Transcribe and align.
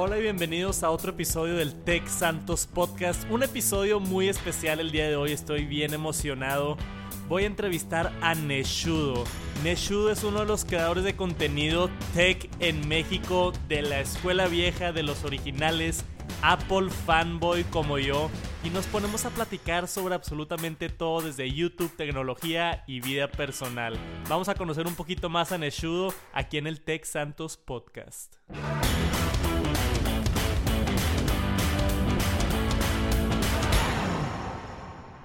Hola 0.00 0.16
y 0.16 0.22
bienvenidos 0.22 0.84
a 0.84 0.90
otro 0.90 1.10
episodio 1.10 1.56
del 1.56 1.74
Tech 1.82 2.06
Santos 2.06 2.68
Podcast. 2.68 3.28
Un 3.32 3.42
episodio 3.42 3.98
muy 3.98 4.28
especial 4.28 4.78
el 4.78 4.92
día 4.92 5.08
de 5.08 5.16
hoy, 5.16 5.32
estoy 5.32 5.64
bien 5.64 5.92
emocionado. 5.92 6.76
Voy 7.28 7.42
a 7.42 7.48
entrevistar 7.48 8.12
a 8.20 8.36
Neshudo. 8.36 9.24
Neshudo 9.64 10.12
es 10.12 10.22
uno 10.22 10.38
de 10.38 10.46
los 10.46 10.64
creadores 10.64 11.02
de 11.02 11.16
contenido 11.16 11.90
tech 12.14 12.48
en 12.60 12.86
México, 12.86 13.52
de 13.66 13.82
la 13.82 13.98
escuela 13.98 14.46
vieja, 14.46 14.92
de 14.92 15.02
los 15.02 15.24
originales, 15.24 16.04
Apple 16.42 16.90
fanboy 16.90 17.64
como 17.64 17.98
yo, 17.98 18.30
y 18.62 18.70
nos 18.70 18.86
ponemos 18.86 19.24
a 19.24 19.30
platicar 19.30 19.88
sobre 19.88 20.14
absolutamente 20.14 20.90
todo 20.90 21.22
desde 21.22 21.52
YouTube, 21.52 21.96
tecnología 21.96 22.84
y 22.86 23.00
vida 23.00 23.26
personal. 23.26 23.98
Vamos 24.28 24.48
a 24.48 24.54
conocer 24.54 24.86
un 24.86 24.94
poquito 24.94 25.28
más 25.28 25.50
a 25.50 25.58
Neshudo 25.58 26.14
aquí 26.32 26.56
en 26.56 26.68
el 26.68 26.82
Tech 26.82 27.04
Santos 27.04 27.56
Podcast. 27.56 28.36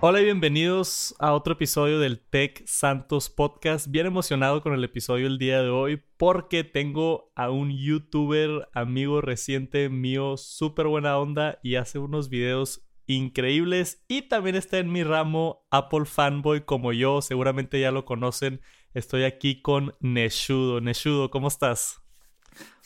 Hola 0.06 0.20
y 0.20 0.26
bienvenidos 0.26 1.16
a 1.18 1.32
otro 1.32 1.54
episodio 1.54 1.98
del 1.98 2.20
Tech 2.20 2.62
Santos 2.68 3.30
Podcast. 3.30 3.88
Bien 3.88 4.06
emocionado 4.06 4.62
con 4.62 4.74
el 4.74 4.84
episodio 4.84 5.28
el 5.28 5.38
día 5.38 5.62
de 5.62 5.70
hoy 5.70 6.04
porque 6.18 6.66
tengo 6.66 7.32
a 7.38 7.50
un 7.50 7.72
youtuber 7.72 8.68
amigo 8.74 9.22
reciente 9.22 9.88
mío, 9.88 10.36
súper 10.36 10.88
buena 10.88 11.18
onda 11.18 11.58
y 11.64 11.76
hace 11.76 12.00
unos 12.00 12.28
videos 12.28 12.86
increíbles 13.08 14.04
y 14.10 14.24
también 14.24 14.58
está 14.58 14.80
en 14.80 14.92
mi 14.92 15.06
ramo 15.06 15.66
Apple 15.72 16.04
fanboy 16.04 16.66
como 16.66 16.92
yo, 16.92 17.22
seguramente 17.22 17.80
ya 17.80 17.92
lo 17.92 18.04
conocen. 18.04 18.60
Estoy 18.94 19.24
aquí 19.24 19.62
con 19.62 19.96
Neshudo. 20.02 20.82
Neshudo, 20.82 21.32
¿cómo 21.32 21.48
estás? 21.48 22.02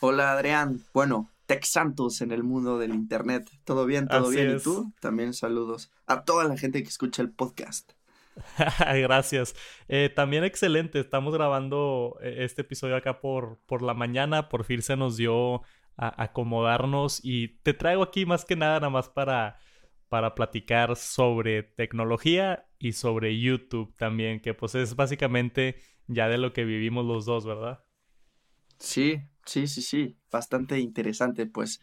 Hola 0.02 0.34
Adrián. 0.34 0.86
Bueno, 0.94 1.32
Tech 1.48 1.64
Santos 1.64 2.22
en 2.22 2.32
el 2.32 2.44
mundo 2.44 2.78
del 2.78 2.94
internet. 2.94 3.50
¿Todo 3.64 3.86
bien? 3.86 4.08
¿Todo 4.08 4.30
bien? 4.30 4.58
¿Y 4.58 4.60
tú? 4.62 4.94
También 5.00 5.34
saludos 5.34 5.92
a 6.06 6.24
toda 6.24 6.44
la 6.44 6.58
gente 6.58 6.84
que 6.84 6.90
escucha 6.90 7.22
el 7.22 7.32
podcast. 7.32 7.94
Gracias. 8.80 9.56
Eh, 9.88 10.12
también 10.16 10.44
excelente. 10.44 11.00
Estamos 11.00 11.34
grabando 11.34 12.18
eh, 12.22 12.36
este 12.40 12.62
episodio 12.62 12.96
acá 12.96 13.20
por, 13.20 13.60
por 13.66 13.82
la 13.82 13.94
mañana. 13.94 14.50
Por 14.50 14.66
fin 14.66 14.82
se 14.82 14.96
nos 14.96 15.18
dio 15.18 15.62
a 15.98 16.24
acomodarnos 16.24 17.22
y 17.24 17.60
te 17.64 17.74
traigo 17.74 18.04
aquí 18.04 18.26
más 18.26 18.46
que 18.46 18.56
nada 18.56 18.76
nada 18.76 18.92
más 18.92 19.10
para, 19.10 19.58
para 20.10 20.36
platicar 20.36 20.96
sobre 20.96 21.64
tecnología 21.64 22.68
y 22.78 22.92
sobre 22.92 23.40
YouTube 23.40 23.96
también, 23.98 24.40
que 24.40 24.54
pues 24.54 24.76
es 24.76 24.96
básicamente 24.96 25.78
ya 26.06 26.30
de 26.30 26.38
lo 26.38 26.54
que 26.54 26.66
vivimos 26.66 27.06
los 27.06 27.26
dos, 27.26 27.46
¿verdad? 27.46 27.84
Sí, 28.78 29.22
Sí, 29.48 29.66
sí, 29.68 29.82
sí, 29.82 30.18
bastante 30.30 30.78
interesante. 30.78 31.46
Pues 31.46 31.82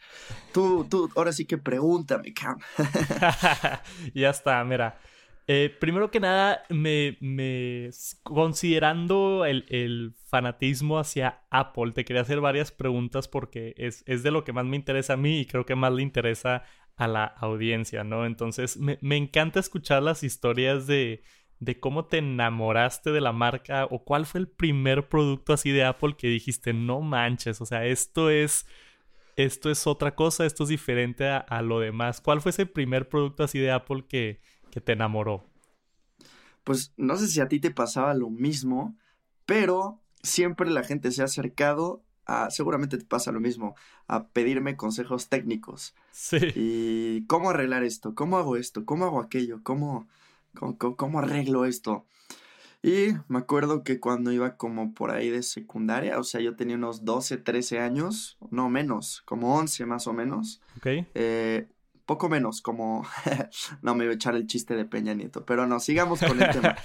tú, 0.53 0.87
tú, 0.89 1.11
ahora 1.17 1.33
sí 1.33 1.47
que 1.47 1.57
pregúntame, 1.57 2.33
Cam. 2.34 2.59
ya 4.15 4.31
está, 4.31 4.62
mira. 4.65 4.98
Eh, 5.47 5.75
primero 5.79 6.11
que 6.11 6.20
nada, 6.20 6.62
me, 6.70 7.19
me 7.20 7.91
considerando 8.23 9.45
el, 9.45 9.67
el, 9.69 10.15
fanatismo 10.27 10.98
hacia 10.98 11.42
Apple, 11.51 11.92
te 11.92 12.05
quería 12.05 12.23
hacer 12.23 12.41
varias 12.41 12.73
preguntas 12.73 13.29
porque 13.29 13.75
es, 13.77 14.03
es, 14.07 14.23
de 14.23 14.31
lo 14.31 14.42
que 14.42 14.55
más 14.55 14.65
me 14.65 14.77
interesa 14.77 15.15
a 15.15 15.17
mí 15.19 15.41
y 15.41 15.47
creo 15.47 15.67
que 15.67 15.75
más 15.75 15.92
le 15.92 16.03
interesa 16.03 16.65
a 16.97 17.09
la 17.09 17.25
audiencia, 17.25 18.05
¿no? 18.05 18.25
Entonces, 18.25 18.79
me, 18.79 18.98
me 19.03 19.17
encanta 19.17 19.61
escuchar 19.61 20.03
las 20.03 20.23
historias 20.23 20.87
de, 20.87 21.23
de 21.65 21.81
cómo 21.81 22.05
te 22.05 22.19
enamoraste 22.19 23.11
de 23.11 23.20
la 23.20 23.33
marca 23.33 23.87
o 23.87 24.05
cuál 24.05 24.27
fue 24.27 24.41
el 24.41 24.48
primer 24.48 25.09
producto 25.09 25.55
así 25.55 25.70
de 25.70 25.85
Apple 25.85 26.14
que 26.17 26.29
dijiste, 26.29 26.73
no 26.73 27.01
manches, 27.01 27.61
o 27.61 27.67
sea, 27.67 27.86
esto 27.86 28.29
es, 28.30 28.67
esto 29.36 29.70
es 29.70 29.86
otra 29.86 30.14
cosa, 30.14 30.45
esto 30.45 30.64
es 30.64 30.69
diferente 30.69 31.27
a, 31.27 31.63
lo 31.63 31.80
demás. 31.80 32.20
¿Cuál 32.20 32.42
fue 32.42 32.51
ese 32.51 32.67
primer 32.67 33.08
producto 33.08 33.45
así 33.45 33.58
de 33.58 33.73
Apple 33.73 34.05
que, 34.07 34.41
que 34.70 34.80
te 34.80 34.92
enamoró? 34.92 35.45
Pues 36.64 36.92
no 36.97 37.17
sé 37.17 37.29
si 37.29 37.41
a 37.41 37.48
ti 37.48 37.61
te 37.61 37.70
pasaba 37.70 38.14
lo 38.14 38.29
mismo, 38.30 38.97
pero 39.47 40.03
siempre 40.23 40.70
la 40.70 40.85
gente 40.85 41.11
se 41.13 41.23
ha 41.23 41.27
acercado 41.27 42.03
a, 42.27 42.51
seguramente 42.51 42.98
te 42.98 43.05
pasa 43.05 43.33
lo 43.33 43.41
mismo, 43.41 43.74
a 44.07 44.29
pedirme 44.29 44.77
consejos 44.77 45.29
técnicos. 45.29 45.95
Sí. 46.11 46.39
Y 46.55 47.27
cómo 47.27 47.51
arreglar 47.51 47.85
esto, 47.85 48.14
cómo 48.14 48.39
hago 48.39 48.57
esto, 48.57 48.85
cómo 48.85 49.05
hago 49.05 49.20
aquello, 49.20 49.61
cómo 49.63 50.08
¿Cómo, 50.55 51.19
arreglo 51.19 51.65
esto? 51.65 52.07
Y 52.83 53.15
me 53.29 53.39
acuerdo 53.39 53.83
que 53.83 53.98
cuando 53.98 54.31
iba 54.31 54.57
como 54.57 54.92
por 54.92 55.11
ahí 55.11 55.31
de 55.31 55.42
secundaria, 55.42 56.19
o 56.19 56.25
sea, 56.25 56.41
yo 56.41 56.55
tenía 56.55 56.77
unos 56.77 57.05
12, 57.05 57.39
13 57.39 57.79
años, 57.81 58.37
no 58.51 58.69
menos, 58.69 59.23
como 59.25 59.57
11 59.57 59.87
más 59.87 60.07
o 60.07 60.13
menos. 60.13 60.61
Ok. 60.77 61.07
Eh, 61.15 61.67
poco 62.07 62.29
menos, 62.29 62.61
como... 62.61 63.07
no 63.83 63.95
me 63.95 64.05
iba 64.05 64.13
a 64.13 64.17
echar 64.17 64.35
el 64.35 64.47
chiste 64.47 64.75
de 64.75 64.85
Peña 64.85 65.15
Nieto, 65.15 65.45
pero 65.45 65.67
no, 65.67 65.81
sigamos 65.81 66.20
con 66.20 66.41
el 66.42 66.51
tema. 66.51 66.77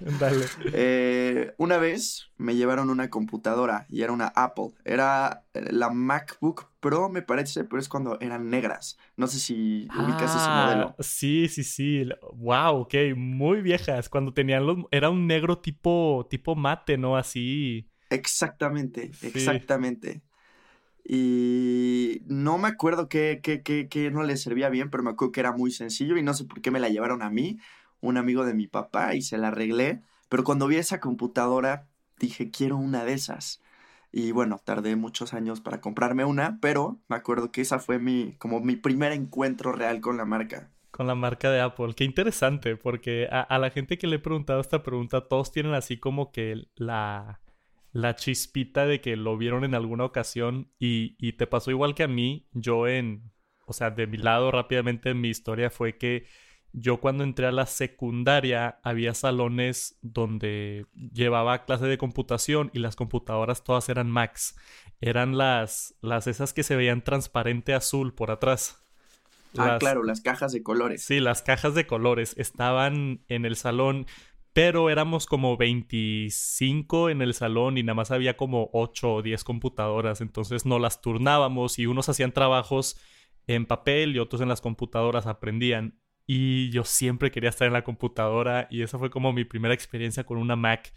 Dale. 0.20 0.44
Eh, 0.72 1.54
una 1.58 1.78
vez 1.78 2.30
me 2.36 2.54
llevaron 2.54 2.90
una 2.90 3.10
computadora 3.10 3.86
y 3.88 4.02
era 4.02 4.12
una 4.12 4.28
Apple. 4.28 4.70
Era 4.84 5.44
eh, 5.54 5.72
la 5.72 5.90
MacBook 5.90 6.70
Pro, 6.80 7.08
me 7.08 7.22
parece, 7.22 7.64
pero 7.64 7.80
es 7.80 7.88
cuando 7.88 8.18
eran 8.20 8.48
negras. 8.48 8.98
No 9.16 9.26
sé 9.26 9.38
si 9.38 9.88
ubicas 9.98 10.30
ese 10.34 10.46
ah, 10.46 10.64
modelo. 10.66 10.96
Sí, 11.00 11.48
sí, 11.48 11.64
sí. 11.64 12.08
Wow, 12.34 12.82
ok, 12.82 12.94
muy 13.16 13.62
viejas. 13.62 14.08
Cuando 14.08 14.32
tenían 14.32 14.66
los... 14.66 14.78
Era 14.90 15.10
un 15.10 15.26
negro 15.26 15.58
tipo, 15.58 16.26
tipo 16.30 16.54
mate, 16.54 16.96
¿no? 16.96 17.16
Así. 17.16 17.90
Exactamente, 18.10 19.10
exactamente. 19.22 20.22
Y 21.10 22.20
no 22.26 22.58
me 22.58 22.68
acuerdo 22.68 23.08
qué, 23.08 23.40
no 24.12 24.24
le 24.24 24.36
servía 24.36 24.68
bien, 24.68 24.90
pero 24.90 25.02
me 25.02 25.08
acuerdo 25.08 25.32
que 25.32 25.40
era 25.40 25.52
muy 25.52 25.70
sencillo 25.70 26.18
y 26.18 26.22
no 26.22 26.34
sé 26.34 26.44
por 26.44 26.60
qué 26.60 26.70
me 26.70 26.80
la 26.80 26.90
llevaron 26.90 27.22
a 27.22 27.30
mí, 27.30 27.58
un 28.02 28.18
amigo 28.18 28.44
de 28.44 28.52
mi 28.52 28.66
papá, 28.66 29.14
y 29.14 29.22
se 29.22 29.38
la 29.38 29.48
arreglé. 29.48 30.02
Pero 30.28 30.44
cuando 30.44 30.66
vi 30.66 30.76
esa 30.76 31.00
computadora, 31.00 31.88
dije, 32.18 32.50
quiero 32.50 32.76
una 32.76 33.06
de 33.06 33.14
esas. 33.14 33.62
Y 34.12 34.32
bueno, 34.32 34.60
tardé 34.62 34.96
muchos 34.96 35.32
años 35.32 35.62
para 35.62 35.80
comprarme 35.80 36.26
una, 36.26 36.58
pero 36.60 37.00
me 37.08 37.16
acuerdo 37.16 37.52
que 37.52 37.62
esa 37.62 37.78
fue 37.78 37.98
mi, 37.98 38.34
como 38.36 38.60
mi 38.60 38.76
primer 38.76 39.12
encuentro 39.12 39.72
real 39.72 40.02
con 40.02 40.18
la 40.18 40.26
marca. 40.26 40.68
Con 40.90 41.06
la 41.06 41.14
marca 41.14 41.50
de 41.50 41.62
Apple. 41.62 41.94
Qué 41.96 42.04
interesante, 42.04 42.76
porque 42.76 43.28
a, 43.32 43.40
a 43.40 43.58
la 43.58 43.70
gente 43.70 43.96
que 43.96 44.08
le 44.08 44.16
he 44.16 44.18
preguntado 44.18 44.60
esta 44.60 44.82
pregunta, 44.82 45.26
todos 45.26 45.52
tienen 45.52 45.72
así 45.72 45.96
como 45.96 46.32
que 46.32 46.68
la 46.74 47.40
la 47.92 48.16
chispita 48.16 48.86
de 48.86 49.00
que 49.00 49.16
lo 49.16 49.36
vieron 49.36 49.64
en 49.64 49.74
alguna 49.74 50.04
ocasión 50.04 50.72
y, 50.78 51.16
y, 51.18 51.32
te 51.32 51.46
pasó 51.46 51.70
igual 51.70 51.94
que 51.94 52.02
a 52.02 52.08
mí, 52.08 52.48
yo 52.52 52.86
en, 52.86 53.32
o 53.66 53.72
sea, 53.72 53.90
de 53.90 54.06
mi 54.06 54.18
lado 54.18 54.50
rápidamente 54.50 55.14
mi 55.14 55.28
historia 55.28 55.70
fue 55.70 55.98
que 55.98 56.26
yo 56.72 57.00
cuando 57.00 57.24
entré 57.24 57.46
a 57.46 57.52
la 57.52 57.66
secundaria 57.66 58.78
había 58.82 59.14
salones 59.14 59.98
donde 60.02 60.86
llevaba 60.94 61.64
clase 61.64 61.86
de 61.86 61.98
computación 61.98 62.70
y 62.74 62.78
las 62.78 62.96
computadoras 62.96 63.64
todas 63.64 63.88
eran 63.88 64.10
Macs. 64.10 64.56
Eran 65.00 65.38
las, 65.38 65.94
las 66.02 66.26
esas 66.26 66.52
que 66.52 66.62
se 66.62 66.76
veían 66.76 67.02
transparente 67.02 67.74
azul 67.74 68.14
por 68.14 68.30
atrás. 68.30 68.84
ah, 69.56 69.76
claro, 69.78 70.02
las 70.02 70.20
cajas 70.20 70.52
de 70.52 70.62
colores. 70.62 71.02
Sí, 71.04 71.20
las 71.20 71.42
cajas 71.42 71.74
de 71.74 71.86
colores 71.86 72.34
estaban 72.36 73.24
en 73.28 73.44
el 73.44 73.56
salón 73.56 74.06
pero 74.58 74.90
éramos 74.90 75.26
como 75.26 75.56
25 75.56 77.10
en 77.10 77.22
el 77.22 77.32
salón 77.32 77.78
y 77.78 77.84
nada 77.84 77.94
más 77.94 78.10
había 78.10 78.36
como 78.36 78.70
8 78.72 79.14
o 79.14 79.22
10 79.22 79.44
computadoras, 79.44 80.20
entonces 80.20 80.66
no 80.66 80.80
las 80.80 81.00
turnábamos 81.00 81.78
y 81.78 81.86
unos 81.86 82.08
hacían 82.08 82.32
trabajos 82.32 82.98
en 83.46 83.66
papel 83.66 84.16
y 84.16 84.18
otros 84.18 84.42
en 84.42 84.48
las 84.48 84.60
computadoras 84.60 85.28
aprendían. 85.28 86.00
Y 86.26 86.70
yo 86.70 86.82
siempre 86.82 87.30
quería 87.30 87.50
estar 87.50 87.68
en 87.68 87.72
la 87.72 87.84
computadora 87.84 88.66
y 88.68 88.82
esa 88.82 88.98
fue 88.98 89.10
como 89.10 89.32
mi 89.32 89.44
primera 89.44 89.74
experiencia 89.74 90.24
con 90.24 90.38
una 90.38 90.56
Mac. 90.56 90.92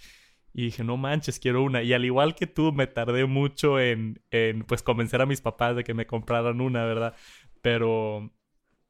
Y 0.55 0.63
dije, 0.63 0.83
no 0.83 0.97
manches, 0.97 1.37
quiero 1.37 1.61
una. 1.61 1.83
Y 1.83 1.93
al 1.93 2.03
igual 2.03 2.33
que 2.33 2.47
tú, 2.47 2.73
me 2.73 2.87
tardé 2.87 3.27
mucho 3.27 3.79
en, 3.79 4.23
en 4.31 4.63
pues 4.63 4.81
convencer 4.81 5.21
a 5.21 5.27
mis 5.27 5.41
papás 5.41 5.75
de 5.75 5.83
que 5.83 5.93
me 5.93 6.07
compraran 6.07 6.61
una, 6.61 6.83
¿verdad? 6.83 7.13
Pero 7.61 8.33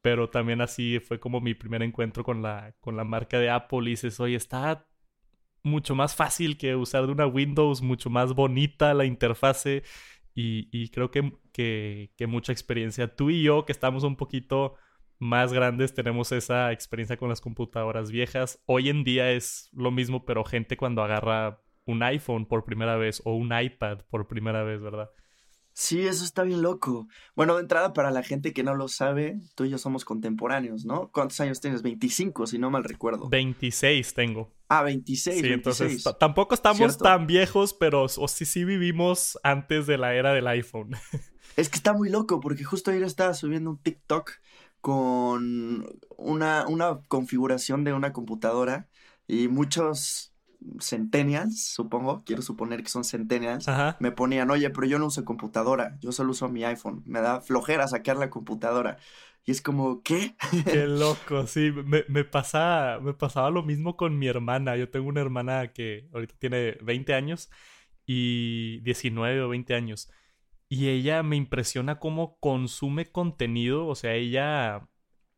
pero 0.01 0.29
también 0.29 0.61
así 0.61 0.99
fue 0.99 1.19
como 1.19 1.41
mi 1.41 1.53
primer 1.53 1.83
encuentro 1.83 2.23
con 2.23 2.41
la, 2.41 2.75
con 2.79 2.95
la 2.97 3.03
marca 3.03 3.39
de 3.39 3.49
Apple 3.49 3.81
y 3.85 3.91
dices, 3.91 4.19
oye, 4.19 4.35
está 4.35 4.87
mucho 5.63 5.95
más 5.95 6.15
fácil 6.15 6.57
que 6.57 6.75
usar 6.75 7.05
de 7.05 7.11
una 7.11 7.27
Windows, 7.27 7.81
mucho 7.81 8.09
más 8.09 8.33
bonita 8.33 8.93
la 8.93 9.05
interfase 9.05 9.83
y, 10.33 10.69
y 10.71 10.89
creo 10.89 11.11
que, 11.11 11.33
que, 11.53 12.11
que, 12.17 12.27
mucha 12.27 12.51
experiencia. 12.51 13.15
Tú 13.15 13.29
y 13.29 13.43
yo, 13.43 13.65
que 13.65 13.71
estamos 13.71 14.03
un 14.03 14.15
poquito 14.15 14.75
más 15.19 15.53
grandes, 15.53 15.93
tenemos 15.93 16.31
esa 16.31 16.71
experiencia 16.71 17.17
con 17.17 17.29
las 17.29 17.41
computadoras 17.41 18.11
viejas. 18.11 18.61
Hoy 18.65 18.89
en 18.89 19.03
día 19.03 19.31
es 19.31 19.69
lo 19.73 19.91
mismo, 19.91 20.25
pero 20.25 20.43
gente 20.43 20.77
cuando 20.77 21.03
agarra 21.03 21.61
un 21.85 22.01
iPhone 22.03 22.47
por 22.47 22.63
primera 22.65 22.95
vez 22.95 23.21
o 23.25 23.35
un 23.35 23.51
iPad 23.57 23.99
por 24.09 24.27
primera 24.27 24.63
vez, 24.63 24.81
¿verdad? 24.81 25.11
Sí, 25.73 26.05
eso 26.05 26.23
está 26.23 26.43
bien 26.43 26.61
loco. 26.61 27.07
Bueno, 27.35 27.55
de 27.55 27.61
entrada, 27.61 27.93
para 27.93 28.11
la 28.11 28.23
gente 28.23 28.53
que 28.53 28.63
no 28.63 28.75
lo 28.75 28.87
sabe, 28.87 29.39
tú 29.55 29.65
y 29.65 29.69
yo 29.69 29.77
somos 29.77 30.05
contemporáneos, 30.05 30.85
¿no? 30.85 31.09
¿Cuántos 31.11 31.39
años 31.39 31.61
tienes? 31.61 31.81
25, 31.81 32.47
si 32.47 32.59
no 32.59 32.69
mal 32.69 32.83
recuerdo. 32.83 33.29
26 33.29 34.13
tengo. 34.13 34.51
Ah, 34.67 34.83
26. 34.83 35.41
Sí, 35.41 35.47
entonces 35.47 36.03
tampoco 36.19 36.53
estamos 36.55 36.97
tan 36.97 37.27
viejos, 37.27 37.73
pero 37.73 38.03
o 38.03 38.27
sí, 38.27 38.45
sí 38.45 38.63
vivimos 38.63 39.39
antes 39.43 39.87
de 39.87 39.97
la 39.97 40.15
era 40.15 40.33
del 40.33 40.47
iPhone. 40.47 40.91
Es 41.57 41.67
que 41.67 41.75
está 41.75 41.91
muy 41.91 42.09
loco 42.09 42.39
porque 42.39 42.63
justo 42.63 42.91
ayer 42.91 43.03
estaba 43.03 43.33
subiendo 43.33 43.71
un 43.71 43.77
TikTok 43.77 44.31
con 44.79 45.85
una, 46.15 46.65
una 46.65 47.01
configuración 47.09 47.83
de 47.83 47.91
una 47.91 48.13
computadora 48.13 48.87
y 49.27 49.49
muchos 49.49 50.30
centennials, 50.79 51.63
supongo, 51.73 52.23
quiero 52.25 52.41
suponer 52.41 52.83
que 52.83 52.89
son 52.89 53.03
centennials, 53.03 53.65
me 53.99 54.11
ponían, 54.11 54.49
oye, 54.51 54.69
pero 54.69 54.87
yo 54.87 54.99
no 54.99 55.07
uso 55.07 55.25
computadora, 55.25 55.97
yo 55.99 56.11
solo 56.11 56.31
uso 56.31 56.49
mi 56.49 56.63
iPhone, 56.63 57.03
me 57.05 57.21
da 57.21 57.41
flojera 57.41 57.87
sacar 57.87 58.17
la 58.17 58.29
computadora. 58.29 58.97
Y 59.43 59.51
es 59.51 59.61
como, 59.61 60.03
¿qué? 60.03 60.35
Qué 60.65 60.85
loco, 60.87 61.47
sí, 61.47 61.71
me, 61.71 62.03
me, 62.07 62.23
pasa, 62.23 62.99
me 63.01 63.13
pasaba 63.13 63.49
lo 63.49 63.63
mismo 63.63 63.97
con 63.97 64.19
mi 64.19 64.27
hermana. 64.27 64.77
Yo 64.77 64.89
tengo 64.89 65.07
una 65.07 65.21
hermana 65.21 65.73
que 65.73 66.07
ahorita 66.13 66.35
tiene 66.37 66.77
20 66.83 67.15
años 67.15 67.49
y 68.05 68.81
19 68.81 69.41
o 69.41 69.49
20 69.49 69.73
años. 69.73 70.11
Y 70.69 70.89
ella 70.89 71.23
me 71.23 71.35
impresiona 71.35 71.99
cómo 71.99 72.37
consume 72.39 73.11
contenido, 73.11 73.87
o 73.87 73.95
sea, 73.95 74.13
ella, 74.13 74.87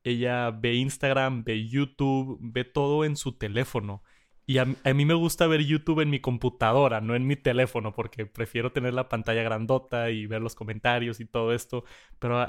ella 0.03 0.51
ve 0.51 0.75
Instagram, 0.75 1.43
ve 1.43 1.67
YouTube, 1.67 2.37
ve 2.41 2.65
todo 2.65 3.05
en 3.05 3.15
su 3.15 3.37
teléfono. 3.37 4.03
Y 4.45 4.57
a, 4.57 4.65
mí 4.65 5.05
me 5.05 5.13
gusta 5.13 5.47
ver 5.47 5.61
YouTube 5.61 6.01
en 6.01 6.09
mi 6.09 6.19
computadora, 6.19 6.99
no 6.99 7.15
en 7.15 7.25
mi 7.25 7.37
teléfono, 7.37 7.93
porque 7.93 8.25
prefiero 8.25 8.73
tener 8.73 8.93
la 8.93 9.07
pantalla 9.07 9.41
grandota 9.41 10.09
y 10.09 10.25
ver 10.25 10.41
los 10.41 10.53
comentarios 10.53 11.21
y 11.21 11.25
todo 11.25 11.53
esto. 11.53 11.85
Pero 12.19 12.45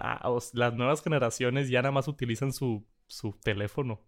las 0.55 0.75
nuevas 0.75 1.02
generaciones 1.02 1.69
ya 1.69 1.82
nada 1.82 1.93
más 1.93 2.08
utilizan 2.08 2.52
su, 2.52 2.85
su 3.06 3.32
teléfono. 3.43 4.00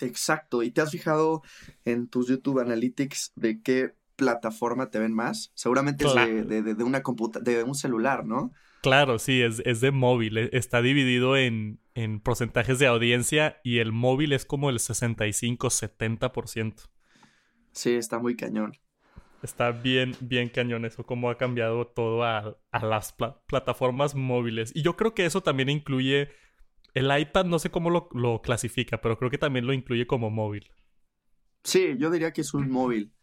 Exacto. 0.00 0.62
¿Y 0.62 0.70
te 0.70 0.82
has 0.82 0.90
fijado 0.90 1.42
en 1.86 2.08
tus 2.08 2.28
YouTube 2.28 2.60
Analytics 2.60 3.32
de 3.36 3.62
qué 3.62 3.94
plataforma 4.16 4.90
te 4.90 4.98
ven 4.98 5.14
más? 5.14 5.50
Seguramente 5.54 6.06
es 6.06 6.14
de, 6.14 6.62
de, 6.62 6.84
una 6.84 7.02
de 7.40 7.64
un 7.64 7.74
celular, 7.74 8.26
¿no? 8.26 8.52
Claro, 8.82 9.18
sí, 9.18 9.40
es, 9.40 9.62
es 9.64 9.80
de 9.80 9.92
móvil. 9.92 10.36
E, 10.36 10.50
está 10.52 10.82
dividido 10.82 11.38
en, 11.38 11.80
en 11.94 12.20
porcentajes 12.20 12.78
de 12.78 12.86
audiencia 12.86 13.60
y 13.64 13.78
el 13.78 13.92
móvil 13.92 14.32
es 14.32 14.44
como 14.44 14.68
el 14.70 14.78
65-70%. 14.78 16.90
Sí, 17.78 17.94
está 17.94 18.18
muy 18.18 18.34
cañón. 18.34 18.76
Está 19.40 19.70
bien, 19.70 20.16
bien 20.18 20.48
cañón 20.48 20.84
eso, 20.84 21.06
cómo 21.06 21.30
ha 21.30 21.38
cambiado 21.38 21.86
todo 21.86 22.24
a, 22.24 22.58
las 22.72 23.14
plataformas 23.46 24.16
móviles. 24.16 24.72
Y 24.74 24.82
yo 24.82 24.96
creo 24.96 25.14
que 25.14 25.24
eso 25.24 25.42
también 25.42 25.68
incluye. 25.68 26.28
El 26.92 27.16
iPad, 27.16 27.44
no 27.44 27.60
sé 27.60 27.70
cómo 27.70 27.90
lo, 27.90 28.42
clasifica, 28.42 29.00
pero 29.00 29.16
creo 29.16 29.30
que 29.30 29.38
también 29.38 29.64
lo 29.64 29.72
incluye 29.72 30.08
como 30.08 30.28
móvil. 30.28 30.68
Sí, 31.62 31.94
yo 31.98 32.10
diría 32.10 32.32
que 32.32 32.40
es 32.40 32.52
un 32.52 32.68
móvil. 32.68 33.14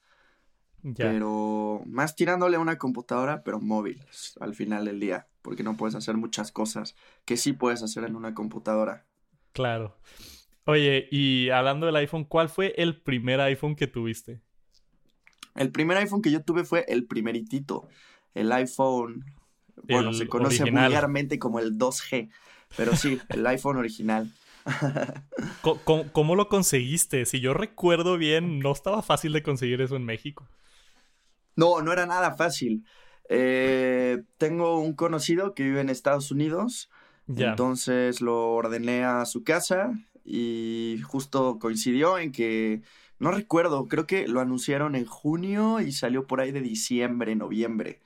Pero 0.96 1.82
más 1.86 2.16
tirándole 2.16 2.56
a 2.56 2.62
una 2.62 2.78
computadora, 2.78 3.44
pero 3.44 3.60
móvil 3.60 4.06
al 4.40 4.56
final 4.56 4.86
del 4.86 5.02
día. 5.02 5.28
Porque 5.42 5.64
no 5.64 5.76
puedes 5.76 5.96
hacer 5.96 6.16
muchas 6.16 6.54
cosas 6.54 6.96
que 7.26 7.36
sí 7.36 7.52
puedes 7.52 7.84
hacer 7.84 8.06
en 8.06 8.16
una 8.16 8.34
computadora. 8.34 9.06
Claro. 9.52 9.98
Oye, 10.66 11.08
y 11.12 11.50
hablando 11.52 11.86
del 11.86 11.96
iPhone, 11.96 12.26
¿cuál 12.26 12.50
fue 12.50 12.74
el 12.78 13.00
primer 13.00 13.40
iPhone 13.40 13.76
que 13.76 13.86
tuviste? 13.86 14.42
El 15.54 15.72
primer 15.72 15.98
iPhone 15.98 16.22
que 16.22 16.32
yo 16.32 16.44
tuve 16.44 16.64
fue 16.64 16.86
el 16.88 17.06
primeritito. 17.06 17.88
El 18.34 18.52
iPhone. 18.52 19.24
Bueno, 19.84 20.12
se 20.12 20.28
conoce 20.28 20.64
vulgarmente 20.64 21.38
como 21.38 21.60
el 21.60 21.78
2G. 21.78 22.30
Pero 22.76 22.96
sí, 22.96 23.20
el 23.30 23.46
iPhone 23.46 23.78
original. 23.78 24.32
¿Cómo, 26.14 26.36
lo 26.36 26.50
conseguiste? 26.50 27.26
Si 27.26 27.40
yo 27.40 27.54
recuerdo 27.54 28.18
bien, 28.18 28.60
no 28.60 28.72
estaba 28.72 29.04
fácil 29.04 29.34
de 29.34 29.44
conseguir 29.44 29.82
eso 29.82 29.96
en 29.96 30.04
México. 30.04 30.48
No, 31.56 31.82
no 31.82 31.94
era 31.94 32.08
nada 32.08 32.36
fácil. 32.36 32.84
Eh, 33.30 34.24
tengo 34.38 34.80
un 34.80 34.94
conocido 34.94 35.54
que 35.54 35.64
vive 35.64 35.82
en 35.82 35.90
Estados 35.90 36.32
Unidos. 36.32 36.90
Entonces 37.28 38.22
lo 38.22 38.52
ordené 38.52 39.04
a 39.04 39.26
su 39.26 39.44
casa 39.44 39.94
y 40.26 41.00
justo 41.04 41.60
coincidió 41.60 42.18
en 42.18 42.32
que, 42.32 42.82
no 43.20 43.32
recuerdo, 43.32 43.88
creo 43.88 44.08
que 44.08 44.28
lo 44.28 44.42
anunciaron 44.42 44.96
en 44.96 45.06
junio 45.06 45.80
y 45.80 45.92
salió 45.92 46.26
por 46.28 46.42
ahí 46.42 46.52
de 46.52 46.62
diciembre, 46.62 47.36
noviembre. 47.36 48.02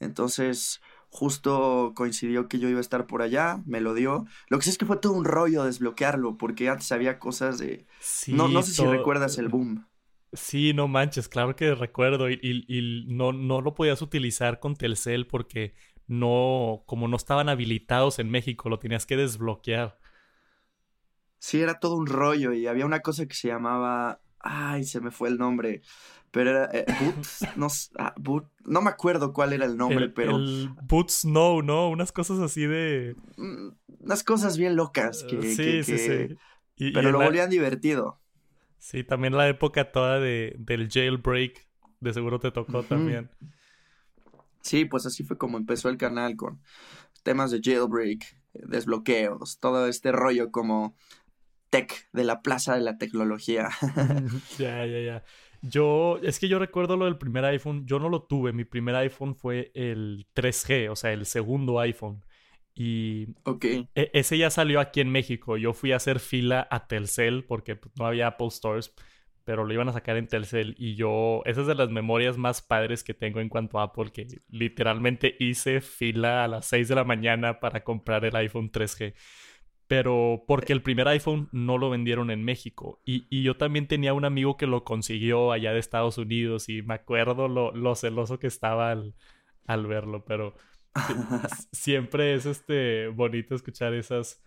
Entonces, 0.00 0.80
justo 1.08 1.92
coincidió 1.94 2.48
que 2.48 2.58
yo 2.58 2.68
iba 2.68 2.78
a 2.78 2.82
estar 2.82 3.06
por 3.06 3.22
allá, 3.22 3.62
me 3.66 3.80
lo 3.80 3.94
dio. 3.94 4.26
Lo 4.48 4.58
que 4.58 4.64
sí 4.64 4.70
es 4.70 4.78
que 4.78 4.86
fue 4.86 4.96
todo 4.96 5.12
un 5.12 5.24
rollo 5.24 5.64
desbloquearlo, 5.64 6.36
porque 6.36 6.68
antes 6.68 6.90
había 6.92 7.18
cosas 7.18 7.58
de... 7.58 7.86
no, 8.28 8.48
no 8.48 8.62
sé 8.62 8.72
si 8.72 8.84
recuerdas 8.84 9.38
el 9.38 9.48
boom. 9.48 9.86
Sí, 10.32 10.72
no 10.72 10.86
manches, 10.86 11.28
claro 11.28 11.56
que 11.56 11.74
recuerdo. 11.74 12.30
Y, 12.30 12.38
y, 12.42 13.04
no, 13.08 13.32
no 13.32 13.60
lo 13.60 13.74
podías 13.74 14.00
utilizar 14.02 14.60
con 14.60 14.76
Telcel 14.76 15.26
porque 15.26 15.74
no, 16.06 16.82
como 16.86 17.08
no 17.08 17.16
estaban 17.16 17.48
habilitados 17.48 18.18
en 18.18 18.30
México, 18.30 18.68
lo 18.68 18.78
tenías 18.78 19.06
que 19.06 19.16
desbloquear. 19.16 19.99
Sí, 21.40 21.60
era 21.60 21.80
todo 21.80 21.96
un 21.96 22.06
rollo 22.06 22.52
y 22.52 22.66
había 22.66 22.86
una 22.86 23.00
cosa 23.00 23.26
que 23.26 23.34
se 23.34 23.48
llamaba... 23.48 24.20
Ay, 24.38 24.84
se 24.84 25.00
me 25.00 25.10
fue 25.10 25.30
el 25.30 25.38
nombre. 25.38 25.80
Pero 26.30 26.50
era... 26.50 26.70
Eh, 26.72 26.84
Boots, 27.00 27.46
no, 27.56 27.68
ah, 27.98 28.14
no 28.64 28.82
me 28.82 28.90
acuerdo 28.90 29.32
cuál 29.32 29.54
era 29.54 29.64
el 29.64 29.76
nombre, 29.76 30.10
pero... 30.10 30.36
El 30.36 30.70
Boots 30.82 31.22
Snow, 31.22 31.62
¿no? 31.62 31.88
Unas 31.88 32.12
cosas 32.12 32.38
así 32.40 32.66
de... 32.66 33.16
Mm, 33.38 33.70
unas 34.00 34.22
cosas 34.22 34.58
bien 34.58 34.76
locas 34.76 35.24
que... 35.24 35.40
sí, 35.42 35.82
sí, 35.82 35.98
sí. 35.98 36.92
pero 36.92 37.10
lo 37.10 37.18
volvían 37.18 37.50
divertido. 37.50 38.20
Sí, 38.78 39.02
también 39.02 39.34
la 39.34 39.48
época 39.48 39.90
toda 39.90 40.20
de, 40.20 40.54
del 40.58 40.88
jailbreak. 40.90 41.66
De 42.00 42.12
seguro 42.12 42.38
te 42.38 42.50
tocó 42.50 42.82
también. 42.82 43.30
Sí, 44.60 44.84
pues 44.84 45.06
así 45.06 45.24
fue 45.24 45.38
como 45.38 45.56
empezó 45.56 45.88
el 45.88 45.96
canal 45.96 46.36
con 46.36 46.60
temas 47.22 47.50
de 47.50 47.60
jailbreak, 47.62 48.36
desbloqueos, 48.52 49.58
todo 49.58 49.86
este 49.86 50.12
rollo 50.12 50.50
como 50.50 50.96
tech, 51.70 52.08
de 52.12 52.24
la 52.24 52.42
plaza 52.42 52.74
de 52.74 52.82
la 52.82 52.98
tecnología. 52.98 53.68
ya, 54.58 54.84
ya, 54.84 55.00
ya. 55.00 55.24
Yo, 55.62 56.18
es 56.22 56.38
que 56.38 56.48
yo 56.48 56.58
recuerdo 56.58 56.96
lo 56.96 57.04
del 57.04 57.18
primer 57.18 57.44
iPhone, 57.44 57.86
yo 57.86 57.98
no 57.98 58.08
lo 58.08 58.22
tuve, 58.22 58.52
mi 58.52 58.64
primer 58.64 58.94
iPhone 58.96 59.34
fue 59.34 59.70
el 59.74 60.26
3G, 60.34 60.90
o 60.90 60.96
sea, 60.96 61.12
el 61.12 61.26
segundo 61.26 61.78
iPhone. 61.80 62.24
Y 62.74 63.34
okay. 63.44 63.88
E, 63.94 64.10
ese 64.14 64.38
ya 64.38 64.48
salió 64.48 64.80
aquí 64.80 65.00
en 65.00 65.10
México. 65.10 65.56
Yo 65.58 65.74
fui 65.74 65.92
a 65.92 65.96
hacer 65.96 66.18
fila 66.18 66.66
a 66.70 66.86
Telcel 66.86 67.44
porque 67.44 67.76
pues, 67.76 67.92
no 67.98 68.06
había 68.06 68.28
Apple 68.28 68.50
Stores, 68.50 68.94
pero 69.44 69.64
lo 69.64 69.74
iban 69.74 69.88
a 69.88 69.92
sacar 69.92 70.16
en 70.16 70.28
Telcel. 70.28 70.74
Y 70.78 70.94
yo, 70.94 71.42
esa 71.44 71.60
es 71.60 71.66
de 71.66 71.74
las 71.74 71.90
memorias 71.90 72.38
más 72.38 72.62
padres 72.62 73.04
que 73.04 73.12
tengo 73.12 73.40
en 73.40 73.50
cuanto 73.50 73.80
a 73.80 73.84
Apple, 73.84 74.12
que 74.12 74.26
literalmente 74.48 75.36
hice 75.38 75.82
fila 75.82 76.44
a 76.44 76.48
las 76.48 76.66
6 76.66 76.88
de 76.88 76.94
la 76.94 77.04
mañana 77.04 77.60
para 77.60 77.84
comprar 77.84 78.24
el 78.24 78.34
iPhone 78.36 78.70
3G 78.70 79.14
pero 79.90 80.44
porque 80.46 80.72
el 80.72 80.82
primer 80.82 81.08
iPhone 81.08 81.48
no 81.50 81.76
lo 81.76 81.90
vendieron 81.90 82.30
en 82.30 82.44
México. 82.44 83.02
Y, 83.04 83.42
yo 83.42 83.56
también 83.56 83.88
tenía 83.88 84.14
un 84.14 84.24
amigo 84.24 84.56
que 84.56 84.68
lo 84.68 84.84
consiguió 84.84 85.50
allá 85.50 85.72
de 85.72 85.80
Estados 85.80 86.16
Unidos 86.16 86.68
y 86.68 86.82
me 86.82 86.94
acuerdo 86.94 87.48
lo, 87.48 87.94
celoso 87.96 88.38
que 88.38 88.46
estaba 88.46 88.92
al, 88.92 89.86
verlo, 89.88 90.24
pero 90.24 90.54
siempre 91.72 92.34
es 92.34 92.46
este 92.46 93.08
bonito 93.08 93.56
escuchar 93.56 93.92
esas, 93.94 94.40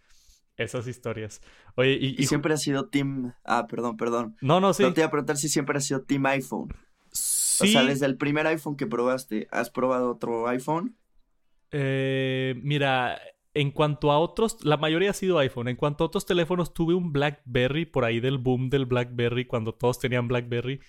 esas 0.55 0.87
historias. 0.87 1.41
Oye, 1.75 1.97
y, 1.99 2.25
siempre 2.25 2.53
ha 2.53 2.57
sido 2.57 2.87
Team... 2.87 3.33
Ah, 3.43 3.67
perdón, 3.67 3.97
perdón. 3.97 4.37
No, 4.39 4.61
no, 4.61 4.73
sí. 4.73 4.83
No 4.83 4.93
te 4.93 5.01
iba 5.01 5.07
a 5.07 5.11
preguntar 5.11 5.35
si 5.35 5.49
siempre 5.49 5.77
ha 5.77 5.81
sido 5.81 6.03
Team 6.03 6.25
iPhone. 6.27 6.73
Sí. 7.11 7.67
O 7.67 7.71
sea, 7.73 7.83
desde 7.83 8.05
el 8.05 8.15
primer 8.15 8.47
iPhone 8.47 8.77
que 8.77 8.87
probaste, 8.87 9.49
¿has 9.51 9.69
probado 9.69 10.09
otro 10.09 10.47
iPhone? 10.47 10.95
Eh, 11.71 12.55
mira, 12.63 13.19
en 13.53 13.71
cuanto 13.71 14.11
a 14.11 14.19
otros, 14.19 14.63
la 14.63 14.77
mayoría 14.77 15.11
ha 15.11 15.13
sido 15.13 15.37
iPhone. 15.37 15.67
En 15.67 15.75
cuanto 15.75 16.03
a 16.03 16.07
otros 16.07 16.25
teléfonos, 16.25 16.73
tuve 16.73 16.95
un 16.95 17.13
BlackBerry 17.13 17.85
por 17.85 18.03
ahí 18.03 18.19
del 18.19 18.37
boom 18.37 18.69
del 18.69 18.85
BlackBerry, 18.85 19.45
cuando 19.45 19.73
todos 19.73 19.99
tenían 19.99 20.27
BlackBerry. 20.27 20.79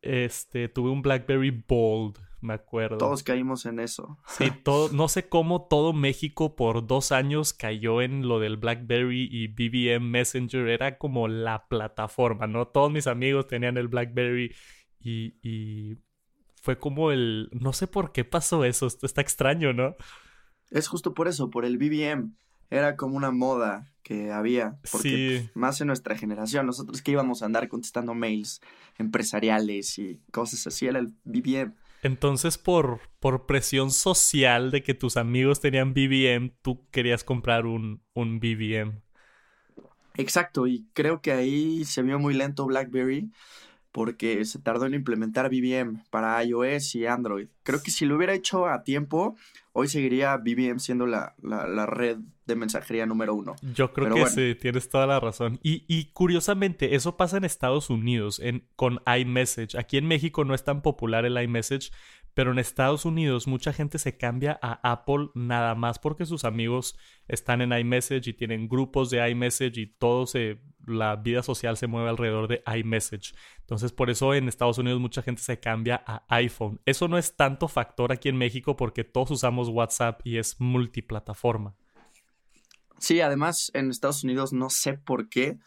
Este, 0.00 0.68
tuve 0.68 0.90
un 0.90 1.02
BlackBerry 1.02 1.64
Bold, 1.66 2.18
me 2.40 2.54
acuerdo. 2.54 2.98
Todos 2.98 3.24
caímos 3.24 3.66
en 3.66 3.80
eso. 3.80 4.18
Sí, 4.28 4.50
todo, 4.62 4.90
no 4.92 5.08
sé 5.08 5.28
cómo 5.28 5.66
todo 5.66 5.92
México 5.92 6.54
por 6.54 6.86
dos 6.86 7.10
años 7.10 7.52
cayó 7.52 8.00
en 8.00 8.28
lo 8.28 8.38
del 8.38 8.58
BlackBerry 8.58 9.28
y 9.30 9.48
BBM 9.48 10.08
Messenger. 10.08 10.68
Era 10.68 10.98
como 10.98 11.26
la 11.26 11.66
plataforma, 11.66 12.46
¿no? 12.46 12.68
Todos 12.68 12.92
mis 12.92 13.08
amigos 13.08 13.48
tenían 13.48 13.76
el 13.76 13.88
BlackBerry 13.88 14.54
y, 15.00 15.34
y 15.42 15.98
fue 16.62 16.78
como 16.78 17.10
el... 17.10 17.48
No 17.52 17.72
sé 17.72 17.88
por 17.88 18.12
qué 18.12 18.24
pasó 18.24 18.64
eso, 18.64 18.86
está 18.86 19.20
extraño, 19.20 19.72
¿no? 19.72 19.96
Es 20.70 20.88
justo 20.88 21.14
por 21.14 21.28
eso, 21.28 21.50
por 21.50 21.64
el 21.64 21.78
BBM. 21.78 22.34
Era 22.70 22.96
como 22.96 23.16
una 23.16 23.30
moda 23.30 23.92
que 24.02 24.30
había. 24.30 24.78
Porque 24.90 25.42
pues, 25.42 25.56
más 25.56 25.80
en 25.80 25.86
nuestra 25.86 26.16
generación, 26.16 26.66
nosotros 26.66 27.02
que 27.02 27.12
íbamos 27.12 27.42
a 27.42 27.46
andar 27.46 27.68
contestando 27.68 28.14
mails 28.14 28.60
empresariales 28.98 29.98
y 29.98 30.20
cosas 30.32 30.66
así, 30.66 30.86
era 30.86 30.98
el 30.98 31.14
BBM. 31.24 31.74
Entonces, 32.02 32.58
por, 32.58 33.00
por 33.18 33.46
presión 33.46 33.90
social 33.90 34.70
de 34.70 34.82
que 34.82 34.94
tus 34.94 35.16
amigos 35.16 35.60
tenían 35.60 35.94
BBM, 35.94 36.54
tú 36.62 36.86
querías 36.90 37.24
comprar 37.24 37.66
un, 37.66 38.02
un 38.14 38.38
BBM. 38.38 39.02
Exacto, 40.14 40.66
y 40.66 40.86
creo 40.94 41.20
que 41.20 41.32
ahí 41.32 41.84
se 41.84 42.02
vio 42.02 42.18
muy 42.18 42.34
lento 42.34 42.66
BlackBerry. 42.66 43.30
Porque 43.92 44.44
se 44.44 44.58
tardó 44.58 44.86
en 44.86 44.94
implementar 44.94 45.48
BBM 45.48 46.04
para 46.10 46.42
iOS 46.44 46.94
y 46.94 47.06
Android. 47.06 47.48
Creo 47.62 47.82
que 47.82 47.90
si 47.90 48.04
lo 48.04 48.16
hubiera 48.16 48.34
hecho 48.34 48.66
a 48.66 48.82
tiempo, 48.82 49.36
hoy 49.72 49.88
seguiría 49.88 50.36
BBM 50.36 50.78
siendo 50.78 51.06
la, 51.06 51.34
la, 51.42 51.86
red 51.86 52.18
de 52.46 52.56
mensajería 52.56 53.06
número 53.06 53.34
uno. 53.34 53.56
Yo 53.74 53.92
creo 53.92 54.14
que 54.14 54.26
sí, 54.26 54.54
tienes 54.54 54.88
toda 54.88 55.06
la 55.06 55.20
razón. 55.20 55.60
Y, 55.62 55.84
y, 55.86 56.06
curiosamente, 56.12 56.94
eso 56.94 57.16
pasa 57.16 57.36
en 57.36 57.44
Estados 57.44 57.90
Unidos 57.90 58.40
en, 58.40 58.66
con 58.76 59.00
iMessage. 59.06 59.76
Aquí 59.76 59.96
en 59.98 60.06
México 60.06 60.44
no 60.44 60.54
es 60.54 60.64
tan 60.64 60.82
popular 60.82 61.24
el 61.24 61.40
iMessage, 61.40 61.92
pero 62.38 62.52
en 62.52 62.60
Estados 62.60 63.04
Unidos 63.04 63.48
mucha 63.48 63.72
gente 63.72 63.98
se 63.98 64.16
cambia 64.16 64.60
a 64.62 64.92
Apple 64.92 65.30
nada 65.34 65.74
más 65.74 65.98
porque 65.98 66.24
sus 66.24 66.44
amigos 66.44 66.96
están 67.26 67.62
en 67.62 67.72
iMessage 67.72 68.28
y 68.28 68.32
tienen 68.32 68.68
grupos 68.68 69.10
de 69.10 69.28
iMessage 69.28 69.76
y 69.76 69.86
todo 69.88 70.24
se, 70.24 70.60
la 70.86 71.16
vida 71.16 71.42
social 71.42 71.76
se 71.76 71.88
mueve 71.88 72.10
alrededor 72.10 72.46
de 72.46 72.62
iMessage. 72.76 73.34
Entonces 73.58 73.90
por 73.90 74.08
eso 74.08 74.34
en 74.34 74.46
Estados 74.46 74.78
Unidos 74.78 75.00
mucha 75.00 75.20
gente 75.20 75.42
se 75.42 75.58
cambia 75.58 76.00
a 76.06 76.24
iPhone. 76.28 76.80
Eso 76.86 77.08
no 77.08 77.18
es 77.18 77.34
tanto 77.34 77.66
factor 77.66 78.12
aquí 78.12 78.28
en 78.28 78.36
México 78.36 78.76
porque 78.76 79.02
todos 79.02 79.32
usamos 79.32 79.68
WhatsApp 79.68 80.20
y 80.22 80.38
es 80.38 80.60
multiplataforma. 80.60 81.74
Sí, 83.00 83.20
además 83.20 83.72
en 83.74 83.90
Estados 83.90 84.22
Unidos 84.22 84.52
no 84.52 84.70
sé 84.70 84.92
por 84.92 85.28
qué 85.28 85.58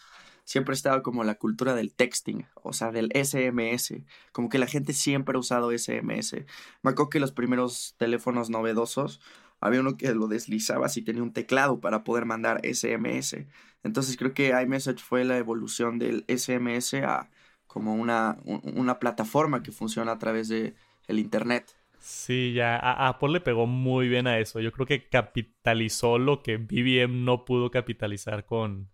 siempre 0.44 0.74
ha 0.74 0.76
estado 0.76 1.04
como 1.04 1.24
la 1.24 1.36
cultura 1.36 1.76
del 1.76 1.94
texting, 1.94 2.46
o 2.56 2.74
sea, 2.74 2.92
del 2.92 3.12
SMS, 3.14 3.96
como 4.32 4.50
que 4.50 4.60
la 4.60 4.68
gente 4.68 4.94
siempre 4.94 5.36
ha 5.36 5.40
usado 5.40 5.72
SMS. 5.76 6.34
Me 6.82 6.92
acuerdo 6.92 7.10
que 7.10 7.20
los 7.20 7.32
primeros 7.32 7.96
teléfonos 7.98 8.50
novedosos 8.50 9.22
había 9.60 9.80
uno 9.80 9.96
que 9.96 10.14
lo 10.14 10.28
deslizabas 10.28 10.98
y 10.98 11.04
tenía 11.04 11.24
un 11.24 11.34
teclado 11.34 11.80
para 11.80 12.04
poder 12.04 12.26
mandar 12.26 12.62
SMS. 12.64 13.46
Entonces 13.84 14.18
creo 14.18 14.34
que 14.34 14.50
iMessage 14.50 15.00
fue 15.00 15.24
la 15.24 15.38
evolución 15.38 16.00
del 16.00 16.26
SMS 16.28 16.96
a 16.96 17.30
como 17.68 17.96
una, 17.96 18.38
una 18.44 19.00
plataforma 19.00 19.64
que 19.64 19.72
funciona 19.72 20.12
a 20.12 20.20
través 20.20 20.50
de 20.50 20.76
el 21.08 21.20
Internet. 21.20 21.74
Sí, 22.00 22.54
ya 22.54 22.76
Apple 22.78 23.30
le 23.30 23.42
pegó 23.42 23.68
muy 23.68 24.10
bien 24.10 24.28
a 24.28 24.40
eso. 24.40 24.60
Yo 24.60 24.72
creo 24.72 24.88
que 24.88 25.08
capitalizó 25.08 26.18
lo 26.18 26.42
que 26.42 26.58
BBM 26.58 27.24
no 27.24 27.46
pudo 27.46 27.70
capitalizar 27.70 28.46
con, 28.46 28.90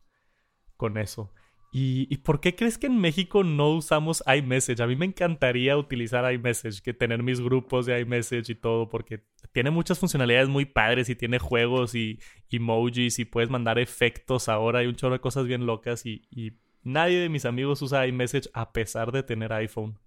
con 0.77 0.97
eso. 0.97 1.31
¿Y, 1.79 2.17
por 2.19 2.39
qué 2.39 2.55
crees 2.55 2.77
que 2.77 2.87
en 2.87 2.97
México 2.97 3.43
no 3.43 3.69
usamos 3.69 4.23
iMessage? 4.25 4.79
A 4.79 4.87
mí 4.87 4.95
me 4.95 5.05
encantaría 5.05 5.77
utilizar 5.77 6.31
iMessage, 6.33 6.81
que 6.81 6.93
tener 6.93 7.21
mis 7.21 7.41
grupos 7.41 7.85
de 7.85 7.99
iMessage 7.99 8.49
y 8.49 8.55
todo, 8.55 8.89
porque 8.89 9.25
tiene 9.51 9.69
muchas 9.69 9.99
funcionalidades 9.99 10.49
muy 10.49 10.65
padres 10.65 11.09
y 11.09 11.15
tiene 11.15 11.39
juegos 11.39 11.93
y 11.93 12.19
emojis 12.49 13.19
y 13.19 13.25
puedes 13.25 13.49
mandar 13.49 13.77
efectos 13.77 14.49
ahora. 14.49 14.79
Hay 14.79 14.87
un 14.87 14.95
chorro 14.95 15.13
de 15.13 15.19
cosas 15.19 15.45
bien 15.45 15.65
locas 15.65 16.05
y, 16.05 16.25
y 16.31 16.53
nadie 16.83 17.19
de 17.19 17.29
mis 17.29 17.45
amigos 17.45 17.81
usa 17.81 18.07
iMessage 18.07 18.49
a 18.53 18.71
pesar 18.71 19.11
de 19.11 19.23
tener 19.23 19.53
iPhone. 19.53 19.99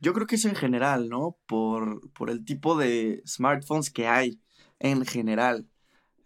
Yo 0.00 0.12
creo 0.12 0.26
que 0.26 0.36
es 0.36 0.44
en 0.44 0.54
general, 0.54 1.08
¿no? 1.08 1.38
Por, 1.46 2.12
por 2.12 2.30
el 2.30 2.44
tipo 2.44 2.76
de 2.76 3.22
smartphones 3.26 3.90
que 3.90 4.06
hay 4.06 4.40
en 4.78 5.04
general. 5.04 5.66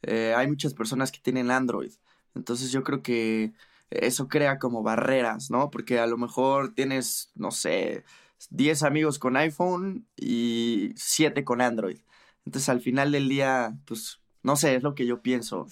Eh, 0.03 0.35
hay 0.37 0.49
muchas 0.49 0.75
personas 0.75 1.11
que 1.11 1.21
tienen 1.21 1.51
Android. 1.51 1.93
Entonces 2.35 2.73
yo 2.73 2.83
creo 2.83 3.03
que 3.03 3.53
eso 3.91 4.29
crea 4.29 4.59
como 4.59 4.83
barreras, 4.83 5.51
¿no? 5.51 5.71
Porque 5.71 5.99
a 5.99 6.07
lo 6.07 6.17
mejor 6.17 6.75
tienes, 6.75 7.31
no 7.35 7.51
sé, 7.51 8.05
10 8.51 8.83
amigos 8.83 9.19
con 9.19 9.37
iPhone 9.37 10.07
y 10.17 10.93
7 10.97 11.45
con 11.45 11.61
Android. 11.61 11.99
Entonces 12.45 12.69
al 12.69 12.81
final 12.81 13.12
del 13.12 13.29
día, 13.29 13.77
pues, 13.85 14.21
no 14.43 14.57
sé, 14.57 14.75
es 14.75 14.83
lo 14.83 14.95
que 14.95 15.07
yo 15.07 15.23
pienso. 15.23 15.67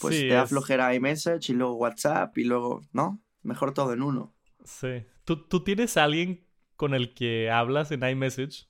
Pues 0.00 0.20
te 0.20 0.28
da 0.28 0.46
flojera 0.46 0.94
iMessage 0.94 1.50
y 1.50 1.52
luego 1.52 1.74
WhatsApp 1.74 2.36
y 2.38 2.44
luego, 2.44 2.82
¿no? 2.92 3.20
Mejor 3.42 3.74
todo 3.74 3.92
en 3.92 4.02
uno. 4.02 4.34
Sí. 4.64 5.04
¿Tú, 5.24 5.46
¿Tú 5.46 5.62
tienes 5.64 5.96
alguien 5.96 6.44
con 6.76 6.94
el 6.94 7.14
que 7.14 7.50
hablas 7.50 7.92
en 7.92 8.02
iMessage? 8.02 8.68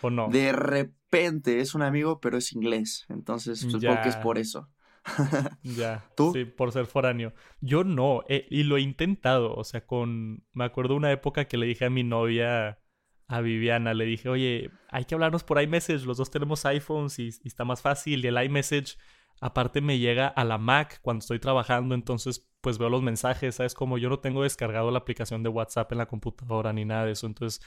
¿O 0.00 0.10
no? 0.10 0.28
De 0.28 0.52
repente 0.52 1.60
es 1.60 1.74
un 1.74 1.82
amigo, 1.82 2.20
pero 2.20 2.38
es 2.38 2.52
inglés. 2.52 3.04
Entonces 3.08 3.60
supongo 3.60 4.02
que 4.02 4.08
es 4.08 4.16
por 4.16 4.38
eso. 4.38 4.68
ya. 5.62 6.10
¿Tú? 6.16 6.32
Sí, 6.32 6.44
por 6.44 6.72
ser 6.72 6.86
foráneo. 6.86 7.32
Yo 7.60 7.84
no, 7.84 8.22
eh, 8.28 8.46
y 8.50 8.64
lo 8.64 8.76
he 8.76 8.80
intentado. 8.80 9.54
O 9.54 9.64
sea, 9.64 9.86
con. 9.86 10.44
Me 10.52 10.64
acuerdo 10.64 10.94
una 10.94 11.12
época 11.12 11.46
que 11.46 11.56
le 11.56 11.66
dije 11.66 11.86
a 11.86 11.90
mi 11.90 12.02
novia, 12.02 12.78
a 13.26 13.40
Viviana, 13.40 13.94
le 13.94 14.04
dije, 14.04 14.28
oye, 14.28 14.70
hay 14.88 15.04
que 15.04 15.14
hablarnos 15.14 15.44
por 15.44 15.60
iMessage. 15.60 16.04
Los 16.04 16.18
dos 16.18 16.30
tenemos 16.30 16.64
iPhones 16.66 17.18
y, 17.18 17.28
está 17.44 17.64
más 17.64 17.82
fácil. 17.82 18.24
Y 18.24 18.28
el 18.28 18.42
iMessage, 18.42 18.96
aparte, 19.40 19.80
me 19.80 19.98
llega 19.98 20.28
a 20.28 20.44
la 20.44 20.58
Mac 20.58 21.00
cuando 21.02 21.20
estoy 21.20 21.38
trabajando. 21.38 21.94
Entonces, 21.94 22.50
pues 22.60 22.78
veo 22.78 22.90
los 22.90 23.02
mensajes. 23.02 23.56
¿Sabes? 23.56 23.74
Como 23.74 23.98
yo 23.98 24.08
no 24.08 24.20
tengo 24.20 24.42
descargado 24.42 24.90
la 24.90 24.98
aplicación 24.98 25.42
de 25.42 25.48
WhatsApp 25.48 25.92
en 25.92 25.98
la 25.98 26.06
computadora 26.06 26.72
ni 26.72 26.84
nada 26.84 27.06
de 27.06 27.12
eso. 27.12 27.26
Entonces 27.26 27.60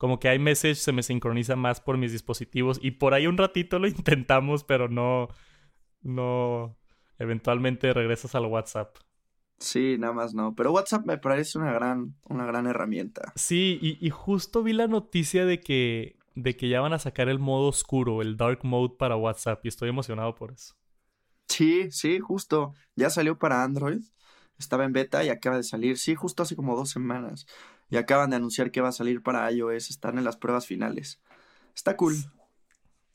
como 0.00 0.18
que 0.18 0.34
iMessage 0.34 0.76
se 0.76 0.92
me 0.92 1.02
sincroniza 1.02 1.56
más 1.56 1.82
por 1.82 1.98
mis 1.98 2.10
dispositivos 2.10 2.80
y 2.82 2.92
por 2.92 3.12
ahí 3.12 3.26
un 3.26 3.36
ratito 3.36 3.78
lo 3.78 3.86
intentamos, 3.86 4.64
pero 4.64 4.88
no, 4.88 5.28
no, 6.00 6.79
eventualmente 7.20 7.92
regresas 7.92 8.34
al 8.34 8.46
WhatsApp. 8.46 8.96
Sí, 9.58 9.96
nada 9.98 10.14
más 10.14 10.34
no. 10.34 10.54
Pero 10.56 10.72
WhatsApp 10.72 11.06
me 11.06 11.18
parece 11.18 11.58
una 11.58 11.72
gran, 11.72 12.16
una 12.28 12.46
gran 12.46 12.66
herramienta. 12.66 13.32
Sí, 13.36 13.78
y, 13.82 14.10
justo 14.10 14.62
vi 14.62 14.72
la 14.72 14.88
noticia 14.88 15.44
de 15.44 15.60
que, 15.60 16.16
de 16.34 16.56
que 16.56 16.68
ya 16.70 16.80
van 16.80 16.94
a 16.94 16.98
sacar 16.98 17.28
el 17.28 17.38
modo 17.38 17.68
oscuro, 17.68 18.22
el 18.22 18.38
dark 18.38 18.60
mode 18.64 18.94
para 18.98 19.16
WhatsApp, 19.16 19.64
y 19.64 19.68
estoy 19.68 19.90
emocionado 19.90 20.34
por 20.34 20.52
eso. 20.52 20.74
Sí, 21.48 21.90
sí, 21.90 22.20
justo. 22.20 22.74
Ya 22.96 23.10
salió 23.10 23.38
para 23.38 23.62
Android. 23.62 24.02
Estaba 24.58 24.84
en 24.84 24.92
beta 24.92 25.22
y 25.24 25.28
acaba 25.28 25.56
de 25.56 25.62
salir. 25.62 25.98
Sí, 25.98 26.14
justo 26.14 26.42
hace 26.42 26.56
como 26.56 26.74
dos 26.74 26.90
semanas. 26.90 27.46
Y 27.90 27.96
acaban 27.96 28.30
de 28.30 28.36
anunciar 28.36 28.70
que 28.70 28.80
va 28.80 28.88
a 28.88 28.92
salir 28.92 29.22
para 29.22 29.50
iOS. 29.50 29.90
Están 29.90 30.16
en 30.16 30.24
las 30.24 30.38
pruebas 30.38 30.66
finales. 30.66 31.20
Está 31.74 31.96
cool. 31.96 32.14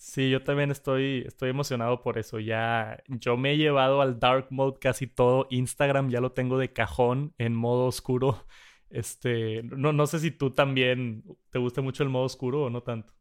Sí, 0.05 0.29
yo 0.29 0.43
también 0.43 0.69
estoy, 0.69 1.24
estoy 1.25 1.50
emocionado 1.50 2.00
por 2.03 2.19
eso. 2.19 2.39
Ya 2.39 3.01
yo 3.07 3.38
me 3.38 3.53
he 3.53 3.57
llevado 3.57 4.01
al 4.01 4.19
dark 4.19 4.47
mode 4.51 4.77
casi 4.79 5.07
todo. 5.07 5.47
Instagram 5.50 6.12
ya 6.12 6.21
lo 6.21 6.31
tengo 6.31 6.59
de 6.59 6.71
cajón 6.71 7.33
en 7.39 7.55
modo 7.55 7.88
oscuro. 7.88 8.45
Este, 8.91 9.63
no, 9.63 9.91
no 9.91 10.07
sé 10.07 10.19
si 10.19 10.31
tú 10.31 10.51
también 10.51 11.24
te 11.50 11.59
gusta 11.59 11.81
mucho 11.81 12.03
el 12.03 12.09
modo 12.09 12.25
oscuro 12.25 12.65
o 12.65 12.69
no 12.69 12.81
tanto. 12.83 13.13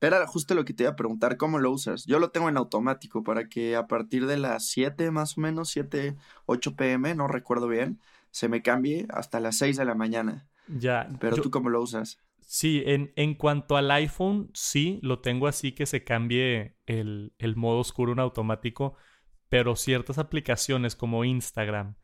Era 0.00 0.26
justo 0.26 0.54
lo 0.54 0.64
que 0.64 0.72
te 0.72 0.84
iba 0.84 0.92
a 0.92 0.96
preguntar, 0.96 1.36
¿cómo 1.36 1.58
lo 1.60 1.70
usas? 1.70 2.04
Yo 2.06 2.18
lo 2.18 2.30
tengo 2.30 2.48
en 2.48 2.56
automático 2.56 3.22
para 3.22 3.48
que 3.48 3.76
a 3.76 3.86
partir 3.86 4.26
de 4.26 4.38
las 4.38 4.66
7 4.66 5.12
más 5.12 5.36
o 5.38 5.42
menos, 5.42 5.68
7, 5.68 6.16
8 6.46 6.74
pm, 6.74 7.14
no 7.14 7.28
recuerdo 7.28 7.68
bien, 7.68 8.00
se 8.32 8.48
me 8.48 8.62
cambie 8.62 9.06
hasta 9.10 9.38
las 9.40 9.58
6 9.58 9.76
de 9.76 9.84
la 9.84 9.94
mañana. 9.94 10.48
Ya. 10.68 11.08
Pero 11.20 11.36
tú 11.36 11.50
cómo 11.50 11.70
lo 11.70 11.82
usas? 11.82 12.18
Sí, 12.40 12.82
en, 12.86 13.12
en, 13.16 13.34
cuanto 13.34 13.76
al 13.76 13.90
iPhone, 13.90 14.50
sí, 14.54 15.00
lo 15.02 15.20
tengo 15.20 15.48
así 15.48 15.72
que 15.72 15.84
se 15.84 16.02
cambie 16.02 16.76
el, 16.86 17.34
el, 17.38 17.56
modo 17.56 17.80
oscuro 17.80 18.12
en 18.12 18.20
automático, 18.20 18.96
pero 19.50 19.76
ciertas 19.76 20.16
aplicaciones 20.16 20.96
como 20.96 21.26
Instagram, 21.26 21.96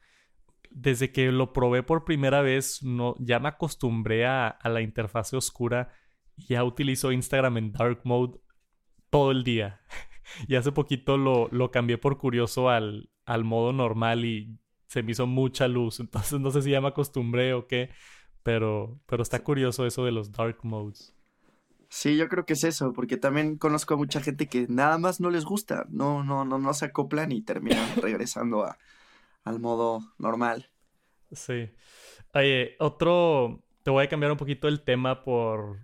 desde 0.70 1.12
que 1.12 1.32
lo 1.32 1.54
probé 1.54 1.82
por 1.82 2.04
primera 2.04 2.42
vez, 2.42 2.82
no, 2.82 3.14
ya 3.20 3.38
me 3.38 3.48
acostumbré 3.48 4.26
a, 4.26 4.48
a 4.48 4.68
la 4.68 4.82
interfase 4.82 5.36
oscura 5.36 5.94
y 6.36 6.48
ya 6.48 6.64
utilizo 6.64 7.10
Instagram 7.12 7.56
en 7.56 7.72
dark 7.72 8.00
mode 8.04 8.38
todo 9.08 9.30
el 9.30 9.44
día. 9.44 9.80
y 10.48 10.56
hace 10.56 10.72
poquito 10.72 11.16
lo, 11.16 11.48
lo 11.52 11.70
cambié 11.70 11.96
por 11.96 12.18
curioso 12.18 12.68
al, 12.68 13.10
al 13.24 13.44
modo 13.44 13.72
normal 13.72 14.24
y 14.24 14.58
se 14.88 15.02
me 15.02 15.12
hizo 15.12 15.26
mucha 15.26 15.68
luz, 15.68 16.00
entonces 16.00 16.38
no 16.40 16.50
sé 16.50 16.62
si 16.62 16.70
ya 16.70 16.80
me 16.80 16.88
acostumbré 16.88 17.54
o 17.54 17.66
qué 17.66 17.90
pero, 18.44 19.00
pero 19.06 19.24
está 19.24 19.42
curioso 19.42 19.84
eso 19.86 20.04
de 20.04 20.12
los 20.12 20.30
dark 20.30 20.58
modes. 20.62 21.12
Sí, 21.88 22.16
yo 22.16 22.28
creo 22.28 22.44
que 22.44 22.52
es 22.52 22.62
eso, 22.64 22.92
porque 22.92 23.16
también 23.16 23.56
conozco 23.56 23.94
a 23.94 23.96
mucha 23.96 24.20
gente 24.20 24.46
que 24.46 24.66
nada 24.68 24.98
más 24.98 25.20
no 25.20 25.30
les 25.30 25.44
gusta, 25.44 25.86
no, 25.88 26.22
no, 26.22 26.44
no, 26.44 26.58
no 26.58 26.74
se 26.74 26.84
acoplan 26.86 27.32
y 27.32 27.42
terminan 27.42 27.88
regresando 28.02 28.64
a, 28.64 28.78
al 29.44 29.60
modo 29.60 30.00
normal. 30.18 30.70
Sí. 31.32 31.70
Oye, 32.34 32.76
otro, 32.80 33.62
te 33.82 33.90
voy 33.90 34.04
a 34.04 34.08
cambiar 34.08 34.32
un 34.32 34.38
poquito 34.38 34.68
el 34.68 34.82
tema 34.82 35.24
por 35.24 35.80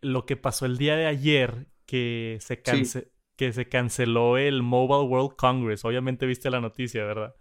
lo 0.00 0.26
que 0.26 0.36
pasó 0.36 0.66
el 0.66 0.78
día 0.78 0.96
de 0.96 1.06
ayer, 1.06 1.68
que 1.86 2.38
se, 2.40 2.62
que 3.36 3.52
se 3.52 3.68
canceló 3.68 4.38
el 4.38 4.62
Mobile 4.62 5.08
World 5.08 5.36
Congress. 5.36 5.84
Obviamente 5.84 6.26
viste 6.26 6.50
la 6.50 6.60
noticia, 6.60 7.04
¿verdad? 7.04 7.36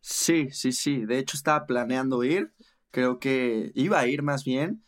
Sí, 0.00 0.50
sí, 0.50 0.70
sí. 0.70 1.04
De 1.04 1.18
hecho, 1.18 1.36
estaba 1.36 1.66
planeando 1.66 2.22
ir 2.22 2.52
creo 2.90 3.18
que 3.18 3.72
iba 3.74 3.98
a 3.98 4.06
ir 4.06 4.22
más 4.22 4.44
bien, 4.44 4.84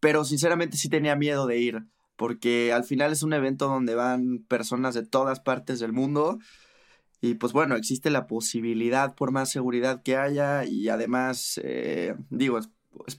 pero 0.00 0.24
sinceramente 0.24 0.76
sí 0.76 0.88
tenía 0.88 1.16
miedo 1.16 1.46
de 1.46 1.58
ir, 1.58 1.86
porque 2.16 2.72
al 2.72 2.84
final 2.84 3.12
es 3.12 3.22
un 3.22 3.32
evento 3.32 3.68
donde 3.68 3.94
van 3.94 4.44
personas 4.48 4.94
de 4.94 5.04
todas 5.04 5.40
partes 5.40 5.80
del 5.80 5.92
mundo 5.92 6.38
y 7.24 7.34
pues 7.34 7.52
bueno, 7.52 7.76
existe 7.76 8.10
la 8.10 8.26
posibilidad 8.26 9.14
por 9.14 9.30
más 9.30 9.48
seguridad 9.48 10.02
que 10.02 10.16
haya 10.16 10.64
y 10.64 10.88
además, 10.88 11.60
eh, 11.62 12.16
digo, 12.30 12.58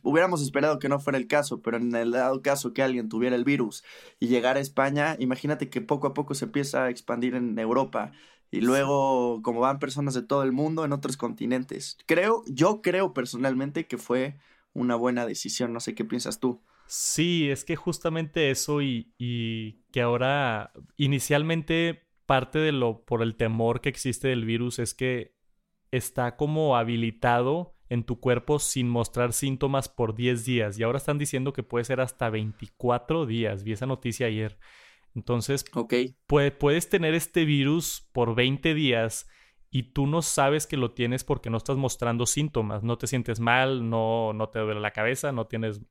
hubiéramos 0.02 0.42
esperado 0.42 0.80
que 0.80 0.90
no 0.90 1.00
fuera 1.00 1.18
el 1.18 1.28
caso, 1.28 1.62
pero 1.62 1.78
en 1.78 1.96
el 1.96 2.12
dado 2.12 2.42
caso 2.42 2.74
que 2.74 2.84
alguien 2.84 3.10
tuviera 3.10 3.36
el 3.36 3.44
virus 3.44 3.84
y 4.20 4.28
llegara 4.28 4.60
a 4.60 4.62
España, 4.62 5.16
imagínate 5.20 5.70
que 5.70 5.82
poco 5.82 6.08
a 6.08 6.14
poco 6.14 6.34
se 6.34 6.46
empieza 6.46 6.86
a 6.86 6.90
expandir 6.90 7.36
en 7.36 7.58
Europa 7.58 8.12
y 8.52 8.62
luego 8.62 9.42
como 9.42 9.62
van 9.62 9.80
personas 9.80 10.14
de 10.14 10.22
todo 10.22 10.44
el 10.44 10.52
mundo 10.52 10.86
en 10.86 10.94
otros 10.94 11.18
continentes. 11.18 11.98
Creo, 12.06 12.44
yo 12.48 12.82
creo 12.82 13.14
personalmente 13.14 13.88
que 13.88 13.98
fue 13.98 14.38
una 14.74 14.96
buena 14.96 15.26
decisión. 15.26 15.74
No 15.74 15.80
sé 15.80 15.96
qué 15.96 16.06
piensas 16.06 16.40
tú. 16.40 16.62
Sí, 16.86 17.50
es 17.50 17.66
que 17.66 17.76
justamente 17.76 18.52
eso 18.52 18.82
y, 18.82 19.12
y 19.18 19.82
que 19.92 20.02
ahora 20.02 20.72
inicialmente 20.98 22.04
parte 22.26 22.60
de 22.60 22.72
lo 22.72 23.04
por 23.06 23.22
el 23.22 23.36
temor 23.36 23.82
que 23.82 23.90
existe 23.90 24.28
del 24.28 24.46
virus 24.46 24.80
es 24.80 24.94
que 24.94 25.36
está 25.92 26.36
como 26.36 26.78
habilitado 26.78 27.76
en 27.94 28.04
tu 28.04 28.20
cuerpo 28.20 28.58
sin 28.58 28.90
mostrar 28.90 29.34
síntomas 29.34 29.88
por 29.88 30.16
10 30.16 30.46
días 30.46 30.80
y 30.80 30.84
ahora 30.84 30.98
están 30.98 31.20
diciendo 31.20 31.54
que 31.54 31.62
puede 31.62 31.86
ser 31.86 32.02
hasta 32.02 32.32
24 32.32 33.28
días. 33.28 33.64
Vi 33.64 33.72
esa 33.72 33.86
noticia 33.86 34.26
ayer. 34.26 34.58
Entonces, 35.14 35.64
okay. 35.76 36.16
puedes 36.26 36.90
tener 36.90 37.14
este 37.14 37.46
virus 37.46 38.10
por 38.12 38.34
20 38.34 38.74
días 38.74 39.30
y 39.70 39.94
tú 39.94 40.08
no 40.08 40.24
sabes 40.24 40.66
que 40.66 40.76
lo 40.76 40.94
tienes 40.94 41.24
porque 41.24 41.52
no 41.52 41.58
estás 41.58 41.78
mostrando 41.78 42.26
síntomas, 42.26 42.82
no 42.82 42.98
te 42.98 43.06
sientes 43.06 43.40
mal, 43.40 43.88
no, 43.88 44.34
no 44.34 44.50
te 44.50 44.58
duele 44.58 44.80
la 44.82 44.92
cabeza, 44.92 45.32
no 45.32 45.46
tienes 45.46 45.82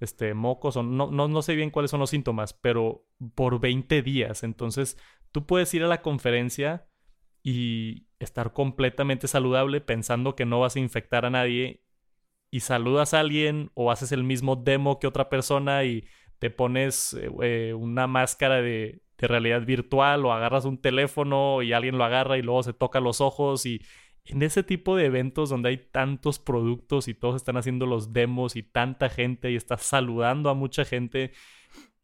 este, 0.00 0.32
mocos, 0.32 0.78
o 0.78 0.82
no, 0.82 1.10
no, 1.10 1.28
no 1.28 1.42
sé 1.42 1.54
bien 1.56 1.70
cuáles 1.70 1.90
son 1.90 2.00
los 2.00 2.08
síntomas, 2.08 2.54
pero 2.54 3.06
por 3.34 3.60
20 3.60 4.00
días. 4.00 4.44
Entonces, 4.44 4.96
tú 5.30 5.44
puedes 5.44 5.72
ir 5.74 5.82
a 5.84 5.88
la 5.88 6.00
conferencia 6.00 6.89
y 7.42 8.06
estar 8.18 8.52
completamente 8.52 9.28
saludable 9.28 9.80
pensando 9.80 10.36
que 10.36 10.46
no 10.46 10.60
vas 10.60 10.76
a 10.76 10.80
infectar 10.80 11.24
a 11.24 11.30
nadie 11.30 11.82
y 12.50 12.60
saludas 12.60 13.14
a 13.14 13.20
alguien 13.20 13.70
o 13.74 13.90
haces 13.90 14.12
el 14.12 14.24
mismo 14.24 14.56
demo 14.56 14.98
que 14.98 15.06
otra 15.06 15.28
persona 15.28 15.84
y 15.84 16.04
te 16.38 16.50
pones 16.50 17.14
eh, 17.14 17.30
eh, 17.42 17.74
una 17.74 18.06
máscara 18.06 18.56
de, 18.62 19.02
de, 19.18 19.28
realidad 19.28 19.64
virtual 19.64 20.24
o 20.24 20.32
agarras 20.32 20.64
un 20.64 20.80
teléfono 20.80 21.62
y 21.62 21.72
alguien 21.72 21.98
lo 21.98 22.04
agarra 22.04 22.38
y 22.38 22.42
luego 22.42 22.62
se 22.62 22.72
toca 22.72 23.00
los 23.00 23.20
ojos 23.20 23.66
y 23.66 23.82
en 24.24 24.42
ese 24.42 24.62
tipo 24.62 24.96
de 24.96 25.06
eventos 25.06 25.50
donde 25.50 25.70
hay 25.70 25.78
tantos 25.78 26.38
productos 26.38 27.08
y 27.08 27.14
todos 27.14 27.36
están 27.36 27.56
haciendo 27.56 27.86
los 27.86 28.12
demos 28.12 28.56
y 28.56 28.62
tanta 28.62 29.08
gente 29.08 29.50
y 29.50 29.56
estás 29.56 29.82
saludando 29.82 30.50
a 30.50 30.54
mucha 30.54 30.84
gente, 30.84 31.32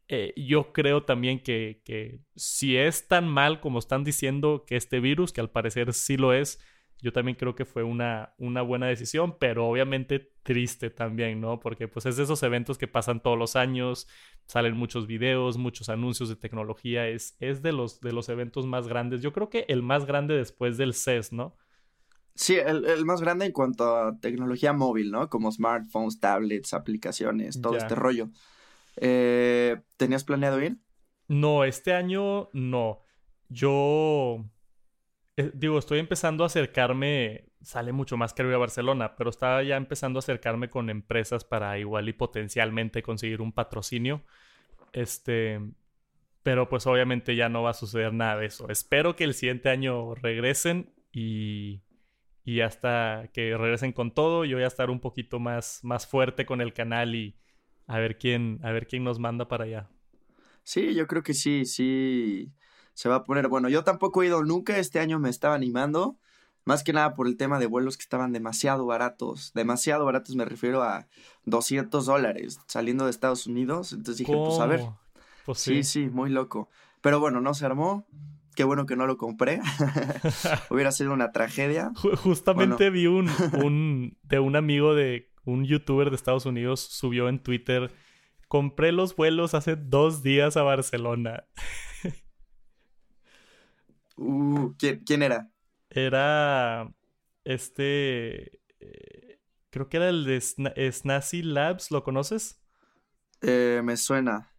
eh, 0.09 0.33
yo 0.37 0.71
creo 0.71 1.03
también 1.03 1.41
que, 1.41 1.81
que, 1.83 2.21
si 2.35 2.77
es 2.77 3.07
tan 3.07 3.27
mal 3.27 3.59
como 3.59 3.79
están 3.79 4.03
diciendo 4.03 4.63
que 4.65 4.77
este 4.77 4.99
virus, 4.99 5.33
que 5.33 5.41
al 5.41 5.49
parecer 5.49 5.93
sí 5.93 6.15
lo 6.15 6.33
es, 6.33 6.59
yo 6.99 7.11
también 7.11 7.37
creo 7.37 7.55
que 7.55 7.65
fue 7.65 7.83
una, 7.83 8.33
una 8.37 8.61
buena 8.61 8.87
decisión, 8.87 9.37
pero 9.37 9.67
obviamente 9.67 10.31
triste 10.43 10.89
también, 10.89 11.41
¿no? 11.41 11.59
Porque 11.59 11.87
pues 11.87 12.05
es 12.05 12.17
de 12.17 12.23
esos 12.23 12.41
eventos 12.41 12.77
que 12.77 12.87
pasan 12.87 13.21
todos 13.21 13.37
los 13.37 13.55
años, 13.55 14.07
salen 14.47 14.75
muchos 14.75 15.07
videos, 15.07 15.57
muchos 15.57 15.89
anuncios 15.89 16.29
de 16.29 16.37
tecnología, 16.37 17.07
es, 17.07 17.35
es 17.39 17.61
de, 17.61 17.73
los, 17.73 17.99
de 17.99 18.13
los 18.13 18.29
eventos 18.29 18.65
más 18.65 18.87
grandes, 18.87 19.21
yo 19.21 19.33
creo 19.33 19.49
que 19.49 19.65
el 19.67 19.83
más 19.83 20.05
grande 20.05 20.35
después 20.35 20.77
del 20.77 20.93
CES, 20.93 21.33
¿no? 21.33 21.55
Sí, 22.33 22.55
el, 22.55 22.85
el 22.85 23.03
más 23.03 23.19
grande 23.19 23.45
en 23.45 23.51
cuanto 23.51 23.95
a 23.95 24.19
tecnología 24.19 24.71
móvil, 24.71 25.11
¿no? 25.11 25.27
Como 25.27 25.51
smartphones, 25.51 26.19
tablets, 26.19 26.73
aplicaciones, 26.73 27.59
todo 27.59 27.75
este 27.75 27.95
rollo. 27.95 28.29
Eh, 28.97 29.81
¿Tenías 29.95 30.23
planeado 30.23 30.61
ir? 30.61 30.77
No, 31.27 31.63
este 31.63 31.93
año 31.93 32.49
no. 32.53 33.03
Yo 33.49 34.45
eh, 35.37 35.51
digo, 35.53 35.77
estoy 35.77 35.99
empezando 35.99 36.43
a 36.43 36.47
acercarme, 36.47 37.45
sale 37.61 37.91
mucho 37.91 38.17
más 38.17 38.33
caro 38.33 38.49
ir 38.49 38.55
a 38.55 38.59
Barcelona, 38.59 39.15
pero 39.15 39.29
estaba 39.29 39.61
ya 39.63 39.77
empezando 39.77 40.17
a 40.17 40.21
acercarme 40.21 40.69
con 40.69 40.89
empresas 40.89 41.43
para 41.43 41.77
igual 41.77 42.09
y 42.09 42.13
potencialmente 42.13 43.03
conseguir 43.03 43.41
un 43.41 43.53
patrocinio. 43.53 44.23
Este, 44.93 45.61
pero 46.43 46.69
pues 46.69 46.87
obviamente 46.87 47.35
ya 47.35 47.49
no 47.49 47.63
va 47.63 47.71
a 47.71 47.73
suceder 47.73 48.13
nada 48.13 48.37
de 48.37 48.47
eso. 48.47 48.67
Espero 48.69 49.15
que 49.15 49.25
el 49.25 49.35
siguiente 49.35 49.69
año 49.69 50.15
regresen 50.15 50.93
y, 51.11 51.81
y 52.43 52.61
hasta 52.61 53.29
que 53.33 53.55
regresen 53.57 53.93
con 53.93 54.11
todo, 54.13 54.43
yo 54.43 54.57
voy 54.57 54.63
a 54.63 54.67
estar 54.67 54.89
un 54.89 54.99
poquito 55.01 55.39
más, 55.39 55.81
más 55.83 56.07
fuerte 56.07 56.45
con 56.47 56.61
el 56.61 56.73
canal 56.73 57.13
y, 57.13 57.37
a 57.87 57.99
ver 57.99 58.17
quién, 58.17 58.59
a 58.63 58.71
ver 58.71 58.87
quién 58.87 59.03
nos 59.03 59.19
manda 59.19 59.47
para 59.47 59.63
allá. 59.63 59.89
Sí, 60.63 60.93
yo 60.93 61.07
creo 61.07 61.23
que 61.23 61.33
sí, 61.33 61.65
sí 61.65 62.51
se 62.93 63.09
va 63.09 63.15
a 63.15 63.23
poner. 63.23 63.47
Bueno, 63.47 63.69
yo 63.69 63.83
tampoco 63.83 64.21
he 64.21 64.27
ido 64.27 64.43
nunca, 64.43 64.77
este 64.77 64.99
año 64.99 65.19
me 65.19 65.29
estaba 65.29 65.55
animando, 65.55 66.17
más 66.65 66.83
que 66.83 66.91
nada 66.91 67.13
por 67.13 67.27
el 67.27 67.37
tema 67.37 67.59
de 67.59 67.65
vuelos 67.65 67.95
que 67.95 68.03
estaban 68.03 68.33
demasiado 68.33 68.85
baratos, 68.85 69.53
demasiado 69.53 70.03
baratos 70.03 70.35
me 70.35 70.43
refiero 70.43 70.83
a 70.83 71.07
200 71.45 72.05
dólares 72.05 72.59
saliendo 72.67 73.05
de 73.05 73.11
Estados 73.11 73.47
Unidos, 73.47 73.93
entonces 73.93 74.17
dije, 74.17 74.33
pues 74.33 74.59
a 74.59 74.65
ver. 74.65 74.81
Pues 75.45 75.59
sí. 75.59 75.83
sí, 75.83 76.03
sí, 76.03 76.09
muy 76.09 76.29
loco. 76.29 76.69
Pero 76.99 77.21
bueno, 77.21 77.39
no 77.39 77.53
se 77.53 77.65
armó. 77.65 78.05
Qué 78.53 78.65
bueno 78.65 78.85
que 78.85 78.97
no 78.97 79.07
lo 79.07 79.15
compré. 79.15 79.61
Hubiera 80.69 80.91
sido 80.91 81.13
una 81.13 81.31
tragedia. 81.31 81.91
Justamente 81.95 82.89
vi 82.89 83.07
un, 83.07 83.29
un 83.63 84.17
de 84.23 84.39
un 84.39 84.57
amigo 84.57 84.93
de 84.93 85.29
un 85.47 85.65
youtuber 85.65 86.09
de 86.09 86.15
Estados 86.15 86.45
Unidos 86.45 86.81
subió 86.81 87.29
en 87.29 87.39
Twitter, 87.39 87.91
compré 88.47 88.91
los 88.91 89.15
vuelos 89.15 89.53
hace 89.53 89.75
dos 89.75 90.21
días 90.21 90.57
a 90.57 90.63
Barcelona. 90.63 91.47
uh, 94.17 94.73
¿quién, 94.77 95.23
era? 95.23 95.49
Era 95.89 96.93
este... 97.45 98.61
Eh, 98.79 99.39
creo 99.69 99.87
que 99.89 99.97
era 99.97 100.09
el 100.09 100.25
de 100.25 100.41
Snazzy 100.91 101.43
Labs, 101.43 101.91
¿lo 101.91 102.03
conoces? 102.03 102.61
Eh, 103.41 103.81
me 103.83 103.95
suena. 103.95 104.53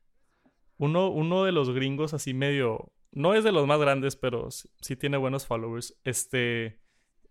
Uno, 0.79 1.11
uno 1.11 1.44
de 1.44 1.53
los 1.53 1.70
gringos 1.70 2.14
así 2.14 2.33
medio... 2.33 2.92
No 3.12 3.35
es 3.35 3.44
de 3.44 3.53
los 3.53 3.66
más 3.66 3.81
grandes, 3.81 4.16
pero 4.16 4.48
sí 4.51 4.96
tiene 4.96 5.16
buenos 5.16 5.46
followers. 5.46 5.98
Este 6.05 6.81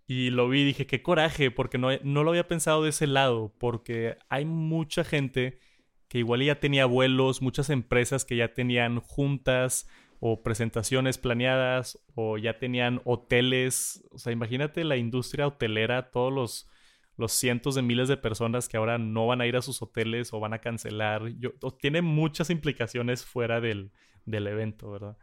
y 0.07 0.29
lo 0.29 0.47
vi 0.47 0.61
y 0.61 0.65
dije, 0.65 0.87
qué 0.87 1.03
coraje, 1.03 1.51
porque 1.51 1.77
no, 1.77 1.89
no 2.03 2.23
lo 2.23 2.31
había 2.31 2.47
pensado 2.47 2.83
de 2.83 2.89
ese 2.89 3.07
lado, 3.07 3.53
porque 3.59 4.17
hay 4.29 4.45
mucha 4.45 5.03
gente 5.03 5.59
que 6.07 6.19
igual 6.19 6.41
ya 6.41 6.59
tenía 6.59 6.85
vuelos, 6.85 7.41
muchas 7.41 7.69
empresas 7.69 8.23
que 8.23 8.37
ya 8.37 8.53
tenían 8.53 9.01
juntas 9.01 9.89
o 10.19 10.41
presentaciones 10.41 11.17
planeadas 11.17 11.99
o 12.15 12.37
ya 12.37 12.57
tenían 12.57 13.01
hoteles. 13.03 14.03
O 14.11 14.17
sea, 14.17 14.31
imagínate 14.31 14.83
la 14.83 14.97
industria 14.97 15.47
hotelera, 15.47 16.09
todos 16.09 16.31
los, 16.33 16.69
los 17.17 17.33
cientos 17.33 17.75
de 17.75 17.81
miles 17.81 18.07
de 18.07 18.17
personas 18.17 18.69
que 18.69 18.77
ahora 18.77 18.97
no 18.97 19.27
van 19.27 19.41
a 19.41 19.47
ir 19.47 19.57
a 19.57 19.61
sus 19.61 19.81
hoteles 19.81 20.33
o 20.33 20.39
van 20.39 20.53
a 20.53 20.59
cancelar. 20.59 21.27
Yo, 21.39 21.51
tiene 21.79 22.01
muchas 22.01 22.49
implicaciones 22.49 23.25
fuera 23.25 23.59
del, 23.59 23.91
del 24.25 24.47
evento, 24.47 24.89
¿verdad? 24.89 25.17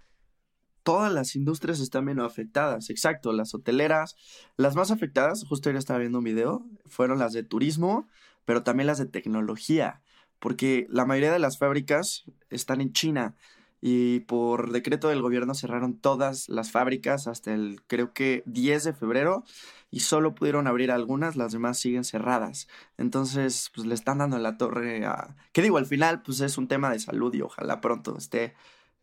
Todas 0.84 1.12
las 1.12 1.34
industrias 1.34 1.80
están 1.80 2.04
menos 2.04 2.30
afectadas. 2.30 2.90
Exacto, 2.90 3.32
las 3.32 3.54
hoteleras, 3.54 4.14
las 4.56 4.76
más 4.76 4.90
afectadas, 4.90 5.44
justo 5.48 5.68
ayer 5.68 5.78
estaba 5.78 5.98
viendo 5.98 6.18
un 6.18 6.24
video, 6.24 6.64
fueron 6.86 7.18
las 7.18 7.32
de 7.32 7.42
turismo, 7.42 8.06
pero 8.44 8.62
también 8.62 8.86
las 8.86 8.98
de 8.98 9.06
tecnología, 9.06 10.02
porque 10.38 10.86
la 10.90 11.06
mayoría 11.06 11.32
de 11.32 11.38
las 11.38 11.58
fábricas 11.58 12.24
están 12.50 12.80
en 12.80 12.92
China 12.92 13.34
y 13.80 14.20
por 14.20 14.72
decreto 14.72 15.08
del 15.08 15.20
gobierno 15.20 15.54
cerraron 15.54 15.98
todas 15.98 16.48
las 16.48 16.70
fábricas 16.70 17.26
hasta 17.26 17.52
el 17.52 17.82
creo 17.86 18.14
que 18.14 18.42
10 18.46 18.84
de 18.84 18.92
febrero 18.94 19.44
y 19.90 20.00
solo 20.00 20.34
pudieron 20.34 20.66
abrir 20.66 20.90
algunas, 20.90 21.36
las 21.36 21.52
demás 21.52 21.78
siguen 21.78 22.04
cerradas. 22.04 22.66
Entonces, 22.96 23.70
pues 23.74 23.86
le 23.86 23.94
están 23.94 24.18
dando 24.18 24.38
la 24.38 24.56
torre 24.56 25.04
a... 25.04 25.36
¿Qué 25.52 25.62
digo? 25.62 25.76
Al 25.76 25.86
final, 25.86 26.22
pues 26.22 26.40
es 26.40 26.56
un 26.58 26.66
tema 26.66 26.90
de 26.90 26.98
salud 26.98 27.32
y 27.34 27.42
ojalá 27.42 27.80
pronto 27.80 28.16
esté 28.16 28.54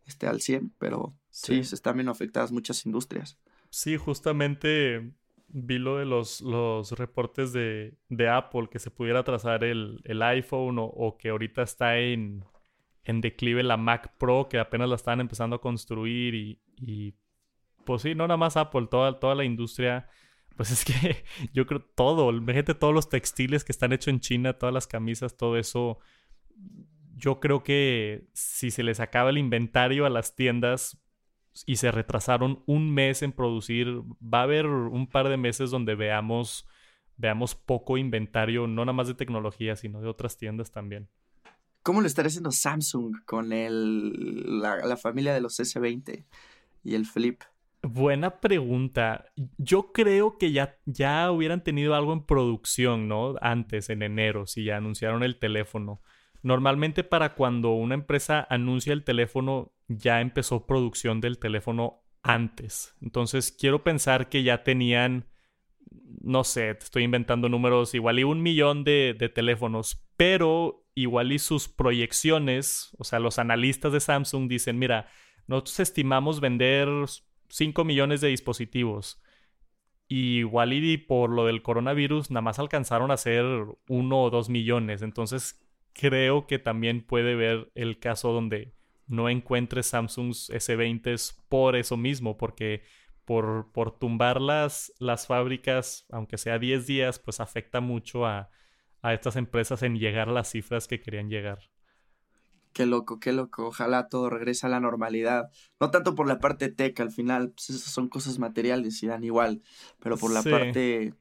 esté 0.05 0.27
al 0.27 0.41
100, 0.41 0.73
pero 0.77 1.13
sí, 1.31 1.63
se 1.63 1.75
están 1.75 1.95
viendo 1.95 2.11
afectadas 2.11 2.51
muchas 2.51 2.85
industrias. 2.85 3.39
Sí, 3.69 3.97
justamente 3.97 5.13
vi 5.47 5.79
lo 5.79 5.97
de 5.97 6.05
los, 6.05 6.41
los 6.41 6.91
reportes 6.93 7.51
de, 7.53 7.97
de 8.09 8.29
Apple, 8.29 8.67
que 8.69 8.79
se 8.79 8.91
pudiera 8.91 9.23
trazar 9.23 9.63
el, 9.63 10.01
el 10.03 10.21
iPhone 10.21 10.77
o, 10.79 11.17
que 11.17 11.29
ahorita 11.29 11.61
está 11.63 11.97
en, 11.97 12.45
en 13.03 13.21
declive 13.21 13.63
la 13.63 13.77
Mac 13.77 14.15
Pro, 14.17 14.47
que 14.49 14.59
apenas 14.59 14.89
la 14.89 14.95
están 14.95 15.19
empezando 15.19 15.55
a 15.57 15.61
construir 15.61 16.35
y, 16.35 16.61
y 16.77 17.15
pues 17.85 18.03
sí, 18.03 18.15
no 18.15 18.27
nada 18.27 18.37
más 18.37 18.57
Apple, 18.57 18.87
toda, 18.89 19.19
toda 19.19 19.35
la 19.35 19.43
industria. 19.43 20.07
Pues 20.55 20.71
es 20.71 20.85
que 20.85 21.23
yo 21.53 21.65
creo 21.65 21.81
todo, 21.81 22.31
imagínate 22.31 22.75
todos 22.75 22.93
los 22.93 23.09
textiles 23.09 23.63
que 23.63 23.71
están 23.71 23.93
hechos 23.93 24.09
en 24.09 24.19
China, 24.19 24.53
todas 24.53 24.73
las 24.73 24.87
camisas, 24.87 25.35
todo 25.35 25.57
eso 25.57 25.99
yo 27.15 27.39
creo 27.39 27.63
que 27.63 28.27
si 28.33 28.71
se 28.71 28.83
les 28.83 28.99
acaba 28.99 29.29
el 29.29 29.37
inventario 29.37 30.05
a 30.05 30.09
las 30.09 30.35
tiendas 30.35 31.00
y 31.65 31.77
se 31.77 31.91
retrasaron 31.91 32.63
un 32.65 32.93
mes 32.93 33.21
en 33.21 33.31
producir, 33.31 34.01
va 34.21 34.39
a 34.39 34.43
haber 34.43 34.67
un 34.67 35.07
par 35.07 35.29
de 35.29 35.37
meses 35.37 35.71
donde 35.71 35.95
veamos, 35.95 36.67
veamos 37.17 37.55
poco 37.55 37.97
inventario, 37.97 38.67
no 38.67 38.85
nada 38.85 38.93
más 38.93 39.07
de 39.07 39.15
tecnología, 39.15 39.75
sino 39.75 40.01
de 40.01 40.07
otras 40.07 40.37
tiendas 40.37 40.71
también. 40.71 41.09
¿Cómo 41.83 42.01
lo 42.01 42.07
estará 42.07 42.27
haciendo 42.27 42.51
Samsung 42.51 43.25
con 43.25 43.51
el, 43.51 44.61
la, 44.61 44.97
familia 44.97 45.33
de 45.33 45.41
los 45.41 45.59
S20 45.59 46.25
y 46.83 46.95
el 46.95 47.05
Flip? 47.05 47.41
Buena 47.81 48.39
pregunta. 48.39 49.25
Yo 49.57 49.91
creo 49.91 50.37
que 50.37 50.51
ya, 50.51 50.77
ya 50.85 51.31
hubieran 51.31 51.63
tenido 51.63 51.95
algo 51.95 52.13
en 52.13 52.23
producción, 52.23 53.07
¿no? 53.07 53.33
Antes, 53.41 53.89
en 53.89 54.03
enero, 54.03 54.45
si 54.45 54.63
ya 54.63 54.77
anunciaron 54.77 55.23
el 55.23 55.39
teléfono. 55.39 56.01
Normalmente 56.43 57.03
para 57.03 57.33
cuando 57.33 57.71
una 57.71 57.95
empresa 57.95 58.45
anuncia 58.49 58.93
el 58.93 59.03
teléfono, 59.03 59.71
ya 59.97 60.21
empezó 60.21 60.65
producción 60.65 61.21
del 61.21 61.39
teléfono 61.39 62.03
antes. 62.23 62.95
Entonces 63.01 63.51
quiero 63.51 63.83
pensar 63.83 64.29
que 64.29 64.43
ya 64.43 64.63
tenían, 64.63 65.27
no 66.21 66.43
sé, 66.43 66.75
te 66.75 66.85
estoy 66.85 67.03
inventando 67.03 67.49
números, 67.49 67.93
igual 67.93 68.19
y 68.19 68.23
un 68.23 68.41
millón 68.41 68.83
de, 68.83 69.31
teléfonos, 69.33 70.07
pero 70.17 70.85
igual 70.93 71.31
y 71.31 71.39
sus 71.39 71.67
proyecciones, 71.67 72.95
o 72.97 73.03
sea, 73.03 73.19
los 73.19 73.39
analistas 73.39 73.93
de 73.93 73.99
Samsung 73.99 74.47
dicen, 74.47 74.77
mira, 74.77 75.07
nosotros 75.47 75.79
estimamos 75.79 76.39
vender 76.39 76.87
5 77.49 77.83
millones 77.83 78.21
de 78.21 78.29
dispositivos. 78.29 79.21
Y 80.07 80.39
igual 80.39 80.73
y 80.73 80.97
por 80.97 81.29
lo 81.29 81.45
del 81.45 81.61
coronavirus, 81.61 82.31
nada 82.31 82.41
más 82.41 82.59
alcanzaron 82.59 83.11
a 83.11 83.13
hacer 83.13 83.45
1 83.87 84.23
o 84.23 84.29
2 84.29 84.49
millones. 84.49 85.01
Entonces 85.01 85.65
creo 85.93 86.47
que 86.47 86.59
también 86.59 87.01
puede 87.05 87.35
ver 87.35 87.71
el 87.75 87.99
caso 87.99 88.33
donde 88.33 88.73
no 89.11 89.29
encuentre 89.29 89.83
Samsung 89.83 90.31
S20 90.31 91.35
por 91.49 91.75
eso 91.75 91.97
mismo, 91.97 92.37
porque 92.37 92.83
por, 93.25 93.71
por 93.71 93.99
tumbar 93.99 94.41
las, 94.41 94.93
las 94.99 95.27
fábricas, 95.27 96.05
aunque 96.09 96.37
sea 96.37 96.59
10 96.59 96.87
días, 96.87 97.19
pues 97.19 97.39
afecta 97.39 97.81
mucho 97.81 98.25
a, 98.25 98.49
a 99.01 99.13
estas 99.13 99.35
empresas 99.35 99.83
en 99.83 99.97
llegar 99.97 100.29
a 100.29 100.31
las 100.31 100.49
cifras 100.49 100.87
que 100.87 101.01
querían 101.01 101.29
llegar. 101.29 101.59
Qué 102.73 102.85
loco, 102.85 103.19
qué 103.19 103.33
loco. 103.33 103.67
Ojalá 103.67 104.07
todo 104.07 104.29
regrese 104.29 104.65
a 104.65 104.69
la 104.69 104.79
normalidad. 104.79 105.49
No 105.79 105.91
tanto 105.91 106.15
por 106.15 106.25
la 106.27 106.39
parte 106.39 106.69
tech, 106.69 106.97
al 107.01 107.11
final, 107.11 107.51
pues 107.51 107.69
esas 107.69 107.91
son 107.91 108.07
cosas 108.07 108.39
materiales 108.39 109.03
y 109.03 109.07
dan 109.07 109.25
igual. 109.25 109.61
Pero 109.99 110.15
por 110.15 110.31
la 110.31 110.41
parte, 110.41 111.13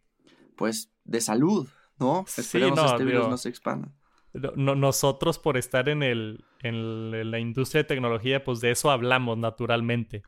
pues, 0.57 0.93
de 1.03 1.21
salud, 1.21 1.69
¿no? 1.99 2.25
Esperemos 2.37 2.79
sí, 2.79 2.85
no, 2.85 2.93
este 2.93 3.05
virus 3.05 3.29
no 3.29 3.37
se 3.37 3.49
expanda. 3.49 3.93
Nosotros 4.33 5.39
por 5.39 5.57
estar 5.57 5.89
en, 5.89 6.03
el, 6.03 6.45
en 6.63 7.31
la 7.31 7.39
industria 7.39 7.83
de 7.83 7.89
tecnología, 7.89 8.45
pues 8.45 8.61
de 8.61 8.71
eso 8.71 8.91
hablamos 8.91 9.39
naturalmente. 9.39 10.23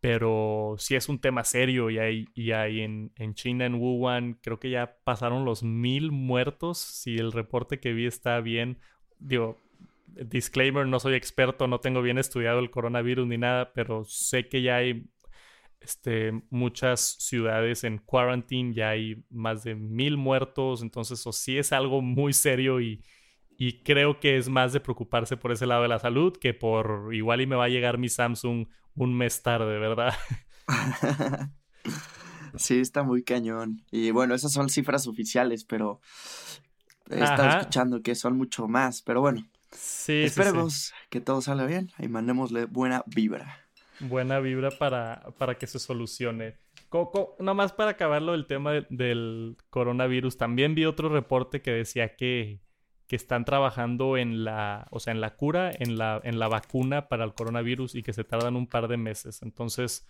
Pero 0.00 0.74
sí 0.78 0.96
es 0.96 1.08
un 1.08 1.18
tema 1.18 1.44
serio 1.44 1.88
y 1.88 1.98
hay, 1.98 2.26
y 2.34 2.52
hay 2.52 2.82
en, 2.82 3.12
en 3.16 3.34
China, 3.34 3.64
en 3.64 3.76
Wuhan, 3.76 4.38
creo 4.42 4.60
que 4.60 4.70
ya 4.70 4.98
pasaron 5.04 5.44
los 5.44 5.62
mil 5.62 6.12
muertos. 6.12 6.78
Si 6.78 7.16
el 7.16 7.32
reporte 7.32 7.80
que 7.80 7.94
vi 7.94 8.06
está 8.06 8.40
bien, 8.40 8.78
digo, 9.18 9.58
disclaimer, 10.06 10.86
no 10.86 11.00
soy 11.00 11.14
experto, 11.14 11.66
no 11.68 11.80
tengo 11.80 12.02
bien 12.02 12.18
estudiado 12.18 12.58
el 12.58 12.70
coronavirus 12.70 13.26
ni 13.26 13.38
nada, 13.38 13.72
pero 13.72 14.04
sé 14.04 14.48
que 14.48 14.62
ya 14.62 14.76
hay 14.76 15.06
este, 15.80 16.32
muchas 16.50 17.16
ciudades 17.18 17.84
en 17.84 17.98
quarantine, 17.98 18.74
ya 18.74 18.90
hay 18.90 19.24
más 19.30 19.64
de 19.64 19.74
mil 19.74 20.16
muertos, 20.16 20.82
entonces 20.82 21.20
eso 21.20 21.32
sí 21.32 21.58
es 21.58 21.72
algo 21.72 22.00
muy 22.02 22.32
serio 22.32 22.80
y, 22.80 23.02
y 23.58 23.82
creo 23.82 24.20
que 24.20 24.36
es 24.36 24.48
más 24.48 24.72
de 24.72 24.80
preocuparse 24.80 25.36
por 25.36 25.52
ese 25.52 25.66
lado 25.66 25.82
de 25.82 25.88
la 25.88 25.98
salud 25.98 26.36
que 26.36 26.54
por 26.54 27.14
igual 27.14 27.40
y 27.40 27.46
me 27.46 27.56
va 27.56 27.64
a 27.64 27.68
llegar 27.68 27.98
mi 27.98 28.08
Samsung 28.08 28.66
un 28.96 29.16
mes 29.16 29.42
tarde, 29.42 29.78
¿verdad? 29.78 30.14
sí, 32.56 32.78
está 32.78 33.02
muy 33.02 33.22
cañón. 33.22 33.82
Y 33.90 34.10
bueno, 34.10 34.34
esas 34.34 34.52
son 34.52 34.68
cifras 34.68 35.06
oficiales, 35.06 35.64
pero 35.64 36.00
he 37.10 37.22
estado 37.22 37.58
escuchando 37.58 38.02
que 38.02 38.14
son 38.14 38.36
mucho 38.36 38.68
más, 38.68 39.02
pero 39.02 39.20
bueno. 39.20 39.46
Sí, 39.72 40.22
Esperemos 40.22 40.94
que 41.10 41.20
todo 41.20 41.40
salga 41.40 41.66
bien 41.66 41.90
y 41.98 42.06
mandémosle 42.06 42.66
buena 42.66 43.02
vibra. 43.06 43.58
Buena 43.98 44.38
vibra 44.38 44.70
para, 44.70 45.24
para 45.38 45.56
que 45.56 45.66
se 45.66 45.78
solucione. 45.80 46.56
Coco, 46.88 47.34
nomás 47.40 47.72
para 47.72 47.92
acabarlo 47.92 48.34
el 48.34 48.46
tema 48.46 48.72
del 48.88 49.56
coronavirus, 49.70 50.36
también 50.36 50.76
vi 50.76 50.84
otro 50.84 51.08
reporte 51.08 51.60
que 51.60 51.72
decía 51.72 52.14
que, 52.14 52.60
que 53.06 53.16
están 53.16 53.44
trabajando 53.44 54.16
en 54.16 54.44
la, 54.44 54.86
o 54.90 55.00
sea, 55.00 55.12
en 55.12 55.20
la 55.20 55.36
cura, 55.36 55.70
en 55.78 55.98
la, 55.98 56.20
en 56.24 56.38
la 56.38 56.48
vacuna 56.48 57.08
para 57.08 57.24
el 57.24 57.34
coronavirus 57.34 57.94
y 57.94 58.02
que 58.02 58.12
se 58.12 58.24
tardan 58.24 58.56
un 58.56 58.66
par 58.66 58.88
de 58.88 58.96
meses. 58.96 59.42
Entonces, 59.42 60.08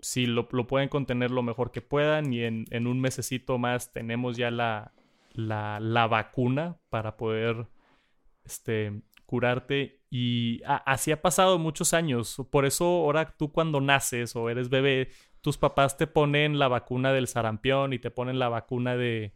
si 0.00 0.26
lo, 0.26 0.48
pueden 0.48 0.88
contener 0.88 1.30
lo 1.30 1.42
mejor 1.42 1.70
que 1.70 1.80
puedan 1.80 2.32
y 2.32 2.42
en, 2.42 2.66
en 2.70 2.86
un 2.86 3.00
mesecito 3.00 3.58
más 3.58 3.92
tenemos 3.92 4.36
ya 4.36 4.50
la, 4.50 4.92
la, 5.32 5.78
la 5.80 6.06
vacuna 6.08 6.76
para 6.90 7.16
poder 7.16 7.68
este, 8.44 9.02
curarte. 9.26 10.00
Y 10.10 10.60
así 10.64 11.12
ha 11.12 11.22
pasado 11.22 11.58
muchos 11.58 11.94
años. 11.94 12.36
Por 12.50 12.66
eso 12.66 12.84
ahora 12.84 13.34
tú 13.36 13.52
cuando 13.52 13.80
naces 13.80 14.34
o 14.34 14.50
eres 14.50 14.68
bebé, 14.68 15.08
tus 15.40 15.58
papás 15.58 15.96
te 15.96 16.06
ponen 16.06 16.58
la 16.58 16.68
vacuna 16.68 17.12
del 17.12 17.28
sarampión 17.28 17.92
y 17.92 17.98
te 17.98 18.10
ponen 18.10 18.38
la 18.38 18.48
vacuna 18.48 18.96
de, 18.96 19.34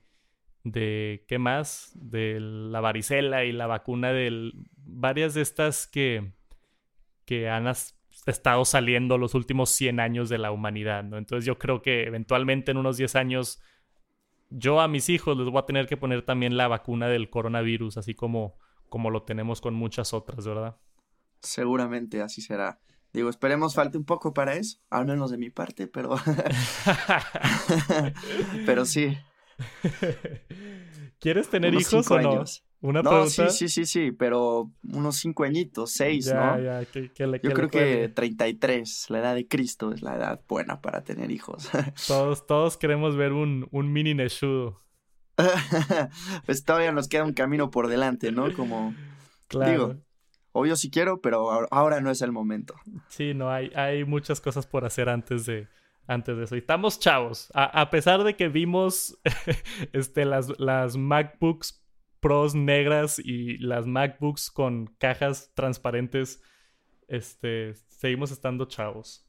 de 0.70 1.24
¿qué 1.28 1.38
más? 1.38 1.92
De 1.94 2.38
la 2.40 2.80
varicela 2.80 3.44
y 3.44 3.52
la 3.52 3.66
vacuna 3.66 4.12
de 4.12 4.52
varias 4.76 5.34
de 5.34 5.42
estas 5.42 5.86
que, 5.86 6.32
que 7.24 7.48
han 7.48 7.66
estado 8.26 8.64
saliendo 8.64 9.18
los 9.18 9.34
últimos 9.34 9.70
100 9.70 10.00
años 10.00 10.28
de 10.28 10.38
la 10.38 10.50
humanidad, 10.50 11.04
¿no? 11.04 11.18
Entonces 11.18 11.44
yo 11.44 11.58
creo 11.58 11.82
que 11.82 12.04
eventualmente 12.04 12.70
en 12.70 12.78
unos 12.78 12.96
10 12.96 13.16
años 13.16 13.60
yo 14.50 14.80
a 14.80 14.88
mis 14.88 15.08
hijos 15.08 15.36
les 15.36 15.48
voy 15.48 15.58
a 15.58 15.66
tener 15.66 15.86
que 15.86 15.96
poner 15.96 16.22
también 16.22 16.56
la 16.56 16.68
vacuna 16.68 17.08
del 17.08 17.30
coronavirus, 17.30 17.98
así 17.98 18.14
como 18.14 18.56
como 18.88 19.10
lo 19.10 19.22
tenemos 19.22 19.60
con 19.60 19.74
muchas 19.74 20.14
otras, 20.14 20.46
¿verdad? 20.46 20.76
Seguramente 21.40 22.22
así 22.22 22.40
será. 22.40 22.80
Digo, 23.12 23.30
esperemos 23.30 23.74
falte 23.74 23.96
un 23.96 24.04
poco 24.04 24.34
para 24.34 24.54
eso, 24.54 24.80
al 24.90 25.06
menos 25.06 25.30
de 25.30 25.38
mi 25.38 25.50
parte, 25.50 25.86
pero. 25.86 26.16
pero 28.66 28.84
sí. 28.84 29.16
¿Quieres 31.20 31.48
tener 31.48 31.74
hijos 31.74 32.10
o 32.10 32.20
no? 32.20 32.44
Una 32.80 33.02
no, 33.02 33.26
sí, 33.26 33.42
sí, 33.50 33.68
sí, 33.68 33.86
sí, 33.86 34.12
pero 34.12 34.70
unos 34.84 35.16
cinco 35.16 35.42
añitos, 35.42 35.90
seis, 35.90 36.32
¿no? 36.32 36.60
Ya, 36.60 36.84
¿qué, 36.84 37.10
Yo 37.42 37.52
creo 37.52 37.68
que 37.68 38.08
33, 38.08 39.06
la 39.10 39.18
edad 39.18 39.34
de 39.34 39.48
Cristo, 39.48 39.92
es 39.92 40.00
la 40.00 40.14
edad 40.14 40.40
buena 40.48 40.80
para 40.80 41.02
tener 41.02 41.32
hijos. 41.32 41.68
todos, 42.06 42.46
todos 42.46 42.76
queremos 42.76 43.16
ver 43.16 43.32
un, 43.32 43.66
un 43.72 43.92
mini 43.92 44.14
Neshudo. 44.14 44.80
pues 46.46 46.64
todavía 46.64 46.92
nos 46.92 47.08
queda 47.08 47.24
un 47.24 47.32
camino 47.32 47.70
por 47.72 47.88
delante, 47.88 48.30
¿no? 48.30 48.52
Como 48.54 48.94
claro. 49.48 49.72
digo, 49.72 49.96
obvio 50.52 50.76
si 50.76 50.88
quiero, 50.88 51.20
pero 51.20 51.66
ahora 51.72 52.00
no 52.00 52.12
es 52.12 52.22
el 52.22 52.30
momento. 52.30 52.74
Sí, 53.08 53.34
no, 53.34 53.50
hay, 53.50 53.72
hay 53.74 54.04
muchas 54.04 54.40
cosas 54.40 54.68
por 54.68 54.84
hacer 54.84 55.08
antes 55.08 55.46
de, 55.46 55.66
antes 56.08 56.36
de 56.36 56.44
eso. 56.44 56.56
Y 56.56 56.58
estamos 56.58 56.98
chavos. 56.98 57.52
A, 57.54 57.88
pesar 57.90 58.24
de 58.24 58.34
que 58.34 58.48
vimos 58.48 59.16
este, 59.92 60.24
las, 60.24 60.58
las 60.58 60.96
MacBooks 60.96 61.84
Pros 62.18 62.56
negras 62.56 63.20
y 63.20 63.58
las 63.58 63.86
MacBooks 63.86 64.50
con 64.50 64.86
cajas 64.98 65.52
transparentes, 65.54 66.42
este, 67.06 67.74
seguimos 67.88 68.32
estando 68.32 68.64
chavos. 68.64 69.24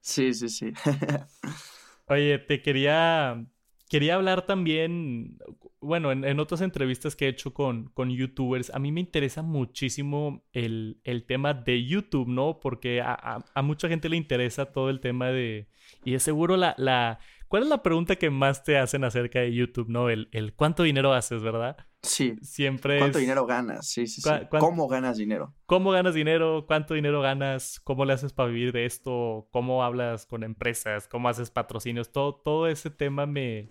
Sí, 0.00 0.32
sí, 0.32 0.48
sí. 0.48 0.72
Oye, 2.06 2.38
te 2.38 2.62
quería 2.62 3.44
Quería 3.88 4.16
hablar 4.16 4.46
también, 4.46 5.38
bueno, 5.86 6.12
en, 6.12 6.40
otras 6.40 6.60
entrevistas 6.60 7.16
que 7.16 7.26
he 7.26 7.28
hecho 7.28 7.54
con, 7.54 7.88
con 7.90 8.10
youtubers, 8.10 8.70
a 8.74 8.78
mí 8.78 8.92
me 8.92 9.00
interesa 9.00 9.42
muchísimo 9.42 10.44
el, 10.52 11.00
el 11.04 11.24
tema 11.24 11.54
de 11.54 11.84
YouTube, 11.84 12.28
¿no? 12.28 12.58
Porque 12.60 13.00
a, 13.00 13.44
a, 13.54 13.62
mucha 13.62 13.88
gente 13.88 14.08
le 14.08 14.16
interesa 14.16 14.66
todo 14.66 14.90
el 14.90 15.00
tema 15.00 15.28
de... 15.28 15.68
Y 16.04 16.14
es 16.14 16.22
seguro 16.22 16.56
la, 16.56 16.74
la... 16.76 17.20
¿Cuál 17.48 17.62
es 17.62 17.68
la 17.68 17.82
pregunta 17.82 18.16
que 18.16 18.28
más 18.28 18.64
te 18.64 18.76
hacen 18.76 19.04
acerca 19.04 19.38
de 19.38 19.54
YouTube, 19.54 19.88
no? 19.88 20.10
El, 20.10 20.28
el 20.32 20.52
cuánto 20.52 20.82
dinero 20.82 21.12
haces, 21.12 21.42
¿verdad? 21.42 21.76
Sí. 22.02 22.36
Siempre 22.42 22.98
¿Cuánto 22.98 23.18
dinero 23.18 23.46
ganas? 23.46 23.86
Sí, 23.86 24.06
sí, 24.06 24.20
sí. 24.20 24.30
¿Cómo 24.50 24.88
ganas 24.88 25.16
dinero? 25.16 25.54
¿Cómo 25.66 25.90
ganas 25.92 26.14
dinero? 26.14 26.64
¿Cuánto 26.66 26.94
dinero 26.94 27.20
ganas? 27.20 27.80
¿Cómo 27.80 28.04
le 28.04 28.12
haces 28.12 28.32
para 28.32 28.48
vivir 28.48 28.72
de 28.72 28.86
esto? 28.86 29.48
¿Cómo 29.52 29.84
hablas 29.84 30.26
con 30.26 30.42
empresas? 30.42 31.08
¿Cómo 31.08 31.28
haces 31.28 31.50
patrocinios? 31.50 32.12
Todo, 32.12 32.34
todo 32.34 32.66
ese 32.66 32.90
tema 32.90 33.26
me, 33.26 33.70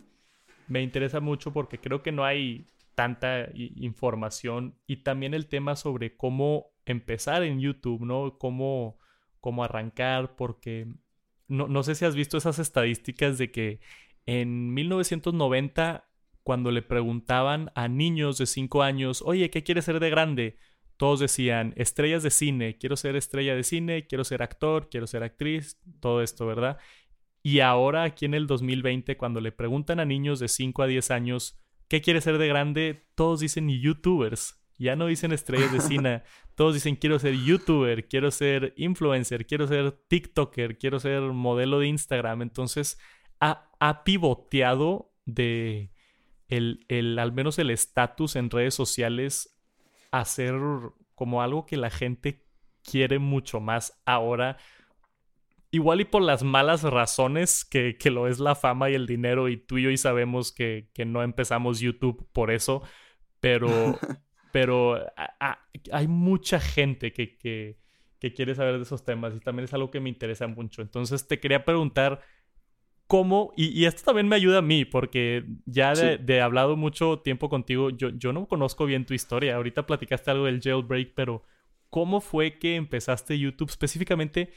me 0.67 0.82
interesa 0.82 1.19
mucho 1.19 1.54
porque 1.54 1.80
creo 1.80 2.01
que 2.01 2.12
no 2.12 2.25
hay 2.25 2.67
tanta 2.95 3.49
información 3.54 4.75
y 4.88 4.97
también 4.97 5.34
el 5.34 5.47
tema 5.47 5.75
sobre 5.75 6.15
cómo 6.15 6.67
empezar 6.86 7.43
en 7.43 7.60
YouTube, 7.60 8.06
¿no? 8.06 8.38
Cómo, 8.38 8.97
cómo 9.41 9.63
arrancar, 9.63 10.36
porque 10.36 10.88
no, 11.47 11.67
no 11.67 11.84
sé 11.84 11.95
si 11.95 12.06
has 12.06 12.15
visto 12.15 12.38
esas 12.38 12.60
estadísticas 12.60 13.38
de 13.38 13.51
que 13.51 13.80
en 14.25 14.73
1990 14.73 16.06
cuando 16.45 16.69
le 16.69 16.84
preguntaban 16.84 17.71
a 17.73 17.88
niños 17.88 18.38
de 18.38 18.45
5 18.45 18.84
años, 18.84 19.23
oye, 19.25 19.49
¿qué 19.49 19.63
quieres 19.63 19.86
ser 19.86 19.99
de 19.99 20.12
grande? 20.12 20.60
Todos 20.95 21.19
decían, 21.19 21.73
estrellas 21.75 22.21
de 22.21 22.30
cine, 22.30 22.78
quiero 22.78 22.95
ser 22.97 23.15
estrella 23.15 23.56
de 23.56 23.63
cine, 23.63 24.06
quiero 24.06 24.23
ser 24.23 24.43
actor, 24.43 24.88
quiero 24.88 25.08
ser 25.08 25.23
actriz, 25.23 25.82
todo 25.99 26.21
esto, 26.21 26.45
¿verdad? 26.45 26.78
Y 27.45 27.60
ahora 27.60 28.01
aquí 28.01 28.25
en 28.25 28.34
el 28.34 28.47
2020, 28.47 29.17
cuando 29.17 29.39
le 29.39 29.51
preguntan 29.51 29.99
a 29.99 30.05
niños 30.05 30.39
de 30.39 30.47
5 30.47 30.81
a 30.81 30.88
10 30.88 31.12
años, 31.12 31.62
¿qué 31.88 32.01
quieres 32.01 32.23
ser 32.23 32.39
de 32.39 32.47
grande? 32.47 33.05
Todos 33.13 33.39
dicen 33.39 33.69
youtubers. 33.69 34.65
Ya 34.79 34.95
no 34.95 35.05
dicen 35.05 35.31
estrellas 35.31 35.71
de 35.71 35.79
cine. 35.79 36.23
Todos 36.55 36.73
dicen 36.73 36.95
quiero 36.95 37.19
ser 37.19 37.36
youtuber, 37.36 38.08
quiero 38.08 38.31
ser 38.31 38.73
influencer, 38.77 39.45
quiero 39.45 39.67
ser 39.67 39.91
TikToker, 39.91 40.79
quiero 40.79 40.99
ser 40.99 41.21
modelo 41.21 41.77
de 41.77 41.86
Instagram. 41.86 42.41
Entonces 42.41 42.97
ha, 43.39 43.69
ha 43.79 44.03
pivoteado 44.03 45.13
de 45.27 45.91
el, 46.47 47.19
al 47.19 47.31
menos 47.31 47.60
el 47.60 47.69
estatus 47.69 48.38
en 48.38 48.49
redes 48.49 48.73
sociales 48.73 49.55
a 50.10 50.25
ser 50.25 50.55
como 51.13 51.43
algo 51.43 51.67
que 51.67 51.77
la 51.77 51.91
gente 51.91 52.43
quiere 52.81 53.19
mucho 53.19 53.60
más 53.60 54.01
ahora. 54.03 54.58
Igual 55.75 55.99
y 55.99 56.05
por 56.05 56.21
las 56.21 56.41
malas 56.41 56.83
razones 56.83 57.65
que, 57.65 57.97
lo 58.09 58.29
es 58.29 58.39
la 58.39 58.55
fama 58.55 58.89
y 58.89 58.93
el 58.93 59.07
dinero 59.07 59.49
y 59.49 59.57
tú 59.57 59.77
y 59.77 59.83
yo 59.83 59.89
y 59.89 59.97
sabemos 59.97 60.53
que, 60.53 60.89
que 60.93 61.03
no 61.03 61.21
empezamos 61.21 61.81
YouTube 61.81 62.29
por 62.31 62.49
eso. 62.49 62.81
pero, 63.41 63.67
pero 64.53 65.05
hay 65.91 66.07
mucha 66.07 66.61
gente 66.61 67.11
que, 67.11 67.38
que, 67.38 67.77
que 68.19 68.33
quiere 68.33 68.55
saber 68.55 68.77
de 68.77 68.83
esos 68.83 69.03
temas 69.03 69.35
y 69.35 69.41
también 69.41 69.65
es 69.65 69.73
algo 69.73 69.91
que 69.91 69.99
me 69.99 70.07
interesa 70.07 70.47
mucho. 70.47 70.81
Entonces 70.81 71.27
te 71.27 71.41
quería 71.41 71.65
preguntar 71.65 72.21
cómo, 73.07 73.51
y, 73.57 73.83
esto 73.83 74.03
también 74.05 74.29
me 74.29 74.38
ayuda 74.38 74.59
a 74.59 74.61
mí, 74.61 74.85
porque 74.85 75.43
ya 75.65 75.93
de, 75.93 76.17
de 76.17 76.39
hablado 76.39 76.77
mucho 76.77 77.19
tiempo 77.19 77.49
contigo, 77.49 77.89
yo, 77.89 78.11
yo 78.11 78.31
no 78.31 78.47
conozco 78.47 78.85
bien 78.85 79.05
tu 79.05 79.13
historia. 79.13 79.57
Ahorita 79.57 79.85
platicaste 79.85 80.31
algo 80.31 80.45
del 80.45 80.61
jailbreak, 80.61 81.15
pero 81.15 81.43
¿cómo 81.89 82.21
fue 82.21 82.59
que 82.59 82.77
empezaste 82.77 83.38
YouTube 83.38 83.69
específicamente? 83.69 84.53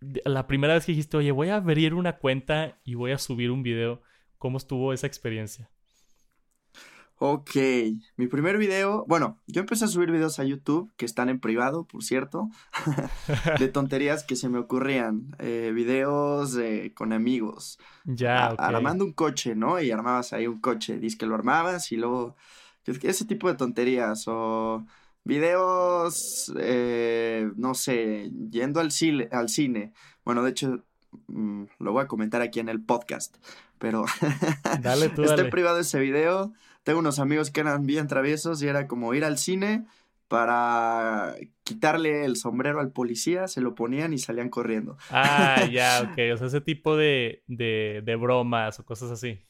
La 0.00 0.46
primera 0.46 0.74
vez 0.74 0.86
que 0.86 0.92
dijiste, 0.92 1.16
oye, 1.16 1.30
voy 1.30 1.48
a 1.48 1.56
abrir 1.56 1.94
una 1.94 2.16
cuenta 2.18 2.78
y 2.84 2.94
voy 2.94 3.12
a 3.12 3.18
subir 3.18 3.50
un 3.50 3.62
video. 3.62 4.00
¿Cómo 4.38 4.56
estuvo 4.56 4.92
esa 4.92 5.06
experiencia? 5.06 5.70
Ok, 7.22 7.50
mi 8.16 8.28
primer 8.28 8.56
video, 8.56 9.04
bueno, 9.06 9.38
yo 9.46 9.60
empecé 9.60 9.84
a 9.84 9.88
subir 9.88 10.10
videos 10.10 10.38
a 10.38 10.44
YouTube 10.44 10.90
que 10.96 11.04
están 11.04 11.28
en 11.28 11.38
privado, 11.38 11.84
por 11.84 12.02
cierto, 12.02 12.48
de 13.58 13.68
tonterías 13.68 14.24
que 14.24 14.36
se 14.36 14.48
me 14.48 14.56
ocurrían, 14.56 15.36
eh, 15.38 15.70
videos 15.74 16.56
con 16.94 17.12
amigos, 17.12 17.78
ya, 18.04 18.46
armando 18.46 19.04
un 19.04 19.12
coche, 19.12 19.54
¿no? 19.54 19.82
Y 19.82 19.90
armabas 19.90 20.32
ahí 20.32 20.46
un 20.46 20.62
coche, 20.62 20.98
dices 20.98 21.18
que 21.18 21.26
lo 21.26 21.34
armabas 21.34 21.92
y 21.92 21.98
luego, 21.98 22.36
ese 22.86 23.26
tipo 23.26 23.48
de 23.48 23.54
tonterías, 23.54 24.24
o 24.26 24.86
videos, 25.30 26.52
eh, 26.58 27.48
no 27.54 27.74
sé, 27.74 28.32
yendo 28.50 28.80
al 28.80 28.90
cine, 28.90 29.28
al 29.30 29.48
cine, 29.48 29.92
bueno, 30.24 30.42
de 30.42 30.50
hecho, 30.50 30.84
mm, 31.28 31.66
lo 31.78 31.92
voy 31.92 32.02
a 32.02 32.08
comentar 32.08 32.42
aquí 32.42 32.58
en 32.58 32.68
el 32.68 32.82
podcast, 32.82 33.36
pero 33.78 34.04
dale 34.82 35.08
tú, 35.08 35.22
en 35.22 35.50
privado 35.50 35.78
ese 35.78 36.00
video 36.00 36.52
tengo 36.82 36.98
unos 36.98 37.20
amigos 37.20 37.52
que 37.52 37.60
eran 37.60 37.86
bien 37.86 38.08
traviesos 38.08 38.60
y 38.60 38.66
era 38.66 38.88
como 38.88 39.14
ir 39.14 39.24
al 39.24 39.38
cine 39.38 39.86
para 40.26 41.36
quitarle 41.62 42.24
el 42.24 42.34
sombrero 42.34 42.80
al 42.80 42.90
policía, 42.90 43.46
se 43.46 43.60
lo 43.60 43.76
ponían 43.76 44.12
y 44.12 44.18
salían 44.18 44.48
corriendo. 44.48 44.96
Ah, 45.10 45.64
ya, 45.72 46.02
ok. 46.02 46.18
O 46.34 46.36
sea, 46.38 46.46
ese 46.48 46.60
tipo 46.60 46.96
de, 46.96 47.44
de, 47.46 48.16
bromas 48.16 48.80
o 48.80 48.84
cosas 48.84 49.12
así. 49.12 49.40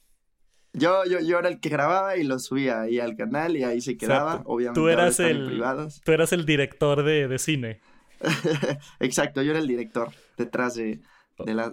Yo, 0.73 1.05
yo, 1.05 1.21
yo 1.21 1.39
era 1.39 1.49
el 1.49 1.59
que 1.61 1.69
grababa 1.69 2.17
y 2.17 2.23
lo 2.23 2.39
subía 2.39 2.83
ahí 2.83 3.01
al 3.01 3.17
canal 3.17 3.57
y 3.57 3.65
ahí 3.65 3.81
se 3.81 3.97
quedaba. 3.97 4.43
Obviamente, 4.45 4.81
tú 4.81 4.89
eras 4.89 5.19
el, 5.19 5.63
tú 6.05 6.13
eras 6.13 6.33
el 6.33 6.47
director 6.47 7.03
de, 7.03 7.27
de 7.27 7.39
cine. 7.39 7.81
Exacto, 9.01 9.43
yo 9.43 9.51
era 9.51 9.61
el 9.61 9.67
director 9.67 10.11
detrás 10.37 10.75
de, 10.75 11.01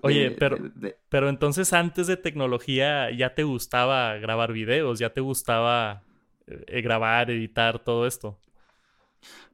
Oye, 0.02 0.32
pero, 0.32 0.58
pero 1.10 1.30
entonces 1.30 1.74
antes 1.74 2.08
de 2.08 2.18
tecnología 2.18 3.12
ya 3.12 3.34
te 3.34 3.44
gustaba 3.44 4.16
grabar 4.16 4.54
videos, 4.54 5.00
ya 5.00 5.12
te 5.12 5.22
gustaba 5.22 6.04
eh, 6.48 6.82
grabar, 6.82 7.30
editar, 7.32 7.80
todo 7.80 8.08
esto. 8.08 8.40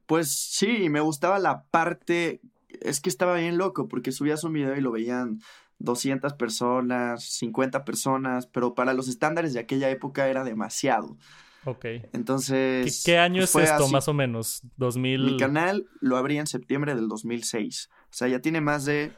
Pues 0.06 0.30
sí, 0.30 0.88
me 0.88 1.00
gustaba 1.00 1.38
la 1.38 1.64
parte, 1.64 2.40
es 2.80 3.00
que 3.00 3.08
estaba 3.08 3.36
bien 3.36 3.58
loco 3.58 3.88
porque 3.88 4.12
subías 4.12 4.44
un 4.44 4.52
video 4.52 4.76
y 4.76 4.80
lo 4.80 4.92
veían 4.92 5.40
200 5.78 6.34
personas, 6.34 7.24
50 7.24 7.84
personas, 7.84 8.46
pero 8.46 8.74
para 8.74 8.94
los 8.94 9.08
estándares 9.08 9.52
de 9.52 9.60
aquella 9.60 9.90
época 9.90 10.28
era 10.28 10.44
demasiado. 10.44 11.16
Ok. 11.64 11.84
Entonces... 12.12 13.02
¿Qué, 13.04 13.18
año 13.18 13.42
es 13.42 13.54
esto, 13.54 13.88
más 13.88 14.08
o 14.08 14.14
menos? 14.14 14.62
2000... 14.76 15.24
Mi 15.24 15.36
canal 15.36 15.86
lo 16.00 16.16
abrí 16.16 16.38
en 16.38 16.46
septiembre 16.46 16.94
del 16.94 17.08
2006. 17.08 17.90
O 17.90 18.06
sea, 18.10 18.28
ya 18.28 18.40
tiene 18.40 18.60
más 18.60 18.84
de 18.84 19.12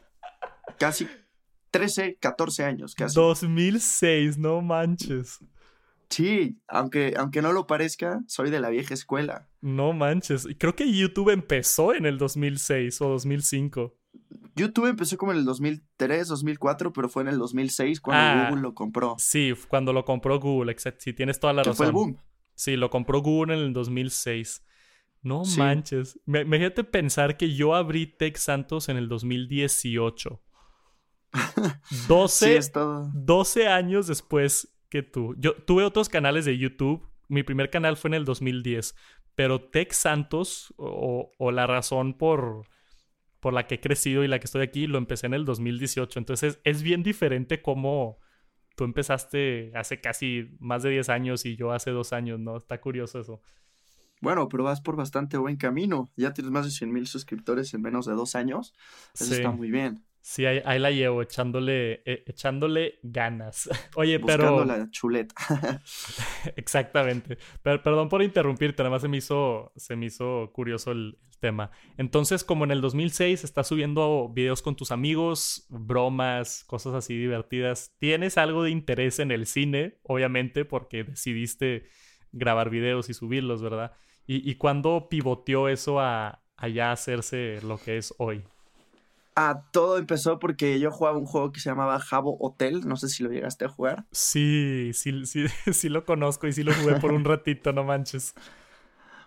casi 0.79 1.09
13, 1.71 2.17
14 2.21 2.65
años, 2.65 2.95
casi. 2.95 3.15
2006, 3.15 4.39
no 4.39 4.63
manches. 4.63 5.41
Sí, 6.09 6.61
aunque, 6.69 7.15
aunque 7.17 7.43
no 7.43 7.53
lo 7.53 7.67
parezca, 7.67 8.21
soy 8.29 8.51
de 8.51 8.61
la 8.61 8.71
vieja 8.71 8.95
escuela. 8.95 9.49
No 9.61 9.93
manches. 9.93 10.47
Creo 10.59 10.77
que 10.77 10.91
YouTube 10.91 11.31
empezó 11.31 11.95
en 11.95 12.07
el 12.07 12.17
2006 12.17 13.01
o 13.01 13.09
2005. 13.09 13.95
YouTube 14.57 14.87
empezó 14.87 15.17
como 15.17 15.33
en 15.33 15.39
el 15.39 15.45
2003, 15.45 16.29
2004, 16.29 16.93
pero 16.93 17.09
fue 17.09 17.23
en 17.23 17.29
el 17.29 17.39
2006 17.39 18.01
cuando 18.01 18.23
ah, 18.23 18.47
Google 18.49 18.63
lo 18.63 18.75
compró. 18.75 19.15
Sí, 19.19 19.55
cuando 19.69 19.93
lo 19.93 20.05
compró 20.05 20.41
Google, 20.41 20.73
exacto. 20.73 21.01
Sí, 21.03 21.13
tienes 21.13 21.39
toda 21.39 21.53
la 21.53 21.63
razón. 21.63 21.77
Fue 21.77 21.87
el 21.87 21.93
boom. 21.93 22.19
Sí, 22.55 22.77
lo 22.77 22.91
compró 22.91 23.21
Google 23.21 23.55
en 23.55 23.61
el 23.61 23.73
2006. 23.73 24.65
No 25.23 25.43
manches. 25.59 26.19
Imagínate 26.27 26.85
pensar 26.85 27.37
que 27.37 27.55
yo 27.55 27.75
abrí 27.75 28.07
Tech 28.07 28.37
Santos 28.37 28.89
en 28.89 28.97
el 28.97 29.09
2018. 29.09 30.41
12, 32.09 32.61
12 33.13 33.69
años 33.69 34.07
después 34.07 34.77
que 34.89 35.03
tú. 35.03 35.35
Yo 35.39 35.55
tuve 35.55 35.85
otros 35.85 36.09
canales 36.09 36.45
de 36.45 36.57
YouTube. 36.57 37.07
Mi 37.29 37.43
primer 37.43 37.71
canal 37.71 37.97
fue 37.97 38.09
en 38.09 38.15
el 38.15 38.25
2010. 38.25 38.95
Pero 39.35 39.61
Tech 39.61 39.93
Santos, 39.93 40.73
o, 40.79 41.31
la 41.53 41.67
razón 41.67 42.15
por, 42.15 42.67
por 43.41 43.53
la 43.53 43.67
que 43.67 43.77
he 43.77 43.81
crecido 43.81 44.25
y 44.25 44.29
la 44.29 44.39
que 44.39 44.47
estoy 44.47 44.63
aquí, 44.63 44.87
lo 44.87 44.99
empecé 44.99 45.27
en 45.27 45.35
el 45.35 45.45
2018. 45.45 46.19
Entonces 46.19 46.61
es 46.65 46.83
bien 46.83 47.03
diferente 47.03 47.63
como 47.63 48.19
tú 48.77 48.85
empezaste 48.85 49.73
hace 49.75 50.01
casi 50.01 50.51
más 50.59 50.83
de 50.83 50.91
10 50.91 51.09
años 51.09 51.47
y 51.47 51.57
yo 51.57 51.73
hace 51.73 51.91
dos 51.91 52.13
años, 52.13 52.39
¿no? 52.39 52.59
Está 52.59 52.81
curioso 52.81 53.21
eso. 53.21 53.41
Bueno, 54.21 54.49
pero 54.49 54.65
vas 54.65 54.81
por 54.81 54.97
bastante 54.97 55.37
buen 55.37 55.57
camino. 55.57 56.11
Ya 56.17 56.33
tienes 56.33 56.51
más 56.51 56.65
de 56.65 56.71
100 56.71 56.93
mil 56.93 57.07
suscriptores 57.07 57.73
en 57.75 57.83
menos 57.83 58.07
de 58.07 58.15
dos 58.15 58.35
años. 58.35 58.75
Eso 59.15 59.35
está 59.35 59.51
muy 59.51 59.71
bien. 59.71 60.05
Sí, 60.29 60.45
ahí, 60.45 60.81
la 60.81 60.91
llevo, 60.91 61.23
echándole, 61.23 62.03
eh, 62.05 62.25
echándole 62.27 62.99
ganas. 63.05 63.71
Oye, 63.95 64.19
Buscando 64.19 64.45
pero. 64.45 64.65
la 64.65 64.91
chuleta. 64.91 65.37
Exactamente. 66.57 67.39
Pero, 67.63 67.81
perdón 67.81 68.09
por 68.09 68.25
interrumpirte, 68.25 68.83
nada 68.83 68.91
más 68.91 69.03
se 69.03 69.09
me 69.09 69.19
hizo, 69.19 69.73
se 69.77 69.95
me 69.95 70.07
hizo 70.07 70.51
curioso 70.53 70.91
el, 70.91 71.17
tema. 71.39 71.71
Entonces, 71.97 72.43
como 72.43 72.65
en 72.65 72.73
el 72.73 72.81
2006 72.81 73.45
estás 73.45 73.69
subiendo 73.69 74.31
videos 74.35 74.63
con 74.63 74.75
tus 74.75 74.91
amigos, 74.91 75.67
bromas, 75.69 76.65
cosas 76.65 76.95
así 76.95 77.17
divertidas, 77.17 77.95
¿tienes 77.99 78.37
algo 78.37 78.65
de 78.65 78.71
interés 78.71 79.21
en 79.21 79.31
el 79.31 79.47
cine? 79.47 79.99
Obviamente, 80.03 80.65
porque 80.65 81.05
decidiste 81.05 81.87
grabar 82.33 82.71
videos 82.71 83.11
y 83.11 83.15
subirlos, 83.15 83.63
¿verdad? 83.63 83.93
¿Y, 84.27 84.51
y 84.51 84.55
cuándo 84.57 85.09
pivoteó 85.09 85.69
eso 85.69 86.01
a, 86.01 86.43
a 86.57 86.69
ya 86.69 86.91
hacerse 86.91 87.61
lo 87.63 87.79
que 87.79 87.99
es 87.99 88.15
hoy? 88.17 88.43
Ah, 89.39 89.65
todo 89.71 89.99
empezó 89.99 90.39
porque 90.39 90.81
yo 90.81 90.91
jugaba 90.91 91.19
un 91.19 91.27
juego 91.27 91.53
que 91.53 91.61
se 91.61 91.69
llamaba 91.69 92.01
Jabo 92.01 92.39
Hotel. 92.41 92.89
No 92.89 92.97
sé 92.97 93.09
si 93.11 93.23
lo 93.23 93.31
llegaste 93.31 93.67
a 93.67 93.69
jugar. 93.69 94.07
Sí, 94.11 94.93
sí, 94.95 95.27
sí, 95.27 95.45
sí 95.73 95.91
lo 95.91 96.07
conozco 96.07 96.47
y 96.47 96.55
sí 96.55 96.63
lo 96.63 96.73
jugué 96.73 96.97
por 96.97 97.13
un 97.13 97.25
ratito, 97.25 97.73
no 97.75 97.85
manches. 97.85 98.35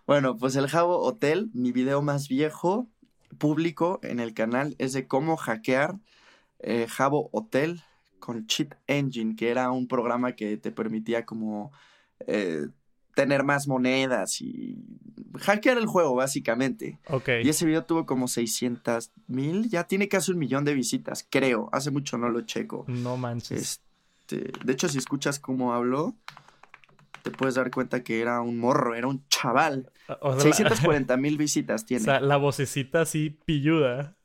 Bueno, 0.07 0.35
pues 0.35 0.55
el 0.55 0.67
Jabo 0.67 0.99
Hotel, 1.03 1.51
mi 1.53 1.71
video 1.71 2.01
más 2.01 2.27
viejo, 2.27 2.87
público 3.37 3.99
en 4.01 4.19
el 4.19 4.33
canal, 4.33 4.75
es 4.79 4.93
de 4.93 5.05
cómo 5.05 5.37
hackear 5.37 5.99
eh, 6.57 6.87
Jabo 6.89 7.29
Hotel 7.31 7.83
con 8.19 8.47
Cheat 8.47 8.73
Engine, 8.87 9.35
que 9.35 9.49
era 9.49 9.69
un 9.69 9.87
programa 9.87 10.35
que 10.35 10.57
te 10.57 10.71
permitía 10.71 11.27
como 11.27 11.71
eh, 12.25 12.65
tener 13.19 13.43
más 13.43 13.67
monedas 13.67 14.39
y 14.39 14.77
hackear 15.41 15.77
el 15.77 15.87
juego, 15.87 16.15
básicamente. 16.15 16.99
Ok. 17.07 17.27
Y 17.43 17.49
ese 17.49 17.65
video 17.65 17.83
tuvo 17.83 18.05
como 18.05 18.29
600 18.29 19.11
mil, 19.27 19.69
ya 19.69 19.83
tiene 19.83 20.07
casi 20.07 20.31
un 20.31 20.39
millón 20.39 20.63
de 20.63 20.73
visitas, 20.73 21.27
creo. 21.29 21.67
Hace 21.73 21.91
mucho 21.91 22.17
no 22.17 22.29
lo 22.29 22.39
checo. 22.41 22.85
No 22.87 23.17
manches. 23.17 23.81
Este, 24.21 24.53
de 24.63 24.71
hecho, 24.71 24.87
si 24.87 24.99
escuchas 24.99 25.37
cómo 25.37 25.73
habló, 25.73 26.15
te 27.21 27.31
puedes 27.31 27.55
dar 27.55 27.69
cuenta 27.71 28.05
que 28.05 28.21
era 28.21 28.39
un 28.39 28.57
morro, 28.57 28.95
era 28.95 29.07
un 29.07 29.27
chaval. 29.27 29.91
640 30.37 31.17
mil 31.17 31.37
visitas 31.37 31.85
tiene. 31.85 32.03
O 32.03 32.05
sea, 32.05 32.21
la 32.21 32.37
vocecita 32.37 33.01
así 33.01 33.37
pilluda. 33.43 34.15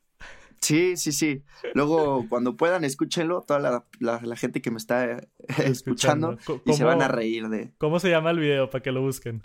Sí, 0.65 0.97
sí, 0.97 1.11
sí. 1.11 1.43
Luego, 1.73 2.25
cuando 2.27 2.57
puedan, 2.57 2.83
escúchenlo, 2.83 3.41
toda 3.41 3.83
la, 3.99 4.35
gente 4.35 4.61
que 4.61 4.71
me 4.71 4.77
está 4.77 5.27
escuchando, 5.57 6.37
y 6.65 6.73
se 6.73 6.83
van 6.83 7.01
a 7.01 7.07
reír 7.07 7.49
de... 7.49 7.71
¿Cómo 7.77 7.99
se 7.99 8.09
llama 8.09 8.31
el 8.31 8.39
video 8.39 8.69
para 8.69 8.81
que 8.81 8.91
lo 8.91 9.01
busquen? 9.01 9.43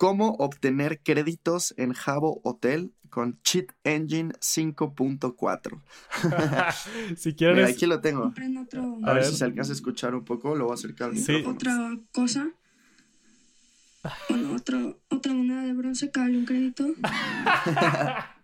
cómo 0.00 0.30
obtener 0.38 1.02
créditos 1.02 1.74
en 1.76 1.92
Jabo 1.92 2.40
Hotel 2.42 2.94
con 3.10 3.38
Cheat 3.42 3.66
Engine 3.84 4.32
5.4. 4.40 5.78
si 7.18 7.34
quieren. 7.36 7.56
Mira, 7.56 7.68
aquí 7.68 7.84
lo 7.84 8.00
tengo. 8.00 8.32
A, 9.04 9.12
ver, 9.12 9.24
si 9.26 9.36
se 9.36 9.44
alcanza 9.44 9.72
a 9.72 9.74
escuchar 9.74 10.14
un 10.14 10.24
poco, 10.24 10.56
lo 10.56 10.64
voy 10.64 10.72
a 10.72 10.74
acercar 10.74 11.10
al 11.10 11.18
sí. 11.18 11.44
Otra 11.46 11.98
cosa. 12.12 12.48
Bueno, 14.30 14.54
otra, 14.54 14.78
otra 15.10 15.34
moneda 15.34 15.64
de 15.64 15.74
bronce, 15.74 16.10
cabe 16.10 16.30
un 16.30 16.46
crédito. 16.46 16.86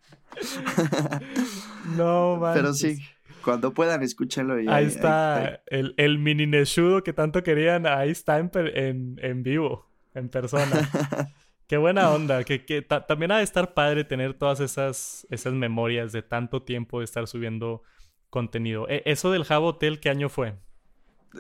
no, 1.97 2.37
man. 2.37 2.55
Pero 2.55 2.75
sí, 2.75 2.99
cuando 3.43 3.73
puedan, 3.73 4.03
escúchenlo. 4.03 4.55
ahí, 4.55 4.87
está 4.87 5.63
el, 5.67 5.95
el 5.97 6.19
mini 6.19 6.47
Neshudo 6.47 7.03
que 7.03 7.13
tanto 7.13 7.43
querían. 7.43 7.87
Ahí 7.87 8.11
está 8.11 8.39
en, 8.39 8.51
en, 8.55 9.19
en 9.23 9.43
vivo, 9.43 9.89
en 10.15 10.29
persona. 10.29 10.91
Qué 11.69 11.79
buena 11.79 12.11
onda, 12.13 12.45
que, 12.45 12.65
que 12.65 12.83
también 12.83 13.33
ha 13.33 13.39
de 13.39 13.45
estar 13.45 13.75
padre 13.75 14.05
tener 14.05 14.35
todas 14.35 14.61
esas, 14.61 15.27
esas 15.31 15.53
memorias 15.53 16.13
de 16.13 16.23
tanto 16.23 16.63
tiempo 16.63 17.01
de 17.01 17.05
estar 17.05 17.27
subiendo 17.27 17.83
contenido. 18.31 18.89
E, 18.89 19.03
¿Eso 19.05 19.33
del 19.33 19.45
Jabo 19.45 19.69
Hotel 19.69 19.99
qué 19.99 20.09
año 20.09 20.29
fue? 20.29 20.55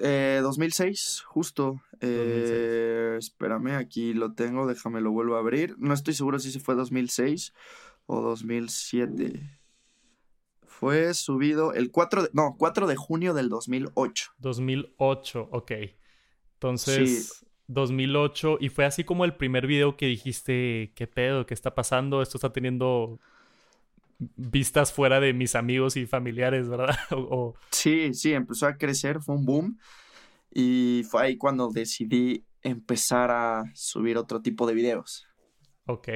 Eh, 0.02 0.40
2006, 0.42 1.22
justo. 1.26 1.80
Eh, 2.00 3.16
espérame, 3.18 3.76
aquí 3.76 4.14
lo 4.14 4.34
tengo, 4.34 4.66
déjame 4.66 5.00
lo 5.00 5.12
vuelvo 5.12 5.36
a 5.36 5.40
abrir. 5.40 5.76
No 5.78 5.94
estoy 5.94 6.14
seguro 6.14 6.40
si 6.40 6.50
se 6.50 6.58
fue 6.58 6.74
2006 6.74 7.52
o 8.06 8.20
2007. 8.20 9.40
Fue 10.66 11.14
subido 11.14 11.72
el 11.72 11.90
4 11.90 12.24
de, 12.24 12.30
no, 12.32 12.56
4 12.58 12.86
de 12.86 12.96
junio 12.96 13.34
del 13.34 13.48
2008. 13.48 14.32
2008, 14.38 15.48
ok. 15.50 15.72
Entonces, 16.54 17.44
2008, 17.68 18.58
y 18.60 18.68
fue 18.68 18.84
así 18.84 19.04
como 19.04 19.24
el 19.24 19.36
primer 19.36 19.66
video 19.66 19.96
que 19.96 20.06
dijiste, 20.06 20.92
¿qué 20.94 21.06
pedo? 21.06 21.46
¿Qué 21.46 21.54
está 21.54 21.74
pasando? 21.74 22.22
Esto 22.22 22.38
está 22.38 22.52
teniendo 22.52 23.20
vistas 24.18 24.92
fuera 24.92 25.20
de 25.20 25.32
mis 25.32 25.54
amigos 25.54 25.96
y 25.96 26.06
familiares, 26.06 26.68
¿verdad? 26.68 26.96
o... 27.10 27.54
Sí, 27.70 28.14
sí, 28.14 28.32
empezó 28.32 28.66
a 28.66 28.76
crecer, 28.76 29.20
fue 29.20 29.34
un 29.34 29.44
boom. 29.44 29.78
Y 30.50 31.02
fue 31.10 31.22
ahí 31.22 31.36
cuando 31.36 31.68
decidí 31.70 32.46
empezar 32.62 33.30
a 33.30 33.64
subir 33.74 34.16
otro 34.16 34.40
tipo 34.40 34.66
de 34.66 34.74
videos. 34.74 35.26
Ok. 35.86 36.08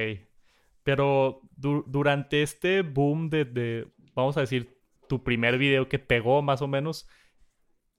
Pero 0.83 1.41
durante 1.59 2.41
este 2.41 2.81
boom 2.81 3.29
de, 3.29 3.45
de, 3.45 3.87
vamos 4.15 4.37
a 4.37 4.41
decir, 4.41 4.77
tu 5.07 5.23
primer 5.23 5.57
video 5.57 5.87
que 5.87 5.99
pegó 5.99 6.41
más 6.41 6.61
o 6.61 6.67
menos, 6.67 7.07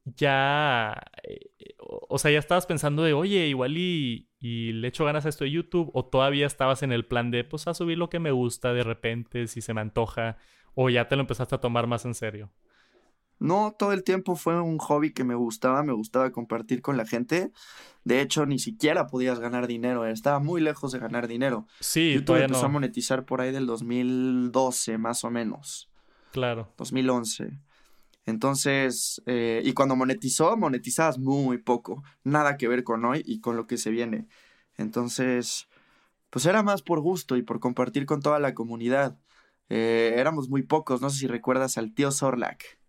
ya, 0.05 1.01
eh, 1.23 1.51
o 1.79 2.19
sea, 2.19 2.31
ya 2.31 2.39
estabas 2.39 2.67
pensando 2.67 3.03
de, 3.03 3.13
oye, 3.13 3.47
igual 3.47 3.77
y, 3.77 4.31
y, 4.41 4.73
le 4.73 4.89
echo 4.89 5.05
ganas 5.05 5.27
a 5.27 5.29
esto 5.29 5.45
de 5.45 5.53
YouTube, 5.53 5.91
o 5.95 6.05
todavía 6.07 6.47
estabas 6.47 6.83
en 6.83 6.93
el 6.93 7.07
plan 7.07 7.31
de, 7.31 7.45
pues, 7.45 7.69
a 7.69 7.75
subir 7.75 7.99
lo 7.99 8.11
que 8.11 8.19
me 8.19 8.33
gusta 8.33 8.73
de 8.75 8.83
repente, 8.83 9.47
si 9.47 9.61
se 9.61 9.75
me 9.75 9.81
antoja, 9.81 10.39
o 10.75 10.91
ya 10.91 11.09
te 11.09 11.17
lo 11.17 11.23
empezaste 11.23 11.55
a 11.55 11.61
tomar 11.61 11.87
más 11.87 12.05
en 12.05 12.15
serio. 12.15 12.51
No, 13.43 13.75
todo 13.77 13.93
el 13.93 14.05
tiempo 14.05 14.37
fue 14.37 14.61
un 14.61 14.79
hobby 14.79 15.13
que 15.13 15.25
me 15.25 15.35
gustaba, 15.35 15.83
me 15.83 15.93
gustaba 15.93 16.31
compartir 16.31 16.81
con 16.81 16.97
la 16.97 17.05
gente. 17.05 17.51
De 18.05 18.21
hecho, 18.21 18.47
ni 18.47 18.61
siquiera 18.61 19.09
podías 19.09 19.41
ganar 19.41 19.67
dinero, 19.67 20.07
estaba 20.07 20.39
muy 20.39 20.61
lejos 20.61 20.93
de 20.93 21.01
ganar 21.01 21.27
dinero. 21.27 21.67
Sí, 21.81 22.13
YouTube 22.15 22.37
empezó 22.37 22.67
a 22.67 22.69
monetizar 22.69 23.25
por 23.25 23.41
ahí 23.41 23.51
del 23.51 23.67
2012, 23.67 24.97
más 24.97 25.25
o 25.25 25.31
menos. 25.31 25.91
Claro. 26.31 26.73
2011. 26.79 27.59
Entonces, 28.27 29.21
eh, 29.27 29.61
y 29.65 29.73
cuando 29.73 29.97
monetizó, 29.97 30.57
monetizabas 30.57 31.19
muy 31.19 31.59
poco, 31.59 32.05
nada 32.23 32.57
que 32.57 32.69
ver 32.69 32.85
con 32.85 33.05
hoy 33.05 33.25
y 33.27 33.41
con 33.41 33.57
lo 33.57 33.67
que 33.67 33.77
se 33.77 33.91
viene. 33.91 34.29
Entonces, 34.77 35.67
pues 36.31 36.47
era 36.47 36.63
más 36.63 36.83
por 36.83 37.01
gusto 37.01 37.37
y 37.37 37.43
por 37.43 37.59
compartir 37.59 38.07
con 38.07 38.21
toda 38.21 38.39
la 38.39 38.55
comunidad. 38.55 39.19
Eh, 39.69 40.15
éramos 40.17 40.49
muy 40.49 40.63
pocos, 40.63 41.01
no 41.01 41.11
sé 41.11 41.19
si 41.19 41.27
recuerdas 41.27 41.77
al 41.77 41.93
tío 41.93 42.13
Sorlac. 42.13 42.82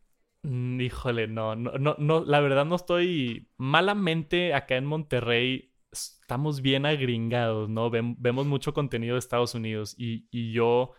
Mm, 0.43 0.81
híjole, 0.81 1.27
no, 1.27 1.55
no, 1.55 1.71
no, 1.79 1.95
no, 1.97 2.23
la 2.25 2.39
verdad 2.41 2.65
no 2.65 2.75
estoy 2.75 3.49
malamente 3.57 4.53
acá 4.53 4.75
en 4.75 4.85
Monterrey. 4.85 5.73
Estamos 5.91 6.61
bien 6.61 6.85
agringados, 6.85 7.69
¿no? 7.69 7.89
vemos 7.91 8.47
mucho 8.47 8.73
contenido 8.73 9.13
de 9.13 9.19
Estados 9.19 9.53
Unidos 9.53 9.93
y, 9.97 10.27
y 10.31 10.51
yo 10.51 10.93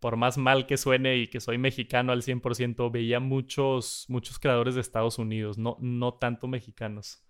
por 0.00 0.16
más 0.16 0.38
mal 0.38 0.66
que 0.66 0.76
suene 0.76 1.18
y 1.18 1.28
que 1.28 1.40
soy 1.40 1.58
mexicano 1.58 2.12
al 2.12 2.22
100%, 2.22 2.90
veía 2.90 3.20
muchos, 3.20 4.06
muchos 4.08 4.38
creadores 4.38 4.74
de 4.74 4.80
Estados 4.80 5.18
Unidos, 5.18 5.58
no, 5.58 5.76
no 5.80 6.14
tanto 6.14 6.46
mexicanos. 6.48 7.22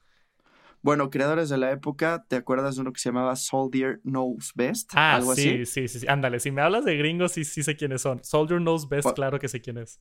Bueno, 0.80 1.10
creadores 1.10 1.48
de 1.48 1.58
la 1.58 1.72
época, 1.72 2.24
¿te 2.28 2.36
acuerdas 2.36 2.76
de 2.76 2.82
uno 2.82 2.92
que 2.92 3.00
se 3.00 3.08
llamaba 3.08 3.34
Soldier 3.34 4.00
Knows 4.04 4.52
Best? 4.54 4.92
Ah, 4.94 5.16
¿Algo 5.16 5.34
sí, 5.34 5.62
así? 5.62 5.66
sí, 5.66 5.88
sí, 5.88 6.00
sí. 6.00 6.06
Ándale, 6.08 6.38
si 6.38 6.50
me 6.52 6.62
hablas 6.62 6.84
de 6.84 6.96
gringos, 6.96 7.32
sí, 7.32 7.44
sí 7.44 7.62
sé 7.64 7.76
quiénes 7.76 8.02
son. 8.02 8.22
Soldier 8.22 8.60
Knows 8.60 8.88
Best, 8.88 9.10
claro 9.14 9.38
que 9.40 9.48
sé 9.48 9.60
quién 9.60 9.78
es. 9.78 10.00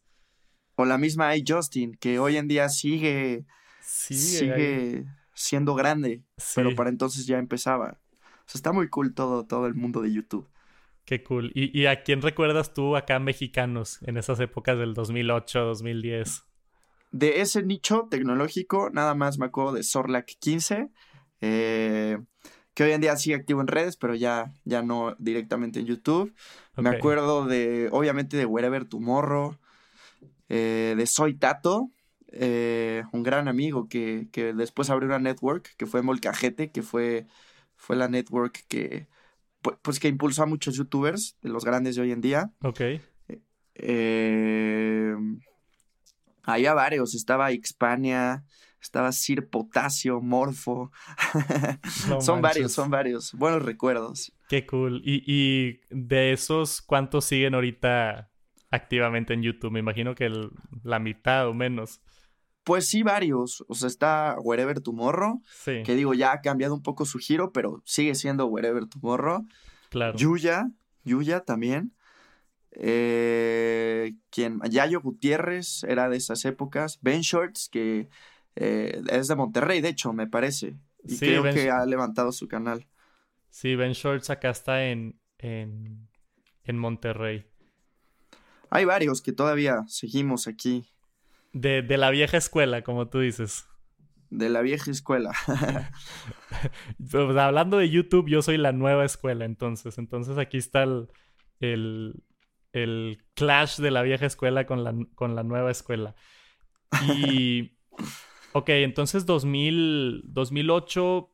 O 0.77 0.85
la 0.85 0.97
misma 0.97 1.35
I. 1.35 1.43
Justin, 1.45 1.95
que 1.95 2.19
hoy 2.19 2.37
en 2.37 2.47
día 2.47 2.69
sigue, 2.69 3.45
sigue, 3.81 5.05
siendo 5.33 5.73
grande, 5.73 6.21
pero 6.55 6.75
para 6.75 6.91
entonces 6.91 7.25
ya 7.25 7.39
empezaba. 7.39 7.99
O 8.21 8.49
sea, 8.49 8.59
está 8.59 8.71
muy 8.71 8.87
cool 8.87 9.13
todo, 9.15 9.45
todo 9.45 9.65
el 9.65 9.73
mundo 9.73 10.01
de 10.01 10.13
YouTube. 10.13 10.47
Qué 11.03 11.23
cool. 11.23 11.51
¿Y, 11.55 11.85
a 11.87 12.03
quién 12.03 12.21
recuerdas 12.21 12.73
tú 12.73 12.95
acá 12.95 13.17
mexicanos 13.17 13.99
en 14.03 14.17
esas 14.17 14.39
épocas 14.39 14.77
del 14.77 14.93
2008, 14.93 15.59
2010? 15.61 16.43
De 17.11 17.41
ese 17.41 17.63
nicho 17.63 18.07
tecnológico, 18.11 18.91
nada 18.91 19.15
más 19.15 19.39
me 19.39 19.45
acuerdo 19.45 19.71
de 19.71 19.83
Sorlac 19.83 20.27
15, 20.39 20.89
eh, 21.41 22.17
que 22.73 22.83
hoy 22.83 22.91
en 22.91 23.01
día 23.01 23.15
sigue 23.15 23.35
activo 23.35 23.61
en 23.61 23.67
redes, 23.67 23.97
pero 23.97 24.13
ya, 24.13 24.53
ya 24.63 24.83
no 24.83 25.15
directamente 25.17 25.79
en 25.79 25.87
YouTube. 25.87 26.35
Me 26.75 26.89
acuerdo 26.89 27.45
de, 27.45 27.89
obviamente, 27.91 28.37
de 28.37 28.45
Wherever 28.45 28.85
Tomorrow, 28.85 29.57
eh, 30.49 30.95
de 30.97 31.05
Soy 31.07 31.35
Tato, 31.35 31.91
eh, 32.31 33.03
un 33.11 33.23
gran 33.23 33.47
amigo 33.47 33.87
que, 33.87 34.27
que, 34.31 34.53
después 34.53 34.89
abrió 34.89 35.07
una 35.07 35.19
network, 35.19 35.75
que 35.77 35.85
fue 35.85 36.01
Molcajete, 36.01 36.71
que 36.71 36.81
fue, 36.81 37.27
fue 37.75 37.95
la 37.95 38.07
network 38.07 38.65
que 38.67 39.07
pues 39.81 39.99
que 39.99 40.07
impulsó 40.07 40.43
a 40.43 40.45
muchos 40.45 40.75
youtubers 40.75 41.37
de 41.41 41.49
los 41.49 41.65
grandes 41.65 41.95
de 41.95 42.01
hoy 42.01 42.11
en 42.11 42.21
día. 42.21 42.51
Ok. 42.63 42.81
Eh, 43.75 45.15
había 46.43 46.73
varios, 46.73 47.15
estaba 47.15 47.49
Xpania, 47.51 48.45
estaba 48.81 49.11
Sir 49.11 49.49
Potasio, 49.49 50.21
Morfo. 50.21 50.91
son 52.21 52.41
varios, 52.41 52.71
son 52.71 52.89
varios. 52.89 53.33
Buenos 53.33 53.63
recuerdos. 53.63 54.31
Qué 54.47 54.65
cool. 54.65 55.01
Y, 55.03 55.23
y, 55.25 55.81
de 55.89 56.31
esos, 56.31 56.81
¿cuántos 56.81 57.25
siguen 57.25 57.53
ahorita 57.53 58.31
activamente 58.69 59.33
en 59.33 59.43
YouTube? 59.43 59.71
Me 59.71 59.79
imagino 59.79 60.15
que 60.15 60.31
la 60.83 60.99
mitad 60.99 61.47
o 61.47 61.53
menos. 61.53 62.01
Pues 62.63 62.87
sí, 62.87 63.01
varios. 63.03 63.63
O 63.69 63.75
sea, 63.75 63.87
está 63.87 64.35
Wherever 64.41 64.81
Tomorrow. 64.81 65.41
Sí. 65.45 65.83
Que 65.85 65.95
digo, 65.95 66.13
ya 66.13 66.33
ha 66.33 66.41
cambiado 66.41 66.73
un 66.73 66.83
poco 66.83 67.05
su 67.05 67.17
giro, 67.17 67.53
pero 67.53 67.81
sigue 67.85 68.13
siendo 68.15 68.47
Wherever 68.47 68.85
Tomorrow. 68.87 69.47
Claro. 69.89 70.17
Yuya, 70.17 70.69
Yuya 71.03 71.41
también. 71.41 71.93
Eh, 72.71 74.13
quien, 74.29 74.59
Yayo 74.69 75.01
Gutiérrez 75.01 75.83
era 75.83 76.09
de 76.09 76.17
esas 76.17 76.43
épocas. 76.45 76.99
Ben 77.01 77.21
Shorts, 77.21 77.69
que 77.69 78.09
eh, 78.55 79.01
es 79.09 79.27
de 79.27 79.35
Monterrey, 79.35 79.81
de 79.81 79.89
hecho, 79.89 80.13
me 80.13 80.27
parece. 80.27 80.77
Y 81.03 81.17
creo 81.17 81.43
que 81.43 81.69
ha 81.69 81.85
levantado 81.85 82.31
su 82.31 82.47
canal. 82.47 82.87
Sí, 83.49 83.75
Ben 83.75 83.93
Shorts 83.93 84.29
acá 84.29 84.49
está 84.49 84.85
en, 84.85 85.19
en, 85.37 86.09
en 86.63 86.77
Monterrey. 86.77 87.45
Hay 88.69 88.85
varios 88.85 89.21
que 89.21 89.31
todavía 89.31 89.83
seguimos 89.87 90.47
aquí 90.47 90.89
de, 91.53 91.81
de 91.81 91.97
la 91.97 92.09
vieja 92.11 92.37
escuela, 92.37 92.83
como 92.83 93.07
tú 93.07 93.19
dices. 93.19 93.67
De 94.29 94.49
la 94.49 94.61
vieja 94.61 94.91
escuela. 94.91 95.33
Pues, 97.11 97.37
hablando 97.37 97.77
de 97.77 97.89
YouTube, 97.89 98.29
yo 98.29 98.41
soy 98.41 98.57
la 98.57 98.71
nueva 98.71 99.05
escuela, 99.05 99.45
entonces. 99.45 99.97
Entonces 99.97 100.37
aquí 100.37 100.57
está 100.57 100.83
el, 100.83 102.23
el, 102.71 103.23
clash 103.33 103.77
de 103.77 103.91
la 103.91 104.01
vieja 104.01 104.25
escuela 104.25 104.65
con 104.65 104.83
la, 104.83 104.95
con 105.15 105.35
la 105.35 105.43
nueva 105.43 105.71
escuela. 105.71 106.15
Y. 107.07 107.77
ok, 108.53 108.69
entonces 108.69 109.25
2000, 109.25 110.23
2008 110.25 111.29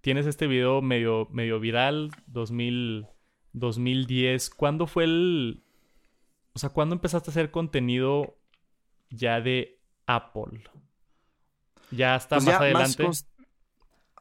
tienes 0.00 0.26
este 0.26 0.46
video 0.46 0.82
medio, 0.82 1.28
medio 1.30 1.60
viral. 1.60 2.10
2000, 2.26 3.06
2010. 3.52 4.50
¿Cuándo 4.50 4.86
fue 4.86 5.04
el. 5.04 5.64
O 6.58 6.60
sea, 6.60 6.70
¿cuándo 6.70 6.96
empezaste 6.96 7.30
a 7.30 7.32
hacer 7.32 7.52
contenido 7.52 8.34
ya 9.10 9.40
de 9.40 9.78
Apple. 10.06 10.64
Ya 11.90 12.16
está 12.16 12.36
pues 12.36 12.46
más 12.46 12.54
adelante. 12.56 13.08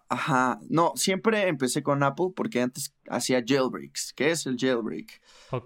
Ajá, 0.09 0.59
no, 0.69 0.93
siempre 0.95 1.49
empecé 1.49 1.83
con 1.83 2.01
Apple 2.01 2.27
porque 2.33 2.61
antes 2.61 2.93
hacía 3.09 3.43
jailbreaks. 3.45 4.13
¿Qué 4.13 4.31
es 4.31 4.45
el 4.45 4.57
jailbreak? 4.57 5.21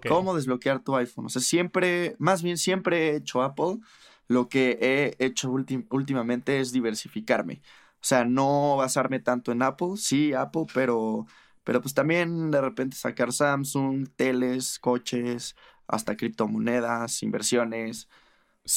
¿Cómo 0.08 0.34
desbloquear 0.34 0.80
tu 0.82 0.96
iPhone? 0.96 1.26
O 1.26 1.28
sea, 1.28 1.42
siempre, 1.42 2.16
más 2.18 2.42
bien 2.42 2.56
siempre 2.56 3.10
he 3.10 3.16
hecho 3.16 3.42
Apple. 3.42 3.78
Lo 4.26 4.48
que 4.48 4.78
he 4.80 5.24
hecho 5.24 5.50
últimamente 5.90 6.58
es 6.58 6.72
diversificarme. 6.72 7.62
O 7.96 8.04
sea, 8.04 8.24
no 8.24 8.76
basarme 8.76 9.20
tanto 9.20 9.52
en 9.52 9.62
Apple, 9.62 9.96
sí, 9.96 10.32
Apple, 10.32 10.66
pero, 10.74 11.26
pero 11.62 11.80
pues 11.80 11.94
también 11.94 12.50
de 12.50 12.60
repente 12.60 12.96
sacar 12.96 13.32
Samsung, 13.32 14.08
teles, 14.16 14.80
coches, 14.80 15.54
hasta 15.92 16.16
criptomonedas, 16.16 17.22
inversiones 17.22 18.08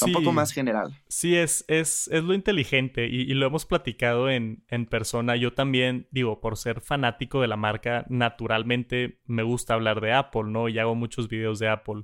un 0.04 0.14
poco 0.14 0.32
más 0.32 0.52
general. 0.52 0.94
Sí, 1.08 1.36
es, 1.36 1.64
es, 1.68 2.08
es 2.12 2.24
lo 2.24 2.34
inteligente 2.34 3.08
y, 3.08 3.34
lo 3.34 3.46
hemos 3.46 3.66
platicado 3.66 4.30
en, 4.30 4.64
en, 4.68 4.86
persona. 4.86 5.36
Yo 5.36 5.54
también, 5.54 6.08
digo, 6.12 6.42
por 6.42 6.58
ser 6.58 6.82
fanático 6.82 7.42
de 7.42 7.48
la 7.48 7.58
marca, 7.58 8.06
naturalmente 8.10 9.20
me 9.26 9.44
gusta 9.44 9.76
hablar 9.76 10.02
de 10.02 10.14
Apple, 10.14 10.46
¿no? 10.48 10.70
Y 10.70 10.80
hago 10.80 10.96
muchos 10.96 11.28
videos 11.28 11.60
de 11.60 11.70
Apple. 11.70 12.04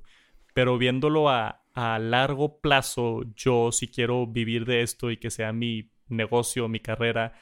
Pero 0.54 0.78
viéndolo 0.78 1.30
a, 1.30 1.64
a 1.74 1.98
largo 2.00 2.60
plazo, 2.60 3.24
yo 3.36 3.72
si 3.72 3.88
quiero 3.88 4.28
vivir 4.28 4.66
de 4.66 4.82
esto 4.82 5.10
y 5.10 5.18
que 5.18 5.32
sea 5.32 5.52
mi 5.52 5.92
negocio, 6.08 6.68
mi 6.68 6.82
carrera, 6.82 7.34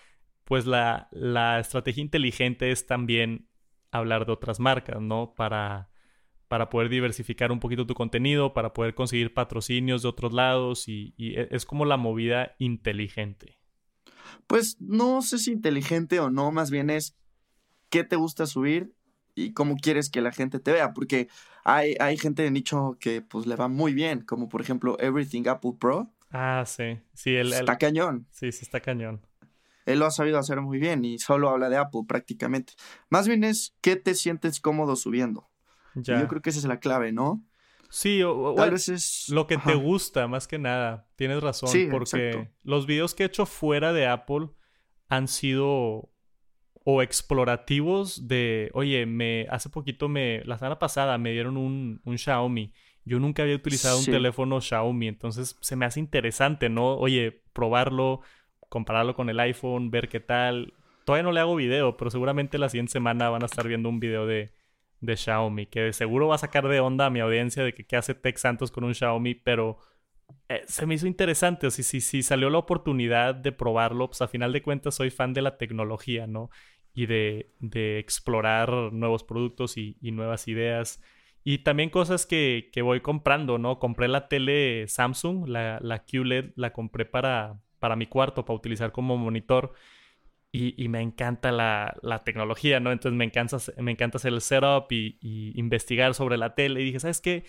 pues 0.45 0.65
la, 0.65 1.09
la 1.11 1.59
estrategia 1.59 2.01
inteligente 2.01 2.72
es 2.72 2.88
también 2.88 3.49
hablar 3.91 4.26
de 4.26 4.32
otras 4.32 4.59
marcas, 4.59 5.01
¿no? 5.01 5.34
Para 5.36 5.89
para 6.50 6.70
poder 6.70 6.89
diversificar 6.89 7.52
un 7.52 7.60
poquito 7.60 7.86
tu 7.86 7.93
contenido, 7.93 8.54
para 8.54 8.74
poder 8.74 8.95
conseguir 8.95 9.34
patrocinios 9.34 10.02
de 10.02 10.10
otros 10.10 10.34
lados 10.34 10.89
y, 10.89 11.14
e, 11.18 11.47
es 11.52 11.66
como 11.66 11.86
la 11.86 11.95
movida 11.95 12.56
inteligente. 12.58 13.60
Pues 14.47 14.82
no 14.82 15.22
sé 15.22 15.38
si 15.38 15.52
inteligente 15.52 16.20
o 16.20 16.30
no, 16.30 16.52
más 16.52 16.72
bien 16.72 16.89
es 16.89 17.16
qué 17.89 18.04
te 18.04 18.16
gusta 18.16 18.47
subir 18.47 18.93
y 19.36 19.54
cómo 19.54 19.78
quieres 19.78 20.10
que 20.10 20.22
la 20.22 20.32
gente 20.32 20.60
te 20.60 20.72
vea, 20.72 20.93
porque 20.93 21.30
hay, 21.64 21.95
hay 22.00 22.18
gente 22.18 22.41
de 22.41 22.52
nicho 22.52 22.97
que 23.00 23.22
pues 23.22 23.45
le 23.45 23.56
va 23.56 23.68
muy 23.68 23.93
bien, 23.93 24.22
como 24.22 24.50
por 24.50 24.62
ejemplo 24.62 24.97
Everything 25.00 25.47
Apple 25.47 25.74
Pro. 25.80 26.12
Ah, 26.32 26.64
sí, 26.66 27.00
sí, 27.14 27.36
el, 27.36 27.54
está 27.54 27.78
cañón. 27.78 28.28
Sí, 28.32 28.52
sí, 28.52 28.64
está 28.64 28.80
cañón. 28.80 29.22
Él 29.86 30.00
lo 30.00 30.08
ha 30.08 30.12
sabido 30.12 30.39
hacer 30.39 30.62
muy 30.62 30.80
bien 30.80 31.06
y 31.06 31.20
solo 31.20 31.50
habla 31.50 31.70
de 31.70 31.78
Apple 31.78 32.02
prácticamente. 32.08 32.74
Más 33.10 33.28
bien 33.28 33.43
es 33.43 33.76
qué 33.82 33.95
te 33.95 34.16
sientes 34.16 34.60
cómodo 34.60 34.95
subiendo. 34.95 35.50
Yo 35.96 36.28
creo 36.28 36.42
que 36.42 36.50
esa 36.50 36.60
es 36.60 36.66
la 36.66 36.80
clave, 36.80 37.12
¿no? 37.12 37.44
Sí, 37.90 38.22
o, 38.24 38.54
Tal 38.56 38.72
vez 38.72 38.88
es 38.88 39.30
lo 39.30 39.48
que 39.48 39.58
te 39.58 39.74
gusta, 39.74 40.28
más 40.28 40.48
que 40.48 40.60
nada. 40.60 41.08
Tienes 41.16 41.42
razón, 41.42 41.70
porque 41.90 42.52
los 42.64 42.86
videos 42.86 43.16
que 43.16 43.24
he 43.24 43.26
hecho 43.26 43.46
fuera 43.46 43.94
de 43.94 44.08
Apple 44.08 44.50
han 45.08 45.28
sido 45.28 46.12
o 46.86 47.02
explorativos 47.02 48.28
de, 48.28 48.72
oye, 48.74 49.06
me 49.06 49.48
hace 49.50 49.70
poquito 49.70 50.08
me 50.08 50.44
la 50.46 50.58
semana 50.58 50.80
pasada 50.80 51.18
me 51.18 51.32
dieron 51.32 51.58
un, 51.58 52.02
un 52.04 52.18
Xiaomi. 52.18 52.74
Yo 53.06 53.20
nunca 53.20 53.44
había 53.44 53.56
utilizado 53.56 53.98
un 53.98 54.06
teléfono 54.06 54.62
Xiaomi, 54.62 55.08
entonces 55.08 55.58
se 55.62 55.76
me 55.76 55.86
hace 55.86 56.00
interesante, 56.00 56.70
¿no? 56.70 56.96
Oye, 56.96 57.44
probarlo, 57.54 58.22
compararlo 58.70 59.16
con 59.16 59.30
el 59.30 59.40
iPhone, 59.40 59.90
ver 59.90 60.10
qué 60.10 60.20
tal. 60.20 60.74
Todavía 61.06 61.24
no 61.24 61.32
le 61.32 61.40
hago 61.40 61.56
video, 61.56 61.98
pero 61.98 62.12
seguramente 62.12 62.60
la 62.60 62.70
siguiente 62.70 62.92
semana 62.92 63.30
van 63.30 63.42
a 63.42 63.48
estar 63.48 63.68
viendo 63.68 63.90
un 63.90 64.00
video 64.00 64.28
de 64.28 64.52
de 65.02 65.16
Xiaomi, 65.16 65.68
que 65.68 65.82
de 65.82 65.93
seguro 65.93 66.28
va 66.28 66.36
a 66.36 66.39
sacar 66.39 66.68
de 66.68 66.80
onda 66.80 67.06
a 67.06 67.10
mi 67.10 67.20
audiencia 67.20 67.64
de 67.64 67.74
que 67.74 67.86
qué 67.86 67.95
hace 67.95 68.16
Tech 68.16 68.38
Santos 68.38 68.72
con 68.72 68.84
un 68.84 68.93
Xiaomi, 68.93 69.36
pero 69.36 69.80
eh, 70.50 70.64
se 70.68 70.86
me 70.86 70.95
hizo 70.95 71.08
interesante. 71.08 71.68
O 71.68 71.72
sea, 71.72 71.84
si, 71.84 72.02
si, 72.02 72.24
salió 72.24 72.50
la 72.50 72.58
oportunidad 72.58 73.36
de 73.36 73.52
probarlo, 73.52 74.08
pues 74.08 74.22
a 74.22 74.28
final 74.28 74.54
de 74.54 74.62
cuentas 74.62 74.95
soy 74.95 75.10
fan 75.10 75.34
de 75.34 75.41
la 75.41 75.58
tecnología, 75.58 76.28
¿no? 76.28 76.50
Y 76.93 77.06
de, 77.06 77.54
de 77.60 78.00
explorar 78.00 78.72
nuevos 78.91 79.24
productos 79.24 79.78
y, 79.78 79.97
nuevas 80.02 80.47
ideas. 80.47 81.02
Y 81.43 81.60
también 81.60 81.89
cosas 81.89 82.26
que, 82.26 82.70
que, 82.74 82.82
voy 82.82 83.02
comprando, 83.02 83.58
¿no? 83.58 83.80
Compré 83.80 84.08
la 84.08 84.28
tele 84.28 84.88
Samsung, 84.88 85.47
la, 85.47 85.80
la 85.82 86.04
QLED, 86.06 86.52
la 86.56 86.74
compré 86.74 87.06
para, 87.06 87.60
para 87.80 87.95
mi 87.95 88.08
cuarto, 88.08 88.45
para 88.45 88.58
utilizar 88.58 88.91
como 88.91 89.18
monitor. 89.18 89.74
Y, 90.52 90.88
me 90.88 91.02
encanta 91.02 91.52
la, 91.52 92.22
tecnología, 92.26 92.80
¿no? 92.80 92.91
Entonces 92.91 93.16
me 93.16 93.26
encanta, 93.26 93.58
me 93.78 93.91
encanta 93.91 94.18
hacer 94.18 94.34
el 94.34 94.41
setup 94.41 94.91
y, 94.91 95.18
investigar 95.56 96.16
sobre 96.16 96.38
la 96.38 96.56
tele. 96.56 96.82
Y 96.82 96.86
dije, 96.86 97.00
¿sabes 97.00 97.22
qué? 97.22 97.45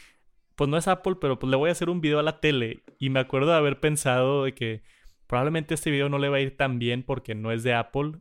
Pues 0.55 0.69
no 0.69 0.77
es 0.77 0.87
Apple, 0.87 1.17
pero 1.21 1.39
pues 1.39 1.51
le 1.51 1.57
voy 1.57 1.71
a 1.71 1.73
hacer 1.73 1.89
un 1.89 2.03
video 2.03 2.19
a 2.19 2.23
la 2.23 2.41
tele. 2.41 2.83
Y 2.99 3.09
me 3.09 3.21
acuerdo 3.21 3.51
de 3.51 3.57
haber 3.57 3.81
pensado 3.81 4.45
de 4.45 4.55
que 4.55 4.83
probablemente 5.27 5.75
este 5.75 5.91
video 5.91 6.11
no 6.11 6.19
le 6.19 6.29
va 6.29 6.37
a 6.37 6.41
ir 6.41 6.57
tan 6.57 6.79
bien 6.79 7.03
porque 7.03 7.35
no 7.35 7.53
es 7.53 7.63
de 7.63 7.73
Apple. 7.73 8.13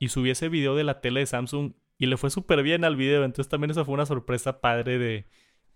Y 0.00 0.08
subí 0.08 0.30
ese 0.30 0.48
video 0.48 0.74
de 0.74 0.84
la 0.84 1.00
tele 1.00 1.20
de 1.20 1.26
Samsung 1.26 1.74
y 1.96 2.06
le 2.06 2.16
fue 2.16 2.30
súper 2.30 2.62
bien 2.64 2.84
al 2.84 2.96
video. 2.96 3.24
Entonces 3.24 3.48
también 3.48 3.70
eso 3.70 3.84
fue 3.84 3.94
una 3.94 4.06
sorpresa 4.06 4.60
padre 4.60 4.98
de, 4.98 5.26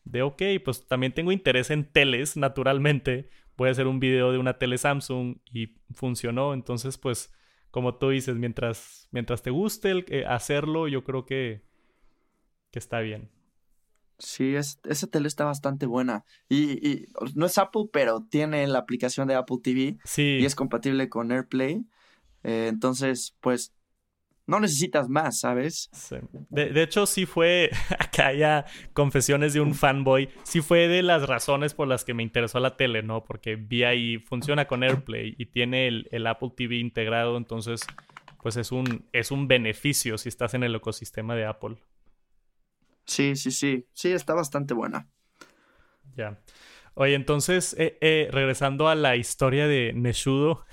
de, 0.04 0.22
ok, 0.22 0.42
pues 0.64 0.86
también 0.86 1.12
tengo 1.12 1.30
interés 1.30 1.70
en 1.70 1.84
teles, 1.84 2.36
naturalmente. 2.36 3.28
Voy 3.56 3.68
a 3.68 3.72
hacer 3.72 3.86
un 3.86 4.00
video 4.00 4.32
de 4.32 4.38
una 4.38 4.58
tele 4.58 4.78
Samsung 4.78 5.36
y 5.52 5.74
funcionó. 5.92 6.54
Entonces, 6.54 6.98
pues 6.98 7.32
como 7.72 7.96
tú 7.96 8.10
dices, 8.10 8.36
mientras, 8.36 9.08
mientras 9.10 9.42
te 9.42 9.50
guste 9.50 9.90
el, 9.90 10.04
eh, 10.08 10.24
hacerlo, 10.26 10.88
yo 10.88 11.02
creo 11.02 11.24
que, 11.24 11.64
que 12.70 12.78
está 12.78 13.00
bien. 13.00 13.30
Sí, 14.18 14.54
es, 14.54 14.78
esa 14.84 15.06
tele 15.08 15.26
está 15.26 15.46
bastante 15.46 15.86
buena. 15.86 16.24
Y, 16.48 16.86
y, 16.86 17.06
no 17.34 17.46
es 17.46 17.56
Apple, 17.56 17.86
pero 17.90 18.24
tiene 18.30 18.66
la 18.66 18.78
aplicación 18.78 19.26
de 19.26 19.34
Apple 19.34 19.56
TV. 19.62 19.96
Sí. 20.04 20.38
Y 20.40 20.44
es 20.44 20.54
compatible 20.54 21.08
con 21.08 21.32
AirPlay. 21.32 21.84
Eh, 22.44 22.66
entonces, 22.68 23.36
pues 23.40 23.74
no 24.46 24.60
necesitas 24.60 25.08
más, 25.08 25.40
¿sabes? 25.40 25.88
Sí. 25.92 26.16
De, 26.50 26.82
hecho, 26.82 27.06
sí 27.06 27.26
fue, 27.26 27.70
acá 27.98 28.32
ya 28.32 28.64
confesiones 28.92 29.54
de 29.54 29.60
un 29.60 29.74
fanboy, 29.74 30.28
sí 30.42 30.60
fue 30.60 30.88
de 30.88 31.02
las 31.02 31.28
razones 31.28 31.74
por 31.74 31.88
las 31.88 32.04
que 32.04 32.14
me 32.14 32.22
interesó 32.22 32.60
la 32.60 32.76
tele, 32.76 33.02
¿no? 33.02 33.24
Porque 33.24 33.56
vi 33.56 33.84
ahí, 33.84 34.18
funciona 34.18 34.66
con 34.66 34.82
AirPlay 34.82 35.34
y 35.38 35.46
tiene 35.46 35.88
el, 35.88 36.26
Apple 36.26 36.52
TV 36.56 36.76
integrado, 36.76 37.36
entonces, 37.36 37.82
pues 38.42 38.56
es 38.56 38.72
un, 38.72 39.06
es 39.12 39.30
un 39.30 39.48
beneficio 39.48 40.18
si 40.18 40.28
estás 40.28 40.54
en 40.54 40.64
el 40.64 40.74
ecosistema 40.74 41.34
de 41.34 41.46
Apple. 41.46 41.76
Sí, 43.04 43.36
sí, 43.36 43.50
sí, 43.50 43.86
sí, 43.92 44.12
está 44.12 44.34
bastante 44.34 44.74
buena. 44.74 45.08
Ya. 46.16 46.40
Oye, 46.94 47.14
entonces, 47.14 47.74
eh, 47.78 47.96
eh, 48.00 48.28
regresando 48.30 48.88
a 48.88 48.94
la 48.94 49.16
historia 49.16 49.66
de 49.66 49.92
Neshudo, 49.94 50.64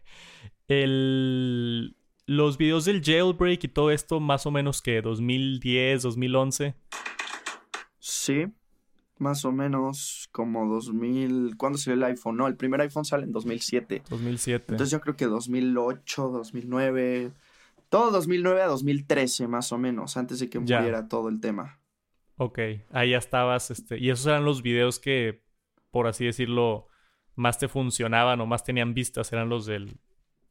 el 0.68 1.97
los 2.28 2.58
videos 2.58 2.84
del 2.84 3.02
jailbreak 3.02 3.64
y 3.64 3.68
todo 3.68 3.90
esto, 3.90 4.20
más 4.20 4.44
o 4.44 4.50
menos 4.50 4.82
que 4.82 5.00
2010, 5.00 6.02
2011. 6.02 6.74
Sí, 7.98 8.46
más 9.16 9.46
o 9.46 9.50
menos 9.50 10.28
como 10.30 10.68
2000. 10.68 11.56
¿Cuándo 11.56 11.78
salió 11.78 11.94
el 11.94 12.12
iPhone? 12.12 12.36
No, 12.36 12.46
el 12.46 12.54
primer 12.54 12.82
iPhone 12.82 13.06
sale 13.06 13.24
en 13.24 13.32
2007. 13.32 14.02
2007. 14.10 14.66
Entonces 14.68 14.90
yo 14.90 15.00
creo 15.00 15.16
que 15.16 15.24
2008, 15.24 16.28
2009. 16.28 17.32
Todo 17.88 18.10
2009 18.10 18.60
a 18.60 18.66
2013, 18.66 19.48
más 19.48 19.72
o 19.72 19.78
menos, 19.78 20.18
antes 20.18 20.38
de 20.38 20.50
que 20.50 20.58
muriera 20.58 21.08
todo 21.08 21.30
el 21.30 21.40
tema. 21.40 21.80
Ok, 22.36 22.58
ahí 22.90 23.10
ya 23.12 23.18
estabas. 23.18 23.70
Este, 23.70 23.98
y 23.98 24.10
esos 24.10 24.26
eran 24.26 24.44
los 24.44 24.60
videos 24.60 24.98
que, 24.98 25.42
por 25.90 26.06
así 26.06 26.26
decirlo, 26.26 26.88
más 27.36 27.58
te 27.58 27.68
funcionaban 27.68 28.38
o 28.42 28.46
más 28.46 28.64
tenían 28.64 28.92
vistas, 28.92 29.32
eran 29.32 29.48
los 29.48 29.64
del 29.64 29.98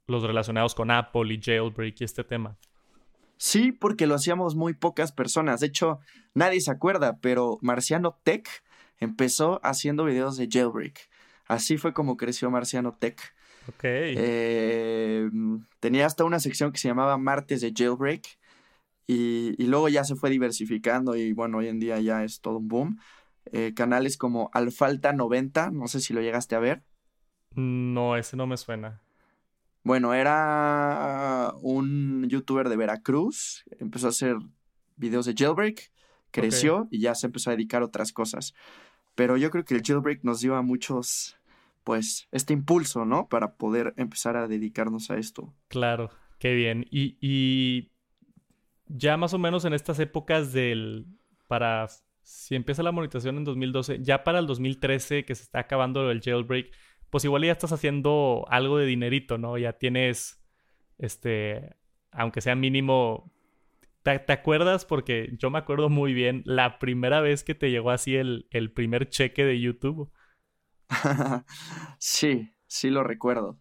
los 0.08 0.24
relacionados 0.24 0.74
con 0.74 0.92
Apple 0.92 1.34
y 1.34 1.42
jailbreak 1.42 2.02
y 2.02 2.04
este 2.04 2.24
tema. 2.24 2.58
Sí, 3.38 3.72
porque 3.72 4.08
lo 4.08 4.16
hacíamos 4.16 4.56
muy 4.56 4.74
pocas 4.74 5.12
personas. 5.12 5.60
De 5.60 5.68
hecho, 5.68 6.00
nadie 6.34 6.60
se 6.60 6.72
acuerda, 6.72 7.20
pero 7.22 7.60
Marciano 7.62 8.20
Tech 8.24 8.48
empezó 9.00 9.60
haciendo 9.64 10.06
videos 10.06 10.38
de 10.38 10.48
jailbreak. 10.52 11.10
Así 11.48 11.78
fue 11.78 11.94
como 11.94 12.18
creció 12.18 12.50
Marciano 12.50 12.94
Tech. 12.94 13.20
Ok. 13.68 13.84
Eh, 13.84 15.30
tenía 15.80 16.06
hasta 16.06 16.24
una 16.24 16.40
sección 16.40 16.72
que 16.72 16.80
se 16.80 16.88
llamaba 16.88 17.18
Martes 17.18 17.62
de 17.62 17.74
Jailbreak. 17.76 18.40
Y, 19.10 19.64
luego 19.66 19.88
ya 19.88 20.04
se 20.04 20.16
fue 20.16 20.30
diversificando 20.30 21.16
y 21.16 21.32
bueno, 21.32 21.60
hoy 21.60 21.70
en 21.70 21.80
día 21.80 22.00
ya 22.02 22.24
es 22.24 22.42
todo 22.42 22.58
un 22.58 22.68
boom. 22.68 23.00
Eh, 23.54 23.74
canales 23.74 24.18
como 24.18 24.50
Alfalta 24.54 25.14
90, 25.14 25.72
no 25.72 25.88
sé 25.88 26.02
si 26.02 26.14
lo 26.14 26.22
llegaste 26.22 26.56
a 26.56 26.60
ver. 26.60 26.84
No, 27.56 28.18
ese 28.18 28.36
no 28.36 28.46
me 28.48 28.58
suena. 28.58 29.02
Bueno, 29.88 30.14
era 30.14 31.54
un 31.62 32.28
youtuber 32.28 32.68
de 32.68 32.76
Veracruz, 32.76 33.64
empezó 33.80 34.08
a 34.08 34.10
hacer 34.10 34.36
videos 34.98 35.26
de 35.26 35.34
jailbreak, 35.34 35.94
creció 36.30 36.90
y 36.92 37.00
ya 37.00 37.16
se 37.16 37.28
empezó 37.28 37.52
a 37.52 37.56
dedicar 37.56 37.82
a 37.82 37.86
otras 37.86 38.12
cosas. 38.12 38.54
Pero 39.16 39.38
yo 39.38 39.50
creo 39.50 39.64
que 39.64 39.76
el 39.76 39.82
jailbreak 39.82 40.26
nos 40.26 40.42
dio 40.42 40.58
a 40.58 40.62
muchos, 40.62 41.38
pues, 41.86 42.28
este 42.34 42.52
impulso, 42.52 43.06
¿no? 43.06 43.30
Para 43.30 43.54
poder 43.56 43.94
empezar 43.96 44.36
a 44.36 44.50
dedicarnos 44.50 45.10
a 45.10 45.16
esto. 45.16 45.54
Claro, 45.70 46.10
qué 46.38 46.54
bien. 46.54 46.86
Y, 46.92 47.16
y 47.22 47.90
ya 48.88 49.16
más 49.16 49.34
o 49.34 49.38
menos 49.38 49.64
en 49.64 49.72
estas 49.72 50.00
épocas 50.00 50.52
del, 50.52 51.06
para, 51.48 51.88
si 52.24 52.56
empieza 52.56 52.84
la 52.84 52.92
monetización 52.92 53.38
en 53.38 53.46
2012, 53.46 54.00
ya 54.02 54.26
para 54.26 54.40
el 54.40 54.48
2013 54.48 55.24
que 55.24 55.34
se 55.34 55.44
está 55.44 55.60
acabando 55.60 56.12
el 56.12 56.20
jailbreak, 56.20 56.74
pues 57.10 57.24
igual 57.24 57.44
ya 57.44 57.52
estás 57.52 57.72
haciendo 57.72 58.46
algo 58.50 58.78
de 58.78 58.86
dinerito, 58.86 59.38
¿no? 59.38 59.58
Ya 59.58 59.74
tienes, 59.74 60.42
este, 60.98 61.76
aunque 62.12 62.42
sea 62.42 62.56
mínimo, 62.56 63.32
¿te, 64.04 64.32
acuerdas? 64.32 64.86
Porque 64.86 65.30
yo 65.38 65.50
me 65.50 65.60
acuerdo 65.60 65.90
muy 65.90 66.14
bien 66.14 66.44
la 66.46 66.80
primera 66.80 67.22
vez 67.22 67.44
que 67.44 67.56
te 67.56 67.72
llegó 67.72 67.92
así 67.92 68.16
el, 68.16 68.48
el 68.52 68.72
primer 68.72 69.10
cheque 69.10 69.46
de 69.46 69.60
YouTube. 69.60 70.12
sí, 71.98 72.54
sí 72.68 72.90
lo 72.90 73.04
recuerdo. 73.04 73.60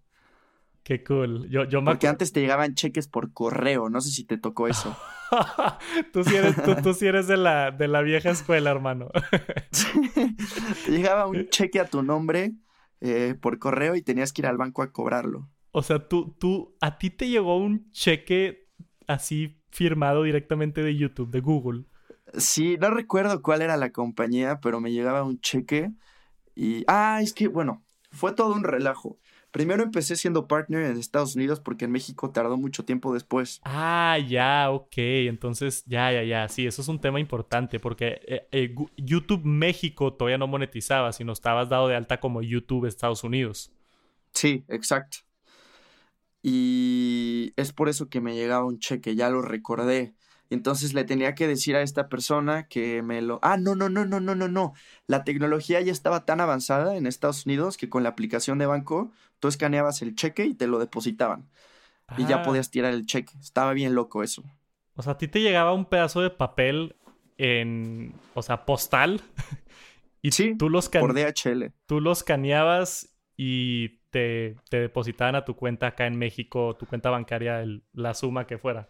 Qué 0.82 1.02
cool. 1.02 1.48
Yo, 1.50 1.64
yo 1.64 1.82
Porque 1.82 2.06
antes 2.06 2.32
te 2.32 2.40
llegaban 2.40 2.74
cheques 2.74 3.08
por 3.08 3.32
correo, 3.32 3.88
no 3.88 4.00
sé 4.00 4.10
si 4.10 4.24
te 4.24 4.38
tocó 4.38 4.68
eso. 4.68 4.96
tú 6.12 6.22
sí 6.22 6.36
eres, 6.36 6.54
tú, 6.82 6.94
sí 6.94 7.08
eres 7.08 7.26
de, 7.26 7.36
la, 7.36 7.72
de 7.72 7.88
la 7.88 8.02
vieja 8.02 8.30
escuela, 8.30 8.70
hermano. 8.70 9.08
te 10.84 10.92
llegaba 10.92 11.26
un 11.26 11.48
cheque 11.48 11.80
a 11.80 11.86
tu 11.86 12.04
nombre 12.04 12.52
eh, 13.00 13.34
por 13.40 13.58
correo 13.58 13.94
y 13.94 14.02
tenías 14.02 14.32
que 14.32 14.42
ir 14.42 14.46
al 14.46 14.56
banco 14.56 14.82
a 14.82 14.92
cobrarlo. 14.92 15.48
O 15.72 15.82
sea, 15.82 16.08
tú, 16.08 16.34
tú, 16.38 16.76
a 16.80 16.98
ti 16.98 17.10
te 17.10 17.28
llegó 17.28 17.58
un 17.58 17.90
cheque 17.92 18.68
así 19.06 19.62
firmado 19.70 20.22
directamente 20.22 20.82
de 20.82 20.96
YouTube, 20.96 21.30
de 21.30 21.40
Google. 21.40 21.84
Sí, 22.34 22.76
no 22.80 22.90
recuerdo 22.90 23.42
cuál 23.42 23.62
era 23.62 23.76
la 23.76 23.90
compañía, 23.90 24.60
pero 24.60 24.80
me 24.80 24.92
llegaba 24.92 25.22
un 25.22 25.40
cheque 25.40 25.92
y... 26.54 26.84
Ah, 26.88 27.20
es 27.22 27.32
que, 27.32 27.48
bueno, 27.48 27.84
fue 28.10 28.32
todo 28.32 28.54
un 28.54 28.64
relajo. 28.64 29.18
Primero 29.56 29.82
empecé 29.82 30.16
siendo 30.16 30.46
partner 30.46 30.82
en 30.82 30.98
Estados 30.98 31.34
Unidos 31.34 31.60
porque 31.60 31.86
en 31.86 31.90
México 31.90 32.30
tardó 32.30 32.58
mucho 32.58 32.84
tiempo 32.84 33.14
después. 33.14 33.62
Ah, 33.64 34.18
ya, 34.18 34.70
ok. 34.70 34.92
Entonces, 34.98 35.82
ya, 35.86 36.12
ya, 36.12 36.24
ya. 36.24 36.46
Sí, 36.50 36.66
eso 36.66 36.82
es 36.82 36.88
un 36.88 37.00
tema 37.00 37.20
importante 37.20 37.80
porque 37.80 38.20
eh, 38.26 38.46
eh, 38.52 38.74
YouTube 38.98 39.46
México 39.46 40.12
todavía 40.12 40.36
no 40.36 40.46
monetizaba, 40.46 41.10
sino 41.14 41.32
estabas 41.32 41.70
dado 41.70 41.88
de 41.88 41.96
alta 41.96 42.20
como 42.20 42.42
YouTube 42.42 42.84
Estados 42.84 43.24
Unidos. 43.24 43.72
Sí, 44.34 44.66
exacto. 44.68 45.20
y 46.42 47.54
es 47.56 47.72
por 47.72 47.88
eso 47.88 48.10
que 48.10 48.20
me 48.20 48.34
llegaba 48.34 48.66
un 48.66 48.78
cheque, 48.78 49.16
ya 49.16 49.30
lo 49.30 49.40
recordé. 49.40 50.14
Entonces 50.50 50.94
le 50.94 51.04
tenía 51.04 51.34
que 51.34 51.48
decir 51.48 51.74
a 51.76 51.82
esta 51.82 52.08
persona 52.08 52.68
que 52.68 53.02
me 53.02 53.20
lo... 53.20 53.38
Ah, 53.42 53.56
no, 53.56 53.74
no, 53.74 53.88
no, 53.88 54.04
no, 54.04 54.20
no, 54.20 54.34
no, 54.34 54.48
no. 54.48 54.74
La 55.06 55.24
tecnología 55.24 55.80
ya 55.80 55.92
estaba 55.92 56.24
tan 56.24 56.40
avanzada 56.40 56.96
en 56.96 57.06
Estados 57.06 57.46
Unidos 57.46 57.76
que 57.76 57.88
con 57.88 58.02
la 58.02 58.10
aplicación 58.10 58.58
de 58.58 58.66
banco 58.66 59.10
tú 59.40 59.48
escaneabas 59.48 60.02
el 60.02 60.14
cheque 60.14 60.44
y 60.44 60.54
te 60.54 60.66
lo 60.66 60.78
depositaban. 60.78 61.48
Y 62.16 62.26
ya 62.26 62.36
Ah. 62.36 62.42
podías 62.42 62.70
tirar 62.70 62.92
el 62.94 63.04
cheque. 63.06 63.32
Estaba 63.40 63.72
bien 63.72 63.94
loco 63.94 64.22
eso. 64.22 64.44
O 64.94 65.02
sea, 65.02 65.12
a 65.14 65.18
ti 65.18 65.28
te 65.28 65.40
llegaba 65.40 65.72
un 65.72 65.84
pedazo 65.86 66.20
de 66.22 66.30
papel 66.30 66.94
en, 67.38 68.14
o 68.34 68.42
sea, 68.42 68.64
postal. 68.64 69.20
y 70.22 70.30
Sí, 70.32 70.54
tú 70.56 70.68
los, 70.70 70.88
Por 70.88 71.14
DHL. 71.14 71.72
tú 71.86 72.00
los 72.00 72.18
escaneabas 72.18 73.14
y 73.36 73.98
te, 74.10 74.56
te 74.70 74.80
depositaban 74.80 75.34
a 75.34 75.44
tu 75.44 75.54
cuenta 75.56 75.88
acá 75.88 76.06
en 76.06 76.16
México, 76.16 76.74
tu 76.78 76.86
cuenta 76.86 77.10
bancaria, 77.10 77.60
el- 77.60 77.82
la 77.92 78.14
suma 78.14 78.46
que 78.46 78.56
fuera. 78.56 78.88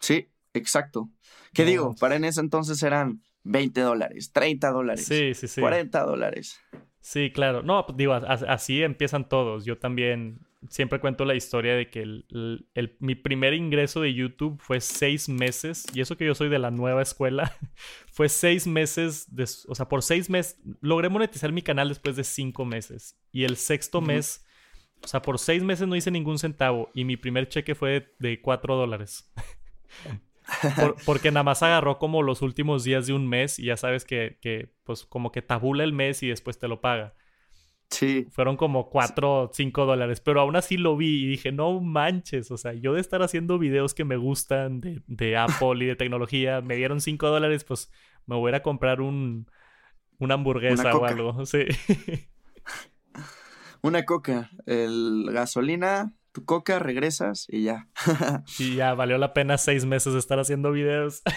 Sí, 0.00 0.28
exacto. 0.52 1.08
¿Qué 1.54 1.62
No, 1.62 1.68
digo? 1.70 1.94
Para 1.98 2.16
en 2.16 2.24
ese 2.24 2.40
entonces 2.40 2.82
eran 2.82 3.22
20 3.44 3.80
dólares, 3.80 4.32
30 4.32 4.70
dólares, 4.70 5.06
Sí, 5.06 5.32
sí, 5.34 5.48
sí. 5.48 5.60
40 5.60 6.02
dólares. 6.04 6.60
Sí, 7.04 7.32
claro. 7.32 7.62
No, 7.62 7.84
pues, 7.84 7.96
digo, 7.96 8.12
as- 8.14 8.44
así 8.44 8.82
empiezan 8.82 9.28
todos. 9.28 9.64
Yo 9.64 9.76
también 9.76 10.38
siempre 10.68 11.00
cuento 11.00 11.24
la 11.24 11.34
historia 11.34 11.74
de 11.74 11.90
que 11.90 12.02
el- 12.02 12.24
el- 12.30 12.66
el- 12.74 12.96
mi 13.00 13.16
primer 13.16 13.54
ingreso 13.54 14.00
de 14.00 14.14
YouTube 14.14 14.60
fue 14.60 14.80
seis 14.80 15.28
meses, 15.28 15.84
y 15.92 16.00
eso 16.00 16.16
que 16.16 16.24
yo 16.26 16.34
soy 16.36 16.48
de 16.48 16.60
la 16.60 16.70
nueva 16.70 17.02
escuela, 17.02 17.52
fue 18.12 18.28
seis 18.28 18.68
meses, 18.68 19.26
de, 19.34 19.42
o 19.68 19.74
sea, 19.74 19.88
por 19.88 20.02
seis 20.04 20.30
meses, 20.30 20.60
logré 20.80 21.08
monetizar 21.08 21.50
mi 21.50 21.62
canal 21.62 21.88
después 21.88 22.14
de 22.16 22.22
cinco 22.24 22.64
meses. 22.64 23.18
Y 23.32 23.44
el 23.44 23.56
sexto 23.56 23.98
Ujú. 23.98 24.06
mes, 24.08 24.44
o 25.02 25.08
sea, 25.08 25.22
por 25.22 25.40
seis 25.40 25.62
meses 25.64 25.88
no 25.88 25.96
hice 25.96 26.12
ningún 26.12 26.38
centavo, 26.38 26.90
y 26.94 27.04
mi 27.04 27.16
primer 27.16 27.48
cheque 27.48 27.74
fue 27.74 27.90
de, 27.90 28.14
de 28.30 28.40
cuatro 28.40 28.76
dólares. 28.76 29.32
Por- 30.78 31.02
porque 31.04 31.30
nada 31.32 31.44
más 31.44 31.62
agarró 31.62 31.98
como 31.98 32.22
los 32.22 32.42
últimos 32.42 32.84
días 32.84 33.06
de 33.06 33.12
un 33.14 33.28
mes 33.28 33.58
y 33.58 33.64
ya 33.66 33.76
sabes 33.76 34.04
que, 34.04 34.38
que, 34.40 34.72
pues 34.84 35.04
como 35.06 35.32
que 35.32 35.42
tabula 35.42 35.84
el 35.84 35.92
mes 35.92 36.22
y 36.22 36.28
después 36.28 36.58
te 36.58 36.68
lo 36.68 36.80
paga. 36.80 37.14
Sí, 37.90 38.26
Fueron 38.30 38.56
como 38.56 38.88
4 38.88 39.42
o 39.42 39.50
5 39.52 39.84
dólares, 39.84 40.20
pero 40.20 40.40
aún 40.40 40.56
así 40.56 40.78
lo 40.78 40.96
vi 40.96 41.24
y 41.24 41.26
dije, 41.26 41.52
no 41.52 41.80
manches, 41.80 42.50
o 42.50 42.56
sea, 42.56 42.72
yo 42.72 42.94
de 42.94 43.00
estar 43.00 43.22
haciendo 43.22 43.58
videos 43.58 43.92
que 43.94 44.04
me 44.04 44.16
gustan 44.16 44.80
de, 44.80 45.02
de 45.06 45.36
Apple 45.36 45.84
y 45.84 45.86
de 45.86 45.96
tecnología, 45.96 46.62
me 46.62 46.76
dieron 46.76 47.00
5 47.02 47.28
dólares, 47.28 47.64
pues 47.64 47.90
me 48.26 48.36
voy 48.36 48.48
a 48.48 48.50
ir 48.52 48.54
a 48.56 48.62
comprar 48.62 49.02
un, 49.02 49.46
una 50.18 50.34
hamburguesa 50.34 50.84
Una 50.90 50.96
o 50.96 51.04
algo, 51.06 51.46
sí. 51.46 51.66
una 53.82 54.04
coca, 54.04 54.50
el 54.66 55.28
gasolina, 55.32 56.14
tu 56.32 56.44
coca, 56.44 56.78
regresas 56.78 57.46
y 57.48 57.62
ya. 57.62 57.88
y 58.58 58.76
ya 58.76 58.94
valió 58.94 59.18
la 59.18 59.34
pena 59.34 59.58
6 59.58 59.84
meses 59.84 60.14
de 60.14 60.18
estar 60.18 60.38
haciendo 60.38 60.72
videos. 60.72 61.22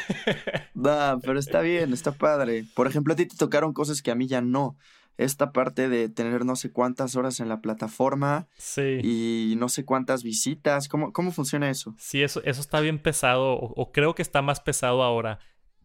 Da, 0.78 1.18
pero 1.24 1.40
está 1.40 1.62
bien, 1.62 1.94
está 1.94 2.12
padre. 2.12 2.66
Por 2.76 2.86
ejemplo, 2.88 3.14
a 3.14 3.16
ti 3.16 3.26
te 3.26 3.38
tocaron 3.38 3.72
cosas 3.72 4.02
que 4.02 4.12
a 4.12 4.16
mí 4.16 4.28
ya 4.28 4.42
no. 4.42 4.76
Esta 5.18 5.54
parte 5.54 5.88
de 5.88 6.10
tener 6.10 6.44
no 6.44 6.58
sé 6.58 6.74
cuántas 6.74 7.16
horas 7.16 7.40
en 7.40 7.48
la 7.48 7.62
plataforma 7.62 8.50
sí. 8.58 9.00
y 9.02 9.56
no 9.58 9.70
sé 9.70 9.86
cuántas 9.86 10.22
visitas. 10.22 10.90
¿Cómo, 10.90 11.14
cómo 11.14 11.32
funciona 11.32 11.70
eso? 11.70 11.96
Sí, 11.98 12.22
eso, 12.22 12.42
eso 12.44 12.60
está 12.60 12.82
bien 12.82 13.00
pesado, 13.00 13.54
o, 13.54 13.74
o 13.82 13.92
creo 13.94 14.16
que 14.16 14.22
está 14.22 14.42
más 14.42 14.60
pesado 14.60 15.02
ahora, 15.02 15.40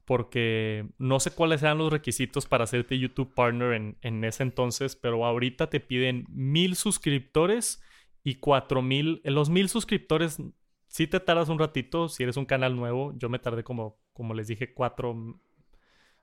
porque 0.05 0.89
no 0.99 1.21
sé 1.21 1.31
cuáles 1.31 1.63
eran 1.63 1.79
los 1.79 1.93
requisitos 1.93 2.47
para 2.47 2.65
hacerte 2.65 2.99
YouTube 2.99 3.33
Partner 3.33 3.75
en, 3.75 3.97
en 4.03 4.25
ese 4.25 4.43
entonces, 4.43 4.97
pero 4.97 5.25
ahorita 5.25 5.71
te 5.71 5.79
piden 5.79 6.27
mil 6.31 6.75
suscriptores 6.75 7.81
y 8.23 8.37
cuatro 8.37 8.83
mil. 8.83 9.21
En 9.25 9.35
los 9.35 9.51
mil 9.51 9.69
suscriptores 9.69 10.39
sí 10.87 11.07
te 11.07 11.21
tardas 11.21 11.49
un 11.49 11.59
ratito, 11.59 12.09
si 12.09 12.23
eres 12.23 12.37
un 12.37 12.47
canal 12.47 12.77
nuevo, 12.77 13.13
yo 13.17 13.29
me 13.29 13.39
tardé 13.39 13.65
como, 13.65 13.99
como 14.13 14.35
les 14.35 14.49
dije, 14.49 14.75
cuatro, 14.75 15.15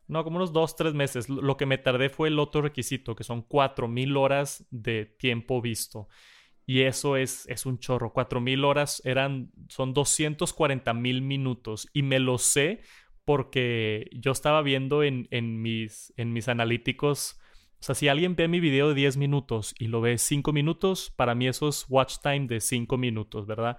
no, 0.07 0.23
como 0.23 0.37
unos 0.37 0.53
dos, 0.53 0.75
tres 0.75 0.93
meses. 0.93 1.29
Lo 1.29 1.57
que 1.57 1.65
me 1.65 1.77
tardé 1.77 2.09
fue 2.09 2.29
el 2.29 2.39
otro 2.39 2.61
requisito, 2.61 3.15
que 3.15 3.23
son 3.23 3.41
cuatro 3.41 3.87
mil 3.87 4.17
horas 4.17 4.65
de 4.71 5.05
tiempo 5.05 5.61
visto. 5.61 6.07
Y 6.69 6.81
eso 6.81 7.15
es, 7.15 7.47
es 7.47 7.65
un 7.65 7.79
chorro. 7.79 8.11
4000 8.11 8.65
horas 8.65 9.01
eran, 9.05 9.51
son 9.69 9.93
240 9.93 10.93
mil 10.93 11.21
minutos. 11.21 11.87
Y 11.93 12.03
me 12.03 12.19
lo 12.19 12.37
sé 12.37 12.81
porque 13.23 14.09
yo 14.11 14.33
estaba 14.33 14.61
viendo 14.61 15.01
en, 15.01 15.29
en, 15.31 15.61
mis, 15.61 16.13
en 16.17 16.33
mis 16.33 16.49
analíticos. 16.49 17.39
O 17.79 17.83
sea, 17.83 17.95
si 17.95 18.07
alguien 18.07 18.35
ve 18.35 18.47
mi 18.47 18.59
video 18.59 18.89
de 18.89 18.95
10 18.95 19.17
minutos 19.17 19.75
y 19.77 19.87
lo 19.87 20.01
ve 20.01 20.17
5 20.17 20.51
minutos, 20.51 21.13
para 21.15 21.35
mí 21.35 21.47
eso 21.47 21.67
es 21.69 21.85
watch 21.89 22.17
time 22.21 22.47
de 22.47 22.59
5 22.59 22.97
minutos, 22.97 23.45
¿verdad? 23.45 23.77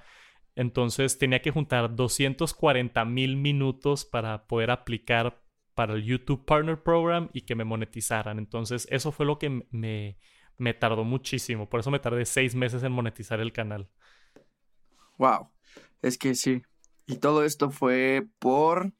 Entonces 0.55 1.19
tenía 1.19 1.41
que 1.41 1.51
juntar 1.51 1.95
240 1.95 3.05
mil 3.05 3.37
minutos 3.37 4.05
para 4.05 4.47
poder 4.47 4.71
aplicar 4.71 5.43
para 5.75 5.95
el 5.95 6.05
YouTube 6.05 6.45
Partner 6.45 6.83
Program 6.83 7.31
y 7.33 7.43
que 7.43 7.55
me 7.55 7.65
monetizaran. 7.65 8.39
Entonces 8.39 8.89
eso 8.91 9.13
fue 9.13 9.27
lo 9.27 9.39
que 9.39 9.65
me, 9.71 10.19
me 10.57 10.75
tardó 10.75 11.05
muchísimo. 11.05 11.69
Por 11.69 11.81
eso 11.81 11.91
me 11.93 12.01
tardé 12.01 12.25
seis 12.25 12.55
meses 12.55 12.83
en 12.83 12.93
monetizar 12.93 13.39
el 13.39 13.53
canal. 13.53 13.89
Wow, 15.19 15.51
es 16.03 16.19
que 16.19 16.35
sí. 16.35 16.63
Y 17.07 17.17
todo 17.17 17.45
esto 17.45 17.71
fue 17.71 18.27
por, 18.39 18.93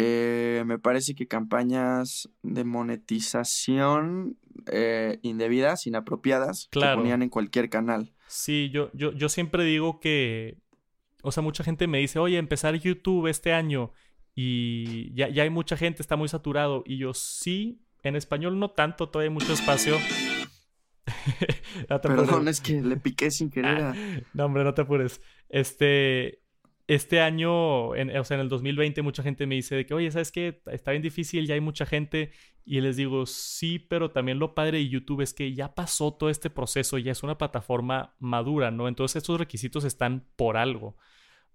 eh, 0.00 0.62
me 0.64 0.78
parece 0.78 1.14
que 1.16 1.26
campañas 1.26 2.28
de 2.42 2.62
monetización 2.64 4.38
eh, 4.70 5.18
indebidas, 5.22 5.86
inapropiadas, 5.86 6.68
Claro. 6.70 6.92
que 6.96 7.00
ponían 7.02 7.22
en 7.22 7.28
cualquier 7.30 7.68
canal. 7.68 8.12
Sí, 8.28 8.70
yo, 8.72 8.90
yo, 8.94 9.12
yo 9.12 9.28
siempre 9.28 9.64
digo 9.64 9.98
que, 9.98 10.58
o 11.22 11.32
sea, 11.32 11.42
mucha 11.42 11.64
gente 11.64 11.86
me 11.88 11.98
dice, 11.98 12.18
oye, 12.18 12.38
empezar 12.38 12.74
YouTube 12.76 13.26
este 13.26 13.52
año 13.52 13.92
y 14.34 15.12
ya, 15.14 15.28
ya 15.30 15.42
hay 15.42 15.50
mucha 15.50 15.76
gente, 15.76 16.00
está 16.02 16.14
muy 16.16 16.28
saturado. 16.28 16.84
Y 16.86 16.98
yo 16.98 17.12
sí, 17.14 17.80
en 18.04 18.14
español 18.14 18.58
no 18.60 18.70
tanto, 18.70 19.08
todavía 19.08 19.30
hay 19.30 19.34
mucho 19.34 19.52
espacio. 19.52 19.96
Perdón, 22.02 22.48
es 22.48 22.60
que 22.60 22.80
le 22.82 22.96
piqué 22.96 23.30
sin 23.30 23.50
querer. 23.50 23.80
a- 23.82 23.94
No, 24.34 24.44
hombre, 24.46 24.64
no 24.64 24.74
te 24.74 24.82
apures. 24.82 25.20
Este, 25.48 26.40
este 26.88 27.20
año, 27.20 27.94
en, 27.94 28.16
o 28.16 28.24
sea, 28.24 28.34
en 28.36 28.40
el 28.40 28.48
2020, 28.48 29.02
mucha 29.02 29.22
gente 29.22 29.46
me 29.46 29.54
dice 29.54 29.76
de 29.76 29.86
que, 29.86 29.94
oye, 29.94 30.10
¿sabes 30.10 30.32
qué? 30.32 30.60
Está 30.66 30.90
bien 30.92 31.02
difícil, 31.02 31.46
ya 31.46 31.54
hay 31.54 31.60
mucha 31.60 31.86
gente. 31.86 32.32
Y 32.64 32.80
les 32.80 32.96
digo, 32.96 33.26
sí, 33.26 33.78
pero 33.78 34.10
también 34.10 34.38
lo 34.40 34.54
padre 34.54 34.78
de 34.78 34.88
YouTube 34.88 35.20
es 35.22 35.34
que 35.34 35.54
ya 35.54 35.74
pasó 35.74 36.12
todo 36.14 36.30
este 36.30 36.50
proceso, 36.50 36.98
ya 36.98 37.12
es 37.12 37.22
una 37.22 37.38
plataforma 37.38 38.14
madura, 38.18 38.70
¿no? 38.72 38.88
Entonces 38.88 39.16
estos 39.16 39.38
requisitos 39.38 39.84
están 39.84 40.26
por 40.36 40.56
algo. 40.56 40.96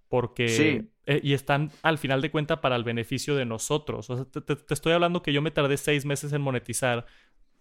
Porque... 0.09 0.47
Sí. 0.49 0.89
eh, 1.05 1.19
y 1.23 1.33
están 1.33 1.71
al 1.81 1.97
final 1.97 2.21
de 2.21 2.31
cuenta 2.31 2.61
para 2.61 2.75
el 2.75 2.83
beneficio 2.83 3.35
de 3.35 3.45
nosotros. 3.45 4.09
O 4.09 4.15
sea, 4.15 4.25
te, 4.25 4.41
te- 4.41 4.55
te 4.55 4.73
estoy 4.73 4.93
hablando 4.93 5.23
que 5.23 5.33
yo 5.33 5.41
me 5.41 5.51
tardé 5.51 5.77
seis 5.77 6.05
meses 6.05 6.31
en 6.33 6.41
monetizar, 6.41 7.05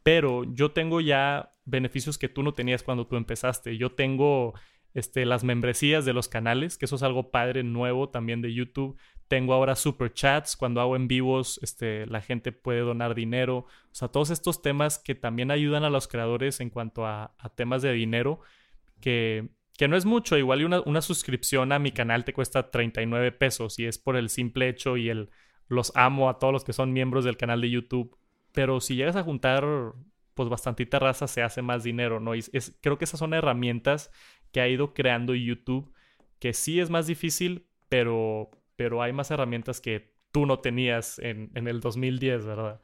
pero 0.02 0.44
yo 0.44 0.72
tengo 0.72 1.00
ya 1.00 1.52
beneficios 1.64 2.18
que 2.18 2.28
tú 2.28 2.42
no 2.42 2.54
tenías 2.54 2.82
cuando 2.82 3.06
tú 3.06 3.16
empezaste. 3.16 3.76
Yo 3.78 3.92
tengo 3.92 4.54
este, 4.94 5.24
las 5.24 5.44
membresías 5.44 6.04
de 6.04 6.12
los 6.12 6.28
canales, 6.28 6.78
que 6.78 6.84
eso 6.84 6.96
es 6.96 7.02
algo 7.02 7.30
padre, 7.30 7.62
nuevo 7.62 8.08
también 8.08 8.42
de 8.42 8.52
YouTube. 8.52 8.96
Tengo 9.28 9.54
ahora 9.54 9.76
super 9.76 10.12
chats, 10.12 10.56
cuando 10.56 10.80
hago 10.80 10.96
en 10.96 11.08
vivos, 11.08 11.58
este, 11.62 12.06
la 12.06 12.20
gente 12.20 12.52
puede 12.52 12.80
donar 12.80 13.14
dinero. 13.14 13.58
O 13.58 13.94
sea, 13.94 14.08
todos 14.08 14.30
estos 14.30 14.60
temas 14.60 14.98
que 14.98 15.14
también 15.14 15.50
ayudan 15.50 15.84
a 15.84 15.90
los 15.90 16.08
creadores 16.08 16.60
en 16.60 16.70
cuanto 16.70 17.06
a, 17.06 17.34
a 17.38 17.48
temas 17.48 17.80
de 17.82 17.92
dinero, 17.92 18.40
que, 19.00 19.48
que 19.78 19.88
no 19.88 19.96
es 19.96 20.04
mucho. 20.04 20.36
Igual 20.36 20.64
una, 20.64 20.80
una 20.82 21.00
suscripción 21.00 21.72
a 21.72 21.78
mi 21.78 21.92
canal 21.92 22.24
te 22.24 22.34
cuesta 22.34 22.70
39 22.70 23.32
pesos 23.32 23.78
y 23.78 23.86
es 23.86 23.98
por 23.98 24.16
el 24.16 24.28
simple 24.28 24.68
hecho 24.68 24.96
y 24.96 25.08
el 25.08 25.30
los 25.68 25.90
amo 25.96 26.28
a 26.28 26.38
todos 26.38 26.52
los 26.52 26.64
que 26.64 26.74
son 26.74 26.92
miembros 26.92 27.24
del 27.24 27.38
canal 27.38 27.62
de 27.62 27.70
YouTube. 27.70 28.16
Pero 28.52 28.80
si 28.80 28.94
llegas 28.94 29.16
a 29.16 29.22
juntar 29.22 29.64
pues 30.34 30.48
bastantita 30.48 30.98
raza 30.98 31.26
se 31.26 31.42
hace 31.42 31.62
más 31.62 31.82
dinero, 31.82 32.20
¿no? 32.20 32.34
Y 32.34 32.40
es, 32.52 32.78
creo 32.80 32.98
que 32.98 33.04
esas 33.04 33.20
son 33.20 33.34
herramientas 33.34 34.10
que 34.52 34.60
ha 34.60 34.68
ido 34.68 34.94
creando 34.94 35.34
YouTube, 35.34 35.92
que 36.38 36.52
sí 36.52 36.80
es 36.80 36.90
más 36.90 37.06
difícil, 37.06 37.66
pero, 37.88 38.50
pero 38.76 39.02
hay 39.02 39.12
más 39.12 39.30
herramientas 39.30 39.80
que 39.80 40.12
tú 40.30 40.46
no 40.46 40.60
tenías 40.60 41.18
en, 41.18 41.50
en 41.54 41.68
el 41.68 41.80
2010, 41.80 42.44
¿verdad? 42.44 42.80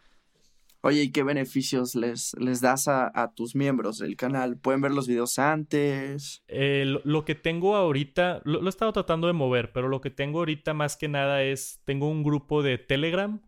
Oye, 0.81 1.03
¿y 1.03 1.13
qué 1.13 1.25
beneficios 1.25 1.97
les, 1.97 2.35
les 2.39 2.61
das 2.61 2.87
a, 2.87 3.11
a 3.13 3.35
tus 3.35 3.57
miembros 3.57 3.99
del 3.99 4.17
canal? 4.17 4.59
¿Pueden 4.59 4.81
ver 4.81 4.93
los 4.93 5.09
videos 5.09 5.39
antes? 5.39 6.45
Eh, 6.47 6.85
lo, 6.87 7.01
lo, 7.05 7.25
que 7.25 7.35
tengo 7.35 7.75
ahorita, 7.75 8.43
lo, 8.45 8.61
lo, 8.61 8.67
he 8.67 8.69
estado 8.69 8.93
tratando 8.93 9.27
de 9.27 9.33
mover, 9.33 9.73
pero 9.73 9.89
lo 9.89 10.01
que 10.01 10.11
tengo 10.11 10.39
ahorita 10.39 10.75
más 10.75 10.97
que 10.97 11.09
nada 11.09 11.43
es, 11.43 11.81
tengo 11.85 12.09
un 12.09 12.23
grupo 12.23 12.63
de 12.63 12.79
Telegram 12.79 13.41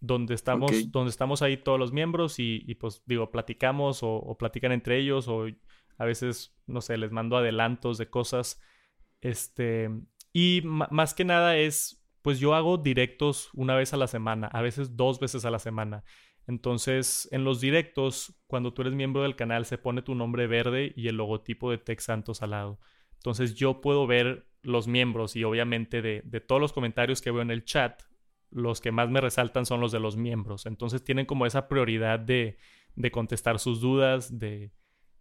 donde 0.00 0.34
estamos, 0.34 0.72
okay. 0.72 0.88
donde 0.90 1.10
estamos 1.10 1.40
ahí 1.42 1.56
todos 1.56 1.78
los 1.78 1.92
miembros 1.92 2.40
y, 2.40 2.64
y 2.66 2.74
pues 2.74 3.02
digo, 3.06 3.30
platicamos 3.30 4.02
o, 4.02 4.16
o, 4.16 4.36
platican 4.36 4.72
entre 4.72 4.98
ellos 4.98 5.28
o 5.28 5.46
a 6.02 6.04
veces, 6.04 6.52
no 6.66 6.80
sé, 6.80 6.96
les 6.96 7.12
mando 7.12 7.36
adelantos 7.36 7.96
de 7.96 8.10
cosas. 8.10 8.60
Este, 9.20 9.88
y 10.32 10.62
más 10.64 11.14
que 11.14 11.24
nada 11.24 11.56
es, 11.56 12.04
pues 12.22 12.40
yo 12.40 12.56
hago 12.56 12.76
directos 12.76 13.50
una 13.54 13.76
vez 13.76 13.92
a 13.94 13.96
la 13.96 14.08
semana, 14.08 14.48
a 14.48 14.62
veces 14.62 14.96
dos 14.96 15.20
veces 15.20 15.44
a 15.44 15.52
la 15.52 15.60
semana. 15.60 16.02
Entonces, 16.48 17.28
en 17.30 17.44
los 17.44 17.60
directos, 17.60 18.34
cuando 18.48 18.74
tú 18.74 18.82
eres 18.82 18.94
miembro 18.94 19.22
del 19.22 19.36
canal, 19.36 19.64
se 19.64 19.78
pone 19.78 20.02
tu 20.02 20.16
nombre 20.16 20.48
verde 20.48 20.92
y 20.96 21.06
el 21.06 21.18
logotipo 21.18 21.70
de 21.70 21.78
Tech 21.78 22.00
Santos 22.00 22.42
al 22.42 22.50
lado. 22.50 22.80
Entonces 23.14 23.54
yo 23.54 23.80
puedo 23.80 24.08
ver 24.08 24.48
los 24.62 24.88
miembros 24.88 25.36
y 25.36 25.44
obviamente 25.44 26.02
de, 26.02 26.22
de 26.24 26.40
todos 26.40 26.60
los 26.60 26.72
comentarios 26.72 27.22
que 27.22 27.30
veo 27.30 27.42
en 27.42 27.52
el 27.52 27.64
chat, 27.64 28.02
los 28.50 28.80
que 28.80 28.90
más 28.90 29.08
me 29.08 29.20
resaltan 29.20 29.66
son 29.66 29.80
los 29.80 29.92
de 29.92 30.00
los 30.00 30.16
miembros. 30.16 30.66
Entonces 30.66 31.04
tienen 31.04 31.26
como 31.26 31.46
esa 31.46 31.68
prioridad 31.68 32.18
de, 32.18 32.58
de 32.96 33.10
contestar 33.12 33.60
sus 33.60 33.80
dudas, 33.80 34.40
de, 34.40 34.72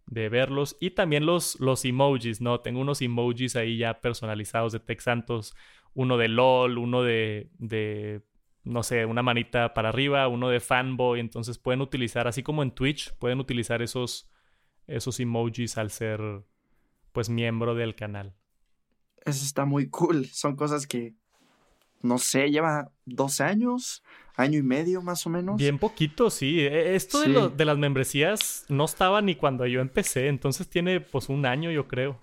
de 0.07 0.29
verlos. 0.29 0.77
Y 0.79 0.91
también 0.91 1.25
los, 1.25 1.59
los 1.59 1.85
emojis, 1.85 2.41
¿no? 2.41 2.59
Tengo 2.59 2.81
unos 2.81 3.01
emojis 3.01 3.55
ahí 3.55 3.77
ya 3.77 4.01
personalizados 4.01 4.73
de 4.73 4.79
Tex 4.79 5.03
Santos. 5.03 5.55
Uno 5.93 6.17
de 6.17 6.27
LOL, 6.27 6.77
uno 6.77 7.03
de, 7.03 7.49
de, 7.57 8.21
no 8.63 8.83
sé, 8.83 9.05
una 9.05 9.23
manita 9.23 9.73
para 9.73 9.89
arriba, 9.89 10.27
uno 10.27 10.49
de 10.49 10.59
fanboy. 10.59 11.19
Entonces 11.19 11.57
pueden 11.57 11.81
utilizar, 11.81 12.27
así 12.27 12.43
como 12.43 12.63
en 12.63 12.71
Twitch, 12.71 13.13
pueden 13.15 13.39
utilizar 13.39 13.81
esos, 13.81 14.29
esos 14.87 15.19
emojis 15.19 15.77
al 15.77 15.91
ser, 15.91 16.21
pues, 17.11 17.29
miembro 17.29 17.75
del 17.75 17.95
canal. 17.95 18.35
Eso 19.25 19.45
está 19.45 19.65
muy 19.65 19.89
cool. 19.89 20.25
Son 20.27 20.55
cosas 20.55 20.87
que, 20.87 21.15
no 22.01 22.17
sé, 22.17 22.49
lleva 22.49 22.91
dos 23.05 23.41
años 23.41 24.03
año 24.35 24.59
y 24.59 24.63
medio 24.63 25.01
más 25.01 25.25
o 25.25 25.29
menos. 25.29 25.57
Bien 25.57 25.77
poquito, 25.77 26.29
sí. 26.29 26.61
E, 26.61 26.95
esto 26.95 27.21
De, 27.21 27.49
de, 27.49 27.65
las 27.65 27.77
membresías 27.77 28.65
no 28.69 28.85
estaba 28.85 29.21
ni 29.21 29.35
cuando 29.35 29.65
yo 29.65 29.81
empecé, 29.81 30.27
entonces 30.27 30.67
tiene 30.67 30.99
pues 31.01 31.29
un 31.29 31.45
año 31.45 31.71
yo 31.71 31.87
creo. 31.87 32.17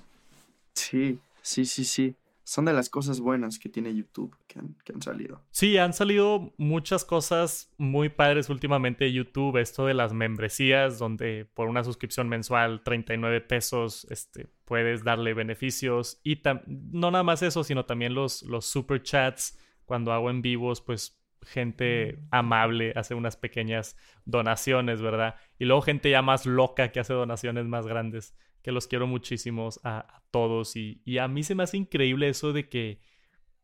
Sí, 0.74 1.18
sí, 1.42 1.64
sí, 1.64 1.84
sí. 1.84 2.16
Son 2.44 2.64
de 2.64 2.72
las 2.72 2.88
cosas 2.88 3.20
buenas 3.20 3.58
que 3.58 3.68
tiene 3.68 3.94
YouTube 3.94 4.34
que 4.46 4.58
han, 4.58 4.74
que 4.82 4.94
han 4.94 5.02
salido. 5.02 5.42
Sí, 5.50 5.76
han 5.76 5.92
salido 5.92 6.54
muchas 6.56 7.04
cosas 7.04 7.70
muy 7.76 8.08
padres 8.08 8.48
últimamente 8.48 9.04
de 9.04 9.12
YouTube. 9.12 9.58
Esto 9.58 9.84
de 9.84 9.92
las 9.92 10.14
membresías, 10.14 10.98
donde 10.98 11.46
por 11.52 11.68
una 11.68 11.84
suscripción 11.84 12.26
mensual, 12.26 12.82
39 12.82 13.42
pesos, 13.42 14.06
este, 14.08 14.48
puedes 14.64 15.04
darle 15.04 15.34
beneficios. 15.34 16.20
Y 16.24 16.40
no 16.66 17.10
nada 17.10 17.22
más 17.22 17.42
eso, 17.42 17.64
sino 17.64 17.84
también 17.84 18.14
los, 18.14 18.42
los 18.44 18.64
super 18.64 19.02
chats. 19.02 19.58
Cuando 19.88 20.12
hago 20.12 20.30
en 20.30 20.42
vivos, 20.42 20.80
pues 20.80 21.20
gente 21.42 22.20
amable 22.30 22.92
hace 22.94 23.14
unas 23.14 23.36
pequeñas 23.36 23.96
donaciones, 24.26 25.00
¿verdad? 25.00 25.36
Y 25.58 25.64
luego 25.64 25.82
gente 25.82 26.10
ya 26.10 26.22
más 26.22 26.46
loca 26.46 26.92
que 26.92 27.00
hace 27.00 27.14
donaciones 27.14 27.64
más 27.64 27.86
grandes, 27.86 28.36
que 28.62 28.70
los 28.70 28.86
quiero 28.86 29.06
muchísimos 29.06 29.80
a, 29.82 30.22
todos. 30.30 30.76
Y, 30.76 31.00
y, 31.06 31.18
a 31.18 31.26
mí 31.26 31.42
se 31.42 31.54
me 31.54 31.62
hace 31.62 31.78
increíble 31.78 32.28
eso 32.28 32.52
de 32.52 32.68
que 32.68 33.00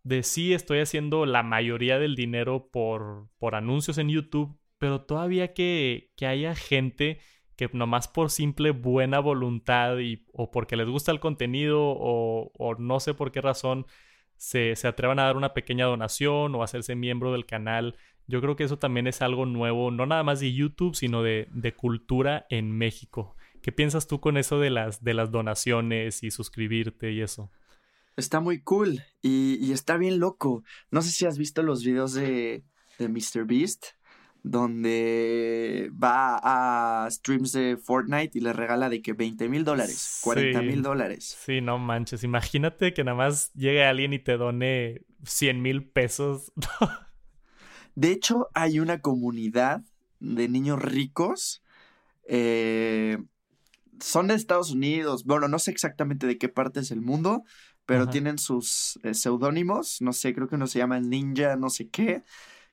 de 0.03 0.23
sí 0.23 0.55
estoy 0.55 0.79
haciendo 0.79 1.27
la 1.27 1.43
mayoría 1.43 1.99
del 1.99 2.17
dinero 2.17 2.71
por, 2.73 3.29
por 3.39 3.55
anuncios 3.55 3.99
en 3.99 4.09
YouTube, 4.09 4.59
pero 4.79 5.03
todavía 5.03 5.53
que, 5.53 6.11
que 6.17 6.27
haya 6.27 6.55
gente 6.55 7.21
que 7.57 7.69
nomás 7.73 8.09
por 8.09 8.31
simple 8.31 8.71
buena 8.71 9.21
voluntad 9.21 9.99
y, 9.99 10.25
o 10.33 10.51
porque 10.51 10.77
les 10.77 10.89
gusta 10.89 11.13
el 11.13 11.21
contenido 11.21 11.81
o, 11.83 12.51
o 12.59 12.75
no 12.77 12.99
sé 12.99 13.13
por 13.13 13.31
qué 13.31 13.43
razón 13.43 13.87
se, 14.37 14.75
atrevan 14.87 15.19
a 15.19 15.25
dar 15.25 15.37
una 15.37 15.55
pequeña 15.55 15.87
donación 15.87 16.55
o 16.55 16.63
hacerse 16.63 16.95
miembro 16.95 17.33
del 17.33 17.47
canal. 17.47 17.97
Yo 18.27 18.41
creo 18.41 18.57
que 18.57 18.65
eso 18.65 18.79
también 18.79 19.07
es 19.07 19.23
algo 19.23 19.47
nuevo, 19.47 19.91
no 19.91 20.07
nada 20.07 20.23
más 20.23 20.41
de 20.41 20.53
YouTube, 20.53 20.95
sino 20.95 21.23
de, 21.23 21.75
cultura 21.77 22.47
en 22.51 22.73
México. 22.73 23.37
¿Qué 23.63 23.73
piensas 23.73 24.07
tú 24.07 24.21
con 24.21 24.37
eso 24.37 24.61
de 24.61 24.71
las, 24.71 25.03
de 25.03 25.15
las 25.15 25.31
donaciones 25.31 26.23
y 26.23 26.31
suscribirte 26.31 27.13
y 27.13 27.23
eso? 27.23 27.51
Está 28.17 28.41
muy 28.41 28.61
cool 28.61 29.03
y, 29.23 29.59
y 29.61 29.73
está 29.73 29.97
bien 29.97 30.21
loco. 30.21 30.63
No 30.91 31.03
sé 31.03 31.11
si 31.11 31.27
has 31.27 31.39
visto 31.39 31.63
los 31.63 31.85
videos 31.85 32.13
de, 32.15 32.65
de 32.99 33.09
MrBeast 33.09 33.87
donde 34.45 35.91
va 35.93 36.39
a 36.43 37.11
streams 37.11 37.53
de 37.53 37.79
Fortnite 37.79 38.39
y 38.39 38.43
le 38.43 38.53
regala 38.53 38.91
de 38.91 39.01
que 39.01 39.15
20 39.15 39.49
mil 39.49 39.65
dólares, 39.65 40.21
40 40.23 40.61
mil 40.61 40.83
dólares. 40.83 41.39
Sí, 41.45 41.63
no 41.63 41.79
manches. 41.79 42.25
Imagínate 42.25 42.93
que 42.93 43.05
nada 43.05 43.17
más 43.17 43.53
llegue 43.55 43.83
alguien 43.83 44.13
y 44.13 44.19
te 44.19 44.37
done 44.37 45.01
100 45.25 45.63
mil 45.63 45.89
pesos. 45.89 46.53
de 47.95 48.13
hecho, 48.13 48.51
hay 48.53 48.81
una 48.81 49.01
comunidad 49.01 49.83
de 50.21 50.47
niños 50.51 50.79
ricos. 50.81 51.63
Eh, 52.29 53.17
son 53.99 54.27
de 54.27 54.35
Estados 54.35 54.71
Unidos. 54.71 55.25
Bueno, 55.25 55.49
no 55.49 55.59
sé 55.59 55.71
exactamente 55.71 56.27
de 56.27 56.37
qué 56.37 56.51
parte 56.51 56.81
es 56.81 56.91
el 56.91 57.01
mundo, 57.01 57.45
pero 57.87 58.11
tienen 58.11 58.37
sus 58.37 59.01
eh, 59.05 59.15
seudónimos. 59.15 60.03
No 60.03 60.13
sé, 60.13 60.35
creo 60.35 60.49
que 60.49 60.57
uno 60.57 60.67
se 60.67 60.81
llama 60.81 61.01
Ninja, 61.01 61.57
no 61.57 61.71
sé 61.71 61.89
qué 61.89 62.23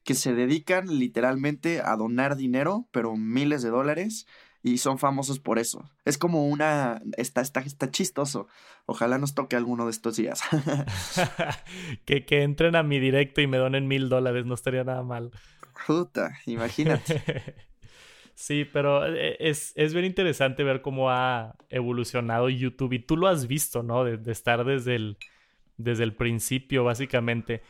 que 0.04 0.16
se 0.16 0.34
dedican 0.34 1.00
literalmente 1.00 1.82
a 1.82 1.96
donar 1.96 2.36
dinero, 2.36 2.88
pero 2.92 3.16
miles 3.16 3.62
de 3.62 3.70
dólares, 3.70 4.26
y 4.64 4.78
son 4.78 5.00
famosos 5.00 5.40
por 5.40 5.58
eso. 5.60 5.90
Es 6.06 6.18
como 6.18 6.48
una... 6.48 7.02
Está, 7.18 7.42
está, 7.42 7.62
está 7.62 7.90
chistoso. 7.90 8.48
Ojalá 8.86 9.18
nos 9.18 9.34
toque 9.34 9.56
alguno 9.56 9.86
de 9.86 9.92
estos 9.92 10.18
días. 10.18 10.42
que, 12.06 12.26
que 12.26 12.44
entren 12.44 12.76
a 12.76 12.84
mi 12.84 13.00
directo 13.00 13.42
y 13.42 13.48
me 13.48 13.58
donen 13.58 13.88
mil 13.88 14.10
dólares, 14.10 14.46
no 14.46 14.54
estaría 14.54 14.84
nada 14.84 15.04
mal. 15.04 15.32
Puta, 15.86 16.38
imagínate. 16.46 17.24
Sí, 18.34 18.66
pero 18.66 19.06
eh, 19.06 19.38
es, 19.40 19.72
es 19.76 19.94
bien 19.94 20.06
interesante 20.06 20.64
ver 20.64 20.82
cómo 20.82 21.12
ha 21.12 21.54
evolucionado 21.70 22.50
YouTube 22.50 22.94
y 22.94 23.00
tú 23.00 23.16
lo 23.16 23.28
has 23.28 23.46
visto, 23.46 23.84
¿no? 23.84 24.04
De, 24.04 24.18
de 24.18 24.32
estar 24.32 24.66
desde 24.66 24.96
el, 24.96 25.18
desde 25.78 26.06
el 26.06 26.16
principio, 26.16 26.84
básicamente 26.84 27.62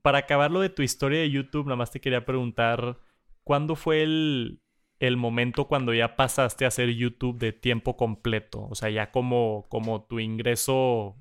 para 0.00 0.18
acabar 0.18 0.50
lo 0.50 0.60
de 0.60 0.70
tu 0.70 0.82
historia 0.82 1.20
de 1.20 1.30
YouTube, 1.30 1.66
nada 1.66 1.76
más 1.76 1.90
te 1.90 2.00
quería 2.00 2.24
preguntar, 2.24 2.98
¿cuándo 3.44 3.76
fue 3.76 4.02
el, 4.02 4.62
el 4.98 5.16
momento 5.16 5.68
cuando 5.68 5.92
ya 5.92 6.16
pasaste 6.16 6.64
a 6.64 6.68
hacer 6.68 6.88
YouTube 6.90 7.38
de 7.38 7.52
tiempo 7.52 7.96
completo? 7.96 8.66
O 8.70 8.74
sea, 8.74 8.88
ya 8.88 9.10
como, 9.10 9.66
como 9.68 10.04
tu 10.04 10.20
ingreso, 10.20 11.16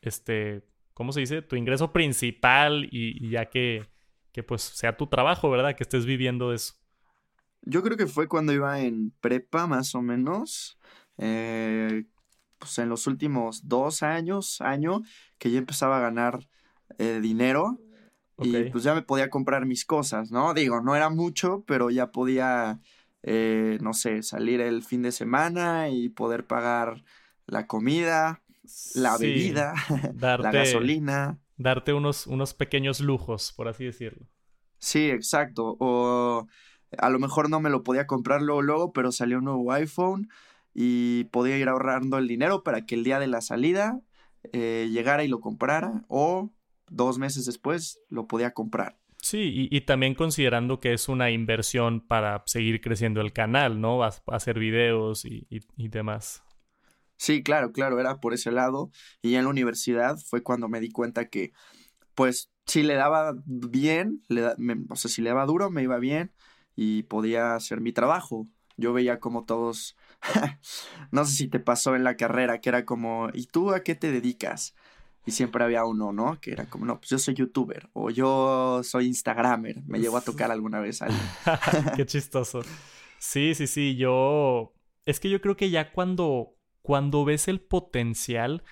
este, 0.00 0.64
¿cómo 0.94 1.12
se 1.12 1.20
dice? 1.20 1.42
Tu 1.42 1.56
ingreso 1.56 1.92
principal 1.92 2.88
y, 2.90 3.28
ya 3.28 3.50
que, 3.50 3.86
que 4.32 4.42
pues 4.42 4.62
sea 4.62 4.96
tu 4.96 5.08
trabajo, 5.08 5.50
¿verdad? 5.50 5.76
Que 5.76 5.82
estés 5.82 6.06
viviendo 6.06 6.54
eso. 6.54 6.74
Yo 7.60 7.82
creo 7.82 7.96
que 7.96 8.06
fue 8.06 8.28
cuando 8.28 8.52
iba 8.52 8.80
en 8.80 9.12
prepa, 9.20 9.66
más 9.66 9.94
o 9.94 10.00
menos. 10.00 10.78
Eh, 11.18 12.04
pues 12.58 12.78
en 12.78 12.88
los 12.88 13.06
últimos 13.06 13.68
dos 13.68 14.02
años, 14.02 14.60
año, 14.60 15.02
que 15.38 15.50
ya 15.50 15.58
empezaba 15.58 15.98
a 15.98 16.00
ganar 16.00 16.48
eh, 16.98 17.20
dinero 17.20 17.78
y 18.38 18.70
pues 18.70 18.84
ya 18.84 18.94
me 18.94 19.02
podía 19.02 19.30
comprar 19.30 19.66
mis 19.66 19.84
cosas, 19.84 20.30
¿no? 20.30 20.54
Digo, 20.54 20.80
no 20.80 20.96
era 20.96 21.10
mucho, 21.10 21.64
pero 21.66 21.90
ya 21.90 22.10
podía, 22.10 22.80
eh, 23.22 23.78
no 23.80 23.92
sé, 23.92 24.22
salir 24.22 24.60
el 24.60 24.82
fin 24.82 25.02
de 25.02 25.12
semana 25.12 25.88
y 25.88 26.08
poder 26.08 26.46
pagar 26.46 27.04
la 27.46 27.66
comida, 27.66 28.42
la 28.94 29.16
bebida, 29.18 29.74
la 30.18 30.50
gasolina. 30.50 31.38
Darte 31.56 31.92
unos, 31.92 32.26
unos 32.26 32.54
pequeños 32.54 33.00
lujos, 33.00 33.52
por 33.52 33.68
así 33.68 33.84
decirlo. 33.84 34.26
Sí, 34.78 35.10
exacto. 35.10 35.76
O 35.78 36.48
a 36.98 37.10
lo 37.10 37.18
mejor 37.18 37.48
no 37.48 37.60
me 37.60 37.70
lo 37.70 37.84
podía 37.84 38.06
comprar 38.06 38.42
luego, 38.42 38.62
luego, 38.62 38.92
pero 38.92 39.12
salió 39.12 39.38
un 39.38 39.44
nuevo 39.44 39.70
iPhone 39.72 40.28
y 40.74 41.24
podía 41.24 41.58
ir 41.58 41.68
ahorrando 41.68 42.18
el 42.18 42.26
dinero 42.26 42.64
para 42.64 42.84
que 42.86 42.94
el 42.94 43.04
día 43.04 43.18
de 43.20 43.26
la 43.28 43.42
salida 43.42 44.00
eh, 44.52 44.88
llegara 44.90 45.22
y 45.22 45.28
lo 45.28 45.40
comprara. 45.40 46.04
O 46.08 46.50
dos 46.90 47.18
meses 47.18 47.46
después 47.46 48.00
lo 48.08 48.26
podía 48.26 48.52
comprar. 48.52 48.98
Sí, 49.22 49.68
y, 49.70 49.80
también 49.82 50.16
considerando 50.16 50.80
que 50.80 50.92
es 50.92 51.08
una 51.08 51.30
inversión 51.30 52.00
para 52.00 52.42
seguir 52.46 52.80
creciendo 52.80 53.20
el 53.20 53.32
canal, 53.32 53.80
¿no? 53.80 54.02
A, 54.02 54.12
hacer 54.26 54.58
videos 54.58 55.24
y, 55.24 55.46
demás. 55.76 56.42
Sí, 57.18 57.44
claro, 57.44 57.70
claro, 57.70 58.00
era 58.00 58.18
por 58.18 58.34
ese 58.34 58.50
lado. 58.50 58.90
Y 59.22 59.36
en 59.36 59.44
la 59.44 59.50
universidad 59.50 60.18
fue 60.18 60.42
cuando 60.42 60.68
me 60.68 60.80
di 60.80 60.90
cuenta 60.90 61.28
que, 61.28 61.52
pues, 62.16 62.50
si 62.66 62.82
le 62.82 62.94
daba 62.94 63.34
bien, 63.46 64.22
le 64.28 64.44
o 64.88 64.96
sea, 64.96 65.08
si 65.08 65.22
le 65.22 65.30
daba 65.30 65.46
duro, 65.46 65.70
me 65.70 65.84
iba 65.84 65.98
bien 65.98 66.32
y 66.74 67.04
podía 67.04 67.54
hacer 67.54 67.80
mi 67.80 67.92
trabajo. 67.92 68.48
Yo 68.76 68.92
veía 68.92 69.20
como 69.20 69.44
todos, 69.44 69.96
no 71.12 71.24
sé 71.24 71.36
si 71.36 71.48
te 71.48 71.60
pasó 71.60 71.94
en 71.94 72.02
la 72.02 72.16
carrera, 72.16 72.60
que 72.60 72.70
era 72.70 72.84
como, 72.84 73.28
¿y 73.34 73.46
tú 73.46 73.70
a 73.72 73.84
qué 73.84 73.94
te 73.94 74.10
dedicas? 74.10 74.74
Y 75.24 75.30
siempre 75.30 75.62
había 75.64 75.84
uno, 75.84 76.12
¿no? 76.12 76.40
Que 76.40 76.52
era 76.52 76.66
como, 76.66 76.84
no, 76.84 76.98
pues 76.98 77.10
yo 77.10 77.18
soy 77.18 77.34
youtuber 77.34 77.88
o 77.92 78.10
yo 78.10 78.80
soy 78.82 79.06
instagramer. 79.06 79.82
Me 79.86 80.00
llegó 80.00 80.16
a 80.16 80.22
tocar 80.22 80.50
alguna 80.50 80.80
vez 80.80 81.02
alguien. 81.02 81.20
Qué 81.96 82.06
chistoso. 82.06 82.62
Sí, 83.18 83.54
sí, 83.54 83.66
sí, 83.66 83.96
yo... 83.96 84.74
Es 85.04 85.20
que 85.20 85.30
yo 85.30 85.40
creo 85.40 85.56
que 85.56 85.70
ya 85.70 85.92
cuando, 85.92 86.54
cuando 86.80 87.24
ves 87.24 87.48
el 87.48 87.60
potencial, 87.60 88.62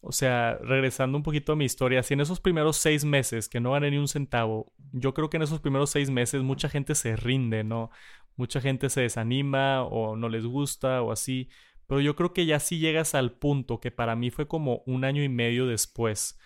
o 0.00 0.12
sea, 0.12 0.58
regresando 0.62 1.16
un 1.16 1.22
poquito 1.22 1.52
a 1.52 1.56
mi 1.56 1.64
historia, 1.64 2.02
si 2.02 2.14
en 2.14 2.20
esos 2.20 2.40
primeros 2.40 2.76
seis 2.76 3.04
meses 3.04 3.48
que 3.48 3.60
no 3.60 3.72
gané 3.72 3.90
ni 3.90 3.98
un 3.98 4.08
centavo, 4.08 4.72
yo 4.92 5.14
creo 5.14 5.30
que 5.30 5.38
en 5.38 5.42
esos 5.42 5.60
primeros 5.60 5.90
seis 5.90 6.10
meses 6.10 6.42
mucha 6.42 6.68
gente 6.68 6.94
se 6.94 7.16
rinde, 7.16 7.64
¿no? 7.64 7.90
Mucha 8.36 8.60
gente 8.60 8.90
se 8.90 9.02
desanima 9.02 9.82
o 9.84 10.16
no 10.16 10.28
les 10.28 10.44
gusta 10.44 11.00
o 11.02 11.12
así. 11.12 11.48
Pero 11.94 12.02
yo 12.02 12.16
creo 12.16 12.32
que 12.32 12.44
ya 12.44 12.58
si 12.58 12.80
llegas 12.80 13.14
al 13.14 13.30
punto 13.30 13.78
que 13.78 13.92
para 13.92 14.16
mí 14.16 14.32
fue 14.32 14.48
como 14.48 14.82
un 14.84 15.04
año 15.04 15.22
y 15.22 15.28
medio 15.28 15.68
después. 15.68 16.40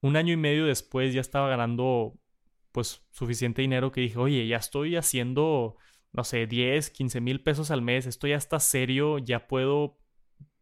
Un 0.00 0.16
año 0.16 0.32
y 0.32 0.38
medio 0.38 0.64
después 0.64 1.12
ya 1.12 1.20
estaba 1.20 1.50
ganando 1.50 2.14
pues 2.72 3.06
suficiente 3.10 3.60
dinero 3.60 3.92
que 3.92 4.00
dije, 4.00 4.16
oye, 4.16 4.46
ya 4.46 4.56
estoy 4.56 4.96
haciendo, 4.96 5.76
no 6.14 6.24
sé, 6.24 6.46
10, 6.46 6.88
15 6.88 7.20
mil 7.20 7.42
pesos 7.42 7.70
al 7.70 7.82
mes, 7.82 8.06
esto 8.06 8.26
ya 8.26 8.36
está 8.36 8.58
serio, 8.58 9.18
ya 9.18 9.46
puedo 9.46 9.98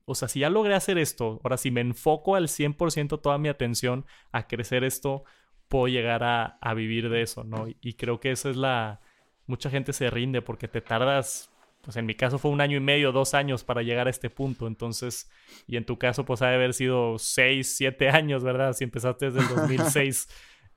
o 0.05 0.17
sea, 0.17 0.27
si 0.27 0.41
ya 0.41 0.51
logré 0.51 0.75
hacer 0.75 0.99
esto, 0.99 1.41
ahora 1.45 1.57
si 1.57 1.71
me 1.71 1.83
enfoco 1.83 2.35
al 2.35 2.49
100% 2.49 3.21
toda 3.21 3.39
mi 3.39 3.49
atención 3.49 4.05
a 4.33 4.49
crecer 4.49 4.83
esto, 4.83 5.23
puedo 5.69 5.87
llegar 5.87 6.25
a, 6.25 6.59
a 6.61 6.75
vivir 6.75 7.09
de 7.09 7.23
eso, 7.23 7.45
¿no? 7.45 7.69
Y 7.81 7.93
creo 7.93 8.19
que 8.19 8.33
esa 8.33 8.51
es 8.51 8.57
la... 8.57 9.01
Mucha 9.47 9.71
gente 9.71 9.93
se 9.93 10.11
rinde 10.11 10.43
porque 10.43 10.67
te 10.67 10.81
tardas 10.81 11.54
pues 11.85 11.97
en 11.97 12.07
mi 12.07 12.15
caso 12.15 12.39
fue 12.39 12.51
un 12.51 12.61
año 12.61 12.77
y 12.77 12.81
medio, 12.81 13.13
dos 13.13 13.35
años 13.35 13.63
para 13.65 13.83
llegar 13.83 14.07
a 14.07 14.11
este 14.11 14.31
punto. 14.31 14.67
Entonces, 14.67 15.31
y 15.67 15.77
en 15.77 15.85
tu 15.85 15.99
caso, 15.99 16.25
pues 16.25 16.43
ha 16.43 16.49
de 16.49 16.55
haber 16.55 16.75
sido 16.75 17.19
seis, 17.19 17.77
siete 17.77 18.09
años, 18.09 18.43
¿verdad? 18.43 18.73
Si 18.73 18.85
empezaste 18.85 19.31
desde 19.31 19.41
el 19.41 19.49
2006, 19.57 20.29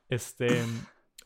este, 0.10 0.62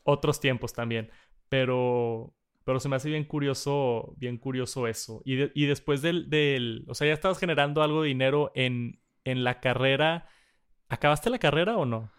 otros 0.04 0.40
tiempos 0.40 0.72
también. 0.72 1.10
Pero, 1.48 2.34
pero 2.64 2.80
se 2.80 2.88
me 2.88 2.96
hace 2.96 3.08
bien 3.08 3.24
curioso, 3.24 4.14
bien 4.16 4.38
curioso 4.38 4.86
eso. 4.86 5.20
Y, 5.24 5.60
y 5.60 5.66
después 5.66 6.00
del, 6.00 6.30
del, 6.30 6.84
o 6.88 6.94
sea, 6.94 7.08
ya 7.08 7.14
estabas 7.14 7.38
generando 7.38 7.82
algo 7.82 8.02
de 8.02 8.08
dinero 8.08 8.52
en, 8.54 9.00
en 9.24 9.44
la 9.44 9.60
carrera. 9.60 10.28
¿Acabaste 10.88 11.28
la 11.28 11.38
carrera 11.38 11.76
o 11.76 11.86
no? 11.86 12.10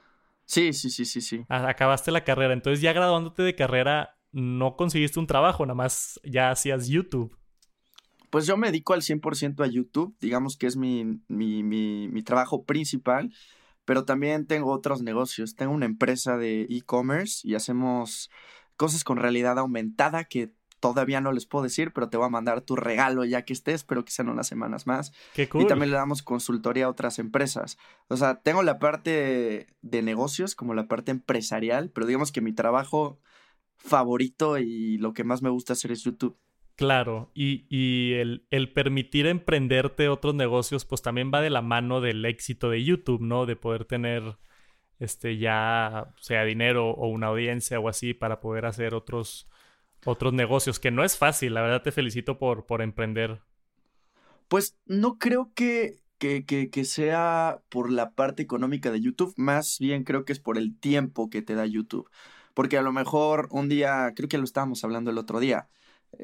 Sí, 0.46 0.74
sí, 0.74 0.90
sí, 0.90 1.06
sí, 1.06 1.22
sí. 1.22 1.46
Acabaste 1.48 2.12
la 2.12 2.24
carrera. 2.24 2.54
Entonces, 2.54 2.82
ya 2.82 2.92
graduándote 2.92 3.44
de 3.44 3.56
carrera, 3.56 4.18
no 4.34 4.76
conseguiste 4.76 5.20
un 5.20 5.28
trabajo, 5.28 5.66
nada 5.66 5.76
más 5.76 6.20
ya 6.24 6.52
hacías 6.52 6.88
YouTube. 6.90 7.38
Pues 8.34 8.48
yo 8.48 8.58
me 8.58 8.66
dedico 8.66 8.96
al 8.96 9.04
100% 9.04 9.64
a 9.64 9.68
YouTube, 9.68 10.18
digamos 10.20 10.58
que 10.58 10.66
es 10.66 10.76
mi, 10.76 11.22
mi, 11.28 11.62
mi, 11.62 12.08
mi 12.08 12.24
trabajo 12.24 12.64
principal, 12.64 13.32
pero 13.86 14.06
también 14.06 14.48
tengo 14.48 14.72
otros 14.72 15.04
negocios. 15.04 15.56
Tengo 15.56 15.72
una 15.72 15.86
empresa 15.86 16.36
de 16.36 16.64
e-commerce 16.64 17.48
y 17.48 17.54
hacemos 17.54 18.32
cosas 18.76 19.04
con 19.04 19.18
realidad 19.18 19.60
aumentada 19.60 20.24
que 20.24 20.52
todavía 20.80 21.22
no 21.22 21.32
les 21.32 21.46
puedo 21.46 21.62
decir, 21.62 21.94
pero 21.94 22.10
te 22.10 22.18
voy 22.18 22.26
a 22.26 22.30
mandar 22.30 22.62
tu 22.62 22.76
regalo 22.76 23.24
ya 23.24 23.44
que 23.44 23.54
estés, 23.54 23.76
espero 23.76 24.04
que 24.04 24.12
sean 24.12 24.30
unas 24.30 24.48
semanas 24.48 24.88
más. 24.88 25.14
Qué 25.36 25.48
cool. 25.48 25.62
Y 25.62 25.68
también 25.68 25.92
le 25.92 25.98
damos 25.98 26.24
consultoría 26.24 26.86
a 26.86 26.90
otras 26.90 27.20
empresas. 27.20 27.78
O 28.08 28.18
sea, 28.18 28.42
tengo 28.42 28.64
la 28.64 28.80
parte 28.80 29.68
de 29.84 30.02
negocios 30.02 30.56
como 30.56 30.74
la 30.74 30.88
parte 30.88 31.12
empresarial, 31.12 31.92
pero 31.92 32.08
digamos 32.08 32.32
que 32.32 32.42
mi 32.42 32.52
trabajo 32.52 33.20
favorito 33.78 34.58
y 34.58 34.98
lo 34.98 35.14
que 35.14 35.24
más 35.24 35.44
me 35.44 35.52
gusta 35.52 35.74
hacer 35.74 35.92
es 35.92 36.02
YouTube. 36.02 36.36
Claro, 36.76 37.32
y, 37.36 38.14
el, 38.14 38.74
permitir 38.74 39.28
emprenderte 39.28 40.10
otros 40.10 40.34
negocios, 40.34 40.86
pues 40.86 41.04
también 41.04 41.32
va 41.32 41.42
de 41.42 41.52
la 41.52 41.62
mano 41.62 42.02
del 42.02 42.26
éxito 42.26 42.70
de 42.70 42.84
YouTube, 42.84 43.22
¿no? 43.22 43.46
De 43.46 43.56
poder 43.56 43.86
tener 43.86 44.38
este 45.00 45.38
ya 45.38 46.14
sea 46.20 46.46
dinero 46.46 46.90
o 46.92 47.08
una 47.10 47.28
audiencia 47.28 47.80
o 47.80 47.90
así 47.90 48.14
para 48.14 48.40
poder 48.40 48.66
hacer 48.66 48.96
otros, 48.96 49.48
otros 50.06 50.34
negocios, 50.34 50.80
que 50.80 50.92
no 50.92 51.04
es 51.04 51.18
fácil, 51.18 51.54
la 51.54 51.62
verdad 51.62 51.84
te 51.84 51.92
felicito 51.92 52.40
por, 52.40 52.66
por 52.66 52.82
emprender. 52.82 53.42
Pues 54.48 54.78
no 54.86 55.20
creo 55.20 55.52
que, 55.54 55.98
que, 56.18 56.44
que, 56.46 56.72
que 56.72 56.86
sea 56.86 57.62
por 57.70 57.92
la 57.92 58.12
parte 58.12 58.42
económica 58.42 58.92
de 58.92 59.02
YouTube, 59.02 59.34
más 59.38 59.78
bien 59.80 60.04
creo 60.04 60.26
que 60.26 60.34
es 60.34 60.40
por 60.40 60.58
el 60.58 60.78
tiempo 60.80 61.30
que 61.30 61.44
te 61.44 61.54
da 61.54 61.68
YouTube. 61.68 62.10
Porque 62.56 62.78
a 62.78 62.82
lo 62.82 62.92
mejor 62.92 63.48
un 63.52 63.70
día, 63.70 64.12
creo 64.16 64.30
que 64.30 64.38
lo 64.38 64.44
estábamos 64.44 64.84
hablando 64.84 65.12
el 65.12 65.18
otro 65.18 65.40
día, 65.40 65.70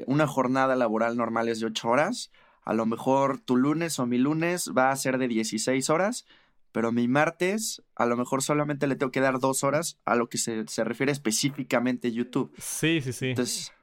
una 0.07 0.27
jornada 0.27 0.75
laboral 0.75 1.17
normal 1.17 1.49
es 1.49 1.59
de 1.59 1.67
8 1.67 1.87
horas, 1.89 2.31
a 2.63 2.73
lo 2.73 2.85
mejor 2.85 3.39
tu 3.39 3.57
lunes 3.57 3.99
o 3.99 4.05
mi 4.05 4.17
lunes 4.17 4.71
va 4.77 4.91
a 4.91 4.95
ser 4.95 5.17
de 5.17 5.27
16 5.27 5.89
horas, 5.89 6.25
pero 6.71 6.91
mi 6.91 7.07
martes 7.07 7.81
a 7.95 8.05
lo 8.05 8.15
mejor 8.15 8.43
solamente 8.43 8.87
le 8.87 8.95
tengo 8.95 9.11
que 9.11 9.21
dar 9.21 9.39
dos 9.39 9.63
horas 9.63 9.99
a 10.05 10.15
lo 10.15 10.29
que 10.29 10.37
se, 10.37 10.67
se 10.67 10.83
refiere 10.83 11.11
específicamente 11.11 12.11
YouTube. 12.11 12.53
Sí, 12.59 13.01
sí, 13.01 13.13
sí. 13.13 13.27
Entonces, 13.29 13.73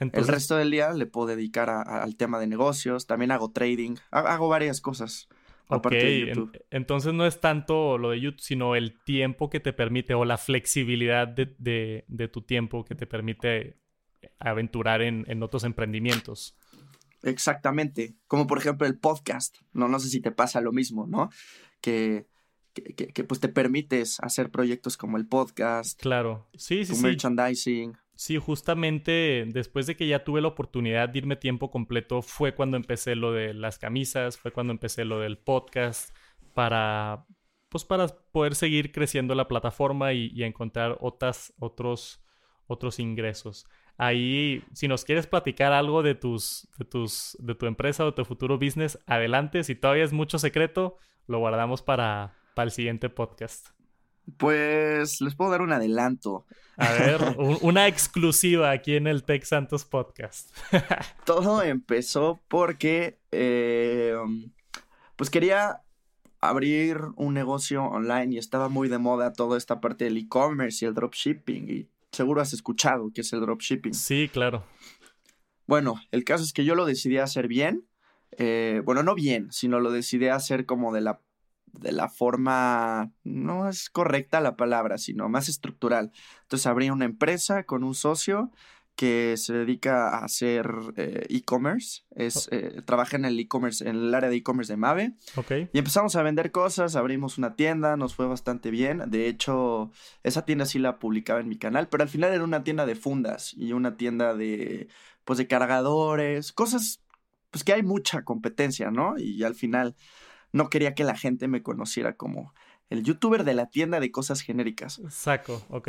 el 0.00 0.28
resto 0.28 0.56
del 0.56 0.70
día 0.70 0.92
le 0.92 1.06
puedo 1.06 1.26
dedicar 1.26 1.68
al 1.70 2.16
tema 2.16 2.38
de 2.38 2.46
negocios, 2.46 3.06
también 3.06 3.32
hago 3.32 3.50
trading, 3.50 3.96
hago 4.10 4.48
varias 4.48 4.80
cosas. 4.80 5.28
Ok, 5.70 5.90
de 5.90 6.26
YouTube. 6.28 6.64
entonces 6.70 7.12
no 7.12 7.26
es 7.26 7.40
tanto 7.40 7.98
lo 7.98 8.10
de 8.10 8.20
YouTube, 8.20 8.40
sino 8.40 8.74
el 8.74 8.98
tiempo 9.00 9.50
que 9.50 9.60
te 9.60 9.74
permite 9.74 10.14
o 10.14 10.24
la 10.24 10.38
flexibilidad 10.38 11.28
de, 11.28 11.54
de, 11.58 12.06
de 12.08 12.28
tu 12.28 12.40
tiempo 12.40 12.86
que 12.86 12.94
te 12.94 13.06
permite 13.06 13.76
aventurar 14.38 15.02
en, 15.02 15.24
en, 15.28 15.42
otros 15.42 15.64
emprendimientos. 15.64 16.56
Exactamente, 17.22 18.14
como 18.26 18.46
por 18.46 18.58
ejemplo 18.58 18.86
el 18.86 18.98
podcast, 18.98 19.56
no, 19.72 19.88
no 19.88 19.98
sé 19.98 20.08
si 20.08 20.20
te 20.20 20.30
pasa 20.30 20.60
lo 20.60 20.72
mismo, 20.72 21.06
¿no? 21.06 21.30
Que, 21.80 22.26
que, 22.72 23.08
que, 23.08 23.24
pues 23.24 23.40
te 23.40 23.48
permites 23.48 24.20
hacer 24.20 24.50
proyectos 24.50 24.96
como 24.96 25.16
el 25.16 25.26
podcast. 25.26 26.00
Claro, 26.00 26.48
sí, 26.54 26.84
sí, 26.84 26.92
tu 26.92 27.00
merchandising. 27.00 27.96
Sí, 28.14 28.36
justamente 28.36 29.46
después 29.48 29.86
de 29.86 29.96
que 29.96 30.06
ya 30.06 30.24
tuve 30.24 30.40
la 30.40 30.48
oportunidad 30.48 31.08
de 31.08 31.18
irme 31.18 31.36
tiempo 31.36 31.70
completo, 31.70 32.22
fue 32.22 32.54
cuando 32.54 32.76
empecé 32.76 33.14
lo 33.14 33.32
de 33.32 33.54
las 33.54 33.78
camisas, 33.78 34.38
fue 34.38 34.52
cuando 34.52 34.72
empecé 34.72 35.04
lo 35.04 35.20
del 35.20 35.38
podcast, 35.38 36.14
para, 36.54 37.26
pues 37.68 37.84
para 37.84 38.08
poder 38.08 38.54
seguir 38.54 38.92
creciendo 38.92 39.34
la 39.34 39.48
plataforma 39.48 40.12
y, 40.12 40.30
y 40.34 40.44
encontrar 40.44 40.98
otras, 41.00 41.52
otros, 41.58 42.20
otros 42.66 42.98
ingresos 42.98 43.66
ahí, 43.98 44.64
si 44.72 44.88
nos 44.88 45.04
quieres 45.04 45.26
platicar 45.26 45.72
algo 45.72 46.02
de 46.02 46.14
tus, 46.14 46.68
de 46.78 46.84
tus, 46.84 47.36
de 47.40 47.54
tu 47.54 47.66
empresa 47.66 48.06
o 48.06 48.14
tu 48.14 48.24
futuro 48.24 48.58
business, 48.58 48.98
adelante. 49.06 49.64
Si 49.64 49.74
todavía 49.74 50.04
es 50.04 50.12
mucho 50.12 50.38
secreto, 50.38 50.96
lo 51.26 51.40
guardamos 51.40 51.82
para, 51.82 52.34
para 52.54 52.64
el 52.64 52.70
siguiente 52.70 53.10
podcast. 53.10 53.68
Pues 54.36 55.20
les 55.20 55.34
puedo 55.34 55.50
dar 55.50 55.62
un 55.62 55.72
adelanto. 55.72 56.46
A 56.76 56.92
ver, 56.92 57.36
una 57.62 57.86
exclusiva 57.88 58.70
aquí 58.70 58.94
en 58.94 59.06
el 59.06 59.24
Tech 59.24 59.44
Santos 59.44 59.84
Podcast. 59.84 60.56
Todo 61.24 61.62
empezó 61.62 62.40
porque, 62.48 63.18
eh, 63.32 64.14
pues 65.16 65.28
quería 65.28 65.82
abrir 66.40 67.00
un 67.16 67.34
negocio 67.34 67.84
online 67.84 68.34
y 68.34 68.38
estaba 68.38 68.68
muy 68.68 68.88
de 68.88 68.98
moda 68.98 69.32
toda 69.32 69.58
esta 69.58 69.80
parte 69.80 70.04
del 70.04 70.18
e-commerce 70.18 70.84
y 70.84 70.88
el 70.88 70.94
dropshipping 70.94 71.68
y 71.68 71.88
seguro 72.12 72.40
has 72.40 72.52
escuchado 72.52 73.10
que 73.14 73.22
es 73.22 73.32
el 73.32 73.40
dropshipping. 73.40 73.94
Sí, 73.94 74.28
claro. 74.32 74.64
Bueno, 75.66 76.00
el 76.10 76.24
caso 76.24 76.44
es 76.44 76.52
que 76.52 76.64
yo 76.64 76.74
lo 76.74 76.86
decidí 76.86 77.18
hacer 77.18 77.48
bien. 77.48 77.86
Eh, 78.32 78.82
bueno, 78.84 79.02
no 79.02 79.14
bien, 79.14 79.48
sino 79.50 79.80
lo 79.80 79.90
decidí 79.90 80.28
hacer 80.28 80.64
como 80.64 80.92
de 80.92 81.02
la, 81.02 81.20
de 81.66 81.92
la 81.92 82.08
forma, 82.08 83.12
no 83.24 83.68
es 83.68 83.90
correcta 83.90 84.40
la 84.40 84.56
palabra, 84.56 84.98
sino 84.98 85.28
más 85.28 85.48
estructural. 85.48 86.12
Entonces 86.42 86.66
abrí 86.66 86.90
una 86.90 87.04
empresa 87.04 87.64
con 87.64 87.84
un 87.84 87.94
socio 87.94 88.50
que 88.98 89.36
se 89.36 89.52
dedica 89.52 90.08
a 90.08 90.24
hacer 90.24 90.68
eh, 90.96 91.24
e-commerce, 91.30 92.02
es, 92.16 92.48
eh, 92.50 92.82
trabaja 92.84 93.16
en 93.16 93.26
el 93.26 93.38
e-commerce, 93.38 93.88
en 93.88 93.94
el 93.94 94.12
área 94.12 94.28
de 94.28 94.34
e-commerce 94.34 94.72
de 94.72 94.76
Mave. 94.76 95.12
Okay. 95.36 95.70
Y 95.72 95.78
empezamos 95.78 96.16
a 96.16 96.22
vender 96.24 96.50
cosas, 96.50 96.96
abrimos 96.96 97.38
una 97.38 97.54
tienda, 97.54 97.96
nos 97.96 98.16
fue 98.16 98.26
bastante 98.26 98.72
bien. 98.72 99.08
De 99.08 99.28
hecho, 99.28 99.92
esa 100.24 100.44
tienda 100.44 100.66
sí 100.66 100.80
la 100.80 100.98
publicaba 100.98 101.38
en 101.38 101.48
mi 101.48 101.56
canal, 101.56 101.86
pero 101.86 102.02
al 102.02 102.08
final 102.08 102.34
era 102.34 102.42
una 102.42 102.64
tienda 102.64 102.86
de 102.86 102.96
fundas 102.96 103.54
y 103.54 103.72
una 103.72 103.96
tienda 103.96 104.34
de, 104.34 104.88
pues, 105.24 105.38
de 105.38 105.46
cargadores, 105.46 106.52
cosas, 106.52 107.00
pues 107.52 107.62
que 107.62 107.74
hay 107.74 107.84
mucha 107.84 108.24
competencia, 108.24 108.90
¿no? 108.90 109.16
Y 109.16 109.44
al 109.44 109.54
final 109.54 109.94
no 110.50 110.70
quería 110.70 110.96
que 110.96 111.04
la 111.04 111.16
gente 111.16 111.46
me 111.46 111.62
conociera 111.62 112.16
como 112.16 112.52
el 112.90 113.04
youtuber 113.04 113.44
de 113.44 113.54
la 113.54 113.66
tienda 113.66 114.00
de 114.00 114.10
cosas 114.10 114.40
genéricas. 114.40 115.00
Saco, 115.08 115.62
ok. 115.70 115.88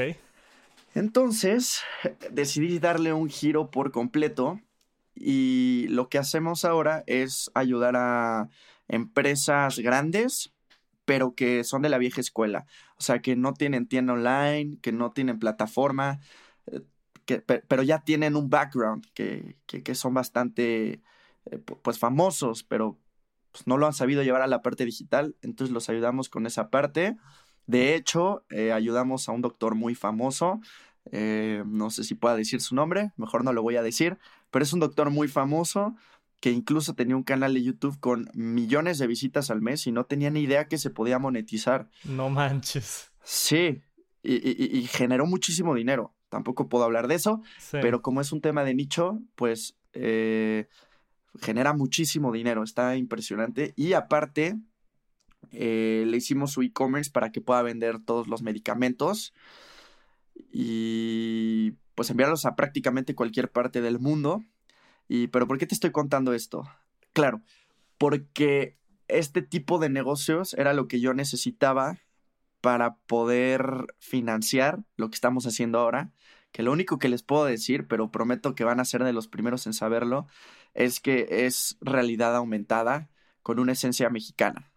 Entonces 0.96 1.82
decidí 2.32 2.80
darle 2.80 3.14
un 3.14 3.30
giro 3.30 3.70
por 3.70 3.92
completo 3.92 4.60
y 5.16 5.88
lo 5.90 6.10
que 6.10 6.18
hacemos 6.18 6.66
ahora 6.66 7.04
es 7.06 7.52
ayudar 7.54 7.96
a 7.96 8.50
empresas 8.88 9.80
grandes, 9.80 10.54
pero 11.06 11.36
que 11.36 11.64
son 11.64 11.82
de 11.82 11.90
la 11.90 11.98
vieja 11.98 12.22
escuela. 12.22 12.66
O 12.98 13.02
sea, 13.02 13.20
que 13.20 13.36
no 13.36 13.54
tienen 13.54 13.88
tienda 13.88 14.14
online, 14.14 14.78
que 14.82 14.92
no 14.92 15.12
tienen 15.12 15.40
plataforma, 15.40 16.20
eh, 16.68 16.82
que, 17.26 17.40
pero 17.42 17.84
ya 17.84 18.04
tienen 18.04 18.36
un 18.36 18.50
background, 18.50 19.06
que, 19.14 19.58
que, 19.66 19.96
son 19.96 20.14
bastante 20.14 21.02
eh, 21.46 21.58
pues 21.82 22.00
famosos, 22.00 22.64
pero 22.64 22.98
pues, 23.52 23.68
no 23.68 23.78
lo 23.78 23.88
han 23.88 23.94
sabido 23.94 24.24
llevar 24.24 24.42
a 24.42 24.48
la 24.48 24.62
parte 24.62 24.86
digital. 24.86 25.36
Entonces 25.42 25.74
los 25.74 25.90
ayudamos 25.90 26.30
con 26.30 26.46
esa 26.46 26.70
parte. 26.70 27.18
De 27.70 27.94
hecho, 27.94 28.44
eh, 28.50 28.72
ayudamos 28.72 29.30
a 29.30 29.32
un 29.32 29.42
doctor 29.42 29.76
muy 29.76 29.94
famoso, 29.94 30.60
eh, 31.12 31.64
no 31.68 31.92
sé 31.92 32.04
si 32.04 32.16
pueda 32.16 32.36
decir 32.36 32.62
su 32.62 32.74
nombre, 32.74 33.12
mejor 33.16 33.44
no 33.44 33.54
lo 33.54 33.62
voy 33.62 33.76
a 33.76 33.84
decir, 33.84 34.18
pero 34.50 34.64
es 34.64 34.74
un 34.74 34.80
doctor 34.80 35.12
muy 35.12 35.28
famoso 35.28 35.96
que 36.40 36.50
incluso 36.50 36.96
tenía 36.96 37.16
un 37.16 37.22
canal 37.22 37.54
de 37.54 37.62
YouTube 37.62 38.00
con 38.00 38.28
millones 38.34 38.98
de 38.98 39.06
visitas 39.06 39.52
al 39.52 39.62
mes 39.62 39.86
y 39.86 39.92
no 39.92 40.06
tenía 40.06 40.32
ni 40.32 40.40
idea 40.40 40.68
que 40.68 40.80
se 40.80 40.90
podía 40.90 41.20
monetizar. 41.20 41.92
No 42.06 42.32
manches. 42.32 43.12
Sí, 43.24 43.84
y, 44.24 44.34
y, 44.34 44.80
y 44.80 44.88
generó 44.88 45.28
muchísimo 45.28 45.76
dinero. 45.76 46.16
Tampoco 46.30 46.70
puedo 46.70 46.86
hablar 46.86 47.08
de 47.08 47.16
eso, 47.16 47.44
sí. 47.60 47.78
pero 47.82 48.02
como 48.02 48.20
es 48.20 48.32
un 48.32 48.42
tema 48.42 48.64
de 48.64 48.74
nicho, 48.74 49.20
pues 49.36 49.78
eh, 49.94 50.70
genera 51.40 51.74
muchísimo 51.74 52.32
dinero, 52.32 52.64
está 52.64 52.98
impresionante. 52.98 53.74
Y 53.76 53.94
aparte, 53.94 54.58
eh, 55.52 56.04
le 56.08 56.18
hicimos 56.18 56.52
su 56.52 56.62
e-commerce 56.62 57.12
para 57.12 57.32
que 57.32 57.42
pueda 57.42 57.62
vender 57.62 58.00
todos 58.00 58.28
los 58.28 58.42
medicamentos 58.42 59.34
y 60.52 61.74
pues 61.96 62.10
enviarlos 62.10 62.46
a 62.46 62.56
prácticamente 62.56 63.16
cualquier 63.16 63.52
parte 63.52 63.82
del 63.82 64.00
mundo. 64.00 64.44
Y, 65.08 65.28
pero 65.28 65.48
¿por 65.48 65.58
qué 65.58 65.66
te 65.66 65.74
estoy 65.74 65.92
contando 65.92 66.34
esto? 66.34 66.64
Claro, 67.14 67.42
porque 67.98 68.78
este 69.08 69.42
tipo 69.42 69.80
de 69.80 69.90
negocios 69.90 70.54
era 70.54 70.74
lo 70.74 70.88
que 70.88 71.00
yo 71.00 71.14
necesitaba 71.14 71.98
para 72.62 72.96
poder 73.08 73.88
financiar 74.00 74.84
lo 74.96 75.10
que 75.10 75.16
estamos 75.16 75.46
haciendo 75.46 75.80
ahora. 75.80 76.12
Que 76.52 76.64
lo 76.64 76.72
único 76.72 76.98
que 76.98 77.10
les 77.10 77.22
puedo 77.22 77.46
decir, 77.46 77.88
pero 77.88 78.12
prometo 78.12 78.56
que 78.56 78.64
van 78.64 78.80
a 78.80 78.86
ser 78.86 79.04
de 79.04 79.14
los 79.14 79.28
primeros 79.28 79.68
en 79.68 79.74
saberlo, 79.74 80.28
es 80.74 81.00
que 81.00 81.28
es 81.30 81.78
realidad 81.82 82.36
aumentada 82.36 83.10
con 83.44 83.60
una 83.60 83.74
esencia 83.74 84.10
mexicana. 84.10 84.72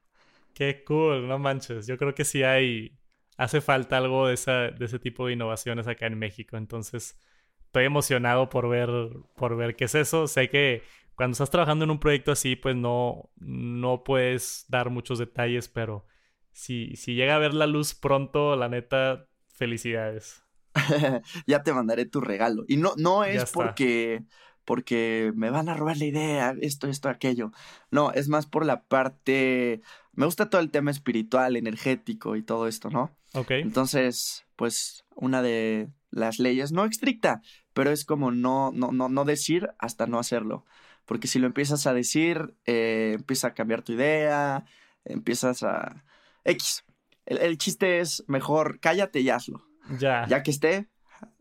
Qué 0.54 0.84
cool, 0.84 1.26
no 1.28 1.38
manches. 1.38 1.86
Yo 1.86 1.96
creo 1.98 2.14
que 2.14 2.24
sí 2.24 2.42
hay, 2.42 2.98
hace 3.36 3.60
falta 3.60 3.96
algo 3.96 4.26
de, 4.26 4.34
esa, 4.34 4.70
de 4.70 4.84
ese 4.84 4.98
tipo 4.98 5.26
de 5.26 5.34
innovaciones 5.34 5.86
acá 5.86 6.06
en 6.06 6.18
México. 6.18 6.56
Entonces, 6.56 7.18
estoy 7.66 7.84
emocionado 7.84 8.48
por 8.48 8.68
ver, 8.68 8.90
por 9.36 9.56
ver 9.56 9.76
qué 9.76 9.84
es 9.84 9.94
eso. 9.94 10.26
Sé 10.26 10.48
que 10.50 10.82
cuando 11.14 11.32
estás 11.32 11.50
trabajando 11.50 11.84
en 11.84 11.90
un 11.90 12.00
proyecto 12.00 12.32
así, 12.32 12.56
pues 12.56 12.76
no, 12.76 13.30
no 13.36 14.04
puedes 14.04 14.66
dar 14.68 14.90
muchos 14.90 15.18
detalles, 15.18 15.68
pero 15.68 16.06
si, 16.52 16.96
si 16.96 17.14
llega 17.14 17.36
a 17.36 17.38
ver 17.38 17.54
la 17.54 17.66
luz 17.66 17.94
pronto, 17.94 18.56
la 18.56 18.68
neta, 18.68 19.26
felicidades. 19.54 20.42
ya 21.46 21.62
te 21.62 21.72
mandaré 21.72 22.06
tu 22.06 22.20
regalo. 22.20 22.64
Y 22.68 22.76
no, 22.76 22.92
no 22.96 23.24
es 23.24 23.50
porque 23.50 24.24
porque 24.64 25.32
me 25.34 25.50
van 25.50 25.68
a 25.68 25.74
robar 25.74 25.96
la 25.96 26.04
idea, 26.04 26.54
esto, 26.60 26.86
esto, 26.86 27.08
aquello. 27.08 27.50
No, 27.90 28.12
es 28.12 28.28
más 28.28 28.46
por 28.46 28.64
la 28.64 28.84
parte... 28.84 29.82
Me 30.14 30.26
gusta 30.26 30.50
todo 30.50 30.60
el 30.60 30.70
tema 30.70 30.90
espiritual, 30.90 31.56
energético 31.56 32.36
y 32.36 32.42
todo 32.42 32.68
esto, 32.68 32.90
¿no? 32.90 33.10
Ok. 33.32 33.52
Entonces, 33.52 34.44
pues 34.56 35.04
una 35.14 35.42
de 35.42 35.88
las 36.10 36.38
leyes, 36.38 36.72
no 36.72 36.84
estricta, 36.84 37.40
pero 37.72 37.90
es 37.90 38.04
como 38.04 38.30
no, 38.30 38.70
no, 38.72 38.92
no, 38.92 39.08
no 39.08 39.24
decir 39.24 39.70
hasta 39.78 40.06
no 40.06 40.18
hacerlo. 40.18 40.64
Porque 41.06 41.26
si 41.26 41.38
lo 41.38 41.46
empiezas 41.46 41.86
a 41.86 41.94
decir, 41.94 42.54
eh, 42.66 43.12
empieza 43.14 43.48
a 43.48 43.54
cambiar 43.54 43.82
tu 43.82 43.92
idea, 43.92 44.64
empiezas 45.04 45.62
a... 45.62 46.04
X. 46.44 46.84
El, 47.24 47.38
el, 47.38 47.56
chiste 47.56 48.00
es 48.00 48.24
mejor 48.26 48.80
cállate 48.80 49.20
y 49.20 49.30
hazlo. 49.30 49.66
Ya. 49.98 50.26
Ya 50.28 50.42
que 50.42 50.50
esté, 50.50 50.88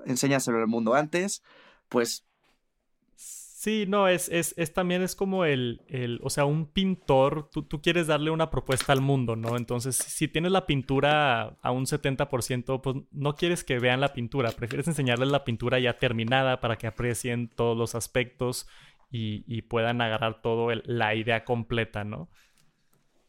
enséñaselo 0.06 0.60
al 0.60 0.68
mundo 0.68 0.94
antes, 0.94 1.44
pues 1.90 2.26
Sí, 3.62 3.86
no, 3.88 4.08
es, 4.08 4.28
es, 4.30 4.56
es, 4.58 4.74
también 4.74 5.04
es 5.04 5.16
como 5.16 5.46
el, 5.46 5.84
el 5.88 6.20
o 6.24 6.32
sea, 6.32 6.46
un 6.46 6.66
pintor, 6.66 7.48
tú, 7.52 7.62
tú, 7.62 7.80
quieres 7.80 8.08
darle 8.08 8.32
una 8.32 8.50
propuesta 8.50 8.92
al 8.92 9.02
mundo, 9.02 9.36
¿no? 9.36 9.56
Entonces, 9.56 9.96
si 9.98 10.28
tienes 10.28 10.52
la 10.52 10.66
pintura 10.66 11.60
a 11.62 11.70
un 11.70 11.86
70%, 11.86 12.82
pues 12.82 12.96
no 13.12 13.36
quieres 13.36 13.64
que 13.64 13.78
vean 13.78 14.02
la 14.02 14.14
pintura, 14.14 14.50
prefieres 14.50 14.88
enseñarles 14.88 15.30
la 15.30 15.44
pintura 15.44 15.78
ya 15.78 16.00
terminada 16.00 16.60
para 16.60 16.76
que 16.80 16.88
aprecien 16.88 17.50
todos 17.50 17.78
los 17.78 17.94
aspectos 17.94 18.68
y, 19.12 19.44
y 19.46 19.62
puedan 19.62 20.02
agarrar 20.02 20.42
todo 20.42 20.70
la 20.86 21.14
idea 21.14 21.46
completa, 21.46 22.04
¿no? 22.04 22.32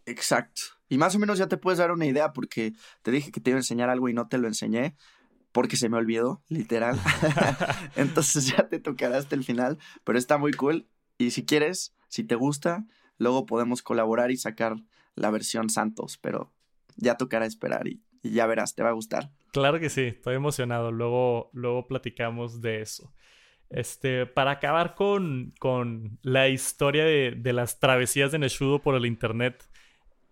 Exacto. 0.06 0.62
Y 0.88 0.96
más 0.96 1.14
o 1.14 1.18
menos 1.18 1.36
ya 1.36 1.48
te 1.48 1.58
puedes 1.58 1.78
dar 1.78 1.92
una 1.92 2.06
idea 2.06 2.32
porque 2.32 2.72
te 3.02 3.10
dije 3.10 3.32
que 3.32 3.40
te 3.42 3.50
iba 3.50 3.58
a 3.58 3.60
enseñar 3.60 3.90
algo 3.90 4.08
y 4.08 4.14
no 4.14 4.28
te 4.28 4.38
lo 4.38 4.48
enseñé 4.48 4.96
porque 5.52 5.76
se 5.76 5.88
me 5.88 5.98
olvidó, 5.98 6.42
literal. 6.48 6.98
Entonces 7.96 8.46
ya 8.46 8.68
te 8.68 8.80
tocará 8.80 9.18
hasta 9.18 9.34
el 9.34 9.44
final, 9.44 9.78
pero 10.04 10.18
está 10.18 10.38
muy 10.38 10.52
cool. 10.52 10.88
Y 11.18 11.30
si 11.30 11.44
quieres, 11.44 11.94
si 12.08 12.24
te 12.24 12.34
gusta, 12.34 12.86
luego 13.18 13.46
podemos 13.46 13.82
colaborar 13.82 14.30
y 14.30 14.36
sacar 14.36 14.76
la 15.14 15.30
versión 15.30 15.70
Santos, 15.70 16.18
pero 16.18 16.52
ya 16.96 17.16
tocará 17.16 17.46
esperar 17.46 17.86
y, 17.86 18.02
ya 18.22 18.46
verás, 18.46 18.74
te 18.74 18.82
va 18.82 18.90
a 18.90 18.94
gustar. 18.94 19.30
Claro 19.52 19.78
que 19.78 19.90
sí, 19.90 20.02
estoy 20.02 20.36
emocionado. 20.36 20.92
Luego, 20.92 21.50
luego 21.52 21.86
platicamos 21.86 22.60
de 22.60 22.80
eso. 22.80 23.12
Este, 23.68 24.26
para 24.26 24.52
acabar 24.52 24.94
con, 24.94 25.54
con 25.58 26.18
la 26.22 26.48
historia 26.48 27.04
de, 27.04 27.34
de 27.36 27.52
las 27.52 27.78
travesías 27.78 28.30
de 28.30 28.38
Neshudo 28.38 28.80
por 28.80 28.94
el 28.94 29.06
internet, 29.06 29.64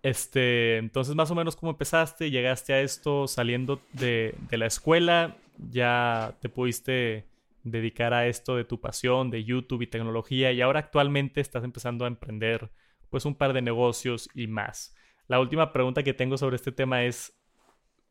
este, 0.03 0.79
entonces 0.79 1.15
más 1.15 1.31
o 1.31 1.35
menos 1.35 1.57
cómo 1.57 1.73
empezaste, 1.73 2.31
llegaste 2.31 2.73
a 2.73 2.81
esto 2.81 3.29
saliendo 3.29 3.83
de, 3.93 4.35
la 4.51 4.67
escuela, 4.67 5.37
ya 5.71 6.37
te 6.41 6.49
pudiste 6.49 7.27
dedicar 7.65 8.15
a 8.15 8.27
esto 8.27 8.57
de 8.57 8.65
tu 8.65 8.81
pasión, 8.81 9.31
de 9.31 9.45
YouTube 9.45 9.83
y 9.83 9.87
tecnología, 9.87 10.53
y 10.53 10.63
ahora 10.63 10.81
actualmente 10.81 11.41
estás 11.41 11.65
empezando 11.65 12.05
a 12.05 12.09
emprender 12.09 12.71
pues 13.11 13.27
un 13.27 13.35
par 13.35 13.53
de 13.53 13.61
negocios 13.61 14.29
y 14.35 14.47
más. 14.47 14.95
La 15.27 15.41
última 15.41 15.73
pregunta 15.73 16.03
que 16.03 16.15
tengo 16.15 16.39
sobre 16.39 16.57
este 16.57 16.73
tema 16.73 17.05
es, 17.05 17.39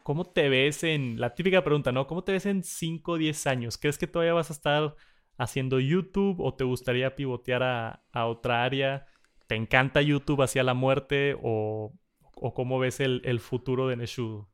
¿cómo 0.03 0.25
te 0.25 0.47
ves 0.49 0.83
en, 0.83 1.19
la 1.19 1.33
típica 1.33 1.63
pregunta, 1.63 1.91
¿no? 1.91 2.05
¿Cómo 2.05 2.23
te 2.23 2.33
ves 2.33 2.45
en 2.45 2.63
5 2.63 3.13
o 3.13 3.17
10 3.17 3.47
años? 3.47 3.77
¿Crees 3.77 3.97
que 3.97 4.07
todavía 4.07 4.33
vas 4.33 4.51
a 4.51 4.53
estar 4.53 4.95
haciendo 5.37 5.79
YouTube 5.79 6.39
o 6.39 6.53
te 6.53 6.65
gustaría 6.65 7.15
pivotear 7.15 7.63
a 7.63 8.25
otra 8.25 8.63
área? 8.63 9.07
¿Te 9.49 9.55
encanta 9.55 10.03
YouTube 10.03 10.43
hacia 10.43 10.61
la 10.61 10.75
muerte 10.75 11.35
o, 11.41 11.91
o 12.35 12.53
cómo 12.53 12.77
ves 12.77 12.99
el, 12.99 13.23
el 13.25 13.39
futuro 13.39 13.87
de 13.87 13.95
Neshudo? 13.95 14.47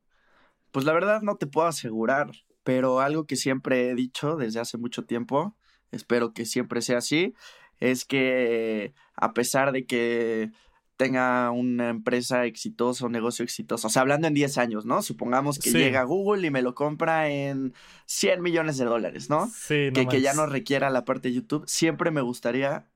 Pues 0.71 0.85
la 0.85 0.93
verdad 0.93 1.21
no 1.21 1.35
te 1.35 1.47
puedo 1.47 1.67
asegurar, 1.67 2.31
pero 2.63 3.01
algo 3.01 3.25
que 3.25 3.35
siempre 3.35 3.89
he 3.89 3.95
dicho 3.95 4.37
desde 4.37 4.61
hace 4.61 4.77
mucho 4.77 5.03
tiempo, 5.03 5.57
espero 5.91 6.31
que 6.31 6.45
siempre 6.45 6.81
sea 6.81 6.99
así, 6.99 7.33
es 7.77 8.05
que 8.05 8.93
a 9.17 9.33
pesar 9.33 9.73
de 9.73 9.85
que 9.85 10.51
tenga 10.95 11.51
una 11.51 11.89
empresa 11.89 12.45
exitosa, 12.45 13.05
un 13.05 13.11
negocio 13.11 13.43
exitoso, 13.43 13.87
o 13.87 13.89
sea, 13.89 14.01
hablando 14.01 14.29
en 14.29 14.33
10 14.33 14.57
años, 14.57 14.85
¿no? 14.85 15.01
Supongamos 15.01 15.59
que 15.59 15.71
llega 15.71 16.03
Google 16.03 16.47
y 16.47 16.51
me 16.51 16.61
lo 16.61 16.73
compra 16.73 17.29
en 17.29 17.73
100 18.05 18.41
millones 18.41 18.77
de 18.77 18.85
dólares, 18.85 19.29
¿no? 19.29 19.47
Sí, 19.47 19.89
que, 19.93 20.07
que 20.07 20.21
ya 20.21 20.33
no 20.33 20.45
requiera 20.45 20.89
la 20.89 21.03
parte 21.03 21.27
de 21.27 21.33
YouTube, 21.33 21.65
siempre 21.67 22.11
me 22.11 22.21
gustaría 22.21 22.87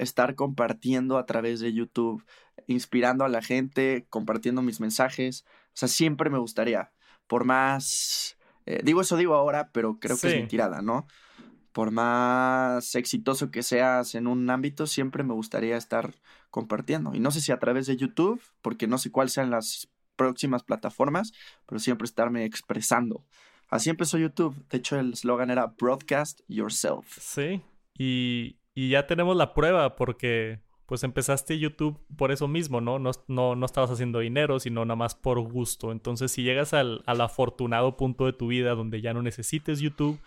estar 0.00 0.34
compartiendo 0.34 1.18
a 1.18 1.26
través 1.26 1.60
de 1.60 1.72
YouTube, 1.72 2.24
inspirando 2.66 3.24
a 3.24 3.28
la 3.28 3.42
gente, 3.42 4.06
compartiendo 4.08 4.62
mis 4.62 4.80
mensajes. 4.80 5.44
O 5.68 5.72
sea, 5.74 5.88
siempre 5.88 6.30
me 6.30 6.38
gustaría, 6.38 6.92
por 7.26 7.44
más, 7.44 8.36
eh, 8.66 8.80
digo 8.84 9.00
eso 9.00 9.16
digo 9.16 9.34
ahora, 9.34 9.70
pero 9.72 9.98
creo 10.00 10.18
que 10.18 10.28
es 10.28 10.34
mentirada, 10.34 10.82
¿no? 10.82 11.06
Por 11.72 11.92
más 11.92 12.94
exitoso 12.96 13.50
que 13.50 13.62
seas 13.62 14.14
en 14.14 14.26
un 14.26 14.50
ámbito, 14.50 14.86
siempre 14.86 15.22
me 15.22 15.34
gustaría 15.34 15.76
estar 15.76 16.14
compartiendo. 16.50 17.14
Y 17.14 17.20
no 17.20 17.30
sé 17.30 17.40
si 17.40 17.52
a 17.52 17.58
través 17.58 17.86
de 17.86 17.96
YouTube, 17.96 18.42
porque 18.62 18.88
no 18.88 18.98
sé 18.98 19.12
cuáles 19.12 19.32
sean 19.32 19.50
las 19.50 19.88
próximas 20.16 20.64
plataformas, 20.64 21.32
pero 21.66 21.78
siempre 21.78 22.04
estarme 22.04 22.44
expresando. 22.44 23.24
Así 23.68 23.88
empezó 23.88 24.18
YouTube. 24.18 24.54
De 24.68 24.78
hecho, 24.78 24.98
el 24.98 25.12
eslogan 25.12 25.50
era 25.50 25.74
Broadcast 25.78 26.40
Yourself. 26.48 27.06
Sí. 27.20 27.62
Y, 27.96 28.59
y 28.74 28.90
ya 28.90 29.06
tenemos 29.06 29.36
la 29.36 29.54
prueba 29.54 29.96
porque 29.96 30.60
pues 30.86 31.04
empezaste 31.04 31.58
YouTube 31.58 32.04
por 32.16 32.32
eso 32.32 32.48
mismo, 32.48 32.80
¿no? 32.80 32.98
No, 32.98 33.12
no, 33.28 33.54
no 33.54 33.66
estabas 33.66 33.92
haciendo 33.92 34.18
dinero, 34.18 34.58
sino 34.58 34.84
nada 34.84 34.96
más 34.96 35.14
por 35.14 35.38
gusto. 35.40 35.92
Entonces, 35.92 36.32
si 36.32 36.42
llegas 36.42 36.74
al, 36.74 37.04
al, 37.06 37.20
afortunado 37.20 37.96
punto 37.96 38.26
de 38.26 38.32
tu 38.32 38.48
vida 38.48 38.74
donde 38.74 39.00
ya 39.00 39.14
no 39.14 39.22
necesites 39.22 39.78
YouTube, 39.78 40.18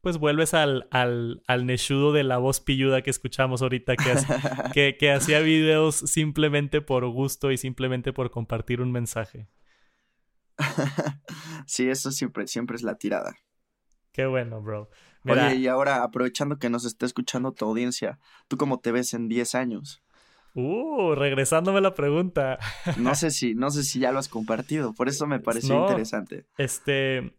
pues 0.00 0.18
vuelves 0.18 0.54
al, 0.54 0.88
al, 0.90 1.44
al 1.46 1.66
neshudo 1.66 2.12
de 2.12 2.24
la 2.24 2.38
voz 2.38 2.58
pilluda 2.58 3.02
que 3.02 3.10
escuchamos 3.10 3.62
ahorita, 3.62 3.94
que, 3.94 4.14
que, 4.74 4.96
que 4.98 5.12
hacía 5.12 5.38
videos 5.38 5.94
simplemente 5.94 6.80
por 6.80 7.06
gusto 7.06 7.52
y 7.52 7.56
simplemente 7.56 8.12
por 8.12 8.32
compartir 8.32 8.80
un 8.80 8.90
mensaje. 8.90 9.48
sí, 11.66 11.88
eso 11.88 12.10
siempre, 12.10 12.48
siempre 12.48 12.74
es 12.74 12.82
la 12.82 12.96
tirada. 12.96 13.36
Qué 14.10 14.26
bueno, 14.26 14.60
bro. 14.60 14.90
Oye, 15.24 15.56
y 15.56 15.66
ahora 15.68 16.02
aprovechando 16.02 16.58
que 16.58 16.70
nos 16.70 16.84
está 16.84 17.06
escuchando 17.06 17.52
tu 17.52 17.64
audiencia, 17.64 18.18
¿tú 18.48 18.56
cómo 18.56 18.80
te 18.80 18.92
ves 18.92 19.14
en 19.14 19.28
10 19.28 19.54
años? 19.54 20.02
Uh, 20.54 21.14
regresándome 21.14 21.80
la 21.80 21.94
pregunta. 21.94 22.58
no 22.98 23.14
sé 23.14 23.30
si, 23.30 23.54
no 23.54 23.70
sé 23.70 23.84
si 23.84 24.00
ya 24.00 24.12
lo 24.12 24.18
has 24.18 24.28
compartido, 24.28 24.92
por 24.92 25.08
eso 25.08 25.26
me 25.26 25.40
pareció 25.40 25.80
interesante. 25.80 26.46
Este, 26.58 27.36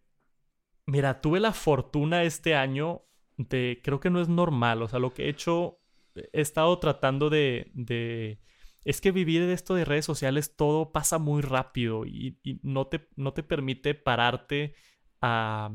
mira, 0.86 1.20
tuve 1.20 1.40
la 1.40 1.52
fortuna 1.52 2.22
este 2.22 2.54
año 2.54 3.02
de, 3.36 3.80
creo 3.82 4.00
que 4.00 4.10
no 4.10 4.20
es 4.20 4.28
normal, 4.28 4.82
o 4.82 4.88
sea, 4.88 4.98
lo 4.98 5.12
que 5.12 5.24
he 5.24 5.28
hecho, 5.28 5.78
he 6.14 6.40
estado 6.40 6.78
tratando 6.78 7.30
de, 7.30 7.70
de 7.74 8.40
es 8.84 9.00
que 9.00 9.12
vivir 9.12 9.46
de 9.46 9.52
esto 9.52 9.74
de 9.74 9.84
redes 9.84 10.04
sociales 10.04 10.56
todo 10.56 10.92
pasa 10.92 11.18
muy 11.18 11.42
rápido 11.42 12.04
y, 12.04 12.38
y 12.42 12.60
no, 12.62 12.86
te, 12.86 13.08
no 13.16 13.32
te 13.32 13.42
permite 13.42 13.94
pararte 13.94 14.74
a 15.20 15.70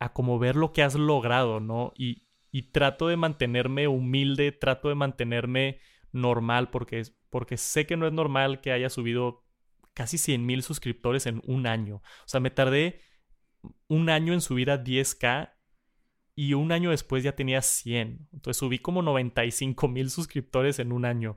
a 0.00 0.12
como 0.12 0.38
ver 0.38 0.56
lo 0.56 0.72
que 0.72 0.82
has 0.82 0.96
logrado, 0.96 1.60
¿no? 1.60 1.92
Y, 1.96 2.26
y 2.50 2.72
trato 2.72 3.06
de 3.06 3.16
mantenerme 3.16 3.86
humilde, 3.86 4.50
trato 4.50 4.88
de 4.88 4.94
mantenerme 4.96 5.78
normal, 6.10 6.70
porque, 6.70 7.02
porque 7.28 7.56
sé 7.56 7.86
que 7.86 7.96
no 7.96 8.06
es 8.06 8.12
normal 8.12 8.60
que 8.60 8.72
haya 8.72 8.90
subido 8.90 9.44
casi 9.94 10.18
100 10.18 10.44
mil 10.44 10.62
suscriptores 10.62 11.26
en 11.26 11.42
un 11.44 11.66
año. 11.66 11.96
O 11.96 12.28
sea, 12.28 12.40
me 12.40 12.50
tardé 12.50 13.02
un 13.88 14.08
año 14.08 14.32
en 14.32 14.40
subir 14.40 14.70
a 14.70 14.82
10k 14.82 15.52
y 16.34 16.54
un 16.54 16.72
año 16.72 16.90
después 16.90 17.22
ya 17.22 17.36
tenía 17.36 17.60
100. 17.60 18.28
Entonces 18.32 18.56
subí 18.56 18.78
como 18.78 19.02
95 19.02 19.88
mil 19.88 20.10
suscriptores 20.10 20.78
en 20.78 20.92
un 20.92 21.04
año. 21.04 21.36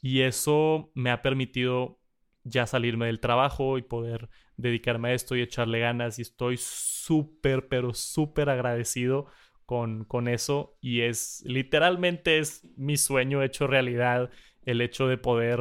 Y 0.00 0.20
eso 0.20 0.92
me 0.94 1.10
ha 1.10 1.22
permitido 1.22 2.00
ya 2.44 2.66
salirme 2.66 3.06
del 3.06 3.20
trabajo 3.20 3.78
y 3.78 3.82
poder 3.82 4.28
dedicarme 4.56 5.10
a 5.10 5.14
esto 5.14 5.36
y 5.36 5.42
echarle 5.42 5.80
ganas 5.80 6.18
y 6.18 6.22
estoy 6.22 6.56
súper, 6.58 7.68
pero 7.68 7.94
súper 7.94 8.48
agradecido 8.50 9.26
con, 9.66 10.04
con 10.04 10.28
eso 10.28 10.76
y 10.80 11.00
es 11.00 11.42
literalmente 11.46 12.38
es 12.38 12.66
mi 12.76 12.96
sueño 12.96 13.42
hecho 13.42 13.66
realidad 13.66 14.30
el 14.64 14.80
hecho 14.80 15.08
de 15.08 15.18
poder 15.18 15.60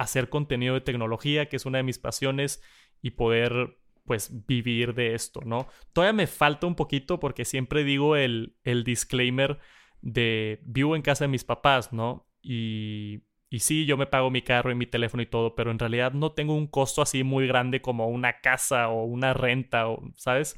hacer 0.00 0.30
contenido 0.30 0.74
de 0.74 0.80
tecnología, 0.80 1.48
que 1.48 1.56
es 1.56 1.66
una 1.66 1.78
de 1.78 1.84
mis 1.84 1.98
pasiones, 1.98 2.62
y 3.02 3.10
poder 3.10 3.78
pues 4.06 4.46
vivir 4.46 4.94
de 4.94 5.14
esto, 5.14 5.40
¿no? 5.44 5.68
Todavía 5.92 6.14
me 6.14 6.26
falta 6.26 6.66
un 6.66 6.74
poquito 6.74 7.20
porque 7.20 7.44
siempre 7.44 7.84
digo 7.84 8.16
el, 8.16 8.56
el 8.64 8.82
disclaimer 8.82 9.58
de 10.00 10.60
vivo 10.64 10.96
en 10.96 11.02
casa 11.02 11.24
de 11.24 11.28
mis 11.28 11.44
papás, 11.44 11.92
¿no? 11.92 12.26
Y, 12.42 13.22
y 13.50 13.58
sí, 13.60 13.84
yo 13.84 13.96
me 13.96 14.06
pago 14.06 14.30
mi 14.30 14.42
carro 14.42 14.70
y 14.70 14.76
mi 14.76 14.86
teléfono 14.86 15.22
y 15.24 15.26
todo, 15.26 15.56
pero 15.56 15.72
en 15.72 15.78
realidad 15.80 16.12
no 16.12 16.32
tengo 16.32 16.54
un 16.54 16.68
costo 16.68 17.02
así 17.02 17.24
muy 17.24 17.48
grande 17.48 17.82
como 17.82 18.08
una 18.08 18.40
casa 18.40 18.88
o 18.88 19.04
una 19.04 19.34
renta, 19.34 19.88
o, 19.88 20.12
¿sabes? 20.14 20.56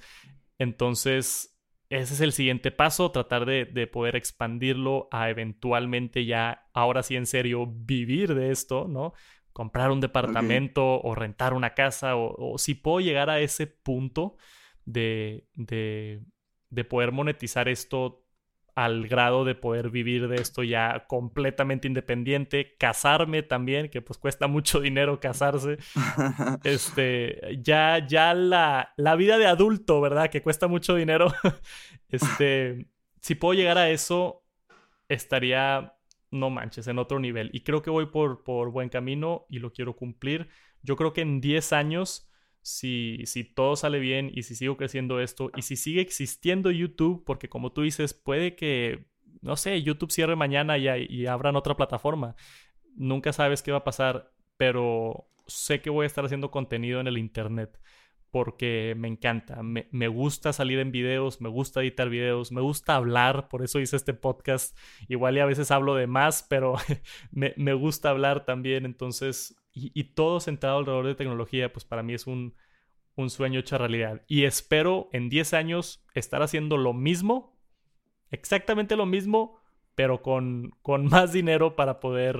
Entonces, 0.58 1.58
ese 1.88 2.14
es 2.14 2.20
el 2.20 2.32
siguiente 2.32 2.70
paso, 2.70 3.10
tratar 3.10 3.46
de, 3.46 3.64
de, 3.64 3.86
poder 3.86 4.14
expandirlo 4.14 5.08
a 5.10 5.30
eventualmente 5.30 6.26
ya, 6.26 6.66
ahora 6.74 7.02
sí 7.02 7.16
en 7.16 7.26
serio, 7.26 7.66
vivir 7.66 8.34
de 8.34 8.50
esto, 8.50 8.86
¿no? 8.88 9.14
Comprar 9.54 9.90
un 9.90 10.00
departamento 10.00 11.00
o 11.00 11.14
rentar 11.14 11.54
una 11.54 11.74
casa, 11.74 12.16
o, 12.16 12.34
o, 12.54 12.58
si 12.58 12.74
puedo 12.74 13.00
llegar 13.00 13.30
a 13.30 13.40
ese 13.40 13.66
punto 13.66 14.36
de, 14.84 15.46
de, 15.54 16.20
de 16.68 16.84
poder 16.84 17.12
monetizar 17.12 17.68
esto 17.68 18.21
al 18.74 19.06
grado 19.06 19.44
de 19.44 19.54
poder 19.54 19.90
vivir 19.90 20.28
de 20.28 20.36
esto 20.36 20.62
ya 20.62 21.06
completamente 21.06 21.88
independiente, 21.88 22.76
casarme 22.78 23.42
también, 23.42 23.90
que 23.90 24.00
pues 24.02 24.18
cuesta 24.18 24.46
mucho 24.46 24.80
dinero 24.80 25.20
casarse. 25.20 25.78
este, 26.64 27.58
ya 27.62 28.06
ya 28.06 28.34
la, 28.34 28.92
la 28.96 29.16
vida 29.16 29.38
de 29.38 29.46
adulto, 29.46 30.00
¿verdad? 30.00 30.30
Que 30.30 30.42
cuesta 30.42 30.68
mucho 30.68 30.94
dinero. 30.94 31.32
este, 32.08 32.86
si 33.20 33.34
puedo 33.34 33.54
llegar 33.54 33.78
a 33.78 33.90
eso 33.90 34.44
estaría 35.08 35.94
no 36.32 36.50
manches, 36.50 36.88
en 36.88 36.98
otro 36.98 37.20
nivel. 37.20 37.50
Y 37.52 37.60
creo 37.60 37.82
que 37.82 37.90
voy 37.90 38.06
por, 38.06 38.42
por 38.42 38.72
buen 38.72 38.88
camino 38.88 39.46
y 39.48 39.58
lo 39.58 39.72
quiero 39.72 39.94
cumplir. 39.94 40.48
Yo 40.82 40.96
creo 40.96 41.12
que 41.12 41.20
en 41.20 41.40
10 41.40 41.72
años 41.72 42.31
si, 42.62 43.22
si 43.26 43.44
todo 43.44 43.76
sale 43.76 43.98
bien 43.98 44.30
y 44.32 44.44
si 44.44 44.54
sigo 44.54 44.76
creciendo 44.76 45.20
esto 45.20 45.50
y 45.56 45.62
si 45.62 45.76
sigue 45.76 46.00
existiendo 46.00 46.70
YouTube, 46.70 47.24
porque 47.24 47.48
como 47.48 47.72
tú 47.72 47.82
dices, 47.82 48.14
puede 48.14 48.54
que, 48.54 49.06
no 49.40 49.56
sé, 49.56 49.82
YouTube 49.82 50.12
cierre 50.12 50.36
mañana 50.36 50.78
y, 50.78 51.26
abran 51.26 51.56
otra 51.56 51.76
plataforma. 51.76 52.36
Nunca 52.94 53.32
sabes 53.32 53.62
qué 53.62 53.72
va 53.72 53.78
a 53.78 53.84
pasar, 53.84 54.32
pero 54.56 55.28
sé 55.46 55.80
que 55.80 55.90
voy 55.90 56.04
a 56.04 56.06
estar 56.06 56.24
haciendo 56.24 56.50
contenido 56.50 57.00
en 57.00 57.08
el 57.08 57.18
Internet 57.18 57.80
porque 58.30 58.94
me 58.96 59.08
encanta, 59.08 59.62
me, 59.62 59.88
me, 59.90 60.08
gusta 60.08 60.54
salir 60.54 60.78
en 60.78 60.90
videos, 60.90 61.42
me 61.42 61.50
gusta 61.50 61.82
editar 61.82 62.08
videos, 62.08 62.50
me 62.50 62.62
gusta 62.62 62.96
hablar, 62.96 63.48
por 63.48 63.62
eso 63.62 63.78
hice 63.78 63.96
este 63.96 64.14
podcast. 64.14 64.74
Igual 65.06 65.36
y 65.36 65.40
a 65.40 65.44
veces 65.44 65.70
hablo 65.70 65.94
de 65.96 66.06
más, 66.06 66.42
pero 66.48 66.76
me, 67.30 67.52
me 67.58 67.74
gusta 67.74 68.08
hablar 68.08 68.46
también, 68.46 68.86
entonces 68.86 69.54
y, 69.74 70.04
todo 70.14 70.40
centrado 70.40 70.78
alrededor 70.78 71.06
de 71.06 71.14
tecnología, 71.14 71.72
pues 71.72 71.84
para 71.84 72.02
mí 72.02 72.14
es 72.14 72.26
un, 72.26 72.54
un 73.16 73.30
sueño 73.30 73.60
hecho 73.60 73.78
realidad. 73.78 74.22
Y 74.28 74.44
espero 74.44 75.08
en 75.12 75.28
10 75.28 75.54
años 75.54 76.04
estar 76.14 76.42
haciendo 76.42 76.76
lo 76.76 76.92
mismo, 76.92 77.58
exactamente 78.30 78.96
lo 78.96 79.06
mismo, 79.06 79.58
pero 79.94 80.22
con, 80.22 80.72
con 80.82 81.06
más 81.08 81.32
dinero 81.32 81.76
para 81.76 82.00
poder, 82.00 82.38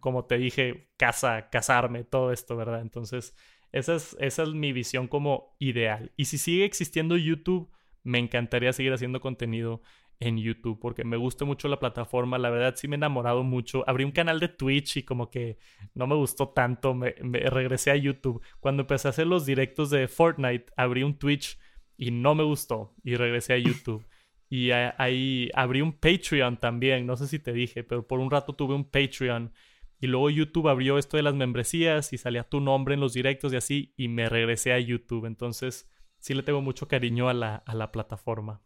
como 0.00 0.24
te 0.24 0.38
dije, 0.38 0.90
casa, 0.96 1.48
casarme, 1.50 2.04
todo 2.04 2.32
esto, 2.32 2.56
¿verdad? 2.56 2.80
Entonces, 2.80 3.36
esa 3.72 3.94
es, 3.94 4.16
esa 4.18 4.42
es 4.42 4.48
mi 4.50 4.72
visión 4.72 5.08
como 5.08 5.54
ideal. 5.58 6.12
Y 6.16 6.24
si 6.26 6.38
sigue 6.38 6.64
existiendo 6.64 7.16
YouTube, 7.16 7.70
me 8.02 8.18
encantaría 8.18 8.72
seguir 8.72 8.92
haciendo 8.92 9.20
contenido 9.20 9.82
en 10.20 10.38
YouTube 10.38 10.78
porque 10.80 11.04
me 11.04 11.16
gusta 11.16 11.44
mucho 11.44 11.68
la 11.68 11.78
plataforma. 11.78 12.38
La 12.38 12.50
verdad 12.50 12.74
sí 12.76 12.88
me 12.88 12.96
he 12.96 12.98
enamorado 12.98 13.42
mucho. 13.42 13.88
Abrí 13.88 14.04
un 14.04 14.12
canal 14.12 14.40
de 14.40 14.48
Twitch 14.48 14.98
y 14.98 15.02
como 15.02 15.30
que 15.30 15.58
no 15.94 16.06
me 16.06 16.14
gustó 16.14 16.48
tanto. 16.48 16.94
Me, 16.94 17.12
regresé 17.12 17.90
a 17.90 17.96
YouTube. 17.96 18.42
Cuando 18.60 18.82
empecé 18.82 19.08
a 19.08 19.10
hacer 19.10 19.26
los 19.26 19.46
directos 19.46 19.90
de 19.90 20.08
Fortnite, 20.08 20.72
abrí 20.76 21.02
un 21.02 21.18
Twitch 21.18 21.58
y 21.96 22.10
no 22.10 22.34
me 22.34 22.44
gustó 22.44 22.94
y 23.04 23.16
regresé 23.16 23.54
a 23.54 23.58
YouTube. 23.58 24.04
Y 24.50 24.70
ahí 24.70 25.50
abrí 25.52 25.82
un 25.82 25.92
Patreon 25.92 26.56
también. 26.56 27.04
No 27.04 27.18
sé 27.18 27.28
si 27.28 27.38
te 27.38 27.52
dije, 27.52 27.84
pero 27.84 28.08
por 28.08 28.18
un 28.18 28.30
rato 28.30 28.54
tuve 28.54 28.74
un 28.74 28.88
Patreon. 28.90 29.52
Y 30.00 30.06
luego 30.06 30.30
YouTube 30.30 30.68
abrió 30.68 30.96
esto 30.96 31.18
de 31.18 31.22
las 31.22 31.34
membresías 31.34 32.14
y 32.14 32.16
salía 32.16 32.48
tu 32.48 32.58
nombre 32.60 32.94
en 32.94 33.00
los 33.00 33.12
directos 33.12 33.52
y 33.52 33.56
así. 33.56 33.92
Y 33.98 34.08
me 34.08 34.26
regresé 34.30 34.72
a 34.72 34.78
YouTube. 34.78 35.26
Entonces 35.26 35.90
sí 36.18 36.32
le 36.32 36.42
tengo 36.42 36.62
mucho 36.62 36.88
cariño 36.88 37.28
a 37.28 37.34
la, 37.34 37.56
a 37.56 37.74
la 37.74 37.92
plataforma. 37.92 38.62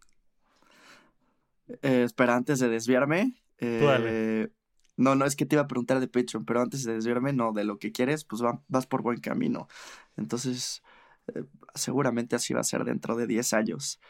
Eh, 1.83 2.03
espera, 2.05 2.37
antes 2.37 2.59
de 2.59 2.69
desviarme. 2.69 3.43
Eh, 3.59 4.49
no, 4.97 5.15
no 5.15 5.25
es 5.25 5.37
que 5.37 5.47
te 5.47 5.57
iba 5.57 5.63
a 5.63 5.69
preguntar 5.69 6.01
de 6.01 6.09
Patreon, 6.09 6.45
pero 6.45 6.61
antes 6.61 6.85
de 6.85 6.95
desviarme, 6.95 7.33
no, 7.33 7.53
de 7.53 7.65
lo 7.65 7.79
que 7.79 7.93
quieres, 7.93 8.25
pues 8.25 8.43
vas 8.69 8.87
por 8.87 9.03
buen 9.03 9.21
camino. 9.21 9.69
Entonces, 10.17 10.83
eh, 11.35 11.45
seguramente 11.75 12.37
así 12.37 12.53
va 12.55 12.61
a 12.61 12.65
ser 12.65 12.85
dentro 12.85 13.17
de 13.17 13.27
10 13.27 13.53
años. 13.53 14.01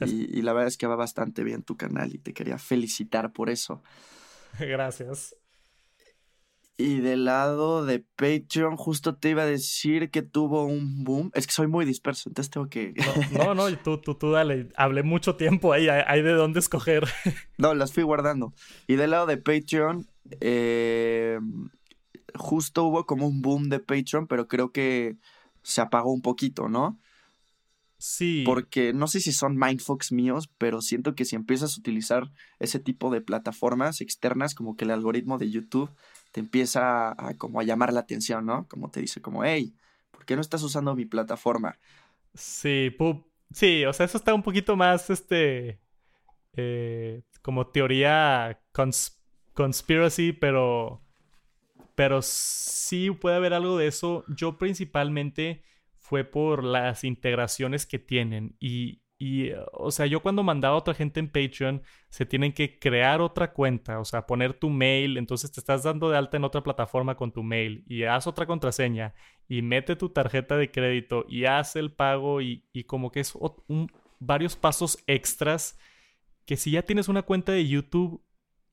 Y, 0.00 0.36
y, 0.36 0.42
la 0.42 0.52
verdad 0.52 0.66
es 0.66 0.78
que 0.78 0.88
va 0.88 0.96
bastante 0.96 1.44
bien 1.44 1.62
tu 1.62 1.76
canal 1.76 2.12
y 2.12 2.18
te 2.18 2.32
quería 2.32 2.58
felicitar 2.58 3.32
por 3.32 3.50
eso. 3.50 3.82
Gracias. 4.58 5.36
Y 6.78 7.00
del 7.00 7.26
lado 7.26 7.84
de 7.84 8.00
Patreon, 8.16 8.76
justo 8.76 9.14
te 9.16 9.30
iba 9.30 9.42
a 9.42 9.46
decir 9.46 10.10
que 10.10 10.22
tuvo 10.22 10.64
un 10.64 11.04
boom. 11.04 11.30
Es 11.34 11.46
que 11.46 11.52
soy 11.52 11.66
muy 11.66 11.84
disperso, 11.84 12.30
entonces 12.30 12.50
tengo 12.50 12.68
que. 12.68 12.94
No, 13.32 13.54
no, 13.54 13.76
tú, 13.78 13.98
tú, 13.98 14.14
tú 14.14 14.30
dale. 14.30 14.68
Hablé 14.76 15.02
mucho 15.02 15.36
tiempo 15.36 15.72
ahí, 15.72 15.88
hay 15.88 16.22
de 16.22 16.32
dónde 16.32 16.60
escoger. 16.60 17.04
No, 17.58 17.74
las 17.74 17.92
fui 17.92 18.02
guardando. 18.02 18.54
Y 18.88 18.96
del 18.96 19.10
lado 19.10 19.26
de 19.26 19.36
Patreon, 19.36 20.08
eh, 20.40 21.38
justo 22.34 22.84
hubo 22.84 23.06
como 23.06 23.28
un 23.28 23.40
boom 23.40 23.68
de 23.68 23.78
Patreon, 23.78 24.26
pero 24.26 24.48
creo 24.48 24.72
que 24.72 25.16
se 25.62 25.80
apagó 25.80 26.12
un 26.12 26.22
poquito, 26.22 26.68
¿no? 26.68 26.98
Sí. 28.04 28.42
Porque 28.44 28.92
no 28.92 29.06
sé 29.06 29.20
si 29.20 29.30
son 29.30 29.56
mindfucks 29.56 30.10
míos, 30.10 30.50
pero 30.58 30.82
siento 30.82 31.14
que 31.14 31.24
si 31.24 31.36
empiezas 31.36 31.76
a 31.76 31.78
utilizar 31.78 32.32
ese 32.58 32.80
tipo 32.80 33.12
de 33.12 33.20
plataformas 33.20 34.00
externas, 34.00 34.56
como 34.56 34.76
que 34.76 34.84
el 34.84 34.90
algoritmo 34.90 35.38
de 35.38 35.48
YouTube 35.48 35.88
te 36.32 36.40
empieza 36.40 37.10
a, 37.12 37.34
como 37.38 37.60
a 37.60 37.62
llamar 37.62 37.92
la 37.92 38.00
atención, 38.00 38.44
¿no? 38.44 38.66
Como 38.66 38.90
te 38.90 39.00
dice, 39.00 39.22
como, 39.22 39.44
hey, 39.44 39.72
¿por 40.10 40.24
qué 40.24 40.34
no 40.34 40.40
estás 40.40 40.64
usando 40.64 40.96
mi 40.96 41.04
plataforma? 41.04 41.78
Sí, 42.34 42.90
sí, 43.52 43.84
o 43.84 43.92
sea, 43.92 44.06
eso 44.06 44.18
está 44.18 44.34
un 44.34 44.42
poquito 44.42 44.74
más, 44.74 45.08
este, 45.08 45.78
eh, 46.54 47.22
como 47.40 47.68
teoría 47.68 48.60
conspiracy, 49.52 50.32
pero, 50.32 51.04
pero 51.94 52.20
sí 52.20 53.12
puede 53.12 53.36
haber 53.36 53.54
algo 53.54 53.78
de 53.78 53.86
eso. 53.86 54.24
Yo 54.26 54.58
principalmente 54.58 55.62
fue 56.12 56.24
por 56.24 56.62
las 56.62 57.04
integraciones 57.04 57.86
que 57.86 57.98
tienen. 57.98 58.54
Y, 58.60 59.00
y, 59.18 59.52
o 59.72 59.90
sea, 59.90 60.04
yo 60.04 60.20
cuando 60.20 60.42
mandaba 60.42 60.74
a 60.74 60.78
otra 60.78 60.92
gente 60.92 61.20
en 61.20 61.28
Patreon, 61.28 61.82
se 62.10 62.26
tienen 62.26 62.52
que 62.52 62.78
crear 62.78 63.22
otra 63.22 63.54
cuenta, 63.54 63.98
o 63.98 64.04
sea, 64.04 64.26
poner 64.26 64.52
tu 64.52 64.68
mail, 64.68 65.16
entonces 65.16 65.50
te 65.50 65.60
estás 65.60 65.84
dando 65.84 66.10
de 66.10 66.18
alta 66.18 66.36
en 66.36 66.44
otra 66.44 66.62
plataforma 66.62 67.16
con 67.16 67.32
tu 67.32 67.42
mail 67.42 67.82
y 67.86 68.02
haz 68.02 68.26
otra 68.26 68.44
contraseña 68.44 69.14
y 69.48 69.62
mete 69.62 69.96
tu 69.96 70.10
tarjeta 70.10 70.58
de 70.58 70.70
crédito 70.70 71.24
y 71.30 71.46
haz 71.46 71.76
el 71.76 71.92
pago 71.92 72.42
y, 72.42 72.66
y 72.74 72.84
como 72.84 73.10
que 73.10 73.20
es 73.20 73.34
un, 73.68 73.90
varios 74.18 74.54
pasos 74.54 75.02
extras 75.06 75.78
que 76.44 76.58
si 76.58 76.72
ya 76.72 76.82
tienes 76.82 77.08
una 77.08 77.22
cuenta 77.22 77.52
de 77.52 77.66
YouTube, 77.66 78.22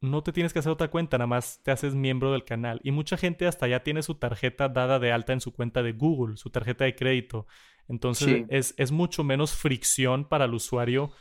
no 0.02 0.24
te 0.24 0.32
tienes 0.32 0.54
que 0.54 0.60
hacer 0.60 0.72
otra 0.72 0.89
cuenta, 0.89 1.18
nada 1.18 1.28
más 1.28 1.62
te 1.64 1.72
haces 1.72 1.93
miembro 1.93 2.32
del 2.32 2.45
canal. 2.45 2.80
Y 2.84 2.91
mucha 2.91 3.18
gente 3.18 3.47
hasta 3.47 3.68
ya 3.68 3.84
tiene 3.84 4.02
su 4.02 4.16
tarjeta 4.16 4.70
dada 4.70 5.00
de 5.00 5.12
alta 5.12 5.34
en 5.34 5.41
su 5.41 5.54
cuenta 5.54 5.84
de 5.84 5.91
Google, 5.91 6.38
su 6.38 6.50
tarjeta 6.50 6.86
de 6.86 6.95
crédito. 6.95 7.47
Entonces 7.88 8.45
es, 8.50 8.91
mucho 8.91 9.24
menos 9.24 9.54
fricción 9.54 10.26
para 10.26 10.45
el 10.45 10.54
usuario. 10.54 11.12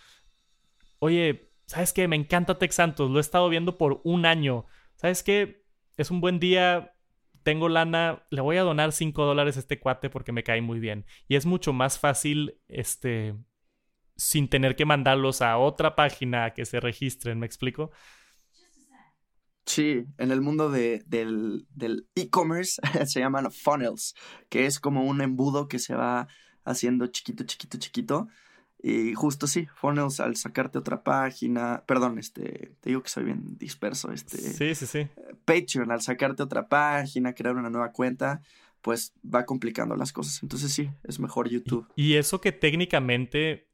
Oye, 0.99 1.51
¿sabes 1.67 1.93
qué? 1.93 2.07
Me 2.07 2.17
encanta 2.17 2.59
Tex 2.59 2.75
Santos, 2.75 3.11
lo 3.11 3.19
he 3.19 3.21
estado 3.21 3.49
viendo 3.49 3.79
por 3.79 4.01
un 4.05 4.27
año. 4.27 4.67
¿Sabes 4.97 5.23
qué? 5.23 5.65
Es 5.97 6.11
un 6.11 6.21
buen 6.21 6.39
día, 6.39 6.95
tengo 7.43 7.69
lana, 7.69 8.27
le 8.31 8.43
voy 8.43 8.59
a 8.59 8.63
donar 8.63 8.93
5 8.93 9.25
dólares 9.25 9.57
a 9.57 9.61
este 9.61 9.81
cuate 9.81 10.11
porque 10.11 10.33
me 10.33 10.45
cae 10.45 10.61
muy 10.61 10.79
bien. 10.79 11.05
Y 11.27 11.35
es 11.35 11.47
mucho 11.47 11.73
más 11.73 11.99
fácil, 11.99 12.61
este, 12.69 13.35
sin 14.17 14.49
tener 14.49 14.77
que 14.77 14.85
mandarlos 14.85 15.43
a 15.43 15.57
otra 15.59 15.97
página 15.97 16.53
que 16.53 16.65
se 16.65 16.79
registren, 16.79 17.41
¿me 17.41 17.47
explico? 17.47 17.91
Sí, 19.69 20.07
en 20.17 20.31
el 20.31 20.41
mundo 20.41 20.71
de, 20.71 21.03
del 21.07 22.09
e-commerce 22.15 22.81
se 23.07 23.21
llaman 23.21 23.53
funnels, 23.53 24.15
que 24.49 24.65
es 24.65 24.81
como 24.81 25.05
un 25.05 25.21
embudo 25.21 25.69
que 25.69 25.79
se 25.79 25.95
va 25.95 26.27
haciendo 26.65 27.07
chiquito, 27.09 27.45
chiquito, 27.45 27.79
chiquito. 27.79 28.29
Y 28.81 29.13
justo 29.15 29.47
sí, 29.47 29.67
Funnels 29.75 30.21
al 30.21 30.37
sacarte 30.37 30.79
otra 30.79 31.03
página, 31.03 31.83
perdón, 31.87 32.19
este, 32.19 32.77
te 32.81 32.91
digo 32.91 33.03
que 33.03 33.09
soy 33.09 33.25
bien 33.25 33.59
disperso, 33.59 34.13
este. 34.13 34.39
Sí, 34.39 34.75
sí, 34.75 34.87
sí. 34.87 35.09
Patreon 35.45 35.91
al 35.91 36.01
sacarte 36.01 36.45
otra 36.45 36.69
página, 36.69 37.35
crear 37.35 37.57
una 37.57 37.71
nueva 37.71 37.91
cuenta, 37.91 38.41
pues 38.81 39.13
va 39.23 39.45
complicando 39.45 39.97
las 39.97 40.13
cosas. 40.13 40.43
Entonces 40.43 40.73
sí, 40.73 40.91
es 41.03 41.19
mejor 41.19 41.49
YouTube. 41.49 41.89
Y, 41.97 42.15
eso 42.15 42.41
que 42.41 42.53
técnicamente 42.53 43.69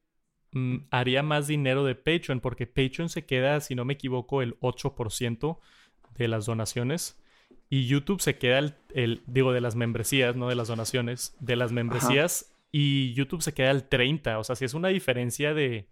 mm, 0.53 0.77
haría 0.91 1.23
más 1.23 1.49
dinero 1.49 1.85
de 1.85 1.95
Patreon, 1.95 2.41
porque 2.41 2.67
Patreon 2.67 3.11
se 3.11 3.27
queda, 3.27 3.61
si 3.61 3.75
no 3.75 3.85
me 3.85 3.95
equivoco, 3.95 4.41
el 4.41 4.59
8% 4.61 5.59
de 6.17 6.29
las 6.29 6.47
donaciones. 6.47 7.21
y 7.71 7.87
YouTube 7.87 8.21
se 8.21 8.39
queda 8.39 8.59
el, 8.95 9.23
digo, 9.27 9.53
de 9.53 9.61
las 9.61 9.75
membresías, 9.75 10.37
no 10.37 10.49
de 10.49 10.55
las 10.55 10.69
donaciones, 10.69 11.37
de 11.41 11.57
las 11.57 11.73
membresías 11.73 12.55
y 12.77 13.15
YouTube 13.15 13.41
se 13.41 13.55
queda 13.55 13.71
al 13.71 13.89
30. 13.89 14.37
O 14.41 14.43
sea, 14.43 14.57
si 14.57 14.65
es 14.65 14.75
una 14.75 14.89
diferencia 14.89 15.55
de, 15.55 15.89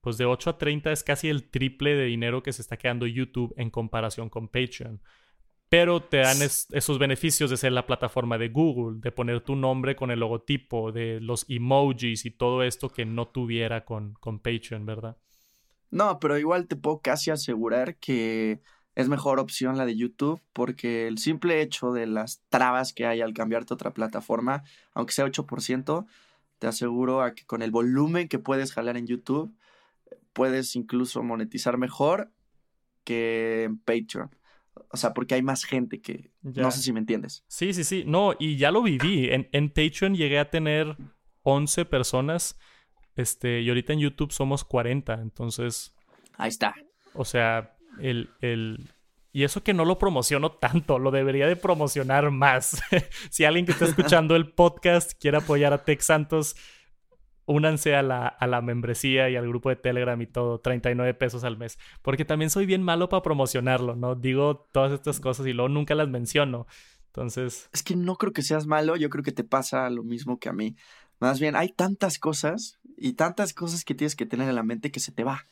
pues 0.00 0.16
de 0.18 0.24
8 0.24 0.50
a 0.50 0.56
30 0.56 0.92
es 0.92 1.02
casi 1.02 1.28
el 1.28 1.50
triple 1.50 1.96
de 1.96 2.04
dinero 2.04 2.44
que 2.44 2.52
se 2.52 2.62
está 2.62 2.76
quedando 2.76 3.08
YouTube 3.08 3.52
en 3.56 3.70
comparación 3.70 4.30
con 4.30 4.46
Patreon. 4.46 5.02
Pero 5.68 6.00
te 6.00 6.18
dan 6.18 6.36
esos 6.42 7.00
beneficios 7.00 7.50
de 7.50 7.56
ser 7.56 7.72
la 7.72 7.86
plataforma 7.86 8.38
de 8.38 8.50
Google, 8.50 9.00
de 9.00 9.10
poner 9.10 9.40
tu 9.40 9.56
nombre 9.56 9.96
con 9.96 10.12
el 10.12 10.20
logotipo, 10.20 10.92
de 10.92 11.20
los 11.20 11.44
emojis 11.48 12.24
y 12.24 12.30
todo 12.30 12.62
esto 12.62 12.88
que 12.88 13.04
no 13.04 13.26
tuviera 13.26 13.84
con, 13.84 14.14
con 14.20 14.38
Patreon, 14.38 14.86
¿verdad? 14.86 15.16
No, 15.90 16.20
pero 16.20 16.38
igual 16.38 16.68
te 16.68 16.76
puedo 16.76 17.00
casi 17.00 17.32
asegurar 17.32 17.96
que 17.96 18.60
es 18.96 19.10
mejor 19.10 19.38
opción 19.38 19.76
la 19.76 19.84
de 19.84 19.94
YouTube 19.94 20.40
porque 20.54 21.06
el 21.06 21.18
simple 21.18 21.60
hecho 21.60 21.92
de 21.92 22.06
las 22.06 22.42
trabas 22.48 22.94
que 22.94 23.06
hay 23.06 23.20
al 23.20 23.34
cambiarte 23.34 23.72
a 23.72 23.76
otra 23.76 23.92
plataforma, 23.92 24.64
aunque 24.94 25.12
sea 25.12 25.26
8%, 25.26 26.06
te 26.58 26.66
aseguro 26.66 27.20
a 27.20 27.34
que 27.34 27.44
con 27.44 27.60
el 27.60 27.70
volumen 27.70 28.26
que 28.26 28.38
puedes 28.38 28.72
jalar 28.72 28.96
en 28.96 29.06
YouTube, 29.06 29.54
puedes 30.32 30.74
incluso 30.76 31.22
monetizar 31.22 31.76
mejor 31.76 32.32
que 33.04 33.64
en 33.64 33.78
Patreon. 33.78 34.34
O 34.90 34.96
sea, 34.96 35.12
porque 35.12 35.34
hay 35.34 35.42
más 35.42 35.64
gente 35.64 36.00
que... 36.00 36.30
No 36.42 36.70
sé 36.70 36.80
si 36.80 36.92
me 36.94 37.00
entiendes. 37.00 37.44
Sí, 37.48 37.74
sí, 37.74 37.84
sí. 37.84 38.04
No, 38.06 38.34
y 38.38 38.56
ya 38.56 38.70
lo 38.70 38.82
viví. 38.82 39.28
En, 39.28 39.48
en 39.52 39.68
Patreon 39.68 40.14
llegué 40.14 40.38
a 40.38 40.48
tener 40.48 40.96
11 41.42 41.84
personas. 41.84 42.58
Este, 43.14 43.60
y 43.60 43.68
ahorita 43.68 43.92
en 43.92 44.00
YouTube 44.00 44.32
somos 44.32 44.64
40. 44.64 45.20
Entonces... 45.20 45.94
Ahí 46.38 46.48
está. 46.48 46.74
O 47.12 47.24
sea, 47.24 47.75
el, 48.00 48.30
el... 48.40 48.90
Y 49.32 49.44
eso 49.44 49.62
que 49.62 49.74
no 49.74 49.84
lo 49.84 49.98
promociono 49.98 50.52
tanto, 50.52 50.98
lo 50.98 51.10
debería 51.10 51.46
de 51.46 51.56
promocionar 51.56 52.30
más. 52.30 52.82
si 53.30 53.44
alguien 53.44 53.66
que 53.66 53.72
está 53.72 53.84
escuchando 53.86 54.34
el 54.36 54.50
podcast 54.50 55.12
quiere 55.20 55.38
apoyar 55.38 55.72
a 55.72 55.84
Tech 55.84 56.00
Santos, 56.00 56.56
únanse 57.44 57.94
a 57.94 58.02
la, 58.02 58.26
a 58.26 58.46
la 58.46 58.60
membresía 58.60 59.30
y 59.30 59.36
al 59.36 59.48
grupo 59.48 59.68
de 59.68 59.76
Telegram 59.76 60.20
y 60.20 60.26
todo, 60.26 60.60
39 60.60 61.14
pesos 61.14 61.44
al 61.44 61.56
mes. 61.56 61.78
Porque 62.02 62.24
también 62.24 62.50
soy 62.50 62.66
bien 62.66 62.82
malo 62.82 63.08
para 63.08 63.22
promocionarlo, 63.22 63.94
¿no? 63.94 64.14
Digo 64.14 64.68
todas 64.72 64.92
estas 64.92 65.20
cosas 65.20 65.46
y 65.46 65.52
luego 65.52 65.68
nunca 65.68 65.94
las 65.94 66.08
menciono. 66.08 66.66
Entonces... 67.06 67.68
Es 67.72 67.82
que 67.82 67.96
no 67.96 68.16
creo 68.16 68.32
que 68.32 68.42
seas 68.42 68.66
malo, 68.66 68.96
yo 68.96 69.08
creo 69.08 69.24
que 69.24 69.32
te 69.32 69.44
pasa 69.44 69.88
lo 69.90 70.02
mismo 70.02 70.38
que 70.38 70.48
a 70.48 70.52
mí. 70.52 70.76
Más 71.18 71.40
bien, 71.40 71.56
hay 71.56 71.70
tantas 71.70 72.18
cosas 72.18 72.78
y 72.96 73.14
tantas 73.14 73.54
cosas 73.54 73.84
que 73.84 73.94
tienes 73.94 74.16
que 74.16 74.26
tener 74.26 74.48
en 74.48 74.54
la 74.54 74.62
mente 74.62 74.90
que 74.90 75.00
se 75.00 75.12
te 75.12 75.24
va, 75.24 75.46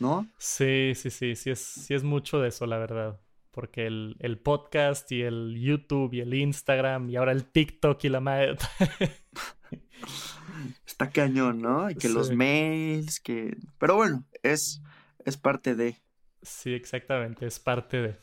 ¿no? 0.00 0.26
Sí, 0.38 0.92
sí, 0.94 1.10
sí, 1.10 1.36
sí 1.36 1.50
es, 1.50 1.60
sí 1.60 1.94
es 1.94 2.02
mucho 2.02 2.40
de 2.40 2.48
eso, 2.48 2.66
la 2.66 2.78
verdad. 2.78 3.20
Porque 3.50 3.86
el, 3.86 4.16
el 4.20 4.38
podcast 4.38 5.10
y 5.12 5.22
el 5.22 5.56
YouTube 5.58 6.14
y 6.14 6.20
el 6.20 6.34
Instagram 6.34 7.10
y 7.10 7.16
ahora 7.16 7.32
el 7.32 7.44
TikTok 7.44 8.02
y 8.04 8.08
la 8.08 8.20
madre... 8.20 8.56
está 10.86 11.10
cañón, 11.10 11.60
¿no? 11.60 11.90
Y 11.90 11.94
que 11.94 12.08
los 12.08 12.30
mails, 12.30 13.20
que... 13.20 13.56
Pero 13.78 13.96
bueno, 13.96 14.24
es, 14.42 14.82
es 15.24 15.36
parte 15.36 15.74
de... 15.74 15.96
Sí, 16.42 16.72
exactamente, 16.72 17.46
es 17.46 17.58
parte 17.58 18.00
de... 18.00 18.16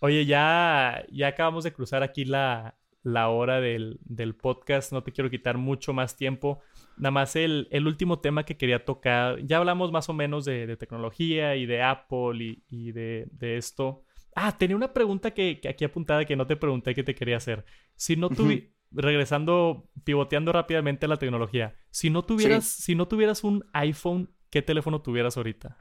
Oye, 0.00 0.26
ya, 0.26 1.04
ya 1.10 1.28
acabamos 1.28 1.64
de 1.64 1.72
cruzar 1.72 2.02
aquí 2.02 2.24
la, 2.24 2.76
la 3.02 3.28
hora 3.28 3.60
del, 3.60 3.98
del, 4.04 4.34
podcast, 4.34 4.92
no 4.92 5.02
te 5.02 5.12
quiero 5.12 5.30
quitar 5.30 5.58
mucho 5.58 5.92
más 5.92 6.16
tiempo. 6.16 6.60
Nada 6.98 7.10
más 7.12 7.36
el, 7.36 7.68
el 7.70 7.86
último 7.86 8.18
tema 8.18 8.44
que 8.44 8.56
quería 8.56 8.84
tocar, 8.84 9.40
ya 9.44 9.58
hablamos 9.58 9.92
más 9.92 10.08
o 10.08 10.12
menos 10.12 10.44
de, 10.44 10.66
de 10.66 10.76
tecnología 10.76 11.54
y 11.56 11.64
de 11.64 11.82
Apple 11.82 12.44
y, 12.44 12.64
y 12.68 12.92
de, 12.92 13.28
de, 13.30 13.56
esto. 13.56 14.02
Ah, 14.34 14.56
tenía 14.56 14.76
una 14.76 14.92
pregunta 14.92 15.32
que, 15.32 15.60
que, 15.60 15.68
aquí 15.68 15.84
apuntada 15.84 16.24
que 16.24 16.36
no 16.36 16.46
te 16.46 16.56
pregunté 16.56 16.94
que 16.94 17.04
te 17.04 17.14
quería 17.14 17.36
hacer. 17.36 17.64
Si 17.94 18.16
no 18.16 18.28
tuvi 18.28 18.72
regresando, 18.90 19.88
pivoteando 20.04 20.52
rápidamente 20.52 21.06
a 21.06 21.08
la 21.08 21.18
tecnología, 21.18 21.76
si 21.90 22.10
no 22.10 22.24
tuvieras, 22.24 22.66
si 22.66 22.94
no 22.94 23.06
tuvieras 23.06 23.44
un 23.44 23.64
iPhone, 23.72 24.30
¿qué 24.50 24.62
teléfono 24.62 25.00
tuvieras 25.00 25.36
ahorita? 25.36 25.78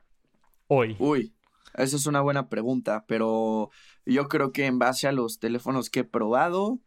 Hoy. 0.68 0.96
Uy, 1.00 1.34
esa 1.74 1.96
es 1.96 2.06
una 2.06 2.22
buena 2.22 2.50
pregunta, 2.50 3.06
pero 3.08 3.70
yo 4.06 4.28
creo 4.28 4.52
que 4.52 4.66
en 4.66 4.80
base 4.80 5.08
a 5.08 5.12
los 5.12 5.40
teléfonos 5.40 5.90
que 5.90 6.02
he 6.02 6.04
probado 6.04 6.80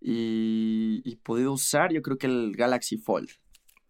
y, 0.00 1.00
y 1.04 1.16
podido 1.16 1.52
usar, 1.52 1.92
yo 1.92 2.02
creo 2.02 2.18
que 2.18 2.26
el 2.26 2.52
Galaxy 2.56 2.98
Fold. 2.98 3.30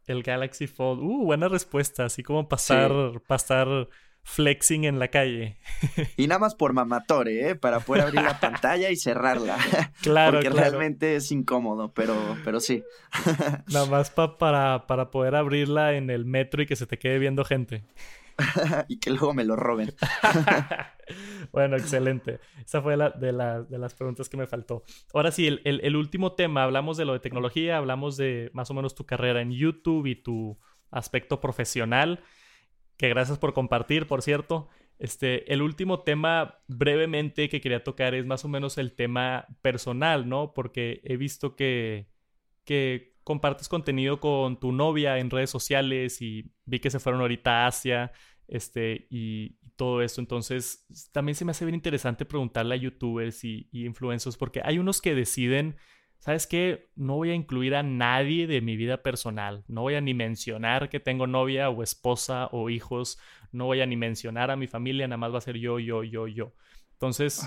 El 0.07 0.23
Galaxy 0.23 0.67
Fold. 0.67 1.01
Uh, 1.03 1.25
buena 1.25 1.49
respuesta. 1.49 2.05
Así 2.05 2.23
como 2.23 2.49
pasar, 2.49 2.93
pasar 3.27 3.89
flexing 4.25 4.85
en 4.85 4.99
la 4.99 5.09
calle. 5.09 5.59
Y 6.17 6.27
nada 6.27 6.39
más 6.39 6.55
por 6.55 6.73
mamatore, 6.73 7.51
¿eh? 7.51 7.55
Para 7.55 7.81
poder 7.81 8.05
abrir 8.05 8.23
la 8.23 8.39
pantalla 8.41 8.91
y 8.91 8.97
cerrarla. 8.97 9.59
Claro, 10.01 10.39
Porque 10.39 10.51
realmente 10.51 11.17
es 11.17 11.31
incómodo, 11.33 11.93
pero, 11.93 12.15
pero 12.45 12.61
sí. 12.61 12.85
Nada 13.73 13.87
más 13.87 14.11
para, 14.11 14.87
para 14.87 15.11
poder 15.11 15.35
abrirla 15.35 15.95
en 15.95 16.11
el 16.11 16.25
metro 16.25 16.63
y 16.63 16.67
que 16.67 16.77
se 16.77 16.87
te 16.87 16.99
quede 16.99 17.19
viendo 17.19 17.45
gente. 17.45 17.85
y 18.89 18.99
que 18.99 19.11
luego 19.11 19.35
me 19.35 19.45
lo 19.45 19.57
roben. 19.57 19.95
bueno, 21.53 21.77
excelente. 21.77 22.41
Esa 22.65 22.83
fue 22.83 22.97
la, 22.97 23.11
de, 23.11 23.33
de, 23.69 23.79
las 23.79 23.95
preguntas 23.95 24.29
que 24.29 24.37
me 24.37 24.47
faltó. 24.47 24.85
Ahora 25.13 25.31
sí, 25.31 25.47
el, 25.47 25.61
el, 25.65 25.97
último 25.97 26.33
tema. 26.33 26.65
Hablamos 26.65 26.97
de 26.97 27.05
lo 27.05 27.13
de 27.13 27.21
tecnología, 27.21 27.77
hablamos 27.77 28.17
de 28.17 28.51
más 28.53 28.71
o 28.71 28.75
menos 28.75 28.95
tu 28.95 29.05
carrera 29.07 29.41
en 29.41 29.53
YouTube 29.53 30.07
y 30.07 30.17
tu 30.17 30.59
aspecto 30.91 31.41
profesional 31.41 32.21
que 32.97 33.09
gracias 33.09 33.39
por 33.39 33.53
compartir, 33.53 34.07
por 34.07 34.23
cierto. 34.23 34.69
Este, 34.99 35.53
el 35.53 35.63
último 35.63 36.03
tema 36.03 36.61
brevemente 36.69 37.49
que 37.49 37.61
quería 37.61 37.83
tocar 37.83 38.15
es 38.15 38.25
más 38.25 38.45
o 38.45 38.49
menos 38.49 38.79
el 38.79 38.95
tema 38.95 39.49
personal, 39.61 40.29
¿no? 40.29 40.53
Porque 40.55 41.01
he 41.03 41.17
visto 41.17 41.57
que, 41.57 42.07
que 42.65 43.17
compartes 43.25 43.69
contenido 43.69 44.21
con 44.21 44.61
tu 44.61 44.71
novia 44.71 45.19
en 45.19 45.31
redes 45.31 45.51
sociales 45.51 46.23
y 46.23 46.53
vi 46.65 46.79
que 46.79 46.91
se 46.91 47.01
fueron 47.01 47.21
ahorita 47.23 47.65
a 47.65 47.67
Asia, 47.67 48.13
este, 48.53 49.07
y, 49.11 49.57
todo 49.75 50.03
eso. 50.03 50.21
Entonces, 50.21 50.87
también 51.11 51.35
se 51.35 51.45
me 51.45 51.51
hace 51.51 51.65
bien 51.65 51.75
interesante 51.75 52.25
preguntarle 52.25 52.75
a 52.75 52.79
youtubers 52.79 53.43
y, 53.43 53.69
y 53.73 53.87
influencers, 53.87 54.37
porque 54.37 54.61
hay 54.63 54.79
unos 54.79 55.01
que 55.01 55.15
deciden 55.15 55.77
¿sabes 56.23 56.47
qué? 56.47 56.89
No 56.95 57.17
voy 57.17 57.31
a 57.31 57.35
incluir 57.35 57.75
a 57.75 57.83
nadie 57.83 58.47
de 58.47 58.61
mi 58.61 58.77
vida 58.77 59.03
personal. 59.03 59.65
No 59.67 59.83
voy 59.83 59.97
a 59.97 60.01
ni 60.01 60.15
mencionar 60.15 60.89
que 60.89 61.01
tengo 61.01 61.27
novia 61.27 61.69
o 61.69 61.83
esposa 61.83 62.49
o 62.53 62.71
hijos. 62.71 63.19
No 63.51 63.65
voy 63.67 63.81
a 63.81 63.87
ni 63.87 63.97
mencionar 63.97 64.53
a 64.53 64.57
mi 64.57 64.69
familia, 64.69 65.09
nada 65.09 65.17
más 65.17 65.35
va 65.35 65.39
a 65.39 65.43
ser 65.43 65.57
yo, 65.57 65.81
yo, 65.81 66.05
yo, 66.05 66.29
yo. 66.29 66.53
Entonces, 66.93 67.45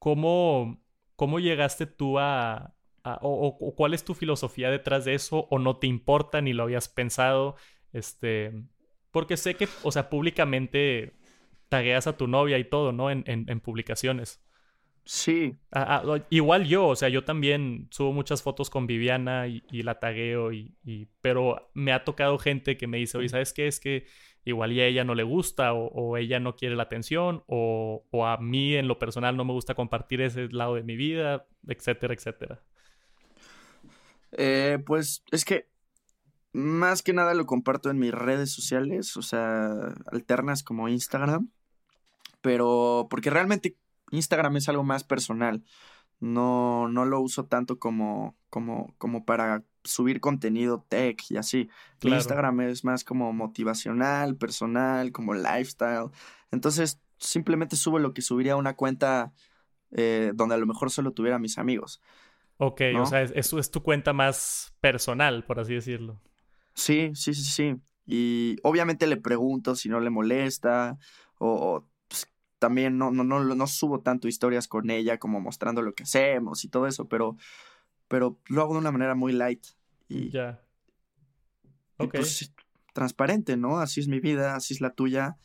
¿cómo, 0.00 0.82
¿cómo 1.14 1.38
llegaste 1.38 1.86
tú 1.86 2.18
a... 2.18 2.74
o, 3.04 3.74
cuál 3.76 3.94
es 3.94 4.04
tu 4.04 4.14
filosofía 4.14 4.68
detrás 4.68 5.04
de 5.04 5.14
eso? 5.14 5.46
¿O 5.48 5.60
no 5.60 5.76
te 5.76 5.86
importa 5.86 6.40
ni 6.40 6.52
lo 6.52 6.64
habías 6.64 6.88
pensado? 6.88 7.54
Este... 7.92 8.52
Porque 9.10 9.36
sé 9.36 9.54
que, 9.54 9.68
o 9.82 9.92
sea, 9.92 10.10
públicamente 10.10 11.14
tagueas 11.68 12.06
a 12.06 12.16
tu 12.16 12.26
novia 12.26 12.58
y 12.58 12.64
todo, 12.64 12.92
¿no? 12.92 13.10
En, 13.10 13.24
en, 13.26 13.46
en 13.48 13.60
publicaciones. 13.60 14.40
Sí. 15.10 15.56
Ah, 15.72 16.02
ah, 16.04 16.26
igual 16.28 16.66
yo, 16.66 16.88
o 16.88 16.94
sea, 16.94 17.08
yo 17.08 17.24
también 17.24 17.88
subo 17.90 18.12
muchas 18.12 18.42
fotos 18.42 18.68
con 18.68 18.86
Viviana 18.86 19.46
y, 19.46 19.82
la 19.82 19.98
tagueo, 19.98 20.52
y, 20.52 20.76
pero 21.22 21.70
me 21.72 21.92
ha 21.92 22.04
tocado 22.04 22.36
gente 22.36 22.76
que 22.76 22.86
me 22.86 22.98
dice, 22.98 23.16
oye, 23.16 23.30
¿sabes 23.30 23.54
qué? 23.54 23.68
Es 23.68 23.80
que 23.80 24.04
igual 24.44 24.74
ya 24.74 24.82
a 24.82 24.86
ella 24.86 25.04
no 25.04 25.14
le 25.14 25.22
gusta 25.22 25.72
o, 25.72 26.18
ella 26.18 26.40
no 26.40 26.56
quiere 26.56 26.76
la 26.76 26.82
atención 26.82 27.42
o, 27.46 28.04
a 28.26 28.36
mí 28.36 28.74
en 28.74 28.86
lo 28.86 28.98
personal 28.98 29.34
no 29.34 29.46
me 29.46 29.54
gusta 29.54 29.74
compartir 29.74 30.20
ese 30.20 30.48
lado 30.50 30.74
de 30.74 30.82
mi 30.82 30.94
vida, 30.94 31.46
etcétera, 31.66 32.12
etcétera. 32.12 32.62
Eh, 34.32 34.78
pues 34.84 35.24
es 35.32 35.46
que 35.46 35.68
más 36.52 37.02
que 37.02 37.12
nada 37.12 37.34
lo 37.34 37.46
comparto 37.46 37.90
en 37.90 37.98
mis 37.98 38.12
redes 38.12 38.52
sociales, 38.52 39.16
o 39.16 39.22
sea, 39.22 39.94
alternas 40.10 40.62
como 40.62 40.88
Instagram, 40.88 41.50
pero 42.40 43.06
porque 43.10 43.30
realmente 43.30 43.76
Instagram 44.10 44.56
es 44.56 44.68
algo 44.68 44.84
más 44.84 45.04
personal. 45.04 45.64
No, 46.20 46.88
no 46.88 47.04
lo 47.04 47.20
uso 47.20 47.46
tanto 47.46 47.78
como, 47.78 48.36
como, 48.50 48.92
como 48.98 49.24
para 49.24 49.62
subir 49.84 50.20
contenido 50.20 50.84
tech 50.88 51.22
y 51.30 51.36
así. 51.36 51.68
Instagram 52.02 52.60
es 52.62 52.84
más 52.84 53.04
como 53.04 53.32
motivacional, 53.32 54.36
personal, 54.36 55.12
como 55.12 55.34
lifestyle. 55.34 56.10
Entonces, 56.50 57.00
simplemente 57.18 57.76
subo 57.76 57.98
lo 57.98 58.14
que 58.14 58.22
subiría 58.22 58.54
a 58.54 58.56
una 58.56 58.74
cuenta 58.74 59.32
eh, 59.92 60.32
donde 60.34 60.56
a 60.56 60.58
lo 60.58 60.66
mejor 60.66 60.90
solo 60.90 61.12
tuviera 61.12 61.38
mis 61.38 61.58
amigos. 61.58 62.00
Ok, 62.56 62.80
o 62.96 63.06
sea, 63.06 63.22
eso 63.22 63.58
es 63.60 63.70
tu 63.70 63.82
cuenta 63.82 64.12
más 64.12 64.74
personal, 64.80 65.44
por 65.44 65.60
así 65.60 65.74
decirlo. 65.74 66.20
Sí, 66.78 67.10
sí, 67.14 67.34
sí, 67.34 67.44
sí. 67.44 67.76
Y 68.06 68.56
obviamente 68.62 69.06
le 69.06 69.16
pregunto 69.16 69.74
si 69.74 69.88
no 69.88 70.00
le 70.00 70.10
molesta 70.10 70.96
o 71.38 71.84
también 72.58 72.98
no, 72.98 73.10
no, 73.10 73.24
no, 73.24 73.40
no 73.40 73.66
subo 73.66 74.00
tanto 74.00 74.28
historias 74.28 74.68
con 74.68 74.90
ella 74.90 75.18
como 75.18 75.40
mostrando 75.40 75.82
lo 75.82 75.94
que 75.94 76.04
hacemos 76.04 76.64
y 76.64 76.68
todo 76.68 76.86
eso, 76.86 77.08
pero, 77.08 77.36
pero 78.08 78.38
lo 78.48 78.62
hago 78.62 78.74
de 78.74 78.80
una 78.80 78.92
manera 78.92 79.14
muy 79.14 79.32
light. 79.32 79.64
Y, 80.08 80.30
ya. 80.30 80.62
Pues, 81.96 82.52
transparente, 82.92 83.56
¿no? 83.56 83.78
Así 83.78 84.00
es 84.00 84.08
mi 84.08 84.20
vida, 84.20 84.54
así 84.54 84.74
es 84.74 84.80
la 84.80 84.90
tuya. 84.90 85.36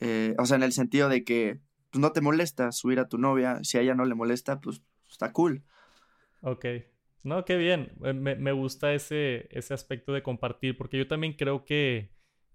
Eh, 0.00 0.34
o 0.38 0.46
sea, 0.46 0.56
en 0.56 0.62
el 0.62 0.72
sentido 0.72 1.08
de 1.08 1.24
que 1.24 1.60
pues, 1.90 2.00
no 2.00 2.12
te 2.12 2.20
molesta 2.20 2.72
subir 2.72 2.98
a 2.98 3.08
tu 3.08 3.18
novia. 3.18 3.60
Si 3.62 3.78
a 3.78 3.82
ella 3.82 3.94
no 3.94 4.04
le 4.04 4.14
molesta, 4.14 4.60
pues 4.60 4.82
está 5.10 5.32
cool. 5.32 5.62
Ok. 6.40 6.64
No, 7.22 7.44
qué 7.44 7.56
bien. 7.56 7.92
Me, 8.00 8.34
me 8.34 8.52
gusta 8.52 8.94
ese, 8.94 9.48
ese 9.50 9.74
aspecto 9.74 10.12
de 10.12 10.22
compartir, 10.22 10.76
porque 10.76 10.98
yo 10.98 11.06
también 11.06 11.34
creo 11.34 11.64
que, 11.64 12.12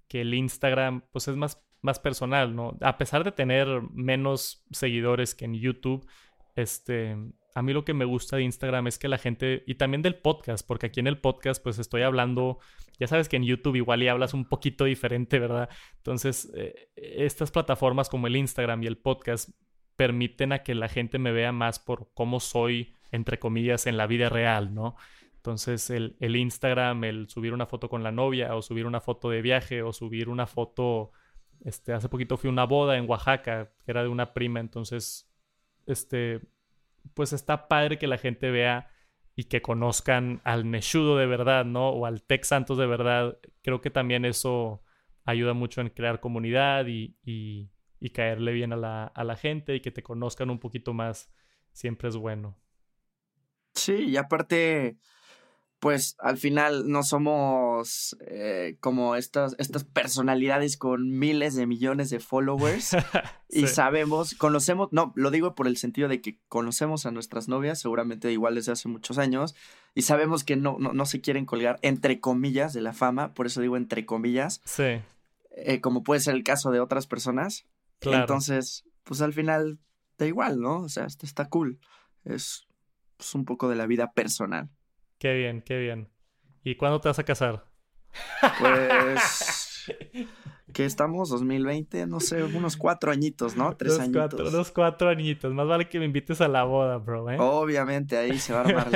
que 0.08 0.22
el 0.22 0.34
Instagram, 0.34 1.04
pues 1.12 1.28
es 1.28 1.36
más, 1.36 1.66
más 1.82 2.00
personal, 2.00 2.56
¿no? 2.56 2.78
A 2.82 2.98
pesar 2.98 3.24
de 3.24 3.32
tener 3.32 3.68
menos 3.94 4.66
seguidores 4.72 5.36
que 5.36 5.46
en 5.46 5.56
YouTube, 5.56 6.08
este, 6.56 7.16
a 7.58 7.62
mí 7.62 7.74
lo 7.74 7.86
que 7.86 7.94
me 7.94 8.06
gusta 8.06 8.36
de 8.36 8.44
Instagram 8.44 8.88
es 8.88 9.00
que 9.00 9.08
la 9.08 9.18
gente, 9.18 9.64
y 9.66 9.76
también 9.76 10.02
del 10.02 10.16
podcast, 10.16 10.68
porque 10.68 10.88
aquí 10.88 11.00
en 11.00 11.08
el 11.08 11.20
podcast 11.20 11.64
pues 11.64 11.80
estoy 11.80 12.02
hablando, 12.02 12.60
ya 13.00 13.08
sabes 13.08 13.30
que 13.30 13.38
en 13.38 13.46
YouTube 13.46 13.76
igual 13.76 14.04
y 14.04 14.08
hablas 14.08 14.34
un 14.34 14.46
poquito 14.46 14.84
diferente, 14.84 15.40
¿verdad? 15.40 15.70
Entonces, 15.98 16.52
eh, 16.56 16.90
estas 16.96 17.52
plataformas 17.52 18.10
como 18.10 18.28
el 18.28 18.36
Instagram 18.36 18.84
y 18.84 18.88
el 18.88 18.98
podcast 18.98 19.50
permiten 19.96 20.52
a 20.52 20.64
que 20.64 20.76
la 20.76 20.90
gente 20.90 21.20
me 21.20 21.32
vea 21.32 21.52
más 21.52 21.80
por 21.80 22.12
cómo 22.14 22.40
soy 22.40 22.97
entre 23.12 23.40
comillas, 23.40 23.88
en 23.88 23.98
la 23.98 24.08
vida 24.08 24.30
real, 24.30 24.74
¿no? 24.74 24.96
Entonces 25.48 25.90
el, 25.90 26.36
Instagram, 26.36 27.06
el 27.06 27.30
subir 27.30 27.54
una 27.54 27.68
foto 27.68 27.88
con 27.88 28.04
la 28.04 28.12
novia 28.12 28.54
o 28.54 28.62
subir 28.62 28.86
una 28.86 29.00
foto 29.00 29.30
de 29.30 29.42
viaje 29.42 29.82
o 29.82 29.94
subir 29.94 30.28
una 30.28 30.46
foto, 30.46 31.12
este, 31.64 31.94
hace 31.94 32.10
poquito 32.10 32.36
fui 32.36 32.50
a 32.50 32.52
una 32.52 32.66
boda 32.66 32.98
en 32.98 33.10
Oaxaca, 33.10 33.72
que 33.86 33.92
era 33.92 34.04
de 34.04 34.10
una 34.10 34.34
prima, 34.34 34.60
entonces, 34.60 35.32
este, 35.86 36.42
pues 37.14 37.32
está 37.32 37.70
padre 37.70 37.98
que 37.98 38.08
la 38.08 38.18
gente 38.18 38.52
vea 38.52 38.90
y 39.38 39.46
que 39.46 39.62
conozcan 39.62 40.42
al 40.44 40.70
Neshudo 40.70 41.16
de 41.16 41.28
verdad, 41.28 41.64
¿no? 41.64 41.92
O 41.92 42.06
al 42.06 42.24
Tex 42.24 42.50
Santos 42.50 42.78
de 42.78 42.88
verdad. 42.88 43.38
Creo 43.62 43.80
que 43.80 43.90
también 43.90 44.26
eso 44.26 44.84
ayuda 45.24 45.54
mucho 45.54 45.80
en 45.80 45.90
crear 45.90 46.20
comunidad 46.20 46.88
y, 46.88 47.16
y, 47.24 47.70
y 48.02 48.10
caerle 48.10 48.52
bien 48.52 48.74
a 48.74 48.78
la, 48.78 49.06
a 49.06 49.24
la 49.24 49.36
gente 49.36 49.76
y 49.76 49.80
que 49.80 49.92
te 49.92 50.04
conozcan 50.04 50.50
un 50.50 50.60
poquito 50.60 50.94
más, 50.94 51.32
siempre 51.72 52.10
es 52.10 52.18
bueno. 52.18 52.58
Sí, 53.78 53.94
y 53.94 54.18
aparte, 54.18 54.98
pues 55.80 56.16
al 56.20 56.38
final 56.38 56.90
no 56.90 57.04
somos 57.04 58.18
eh, 58.22 58.78
como 58.80 59.16
estas, 59.16 59.56
estas 59.60 59.84
personalidades 59.84 60.78
con 60.78 61.18
miles 61.18 61.56
de 61.56 61.68
millones 61.68 62.10
de 62.10 62.20
followers 62.20 62.96
y 63.50 63.68
sabemos, 63.68 64.34
conocemos, 64.34 64.90
no, 64.92 65.14
lo 65.16 65.32
digo 65.32 65.56
por 65.56 65.68
el 65.68 65.78
sentido 65.78 66.08
de 66.08 66.22
que 66.22 66.40
conocemos 66.48 67.06
a 67.06 67.12
nuestras 67.12 67.48
novias, 67.48 67.80
seguramente 67.80 68.32
igual 68.32 68.56
desde 68.56 68.72
hace 68.72 68.90
muchos 68.90 69.18
años, 69.18 69.56
y 69.94 70.02
sabemos 70.02 70.44
que 70.44 70.56
no, 70.56 70.78
no, 70.80 71.06
se 71.06 71.22
quieren 71.22 71.46
colgar 71.46 71.80
entre 71.82 72.20
comillas 72.20 72.74
de 72.74 72.82
la 72.82 72.94
fama, 72.94 73.34
por 73.34 73.46
eso 73.46 73.62
digo 73.62 73.78
entre 73.78 74.06
comillas, 74.06 74.62
sí. 74.66 75.02
Eh, 75.58 75.82
como 75.82 76.04
puede 76.04 76.22
ser 76.22 76.36
el 76.36 76.44
caso 76.44 76.70
de 76.70 76.80
otras 76.80 77.08
personas. 77.08 77.66
Entonces, 78.02 78.86
pues 79.04 79.22
al 79.22 79.34
final 79.34 79.80
da 80.20 80.28
igual, 80.28 80.62
¿no? 80.62 80.82
O 80.82 80.90
sea, 80.90 81.06
está, 81.06 81.26
está 81.26 81.50
cool. 81.50 81.80
Es, 82.26 82.67
pues, 83.18 83.36
un 83.36 83.46
poco 83.46 83.70
de 83.70 83.76
la 83.76 83.86
vida 83.86 84.14
personal. 84.14 84.70
Qué 85.18 85.34
bien, 85.34 85.62
qué 85.62 85.78
bien. 85.78 86.10
¿Y 86.64 86.76
cuándo 86.76 87.02
te 87.02 87.10
vas 87.10 87.20
a 87.20 87.24
casar? 87.24 87.66
Pues. 88.60 89.86
que 90.74 90.86
estamos 90.86 91.30
2020, 91.30 92.08
no 92.08 92.20
sé, 92.20 92.44
unos 92.44 92.78
cuatro 92.78 93.12
añitos, 93.12 93.56
¿no? 93.56 93.76
Tres 93.78 94.00
añitos. 94.00 94.30
Cuatro, 94.30 94.50
unos 94.50 94.72
cuatro 94.72 95.10
añitos. 95.10 95.54
Más 95.54 95.68
vale 95.68 95.88
que 95.88 95.98
me 95.98 96.06
invites 96.06 96.42
a 96.42 96.48
la 96.48 96.66
boda, 96.66 96.98
bro, 96.98 97.30
¿eh? 97.32 97.38
Obviamente, 97.40 98.18
ahí 98.18 98.38
se 98.38 98.54
va 98.54 98.60
a 98.60 98.64
armar 98.64 98.92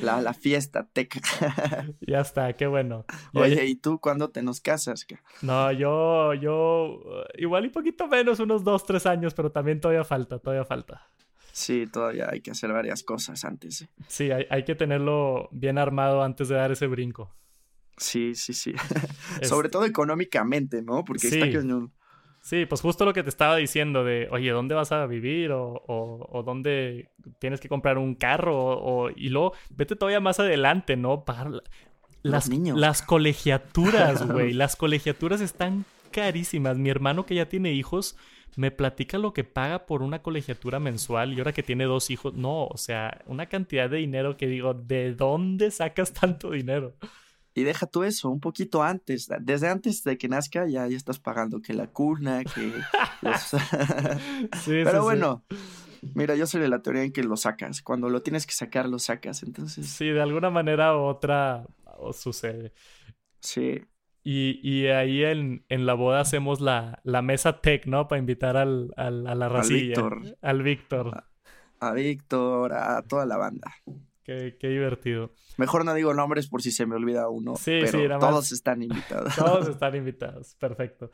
la, 0.00 0.20
la, 0.20 0.34
fiesta 0.34 0.88
tech. 0.92 1.20
ya 2.06 2.20
está, 2.20 2.52
qué 2.52 2.66
bueno. 2.66 3.06
Oye, 3.34 3.64
¿y 3.66 3.76
tú 3.76 3.98
cuándo 3.98 4.30
te 4.30 4.42
nos 4.42 4.60
casas? 4.60 5.06
No, 5.42 5.72
yo, 5.72 6.34
yo, 6.34 7.00
igual 7.38 7.64
y 7.64 7.70
poquito 7.70 8.06
menos, 8.06 8.38
unos 8.38 8.62
dos, 8.62 8.84
tres 8.84 9.06
años, 9.06 9.34
pero 9.34 9.50
también 9.50 9.80
todavía 9.80 10.04
falta, 10.04 10.38
todavía 10.38 10.64
falta. 10.64 11.10
Sí, 11.60 11.86
todavía 11.86 12.28
hay 12.30 12.40
que 12.40 12.50
hacer 12.50 12.72
varias 12.72 13.02
cosas 13.02 13.44
antes. 13.44 13.86
Sí, 14.08 14.30
hay, 14.30 14.46
hay, 14.48 14.64
que 14.64 14.74
tenerlo 14.74 15.50
bien 15.52 15.76
armado 15.76 16.22
antes 16.22 16.48
de 16.48 16.54
dar 16.54 16.72
ese 16.72 16.86
brinco. 16.86 17.30
Sí, 17.98 18.34
sí, 18.34 18.54
sí. 18.54 18.72
Sobre 19.42 19.68
todo 19.68 19.84
económicamente, 19.84 20.80
¿no? 20.80 21.04
Porque 21.04 21.28
sí. 21.28 21.38
está 21.38 21.52
cañón. 21.52 21.92
Sí, 22.40 22.64
pues 22.64 22.80
justo 22.80 23.04
lo 23.04 23.12
que 23.12 23.22
te 23.22 23.28
estaba 23.28 23.56
diciendo 23.56 24.04
de, 24.04 24.26
oye, 24.30 24.50
¿dónde 24.50 24.74
vas 24.74 24.90
a 24.92 25.04
vivir? 25.04 25.52
O, 25.52 25.74
o, 25.86 26.26
o 26.30 26.42
dónde 26.42 27.10
tienes 27.38 27.60
que 27.60 27.68
comprar 27.68 27.98
un 27.98 28.14
carro. 28.14 28.56
O, 28.56 29.10
y 29.10 29.28
luego, 29.28 29.52
vete 29.68 29.96
todavía 29.96 30.20
más 30.20 30.40
adelante, 30.40 30.96
¿no? 30.96 31.26
Pagar 31.26 31.62
las, 32.22 32.48
niños. 32.48 32.78
las 32.78 33.02
colegiaturas, 33.02 34.26
güey. 34.32 34.54
las 34.54 34.76
colegiaturas 34.76 35.42
están 35.42 35.84
carísimas. 36.10 36.78
Mi 36.78 36.88
hermano 36.88 37.26
que 37.26 37.34
ya 37.34 37.50
tiene 37.50 37.74
hijos 37.74 38.16
me 38.56 38.70
platica 38.70 39.18
lo 39.18 39.32
que 39.32 39.44
paga 39.44 39.86
por 39.86 40.02
una 40.02 40.22
colegiatura 40.22 40.80
mensual 40.80 41.32
y 41.32 41.38
ahora 41.38 41.52
que 41.52 41.62
tiene 41.62 41.84
dos 41.84 42.10
hijos, 42.10 42.34
no, 42.34 42.66
o 42.66 42.76
sea, 42.76 43.22
una 43.26 43.46
cantidad 43.46 43.88
de 43.88 43.98
dinero 43.98 44.36
que 44.36 44.46
digo, 44.46 44.74
¿de 44.74 45.14
dónde 45.14 45.70
sacas 45.70 46.12
tanto 46.12 46.50
dinero? 46.50 46.94
Y 47.54 47.64
deja 47.64 47.86
tú 47.86 48.04
eso, 48.04 48.30
un 48.30 48.40
poquito 48.40 48.82
antes, 48.82 49.28
desde 49.40 49.68
antes 49.68 50.04
de 50.04 50.16
que 50.16 50.28
nazca 50.28 50.66
ya, 50.68 50.86
ya 50.86 50.96
estás 50.96 51.18
pagando 51.18 51.60
que 51.60 51.74
la 51.74 51.88
cuna, 51.88 52.44
que... 52.44 52.72
sí, 54.62 54.82
Pero 54.84 55.02
bueno, 55.02 55.44
mira, 56.14 56.36
yo 56.36 56.46
soy 56.46 56.60
de 56.60 56.68
la 56.68 56.80
teoría 56.80 57.02
en 57.02 57.12
que 57.12 57.24
lo 57.24 57.36
sacas, 57.36 57.82
cuando 57.82 58.08
lo 58.08 58.22
tienes 58.22 58.46
que 58.46 58.52
sacar, 58.52 58.88
lo 58.88 58.98
sacas, 58.98 59.42
entonces... 59.42 59.86
Sí, 59.88 60.06
de 60.06 60.22
alguna 60.22 60.50
manera 60.50 60.96
u 60.96 61.00
otra 61.02 61.66
sucede. 62.12 62.72
Sí, 63.40 63.82
y, 64.22 64.60
y 64.62 64.88
ahí 64.88 65.24
en, 65.24 65.64
en, 65.68 65.86
la 65.86 65.94
boda 65.94 66.20
hacemos 66.20 66.60
la, 66.60 67.00
la 67.04 67.22
mesa 67.22 67.60
tech, 67.60 67.86
¿no? 67.86 68.06
Para 68.06 68.18
invitar 68.18 68.56
al, 68.56 68.92
al 68.96 69.26
a 69.26 69.34
la 69.34 69.48
racilla. 69.48 69.94
Al 70.42 70.62
Víctor. 70.62 71.24
A, 71.80 71.92
Víctor, 71.92 72.74
a 72.74 73.02
toda 73.02 73.24
la 73.24 73.38
banda. 73.38 73.72
Qué, 74.22 74.56
qué, 74.60 74.68
divertido. 74.68 75.32
Mejor 75.56 75.86
no 75.86 75.94
digo 75.94 76.12
nombres 76.12 76.48
por 76.48 76.60
si 76.60 76.70
se 76.70 76.84
me 76.84 76.96
olvida 76.96 77.28
uno. 77.30 77.56
Sí, 77.56 77.80
pero 77.80 77.98
sí, 77.98 78.08
nada 78.08 78.18
todos 78.18 78.52
están 78.52 78.82
invitados. 78.82 79.34
Todos 79.36 79.68
están 79.70 79.96
invitados, 79.96 80.54
perfecto. 80.56 81.10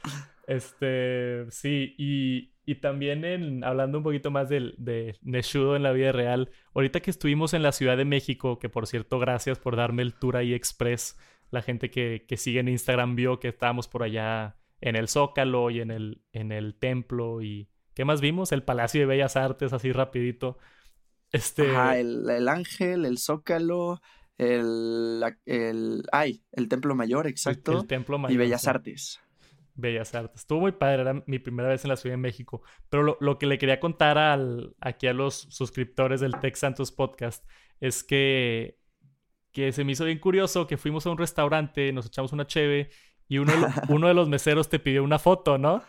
Este, 0.49 1.47
sí, 1.51 1.95
y, 1.97 2.53
y 2.67 2.81
también 2.81 3.25
en, 3.25 3.63
hablando 3.63 3.99
un 3.99 4.05
poquito 4.05 4.33
más 4.33 4.49
de, 4.49 4.75
de 4.79 5.17
Neshudo 5.23 5.77
en 5.77 5.85
la 5.85 5.93
vida 5.93 6.11
real, 6.11 6.51
ahorita 6.75 7.01
que 7.01 7.13
estuvimos 7.13 7.55
en 7.55 7.63
la 7.63 7.71
Ciudad 7.71 7.97
de 7.97 8.05
México, 8.05 8.59
que 8.59 8.69
por 8.69 8.89
cierto, 8.89 9.21
gracias 9.21 9.61
por 9.61 9.77
darme 9.77 10.03
el 10.03 10.15
tour 10.15 10.37
ahí 10.37 10.53
express 10.53 11.17
la 11.51 11.63
gente 11.63 11.91
que, 11.91 12.25
que, 12.27 12.37
sigue 12.37 12.61
en 12.61 12.69
Instagram 12.69 13.17
vio 13.17 13.39
que 13.39 13.49
estábamos 13.49 13.89
por 13.89 14.03
allá 14.03 14.57
en 14.81 14.97
el 14.97 15.09
Zócalo 15.09 15.71
y 15.71 15.81
en 15.81 15.91
el, 15.91 16.23
en 16.33 16.53
el 16.53 16.75
templo 16.79 17.43
y... 17.43 17.69
¿Qué 17.95 18.05
más 18.05 18.21
vimos? 18.21 18.53
El 18.53 18.63
Palacio 18.63 19.01
de 19.01 19.07
Bellas 19.07 19.37
Artes, 19.37 19.73
así 19.73 19.91
rapidito. 19.91 20.59
Este... 21.33 21.71
Ajá, 21.71 21.99
el, 21.99 22.29
el 22.29 22.49
Ángel, 22.49 23.07
el 23.07 23.17
Zócalo, 23.19 24.03
el, 24.37 25.23
el... 25.47 26.03
Ay, 26.13 26.45
el 26.53 26.69
Templo 26.69 26.95
Mayor, 26.95 27.27
exacto. 27.27 27.81
El, 27.81 27.87
Templo 27.87 28.19
Mayor. 28.19 28.35
Y 28.35 28.37
Bellas 28.37 28.69
Artes. 28.69 29.21
Bellas 29.75 30.15
Artes. 30.15 30.41
Estuvo 30.41 30.61
muy 30.61 30.73
padre, 30.73 31.03
era 31.03 31.23
mi 31.27 31.39
primera 31.39 31.69
vez 31.69 31.85
en 31.85 31.91
la 31.91 31.97
Ciudad 31.97 32.15
de 32.15 32.23
México. 32.23 32.63
Pero 32.91 33.03
lo, 33.03 33.17
lo 33.21 33.39
que 33.39 33.47
le 33.47 33.57
quería 33.59 33.81
contar 33.81 34.19
al, 34.19 34.75
aquí 34.81 35.07
a 35.07 35.15
los 35.15 35.47
suscriptores 35.51 36.21
del 36.21 36.39
Tech 36.39 36.55
Santos 36.57 36.93
Podcast 36.93 37.47
es 37.81 38.05
que 38.05 38.79
que 39.57 39.73
se 39.73 39.85
me 39.85 39.93
hizo 39.93 40.05
bien 40.05 40.19
curioso 40.19 40.67
que 40.67 40.77
fuimos 40.77 41.07
a 41.07 41.11
un 41.11 41.17
restaurante, 41.17 41.91
nos 41.91 42.05
echamos 42.05 42.31
una 42.35 42.47
cheve 42.47 42.91
y 43.27 43.39
uno, 43.39 43.55
uno 43.89 44.07
de 44.07 44.13
los 44.13 44.29
meseros 44.29 44.69
te 44.69 44.79
pidió 44.79 45.03
una 45.03 45.19
foto, 45.19 45.57
¿no? 45.57 45.83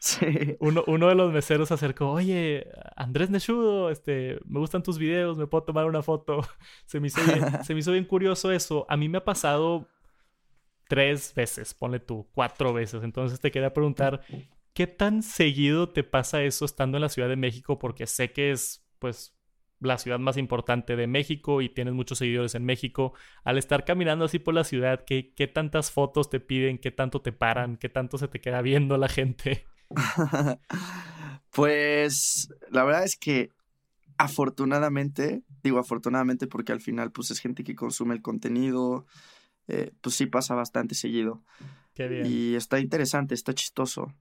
Sí. 0.00 0.56
Uno, 0.58 0.82
uno 0.88 1.06
de 1.06 1.14
los 1.14 1.32
meseros 1.32 1.68
se 1.68 1.74
acercó, 1.74 2.10
oye, 2.10 2.66
Andrés 2.96 3.30
Neshudo, 3.30 3.90
este, 3.90 4.40
me 4.46 4.58
gustan 4.58 4.82
tus 4.82 4.98
videos, 4.98 5.38
me 5.38 5.46
puedo 5.46 5.62
tomar 5.62 5.86
una 5.86 6.02
foto. 6.02 6.40
Se 6.86 6.98
me, 6.98 7.06
hizo 7.06 7.22
bien, 7.22 7.62
se 7.62 7.72
me 7.72 7.80
hizo 7.80 7.92
bien 7.92 8.04
curioso 8.04 8.50
eso. 8.50 8.84
A 8.88 8.96
mí 8.96 9.08
me 9.08 9.18
ha 9.18 9.24
pasado 9.24 9.86
tres 10.88 11.32
veces, 11.36 11.72
ponle 11.72 12.00
tú, 12.00 12.28
cuatro 12.34 12.72
veces. 12.72 13.04
Entonces 13.04 13.38
te 13.38 13.52
quería 13.52 13.72
preguntar, 13.72 14.22
¿qué 14.72 14.88
tan 14.88 15.22
seguido 15.22 15.88
te 15.88 16.02
pasa 16.02 16.42
eso 16.42 16.64
estando 16.64 16.96
en 16.96 17.02
la 17.02 17.08
Ciudad 17.08 17.28
de 17.28 17.36
México? 17.36 17.78
Porque 17.78 18.08
sé 18.08 18.32
que 18.32 18.50
es, 18.50 18.84
pues, 18.98 19.33
la 19.86 19.98
ciudad 19.98 20.18
más 20.18 20.36
importante 20.36 20.96
de 20.96 21.06
México 21.06 21.62
y 21.62 21.68
tienes 21.68 21.94
muchos 21.94 22.18
seguidores 22.18 22.54
en 22.54 22.64
México, 22.64 23.14
al 23.44 23.58
estar 23.58 23.84
caminando 23.84 24.24
así 24.24 24.38
por 24.38 24.54
la 24.54 24.64
ciudad, 24.64 25.04
¿qué, 25.06 25.32
qué 25.34 25.46
tantas 25.46 25.90
fotos 25.90 26.30
te 26.30 26.40
piden? 26.40 26.78
¿Qué 26.78 26.90
tanto 26.90 27.20
te 27.20 27.32
paran? 27.32 27.76
¿Qué 27.76 27.88
tanto 27.88 28.18
se 28.18 28.28
te 28.28 28.40
queda 28.40 28.62
viendo 28.62 28.96
la 28.96 29.08
gente? 29.08 29.66
pues 31.50 32.48
la 32.70 32.84
verdad 32.84 33.04
es 33.04 33.16
que 33.16 33.50
afortunadamente, 34.16 35.42
digo 35.62 35.78
afortunadamente 35.78 36.46
porque 36.46 36.72
al 36.72 36.80
final 36.80 37.10
pues 37.12 37.30
es 37.30 37.40
gente 37.40 37.64
que 37.64 37.74
consume 37.74 38.14
el 38.14 38.22
contenido, 38.22 39.06
eh, 39.68 39.92
pues 40.00 40.14
sí 40.14 40.26
pasa 40.26 40.54
bastante 40.54 40.94
seguido. 40.94 41.42
Qué 41.94 42.08
bien. 42.08 42.26
Y 42.26 42.54
está 42.54 42.80
interesante, 42.80 43.34
está 43.34 43.54
chistoso. 43.54 44.12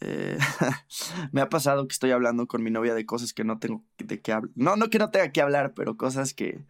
Eh, 0.00 0.38
me 1.32 1.40
ha 1.40 1.48
pasado 1.48 1.86
que 1.88 1.92
estoy 1.92 2.10
hablando 2.10 2.46
con 2.46 2.62
mi 2.62 2.70
novia 2.70 2.94
de 2.94 3.06
cosas 3.06 3.32
que 3.32 3.44
no 3.44 3.58
tengo 3.58 3.84
de 3.98 4.20
qué 4.20 4.32
hablar. 4.32 4.52
No, 4.54 4.76
no 4.76 4.90
que 4.90 4.98
no 4.98 5.10
tenga 5.10 5.32
que 5.32 5.40
hablar, 5.40 5.72
pero 5.74 5.96
cosas 5.96 6.34
que, 6.34 6.64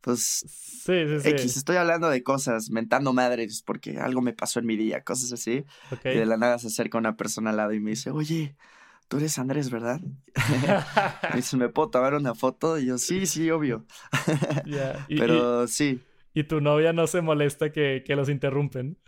pues, 0.00 0.44
sí, 0.48 1.06
sí, 1.06 1.20
sí. 1.20 1.28
X, 1.30 1.56
estoy 1.56 1.76
hablando 1.76 2.08
de 2.08 2.22
cosas, 2.22 2.70
mentando 2.70 3.12
madres 3.12 3.62
porque 3.62 3.98
algo 3.98 4.22
me 4.22 4.32
pasó 4.32 4.58
en 4.58 4.66
mi 4.66 4.76
día, 4.76 5.02
cosas 5.02 5.32
así. 5.32 5.64
Y 6.04 6.16
de 6.16 6.26
la 6.26 6.36
nada 6.36 6.58
se 6.58 6.68
acerca 6.68 6.98
una 6.98 7.16
persona 7.16 7.50
al 7.50 7.56
lado 7.56 7.72
y 7.72 7.80
me 7.80 7.90
dice, 7.90 8.10
oye, 8.10 8.56
tú 9.08 9.18
eres 9.18 9.38
Andrés, 9.38 9.70
¿verdad? 9.70 10.00
me 11.30 11.36
dice, 11.36 11.56
¿me 11.56 11.68
puedo 11.68 11.90
tomar 11.90 12.14
una 12.14 12.34
foto? 12.34 12.78
Y 12.78 12.86
yo, 12.86 12.98
sí, 12.98 13.26
sí, 13.26 13.50
obvio. 13.50 13.84
Pero 15.08 15.66
sí. 15.68 16.02
¿Y 16.32 16.44
tu 16.44 16.60
novia 16.60 16.92
no 16.92 17.06
se 17.06 17.22
molesta 17.22 17.72
que, 17.72 18.02
que 18.06 18.14
los 18.14 18.28
interrumpen? 18.28 18.98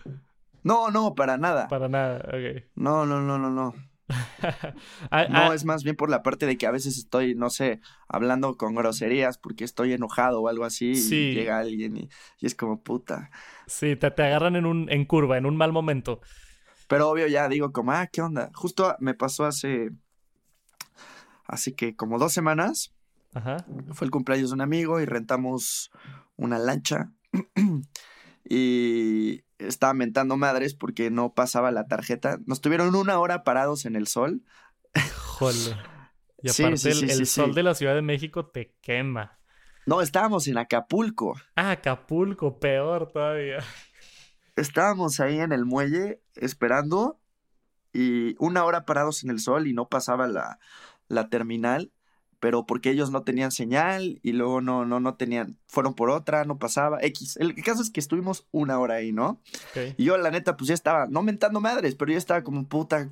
No, 0.69 0.91
no, 0.91 1.15
para 1.15 1.39
nada. 1.39 1.67
Para 1.67 1.89
nada, 1.89 2.19
ok. 2.27 2.65
No, 2.75 3.07
no, 3.07 3.23
no, 3.23 3.39
no, 3.39 3.49
no. 3.49 3.75
Ah, 5.11 5.27
no, 5.29 5.39
ah. 5.51 5.55
es 5.55 5.65
más 5.65 5.83
bien 5.83 5.97
por 5.97 6.11
la 6.11 6.23
parte 6.23 6.45
de 6.45 6.59
que 6.59 6.67
a 6.67 6.71
veces 6.71 6.99
estoy, 6.99 7.35
no 7.35 7.49
sé, 7.49 7.81
hablando 8.07 8.57
con 8.57 8.75
groserías 8.75 9.39
porque 9.39 9.65
estoy 9.65 9.95
enojado 9.95 10.43
o 10.43 10.49
algo 10.49 10.65
así 10.65 10.93
y 10.93 11.35
llega 11.35 11.59
alguien 11.59 11.97
y, 11.97 12.09
es 12.41 12.55
como 12.55 12.83
puta. 12.83 13.31
Sí, 13.67 13.97
te, 13.97 14.11
te 14.11 14.23
agarran 14.23 14.57
en 14.57 14.67
un 14.67 14.91
en 14.91 15.07
curva, 15.07 15.39
en 15.39 15.47
un 15.47 15.57
mal 15.57 15.73
momento. 15.73 16.21
Pero 16.87 17.09
obvio 17.09 17.27
ya 17.29 17.49
digo 17.49 17.73
como, 17.73 17.93
ah, 17.93 18.07
¿qué 18.07 18.21
onda? 18.21 18.51
Justo 18.55 18.95
me 18.99 19.15
pasó 19.15 19.47
hace, 19.47 19.91
así 21.47 21.73
que 21.73 21.97
como 21.97 22.19
dos 22.19 22.33
semanas. 22.35 22.95
Ajá. 23.33 23.65
Fue 23.93 24.05
el 24.05 24.11
cumpleaños 24.11 24.51
de 24.51 24.55
un 24.55 24.61
amigo 24.61 25.01
y 25.01 25.07
rentamos 25.07 25.91
una 26.37 26.59
lancha. 26.59 27.13
y 28.49 29.43
estaba 29.59 29.95
mentando 29.95 30.37
madres 30.37 30.75
porque 30.75 31.11
no 31.11 31.35
pasaba 31.35 31.71
la 31.71 31.87
tarjeta. 31.87 32.39
Nos 32.47 32.61
tuvieron 32.61 32.95
una 32.95 33.19
hora 33.19 33.45
parados 33.45 33.85
en 33.85 33.97
el 33.97 34.07
sol. 34.07 34.43
Jole. 35.39 35.77
Y 36.41 36.51
aparte 36.51 36.91
el, 36.91 37.27
sol 37.27 37.53
de 37.53 37.65
la 37.65 37.75
Ciudad 37.75 37.97
de 37.97 38.03
México 38.03 38.47
te 38.47 38.73
quema. 38.81 39.41
No, 39.87 40.03
estábamos 40.03 40.47
en 40.47 40.57
Acapulco. 40.57 41.35
Ah, 41.57 41.73
Acapulco, 41.73 42.61
peor 42.61 43.11
todavía. 43.11 43.59
Estábamos 44.55 45.19
ahí 45.19 45.41
en 45.41 45.51
el 45.51 45.65
muelle 45.65 46.23
esperando 46.37 47.21
y 47.93 48.37
una 48.39 48.65
hora 48.65 48.85
parados 48.85 49.25
en 49.25 49.31
el 49.31 49.41
sol 49.41 49.67
y 49.67 49.73
no 49.73 49.89
pasaba 49.89 50.29
la, 50.29 50.61
la 51.09 51.29
terminal 51.29 51.91
pero 52.41 52.67
porque 52.67 52.91
ellos 52.91 53.11
no 53.11 53.23
tenían 53.23 53.51
señal 53.51 54.21
y 54.23 54.33
luego 54.33 54.61
no, 54.61 54.85
no, 54.85 55.01
no 55.01 55.15
tenían, 55.15 55.59
fueron 55.67 55.95
por 55.95 56.11
otra, 56.11 56.45
no 56.45 56.59
pasaba, 56.59 56.99
X. 57.03 57.37
El, 57.37 57.55
caso 57.63 57.83
es 57.83 57.91
que 57.91 58.01
estuvimos 58.01 58.47
una 58.53 58.79
hora 58.79 58.97
ahí, 58.97 59.13
¿no? 59.13 59.41
Y 59.97 60.05
yo, 60.05 60.17
la 60.19 60.31
neta, 60.31 60.57
pues 60.57 60.69
ya 60.69 60.75
estaba, 60.75 61.07
no 61.07 61.23
mentando 61.23 61.61
madres, 61.61 61.95
pero 61.95 62.13
yo 62.13 62.19
estaba 62.19 62.43
como 62.43 62.69
puta, 62.69 63.09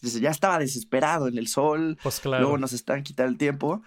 ya 0.00 0.30
estaba 0.30 0.58
desesperado 0.58 1.28
en 1.28 1.38
el 1.38 1.48
sol. 1.48 1.98
Pues 2.02 2.20
claro. 2.20 2.42
Luego 2.42 2.58
nos 2.58 2.72
están 2.72 3.02
quitando 3.02 3.32
el 3.32 3.38
tiempo. 3.38 3.82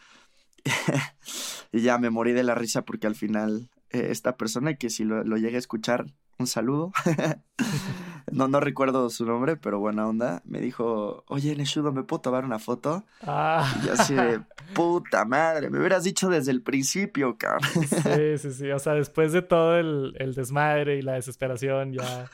y 1.71 1.81
ya 1.81 1.97
me 1.97 2.09
morí 2.09 2.33
de 2.33 2.43
la 2.43 2.53
risa 2.53 2.83
porque 2.83 3.07
al 3.07 3.15
final 3.15 3.69
eh, 3.89 4.07
esta 4.11 4.37
persona, 4.37 4.75
que 4.75 4.89
si 4.89 5.03
lo, 5.03 5.23
lo 5.23 5.37
llegué 5.37 5.55
a 5.55 5.59
escuchar, 5.59 6.05
un 6.37 6.47
saludo. 6.47 6.91
no, 8.31 8.47
no 8.47 8.59
recuerdo 8.59 9.09
su 9.09 9.25
nombre, 9.25 9.57
pero 9.57 9.79
buena 9.79 10.07
onda. 10.07 10.41
Me 10.45 10.59
dijo, 10.59 11.23
oye, 11.27 11.55
Neshudo, 11.55 11.91
¿me 11.91 12.03
puedo 12.03 12.21
tomar 12.21 12.45
una 12.45 12.59
foto? 12.59 13.03
Ah. 13.21 13.81
Y 13.85 13.89
así 13.89 14.13
de, 14.13 14.41
puta 14.73 15.25
madre, 15.25 15.69
me 15.69 15.79
hubieras 15.79 16.03
dicho 16.03 16.29
desde 16.29 16.51
el 16.51 16.61
principio, 16.61 17.37
cabrón. 17.37 17.69
Sí, 17.87 18.37
sí, 18.37 18.51
sí. 18.51 18.71
O 18.71 18.79
sea, 18.79 18.93
después 18.93 19.33
de 19.33 19.41
todo 19.41 19.77
el, 19.77 20.15
el 20.17 20.33
desmadre 20.33 20.97
y 20.97 21.01
la 21.01 21.13
desesperación, 21.13 21.93
ya... 21.93 22.29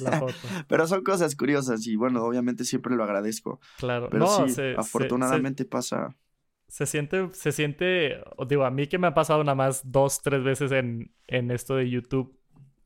La 0.00 0.18
foto. 0.18 0.34
Pero 0.68 0.86
son 0.86 1.02
cosas 1.02 1.36
curiosas 1.36 1.86
y 1.86 1.96
bueno, 1.96 2.24
obviamente 2.24 2.64
siempre 2.64 2.94
lo 2.96 3.04
agradezco. 3.04 3.60
Claro, 3.78 4.08
pero 4.10 4.48
sí, 4.48 4.60
afortunadamente 4.76 5.64
pasa. 5.64 6.16
Se 6.68 6.86
siente, 6.86 7.28
se 7.32 7.52
siente, 7.52 8.22
digo, 8.48 8.64
a 8.64 8.70
mí 8.70 8.86
que 8.86 8.98
me 8.98 9.06
ha 9.06 9.14
pasado 9.14 9.44
nada 9.44 9.54
más 9.54 9.82
dos, 9.84 10.22
tres 10.22 10.42
veces 10.42 10.72
en, 10.72 11.14
en 11.26 11.50
esto 11.50 11.76
de 11.76 11.90
YouTube, 11.90 12.34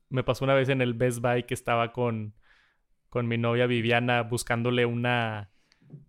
me 0.09 0.23
pasó 0.23 0.45
una 0.45 0.53
vez 0.53 0.69
en 0.69 0.81
el 0.81 0.93
Best 0.93 1.19
Buy 1.19 1.43
que 1.43 1.53
estaba 1.53 1.91
con, 1.91 2.33
con 3.09 3.27
mi 3.27 3.37
novia 3.37 3.67
Viviana 3.67 4.23
buscándole 4.23 4.85
una 4.85 5.51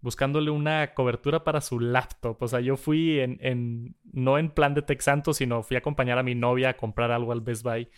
buscándole 0.01 0.51
una 0.51 0.95
cobertura 0.95 1.45
para 1.45 1.61
su 1.61 1.81
laptop. 1.81 2.43
O 2.43 2.49
sea, 2.49 2.61
yo 2.61 2.77
fui 2.77 3.21
en, 3.21 3.39
en 3.41 3.97
no 4.13 4.39
en 4.39 4.51
plan 4.51 4.75
de 4.75 4.83
Texanto, 4.83 5.33
sino 5.33 5.63
fui 5.63 5.77
a 5.77 5.81
acompañar 5.81 6.19
a 6.19 6.23
mi 6.23 6.35
novia 6.35 6.71
a 6.71 6.77
comprar 6.77 7.11
algo 7.11 7.33
al 7.33 7.41
Best 7.41 7.63
Buy. 7.63 7.89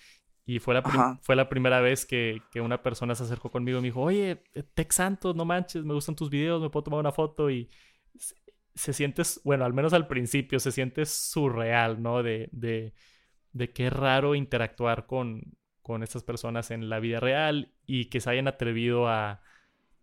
Y 0.47 0.59
fue 0.59 0.74
la, 0.74 1.18
fue 1.22 1.36
la 1.36 1.48
primera 1.48 1.81
vez 1.81 2.05
que, 2.05 2.43
que, 2.51 2.60
una 2.60 2.82
persona 2.82 3.14
se 3.14 3.22
acercó 3.22 3.51
conmigo 3.51 3.78
y 3.78 3.82
me 3.82 3.89
dijo, 3.89 4.01
oye, 4.01 4.43
Texanto, 4.74 5.32
no 5.32 5.44
manches, 5.44 5.85
me 5.85 5.94
gustan 5.94 6.16
tus 6.16 6.28
videos, 6.28 6.60
me 6.60 6.70
puedo 6.70 6.85
tomar 6.85 7.01
una 7.01 7.12
foto. 7.12 7.51
Y 7.51 7.68
se, 8.74 8.93
siente, 8.93 9.22
bueno, 9.44 9.64
al 9.64 9.74
menos 9.74 9.93
al 9.93 10.09
principio, 10.09 10.59
se 10.59 10.72
siente 10.72 11.06
surreal, 11.06 12.02
¿no? 12.02 12.22
De, 12.22 12.48
de, 12.52 12.94
de 13.52 13.72
qué 13.72 13.90
raro 13.90 14.35
interactuar 14.35 15.06
con, 15.06 15.56
con 15.82 16.02
estas 16.02 16.23
personas 16.23 16.70
en 16.70 16.89
la 16.89 17.01
vida 17.01 17.20
real 17.20 17.73
y 17.86 18.07
que 18.07 18.20
se 18.20 18.31
hayan 18.31 18.48
atrevido 18.48 19.09
a, 19.09 19.43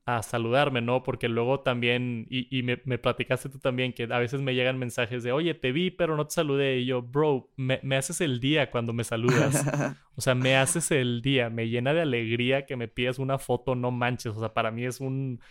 a 0.06 0.24
saludarme, 0.24 0.82
¿no? 0.82 1.04
Porque 1.04 1.28
luego 1.28 1.60
también, 1.60 2.28
y, 2.30 2.48
y 2.58 2.64
me, 2.64 2.82
me, 2.86 2.98
platicaste 2.98 3.50
tú 3.50 3.60
también, 3.60 3.94
que 3.94 4.04
a 4.04 4.20
veces 4.20 4.42
me 4.42 4.56
llegan 4.56 4.78
mensajes 4.80 5.24
de, 5.24 5.34
oye, 5.34 5.54
te 5.54 5.72
vi, 5.72 5.92
pero 5.92 6.16
no 6.16 6.26
te 6.26 6.34
saludé. 6.34 6.78
Y 6.80 6.86
yo, 6.86 7.02
bro, 7.02 7.52
me, 7.58 7.80
me 7.84 7.98
haces 7.98 8.22
el 8.22 8.40
día 8.40 8.72
cuando 8.72 8.94
me 8.94 9.04
saludas. 9.04 9.66
o 10.16 10.22
sea, 10.22 10.34
me 10.34 10.56
haces 10.56 10.92
el 10.92 11.22
día, 11.22 11.50
me 11.50 11.68
llena 11.68 11.94
de 11.94 12.02
alegría 12.02 12.66
que 12.66 12.78
me 12.78 12.88
pidas 12.88 13.20
una 13.20 13.38
foto, 13.38 13.76
no 13.76 13.92
manches. 13.92 14.36
O 14.36 14.40
sea, 14.40 14.54
para 14.54 14.72
mí 14.72 14.86
es 14.86 15.02
un, 15.02 15.42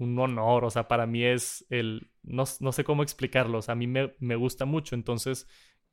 un 0.00 0.18
honor, 0.18 0.64
o 0.64 0.70
sea, 0.70 0.88
para 0.88 1.06
mí 1.06 1.22
es 1.24 1.66
el, 1.70 2.10
no, 2.22 2.44
no 2.60 2.72
sé 2.72 2.84
cómo 2.84 3.02
explicarlo, 3.02 3.58
o 3.58 3.62
sea, 3.62 3.72
a 3.72 3.76
mí 3.76 3.86
me, 3.86 4.14
me 4.18 4.34
gusta 4.34 4.64
mucho, 4.64 4.94
entonces, 4.94 5.46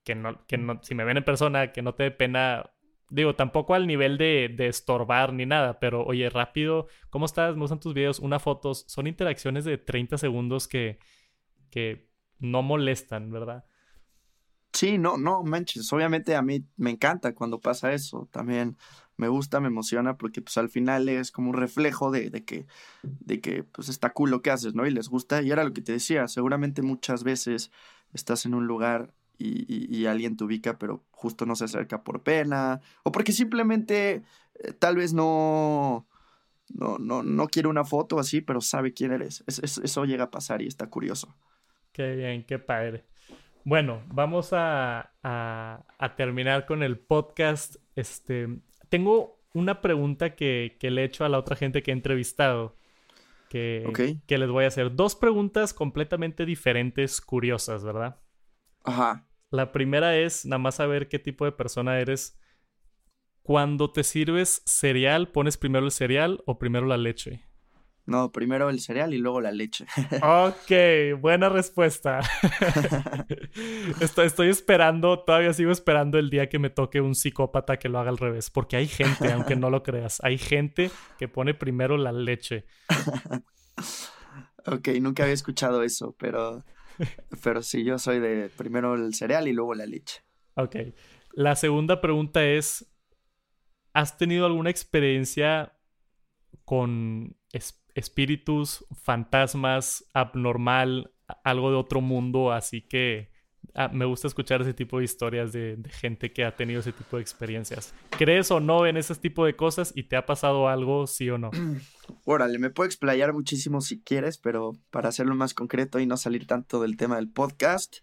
que 0.04 0.16
no, 0.16 0.46
que 0.48 0.58
no, 0.58 0.80
si 0.82 0.96
me 0.96 1.04
ven 1.04 1.18
en 1.18 1.24
persona, 1.24 1.72
que 1.72 1.82
no 1.82 1.94
te 1.94 2.04
dé 2.04 2.12
pena 2.12 2.72
Digo, 3.10 3.36
tampoco 3.36 3.74
al 3.74 3.88
nivel 3.88 4.18
de, 4.18 4.54
de, 4.56 4.68
estorbar 4.68 5.32
ni 5.32 5.46
nada, 5.46 5.80
pero 5.80 6.04
oye, 6.06 6.30
rápido, 6.30 6.88
¿cómo 7.10 7.26
estás? 7.26 7.56
Me 7.56 7.62
gustan 7.62 7.80
tus 7.80 7.94
videos, 7.94 8.20
una 8.20 8.40
fotos. 8.40 8.84
Son 8.88 9.08
interacciones 9.08 9.64
de 9.64 9.78
30 9.78 10.18
segundos 10.18 10.68
que, 10.68 11.00
que 11.70 12.10
no 12.40 12.64
molestan, 12.64 13.32
¿verdad? 13.32 13.66
Sí, 14.74 14.98
no, 14.98 15.18
no 15.18 15.42
manches. 15.44 15.92
Obviamente 15.92 16.36
a 16.36 16.42
mí 16.42 16.68
me 16.76 16.92
encanta 16.92 17.34
cuando 17.34 17.60
pasa 17.60 17.94
eso. 17.94 18.28
También 18.32 18.78
me 19.16 19.28
gusta, 19.28 19.60
me 19.60 19.68
emociona, 19.68 20.18
porque 20.18 20.42
pues 20.42 20.58
al 20.58 20.70
final 20.70 21.10
es 21.10 21.32
como 21.32 21.50
un 21.50 21.56
reflejo 21.56 22.12
de, 22.12 22.30
de 22.30 22.46
que, 22.46 22.68
de 23.04 23.42
que 23.42 23.64
pues 23.64 23.90
está 23.90 24.12
cool 24.14 24.30
lo 24.30 24.42
que 24.42 24.52
haces, 24.52 24.76
¿no? 24.76 24.86
Y 24.86 24.92
les 24.92 25.10
gusta. 25.10 25.42
Y 25.42 25.52
era 25.52 25.64
lo 25.64 25.74
que 25.74 25.82
te 25.82 25.94
decía, 25.94 26.28
seguramente 26.28 26.82
muchas 26.82 27.24
veces 27.24 27.72
estás 28.14 28.46
en 28.46 28.54
un 28.54 28.68
lugar 28.68 29.14
y, 29.38 30.06
alguien 30.06 30.36
te 30.36 30.44
ubica, 30.44 30.78
pero 30.78 31.06
justo 31.12 31.46
no 31.46 31.56
se 31.56 31.66
acerca 31.66 32.04
por 32.04 32.24
pena, 32.24 32.82
o 33.04 33.12
porque 33.12 33.32
simplemente 33.32 34.24
eh, 34.56 34.74
tal 34.74 34.96
vez 34.96 35.14
no, 35.14 36.08
no, 36.70 36.98
no, 36.98 37.24
no 37.24 37.48
quiere 37.48 37.68
una 37.68 37.86
foto 37.86 38.20
así, 38.20 38.42
pero 38.42 38.62
sabe 38.62 38.94
quién 38.94 39.12
eres. 39.12 39.44
eso 39.48 40.06
llega 40.06 40.26
a 40.26 40.32
pasar 40.32 40.62
y 40.62 40.68
está 40.68 40.90
curioso. 40.90 41.36
Qué 41.92 42.16
bien, 42.16 42.44
qué 42.46 42.60
padre. 42.60 43.06
Bueno, 43.64 44.02
vamos 44.08 44.54
a, 44.54 45.14
a, 45.24 46.16
terminar 46.16 46.66
con 46.66 46.84
el 46.84 46.98
podcast. 46.98 47.76
Este, 47.96 48.48
tengo 48.90 49.42
una 49.54 49.82
pregunta 49.82 50.36
que, 50.36 50.78
que, 50.80 50.90
le 50.90 51.02
he 51.02 51.06
hecho 51.06 51.26
a 51.26 51.30
la 51.30 51.40
otra 51.40 51.56
gente 51.56 51.84
que 51.84 51.92
he 51.92 51.94
entrevistado. 51.94 52.78
Que, 53.50 54.20
que 54.26 54.38
les 54.38 54.50
voy 54.50 54.66
a 54.66 54.68
hacer. 54.68 54.96
Dos 54.96 55.16
preguntas 55.16 55.74
completamente 55.74 56.46
diferentes, 56.46 57.22
curiosas, 57.22 57.84
¿verdad? 57.84 58.18
Ajá. 58.88 59.28
La 59.50 59.74
primera 59.74 60.18
es 60.18 60.46
nada 60.46 60.60
más 60.60 60.76
saber 60.76 61.10
qué 61.10 61.20
tipo 61.20 61.44
de 61.44 61.52
persona 61.52 62.00
eres. 62.00 62.40
Cuando 63.42 63.92
te 63.92 64.04
sirves 64.04 64.62
cereal, 64.66 65.30
¿pones 65.30 65.58
primero 65.58 65.86
el 65.86 65.92
cereal 65.92 66.42
o 66.46 66.58
primero 66.58 66.86
la 66.86 66.98
leche? 66.98 67.44
No, 68.06 68.32
primero 68.32 68.70
el 68.70 68.80
cereal 68.80 69.14
y 69.14 69.18
luego 69.18 69.42
la 69.42 69.52
leche. 69.52 69.86
ok, 70.24 71.20
buena 71.20 71.50
respuesta. 71.50 72.22
estoy, 74.00 74.28
estoy, 74.28 74.48
esperando, 74.48 75.20
todavía 75.20 75.52
sigo 75.52 75.72
esperando 75.72 76.18
el 76.18 76.30
día 76.30 76.48
que 76.48 76.58
me 76.58 76.70
toque 76.70 77.02
un 77.02 77.16
psicópata 77.16 77.78
que 77.78 77.90
lo 77.90 78.00
haga 78.00 78.10
al 78.10 78.18
revés, 78.18 78.50
porque 78.50 78.78
hay 78.78 78.88
gente, 78.88 79.34
aunque 79.34 79.58
no 79.58 79.70
lo 79.70 79.84
creas, 79.84 80.22
hay 80.24 80.38
gente 80.38 80.90
que 81.18 81.28
pone 81.28 81.54
primero 81.54 81.98
la 81.98 82.14
leche. 82.14 82.66
ok, 84.66 84.88
nunca 85.02 85.24
había 85.24 85.34
escuchado 85.34 85.84
eso, 85.84 86.16
pero 86.18 86.64
Pero 87.44 87.62
sí, 87.62 87.84
yo 87.84 87.98
soy 88.00 88.20
de 88.20 88.50
primero 88.50 88.96
el 88.96 89.14
cereal 89.14 89.48
y 89.48 89.54
luego 89.54 89.74
la 89.76 89.86
leche. 89.86 90.22
Ok. 90.56 90.76
La 91.34 91.56
segunda 91.56 92.02
pregunta 92.02 92.46
es, 92.46 92.92
¿has 93.94 94.18
tenido 94.18 94.46
alguna 94.46 94.70
experiencia 94.70 95.78
con 96.66 97.38
espíritus, 97.94 98.86
fantasmas, 99.04 100.06
abnormal, 100.14 101.14
algo 101.44 101.70
de 101.70 101.78
otro 101.78 102.02
mundo? 102.02 102.52
Así 102.52 102.82
que 102.82 103.32
Ah, 103.74 103.90
me 103.94 104.06
gusta 104.06 104.28
escuchar 104.28 104.62
ese 104.62 104.74
tipo 104.74 105.00
de 105.00 105.06
historias 105.06 105.52
de, 105.52 105.78
gente 105.90 106.32
que 106.32 106.44
ha 106.46 106.56
tenido 106.56 106.80
ese 106.80 106.92
tipo 106.92 107.18
de 107.18 107.22
experiencias. 107.22 107.94
¿Crees 108.18 108.50
o 108.52 108.60
no 108.60 108.86
en 108.86 108.98
ese 108.98 109.14
tipo 109.16 109.46
de 109.46 109.56
cosas 109.56 109.94
y 109.96 110.04
te 110.04 110.16
ha 110.16 110.26
pasado 110.26 110.68
algo, 110.68 111.08
sí 111.08 111.30
o 111.30 111.38
no? 111.38 111.52
Órale, 112.26 112.60
me 112.60 112.70
puedo 112.70 112.88
explayar 112.88 113.34
muchísimo 113.34 113.82
si 113.82 114.02
quieres, 114.02 114.38
pero 114.38 114.74
para 114.90 115.10
hacerlo 115.10 115.36
más 115.36 115.54
concreto 115.54 116.00
y 116.00 116.06
no 116.06 116.18
salir 116.18 116.48
tanto 116.48 116.82
del 116.82 116.98
tema 116.98 117.18
del 117.18 117.30
podcast, 117.30 117.98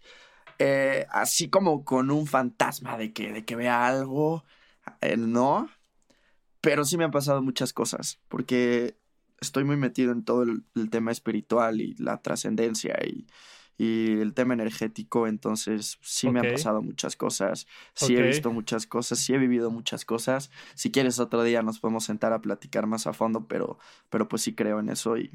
eh, 0.59 1.05
así 1.09 1.49
como 1.49 1.83
con 1.83 2.11
un 2.11 2.27
fantasma 2.27 2.97
de 2.97 3.11
que, 3.11 3.33
de 3.33 3.43
que 3.43 3.55
vea 3.55 3.87
algo, 3.87 4.43
eh, 5.01 5.17
no, 5.17 5.69
pero 6.61 6.85
sí 6.85 6.97
me 6.97 7.03
han 7.03 7.11
pasado 7.11 7.41
muchas 7.41 7.73
cosas, 7.73 8.19
porque 8.27 8.97
estoy 9.39 9.63
muy 9.63 9.77
metido 9.77 10.11
en 10.11 10.23
todo 10.23 10.43
el, 10.43 10.89
tema 10.89 11.11
espiritual 11.11 11.81
y 11.81 11.95
la 11.95 12.21
trascendencia 12.21 12.97
y, 13.05 13.27
el 13.77 14.33
tema 14.33 14.53
energético, 14.53 15.27
entonces 15.27 15.97
sí 16.01 16.29
me 16.29 16.39
han 16.39 16.53
pasado 16.53 16.81
muchas 16.81 17.15
cosas, 17.15 17.67
sí 17.93 18.15
he 18.15 18.21
visto 18.21 18.51
muchas 18.51 18.87
cosas, 18.87 19.19
sí 19.19 19.33
he 19.33 19.37
vivido 19.37 19.69
muchas 19.71 20.05
cosas. 20.05 20.51
Si 20.75 20.91
quieres 20.91 21.19
otro 21.19 21.43
día 21.43 21.61
nos 21.61 21.79
podemos 21.79 22.05
sentar 22.05 22.33
a 22.33 22.41
platicar 22.41 22.87
más 22.87 23.07
a 23.07 23.13
fondo, 23.13 23.47
pero, 23.47 23.77
pero 24.09 24.27
pues 24.27 24.43
sí 24.43 24.55
creo 24.55 24.79
en 24.79 24.89
eso 24.89 25.17
y... 25.17 25.31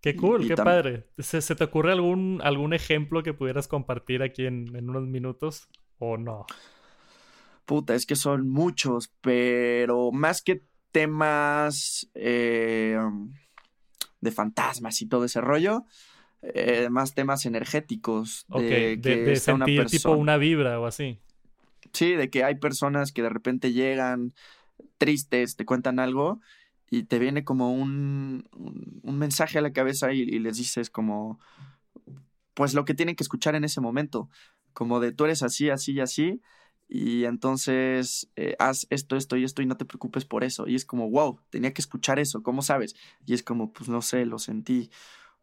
Qué 0.00 0.16
cool, 0.16 0.48
qué 0.48 0.56
padre. 0.56 1.06
¿Se, 1.18 1.40
te 1.54 1.62
ocurre 1.62 1.92
algún, 1.92 2.40
algún 2.42 2.74
ejemplo 2.74 3.22
que 3.22 3.34
pudieras 3.34 3.68
compartir 3.68 4.24
aquí 4.24 4.46
en, 4.46 4.74
en 4.74 4.90
unos 4.90 5.06
minutos 5.06 5.68
o 5.98 6.16
no? 6.16 6.44
Puta, 7.66 7.94
es 7.94 8.04
que 8.04 8.16
son 8.16 8.48
muchos, 8.48 9.12
pero 9.20 10.10
más 10.10 10.42
que 10.42 10.64
temas 10.90 12.10
eh, 12.14 12.98
de 14.20 14.30
fantasmas 14.30 15.00
y 15.02 15.06
todo 15.06 15.24
ese 15.24 15.40
rollo, 15.40 15.86
eh, 16.42 16.88
más 16.90 17.14
temas 17.14 17.46
energéticos. 17.46 18.46
De, 18.48 18.96
de, 18.96 19.36
sentir 19.36 19.80
una 19.80 19.88
tipo 19.88 20.12
una 20.12 20.36
vibra 20.36 20.78
o 20.80 20.86
así. 20.86 21.18
Sí, 21.92 22.12
de 22.12 22.30
que 22.30 22.44
hay 22.44 22.56
personas 22.56 23.12
que 23.12 23.22
de 23.22 23.28
repente 23.28 23.72
llegan 23.72 24.34
tristes, 24.98 25.56
te 25.56 25.64
cuentan 25.64 25.98
algo 25.98 26.40
y 26.90 27.04
te 27.04 27.18
viene 27.18 27.44
como 27.44 27.72
un, 27.72 28.48
un, 29.02 29.18
mensaje 29.18 29.58
a 29.58 29.62
la 29.62 29.72
cabeza 29.72 30.12
y, 30.12 30.20
y, 30.20 30.38
les 30.38 30.58
dices 30.58 30.90
como, 30.90 31.40
pues 32.54 32.74
lo 32.74 32.84
que 32.84 32.94
tienen 32.94 33.16
que 33.16 33.24
escuchar 33.24 33.54
en 33.54 33.64
ese 33.64 33.80
momento, 33.80 34.28
como 34.72 35.00
de 35.00 35.12
tú 35.12 35.24
eres 35.24 35.42
así, 35.42 35.70
así 35.70 35.92
y 35.94 36.00
así, 36.00 36.40
y 36.94 37.24
entonces 37.24 38.28
eh, 38.36 38.54
haz 38.58 38.86
esto, 38.90 39.16
esto 39.16 39.38
y 39.38 39.44
esto 39.44 39.62
y 39.62 39.66
no 39.66 39.78
te 39.78 39.86
preocupes 39.86 40.26
por 40.26 40.44
eso. 40.44 40.68
Y 40.68 40.74
es 40.74 40.84
como, 40.84 41.08
wow, 41.08 41.40
tenía 41.48 41.72
que 41.72 41.80
escuchar 41.80 42.18
eso, 42.18 42.42
¿cómo 42.42 42.60
sabes? 42.60 42.94
Y 43.24 43.32
es 43.32 43.42
como, 43.42 43.72
pues 43.72 43.88
no 43.88 44.02
sé, 44.02 44.26
lo 44.26 44.38
sentí. 44.38 44.90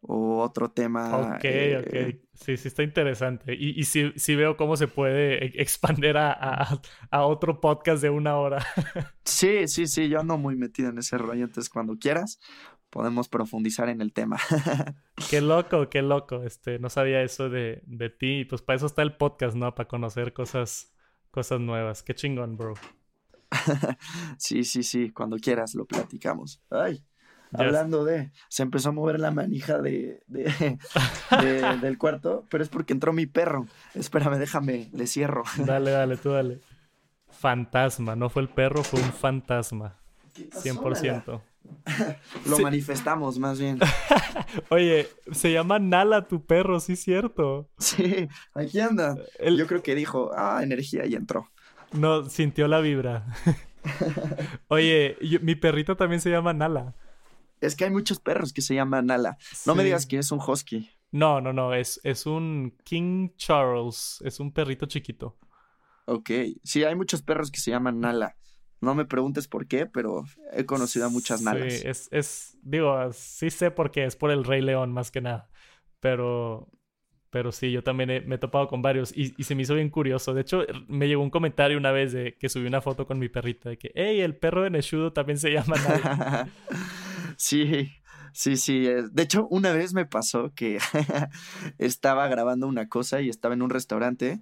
O 0.02 0.42
otro 0.42 0.72
tema. 0.72 1.36
Ok, 1.36 1.44
eh, 1.44 1.78
ok. 1.78 2.22
Sí, 2.34 2.56
sí, 2.58 2.70
está 2.70 2.84
interesante. 2.84 3.54
Y, 3.54 3.80
y 3.80 3.84
sí, 3.84 4.14
sí, 4.16 4.36
veo 4.36 4.56
cómo 4.56 4.78
se 4.78 4.88
puede 4.88 5.46
e, 5.46 5.62
expandir 5.62 6.18
a, 6.18 6.32
a, 6.32 6.82
a, 7.12 7.26
otro 7.26 7.60
podcast 7.60 8.02
de 8.02 8.10
una 8.10 8.38
hora. 8.38 8.66
sí, 9.26 9.68
sí, 9.68 9.88
sí, 9.88 10.08
yo 10.08 10.22
ando 10.22 10.38
muy 10.38 10.56
metido 10.56 10.90
en 10.90 11.00
ese 11.00 11.18
rollo. 11.18 11.44
Entonces, 11.44 11.70
cuando 11.70 11.98
quieras, 11.98 12.40
podemos 12.90 13.28
profundizar 13.28 13.90
en 13.90 14.02
el 14.02 14.14
tema. 14.14 14.38
qué 15.30 15.42
loco, 15.42 15.90
qué 15.90 16.02
loco. 16.02 16.44
Este, 16.44 16.80
no 16.80 16.90
sabía 16.90 17.22
eso 17.22 17.50
de, 17.50 17.82
de 17.86 18.10
ti. 18.10 18.46
Pues 18.46 18.62
para 18.62 18.78
eso 18.78 18.86
está 18.86 19.02
el 19.02 19.18
podcast, 19.18 19.56
¿no? 19.56 19.76
Para 19.76 19.90
conocer 19.90 20.32
cosas 20.34 20.94
cosas 21.32 21.60
nuevas. 21.60 22.04
Qué 22.04 22.16
chingón, 22.16 22.58
bro. 22.58 22.74
sí, 24.38 24.64
sí, 24.64 24.84
sí. 24.84 25.12
Cuando 25.12 25.38
quieras 25.38 25.76
lo 25.76 25.86
platicamos. 25.86 26.62
Ay. 26.70 27.04
Hablando 27.54 28.06
de, 28.06 28.32
se 28.48 28.64
empezó 28.64 28.90
a 28.90 28.92
mover 28.92 29.20
la 29.20 29.32
manija 29.32 29.80
de, 29.80 30.22
de, 30.28 30.78
del 31.82 31.98
cuarto, 31.98 32.46
pero 32.50 32.64
es 32.64 32.70
porque 32.70 32.94
entró 32.94 33.14
mi 33.14 33.26
perro. 33.26 33.68
Espérame, 33.96 34.38
déjame, 34.38 34.90
le 34.94 35.08
cierro. 35.08 35.44
Dale, 35.58 35.92
dale, 35.92 36.18
tú 36.18 36.32
dale. 36.32 36.60
Fantasma, 37.30 38.16
no 38.16 38.30
fue 38.30 38.42
el 38.42 38.50
perro, 38.50 38.84
fue 38.84 39.00
un 39.02 39.12
fantasma. 39.14 39.98
100%. 40.36 41.42
Lo 42.48 42.60
manifestamos 42.60 43.38
más 43.40 43.60
bien. 43.60 43.80
Oye, 44.70 45.08
se 45.32 45.52
llama 45.52 45.80
Nala 45.80 46.28
tu 46.28 46.46
perro, 46.46 46.80
sí, 46.80 46.96
cierto. 46.96 47.70
Sí, 47.78 48.28
aquí 48.54 48.80
anda. 48.80 49.18
Yo 49.56 49.68
creo 49.68 49.84
que 49.84 49.96
dijo, 49.96 50.32
ah, 50.36 50.62
energía 50.64 51.06
y 51.06 51.16
entró. 51.16 51.50
No, 51.92 52.30
sintió 52.30 52.68
la 52.68 52.80
vibra. 52.80 53.26
Oye, 54.68 55.18
mi 55.42 55.56
perrito 55.56 55.96
también 55.96 56.22
se 56.22 56.30
llama 56.30 56.54
Nala. 56.54 56.96
Es 57.62 57.76
que 57.76 57.86
hay 57.86 57.92
muchos 57.92 58.20
perros 58.20 58.54
que 58.54 58.62
se 58.62 58.76
llaman 58.76 59.08
Nala. 59.08 59.38
No 59.66 59.76
me 59.76 59.84
digas 59.84 60.06
que 60.06 60.18
es 60.18 60.32
un 60.32 60.40
husky. 60.40 60.90
No, 61.12 61.42
no, 61.42 61.54
no, 61.54 61.74
es, 61.74 62.00
es 62.04 62.26
un 62.26 62.78
King 62.84 63.30
Charles, 63.36 64.22
es 64.24 64.40
un 64.40 64.54
perrito 64.54 64.86
chiquito. 64.86 65.38
Ok, 66.06 66.30
sí, 66.64 66.84
hay 66.84 66.96
muchos 66.96 67.22
perros 67.22 67.52
que 67.52 67.60
se 67.60 67.72
llaman 67.72 68.00
Nala. 68.00 68.36
No 68.82 68.96
me 68.96 69.06
preguntes 69.06 69.48
por 69.48 69.68
qué, 69.68 69.86
pero 69.86 70.24
he 70.54 70.66
conocido 70.66 71.08
a 71.08 71.10
muchas 71.10 71.42
nalas. 71.42 71.74
Sí, 71.74 71.88
es, 71.88 72.08
es, 72.12 72.58
digo, 72.62 73.12
sí 73.12 73.50
sé 73.50 73.72
por 73.72 73.92
qué, 73.92 74.06
es 74.06 74.16
por 74.16 74.32
el 74.32 74.46
Rey 74.46 74.62
León 74.62 74.94
más 74.94 75.12
que 75.12 75.20
nada. 75.20 75.50
Pero, 76.00 76.70
pero 77.30 77.52
sí, 77.52 77.72
yo 77.72 77.84
también 77.84 78.24
me 78.28 78.36
he 78.36 78.38
topado 78.38 78.68
con 78.68 78.82
varios 78.82 79.12
y, 79.16 79.34
y, 79.38 79.44
se 79.44 79.54
me 79.54 79.64
hizo 79.64 79.76
bien 79.76 79.90
curioso. 79.90 80.34
De 80.34 80.42
hecho, 80.42 80.66
me 80.88 81.10
llegó 81.10 81.22
un 81.22 81.30
comentario 81.30 81.78
una 81.78 81.92
vez 81.92 82.14
de 82.14 82.38
que 82.38 82.48
subí 82.48 82.68
una 82.68 82.80
foto 82.80 83.06
con 83.06 83.20
mi 83.20 83.28
perrita 83.28 83.70
de 83.70 83.78
que, 83.78 83.92
hey, 83.96 84.22
el 84.22 84.38
perro 84.38 84.64
de 84.64 84.70
Neshudo 84.70 85.12
también 85.12 85.38
se 85.40 85.52
llama 85.52 85.76
Nala. 85.76 86.50
sí, 87.40 87.92
sí, 88.34 88.58
sí. 88.58 88.88
De 89.12 89.24
hecho, 89.24 89.48
una 89.48 89.72
vez 89.72 89.94
me 89.94 90.06
pasó 90.06 90.54
que 90.54 90.78
estaba 91.80 92.28
grabando 92.28 92.68
una 92.68 92.88
cosa 92.90 93.22
y 93.22 93.30
estaba 93.30 93.54
en 93.54 93.62
un 93.62 93.70
restaurante 93.70 94.42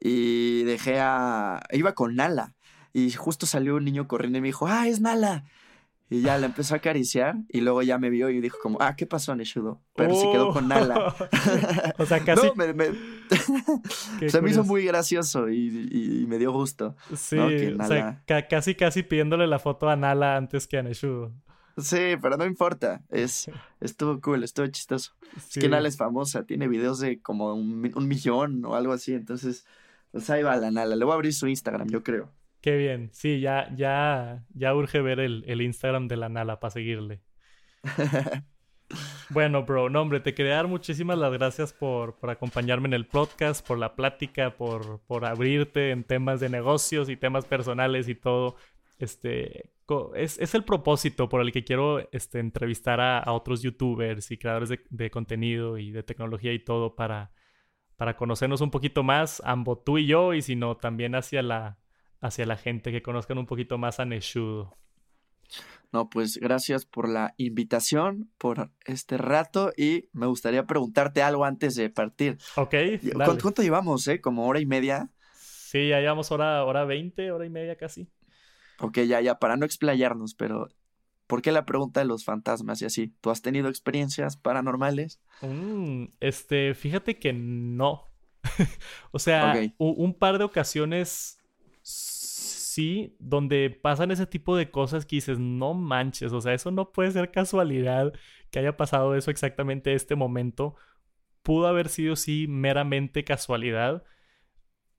y 0.00 0.64
dejé 0.64 1.00
a... 1.00 1.62
iba 1.72 1.94
con 1.94 2.16
Nala 2.16 2.54
y 2.92 3.10
justo 3.10 3.46
salió 3.46 3.76
un 3.76 3.84
niño 3.84 4.08
corriendo 4.08 4.38
y 4.38 4.40
me 4.40 4.48
dijo, 4.48 4.66
ah, 4.66 4.88
es 4.88 5.00
Nala. 5.00 5.44
Y 6.10 6.20
ya 6.20 6.38
la 6.38 6.46
empezó 6.46 6.74
a 6.74 6.76
acariciar 6.76 7.36
y 7.48 7.60
luego 7.60 7.82
ya 7.82 7.98
me 7.98 8.10
vio 8.10 8.28
y 8.30 8.40
dijo 8.40 8.58
como, 8.62 8.78
ah, 8.80 8.94
¿qué 8.94 9.06
pasó, 9.06 9.34
Neshudo? 9.34 9.80
Pero 9.96 10.14
se 10.14 10.30
quedó 10.30 10.52
con 10.52 10.68
Nala. 10.68 11.14
o 11.98 12.06
sea, 12.06 12.20
casi... 12.24 12.46
No, 12.46 12.54
me, 12.54 14.28
se 14.28 14.40
me 14.40 14.50
hizo 14.50 14.62
muy 14.64 14.84
gracioso 14.84 15.48
y, 15.48 16.24
me 16.28 16.38
dio 16.38 16.52
gusto. 16.52 16.94
Sí, 17.16 17.36
o 17.36 17.86
sea, 17.86 18.22
casi, 18.26 18.74
casi 18.74 19.02
pidiéndole 19.02 19.46
la 19.46 19.58
foto 19.58 19.88
a 19.88 19.96
Nala 19.96 20.36
antes 20.36 20.68
que 20.68 20.78
a 20.78 20.82
Neshudo. 20.82 21.32
Sí, 21.76 22.16
pero 22.20 22.36
no 22.36 22.44
importa. 22.44 23.02
Es, 23.10 23.50
estuvo 23.80 24.20
cool, 24.20 24.44
estuvo 24.44 24.66
chistoso. 24.66 25.12
Es 25.36 25.58
que 25.58 25.68
Nala 25.68 25.88
es 25.88 25.96
famosa, 25.96 26.44
tiene 26.44 26.68
videos 26.68 27.00
de 27.00 27.20
como 27.20 27.54
un, 27.54 27.92
un 27.94 28.08
millón 28.08 28.64
o 28.64 28.74
algo 28.74 28.92
así. 28.92 29.12
Entonces, 29.14 29.66
pues 30.12 30.30
ahí 30.30 30.42
va 30.42 30.56
la 30.56 30.70
Nala. 30.70 30.96
Le 30.96 31.04
voy 31.04 31.12
a 31.12 31.14
abrir 31.16 31.32
su 31.32 31.48
Instagram, 31.48 31.88
yo 31.88 32.02
creo. 32.02 32.30
Qué 32.60 32.76
bien. 32.76 33.10
Sí, 33.12 33.40
ya, 33.40 33.68
ya, 33.74 34.44
ya 34.54 34.74
urge 34.74 35.02
ver 35.02 35.20
el, 35.20 35.44
el 35.46 35.60
Instagram 35.60 36.08
de 36.08 36.16
la 36.16 36.28
Nala 36.28 36.60
para 36.60 36.70
seguirle. 36.70 37.20
bueno, 39.30 39.64
bro, 39.64 39.90
no, 39.90 40.00
hombre, 40.00 40.20
te 40.20 40.34
quería 40.34 40.54
dar 40.54 40.68
muchísimas 40.68 41.18
las 41.18 41.32
gracias 41.32 41.72
por, 41.72 42.16
por 42.16 42.30
acompañarme 42.30 42.88
en 42.88 42.94
el 42.94 43.06
podcast, 43.06 43.66
por 43.66 43.78
la 43.78 43.94
plática, 43.94 44.56
por, 44.56 45.00
por 45.00 45.24
abrirte 45.24 45.90
en 45.90 46.04
temas 46.04 46.40
de 46.40 46.48
negocios 46.48 47.08
y 47.08 47.16
temas 47.16 47.44
personales 47.44 48.08
y 48.08 48.14
todo. 48.14 48.56
Este, 49.04 49.70
es, 50.16 50.38
es 50.38 50.54
el 50.54 50.64
propósito 50.64 51.28
por 51.28 51.40
el 51.40 51.52
que 51.52 51.62
quiero 51.62 52.10
este, 52.10 52.40
entrevistar 52.40 53.00
a, 53.00 53.18
a 53.18 53.32
otros 53.32 53.62
youtubers 53.62 54.30
y 54.30 54.38
creadores 54.38 54.70
de, 54.70 54.80
de, 54.90 55.10
contenido 55.10 55.78
y 55.78 55.92
de 55.92 56.02
tecnología 56.02 56.52
y 56.52 56.58
todo 56.58 56.96
para, 56.96 57.32
para 57.96 58.16
conocernos 58.16 58.60
un 58.60 58.70
poquito 58.70 59.02
más, 59.02 59.42
ambos 59.44 59.84
tú 59.84 59.98
y 59.98 60.06
yo, 60.06 60.34
y 60.34 60.42
si 60.42 60.56
no, 60.56 60.76
también 60.76 61.14
hacia 61.14 61.42
la, 61.42 61.78
hacia 62.20 62.46
la 62.46 62.56
gente, 62.56 62.90
que 62.90 63.02
conozcan 63.02 63.38
un 63.38 63.46
poquito 63.46 63.78
más 63.78 64.00
a 64.00 64.04
Neshudo. 64.04 64.76
No, 65.92 66.08
pues 66.10 66.38
gracias 66.38 66.86
por 66.86 67.08
la 67.08 67.34
invitación, 67.36 68.30
por 68.38 68.72
este 68.84 69.16
rato 69.16 69.72
y 69.76 70.08
me 70.12 70.26
gustaría 70.26 70.66
preguntarte 70.66 71.22
algo 71.22 71.44
antes 71.44 71.76
de 71.76 71.88
partir. 71.88 72.38
Ok. 72.56 72.74
¿Cuánto, 73.14 73.62
llevamos, 73.62 74.08
eh? 74.08 74.20
¿Como 74.20 74.48
hora 74.48 74.58
y 74.58 74.66
media? 74.66 75.12
Sí, 75.34 75.88
ya 75.88 76.00
llevamos 76.00 76.32
hora, 76.32 76.64
hora 76.64 76.84
20, 76.84 77.30
hora 77.30 77.46
y 77.46 77.50
media 77.50 77.76
casi. 77.76 78.08
Ok, 78.80 79.00
ya, 79.00 79.20
ya, 79.20 79.38
para 79.38 79.56
no 79.56 79.64
explayarnos, 79.64 80.34
pero 80.34 80.68
¿por 81.26 81.42
qué 81.42 81.52
la 81.52 81.64
pregunta 81.64 82.00
de 82.00 82.06
los 82.06 82.24
fantasmas 82.24 82.82
y 82.82 82.84
así? 82.84 83.14
¿Tú 83.20 83.30
has 83.30 83.42
tenido 83.42 83.68
experiencias 83.68 84.36
paranormales? 84.36 85.20
Mm, 85.40 86.06
este, 86.20 86.74
fíjate 86.74 87.18
que 87.18 87.32
no. 87.32 88.08
o 89.10 89.18
sea, 89.18 89.54
un 89.78 90.14
par 90.14 90.38
de 90.38 90.44
ocasiones 90.44 91.38
sí, 92.74 93.14
donde 93.20 93.70
pasan 93.70 94.10
ese 94.10 94.26
tipo 94.26 94.56
de 94.56 94.70
cosas 94.70 95.06
que 95.06 95.16
dices, 95.16 95.38
no 95.38 95.74
manches, 95.74 96.32
o 96.32 96.40
sea, 96.40 96.54
eso 96.54 96.70
no 96.70 96.90
puede 96.90 97.12
ser 97.12 97.30
casualidad 97.30 98.12
que 98.50 98.58
haya 98.58 98.76
pasado 98.76 99.14
eso 99.14 99.30
exactamente 99.30 99.94
este 99.94 100.16
momento. 100.16 100.76
Pudo 101.42 101.66
haber 101.66 101.88
sido, 101.88 102.16
sí, 102.16 102.46
meramente 102.48 103.24
casualidad. 103.24 104.04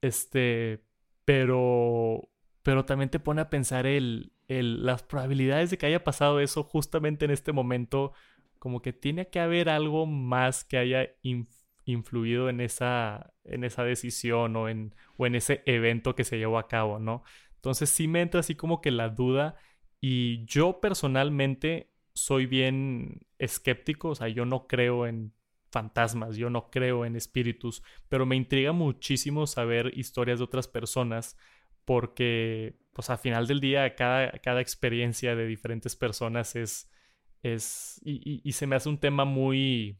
Este, 0.02 0.84
pero, 1.26 2.30
pero 2.66 2.84
también 2.84 3.12
te 3.12 3.20
pone 3.20 3.42
a 3.42 3.50
pensar 3.52 3.86
el, 3.86 4.32
el, 4.48 4.88
las 4.88 5.04
probabilidades 5.04 5.70
de 5.70 5.78
que 5.78 5.86
haya 5.86 6.04
pasado 6.04 6.40
eso 6.40 6.64
justamente 6.64 7.24
en 7.24 7.30
este 7.30 7.52
momento, 7.52 8.14
como 8.58 8.82
que 8.82 8.92
tiene 8.92 9.28
que 9.30 9.40
haber 9.40 9.70
algo 9.70 10.08
más 10.08 10.64
que 10.64 10.80
haya 10.80 11.12
influido 11.86 12.50
en 12.50 12.62
esa, 12.62 13.36
en 13.44 13.66
esa 13.66 13.84
decisión 13.84 14.56
o 14.56 14.68
en, 14.68 14.96
o 15.16 15.28
en 15.28 15.36
ese 15.36 15.62
evento 15.68 16.16
que 16.16 16.24
se 16.24 16.40
llevó 16.40 16.58
a 16.58 16.68
cabo, 16.68 16.98
¿no? 16.98 17.24
Entonces 17.54 17.92
sí 17.92 18.08
me 18.08 18.24
entra 18.24 18.40
así 18.40 18.56
como 18.56 18.82
que 18.82 18.90
la 18.90 19.10
duda 19.10 19.58
y 20.02 20.44
yo 20.46 20.82
personalmente 20.82 21.92
soy 22.16 22.48
bien 22.48 23.28
escéptico, 23.38 24.10
o 24.10 24.16
sea, 24.16 24.28
yo 24.28 24.44
no 24.44 24.66
creo 24.66 25.06
en 25.06 25.34
fantasmas, 25.70 26.36
yo 26.36 26.50
no 26.50 26.72
creo 26.72 27.06
en 27.06 27.16
espíritus, 27.16 27.84
pero 28.10 28.26
me 28.26 28.36
intriga 28.36 28.72
muchísimo 28.72 29.46
saber 29.46 29.92
historias 29.96 30.40
de 30.40 30.46
otras 30.46 30.68
personas 30.68 31.38
porque, 31.86 32.76
pues 32.94 33.10
al 33.10 33.20
final 33.20 33.48
del 33.48 33.60
día, 33.60 33.96
cada, 33.96 34.32
cada 34.40 34.62
experiencia 34.62 35.36
de 35.36 35.46
diferentes 35.46 35.96
personas 35.96 36.56
es, 36.56 36.92
es 37.44 38.02
y, 38.04 38.52
se 38.52 38.68
me 38.68 38.76
hace 38.76 38.90
un 38.90 39.00
tema 39.00 39.24
muy, 39.24 40.00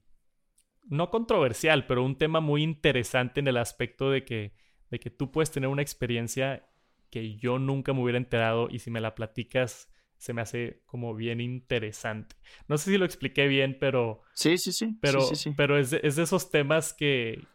no 0.84 1.10
controversial, 1.10 1.86
pero 1.86 2.04
un 2.04 2.18
tema 2.18 2.40
muy 2.40 2.64
interesante 2.64 3.40
en 3.40 3.48
el 3.48 3.58
aspecto 3.58 4.10
de 4.10 4.26
que, 4.26 4.54
de 4.90 5.00
que 5.00 5.10
tú 5.10 5.32
puedes 5.32 5.52
tener 5.52 5.70
una 5.70 5.82
experiencia 5.82 6.68
que 7.10 7.36
yo 7.36 7.60
nunca 7.60 7.94
me 7.94 8.02
hubiera 8.02 8.18
enterado 8.18 8.68
y 8.70 8.80
si 8.80 8.92
me 8.92 9.00
la 9.00 9.16
platicas 9.16 9.90
se 10.18 10.34
me 10.34 10.42
hace 10.42 10.82
como 10.86 11.14
bien 11.14 11.40
interesante. 11.40 12.36
No 12.68 12.78
sé 12.78 12.92
si 12.92 12.98
lo 12.98 13.06
expliqué 13.06 13.48
bien, 13.48 13.78
pero... 13.80 14.22
Sí, 14.34 14.58
sí, 14.58 14.72
sí. 14.72 14.98
Pero, 15.02 15.22
sí, 15.22 15.36
sí, 15.36 15.54
pero 15.56 15.78
es, 15.78 15.92
de, 15.92 16.00
es 16.04 16.16
de 16.16 16.24
esos 16.24 16.50
temas 16.50 16.94
que, 16.94 17.46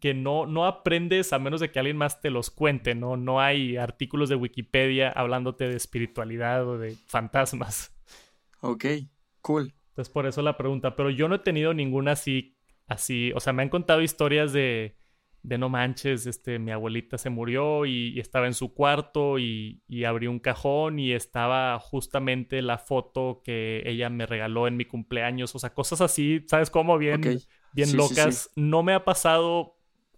que 0.00 0.14
no, 0.14 0.46
no 0.46 0.66
aprendes 0.66 1.32
a 1.32 1.38
menos 1.38 1.60
de 1.60 1.70
que 1.70 1.78
alguien 1.78 1.96
más 1.96 2.20
te 2.20 2.30
los 2.30 2.50
cuente, 2.50 2.94
¿no? 2.94 3.16
No 3.16 3.40
hay 3.40 3.76
artículos 3.76 4.28
de 4.28 4.36
Wikipedia 4.36 5.10
hablándote 5.10 5.68
de 5.68 5.76
espiritualidad 5.76 6.66
o 6.68 6.78
de 6.78 6.96
fantasmas. 7.06 7.96
Ok, 8.60 8.84
cool. 9.40 9.72
Entonces 9.88 10.12
por 10.12 10.26
eso 10.26 10.42
la 10.42 10.56
pregunta, 10.56 10.96
pero 10.96 11.10
yo 11.10 11.28
no 11.28 11.36
he 11.36 11.40
tenido 11.40 11.72
ninguna 11.72 12.12
así, 12.12 12.58
así, 12.86 13.32
o 13.34 13.40
sea, 13.40 13.52
me 13.52 13.62
han 13.62 13.70
contado 13.70 14.02
historias 14.02 14.52
de, 14.52 14.98
de 15.42 15.56
no 15.56 15.70
manches, 15.70 16.26
este, 16.26 16.58
mi 16.58 16.72
abuelita 16.72 17.16
se 17.16 17.30
murió 17.30 17.86
y, 17.86 18.18
estaba 18.20 18.46
en 18.46 18.54
su 18.54 18.74
cuarto 18.74 19.38
y, 19.38 19.80
y 19.88 20.04
abrió 20.04 20.30
un 20.30 20.40
cajón 20.40 20.98
y 20.98 21.12
estaba 21.12 21.78
justamente 21.78 22.60
la 22.60 22.78
foto 22.78 23.40
que 23.42 23.82
ella 23.86 24.10
me 24.10 24.26
regaló 24.26 24.66
en 24.66 24.76
mi 24.76 24.84
cumpleaños, 24.84 25.54
o 25.54 25.58
sea, 25.58 25.72
cosas 25.72 26.00
así, 26.02 26.44
¿sabes 26.48 26.68
cómo? 26.68 26.98
Bien, 26.98 27.20
bien 27.72 27.96
locas. 27.96 28.50
No 28.56 28.82
me 28.82 28.92
ha 28.92 29.04
pasado 29.04 29.75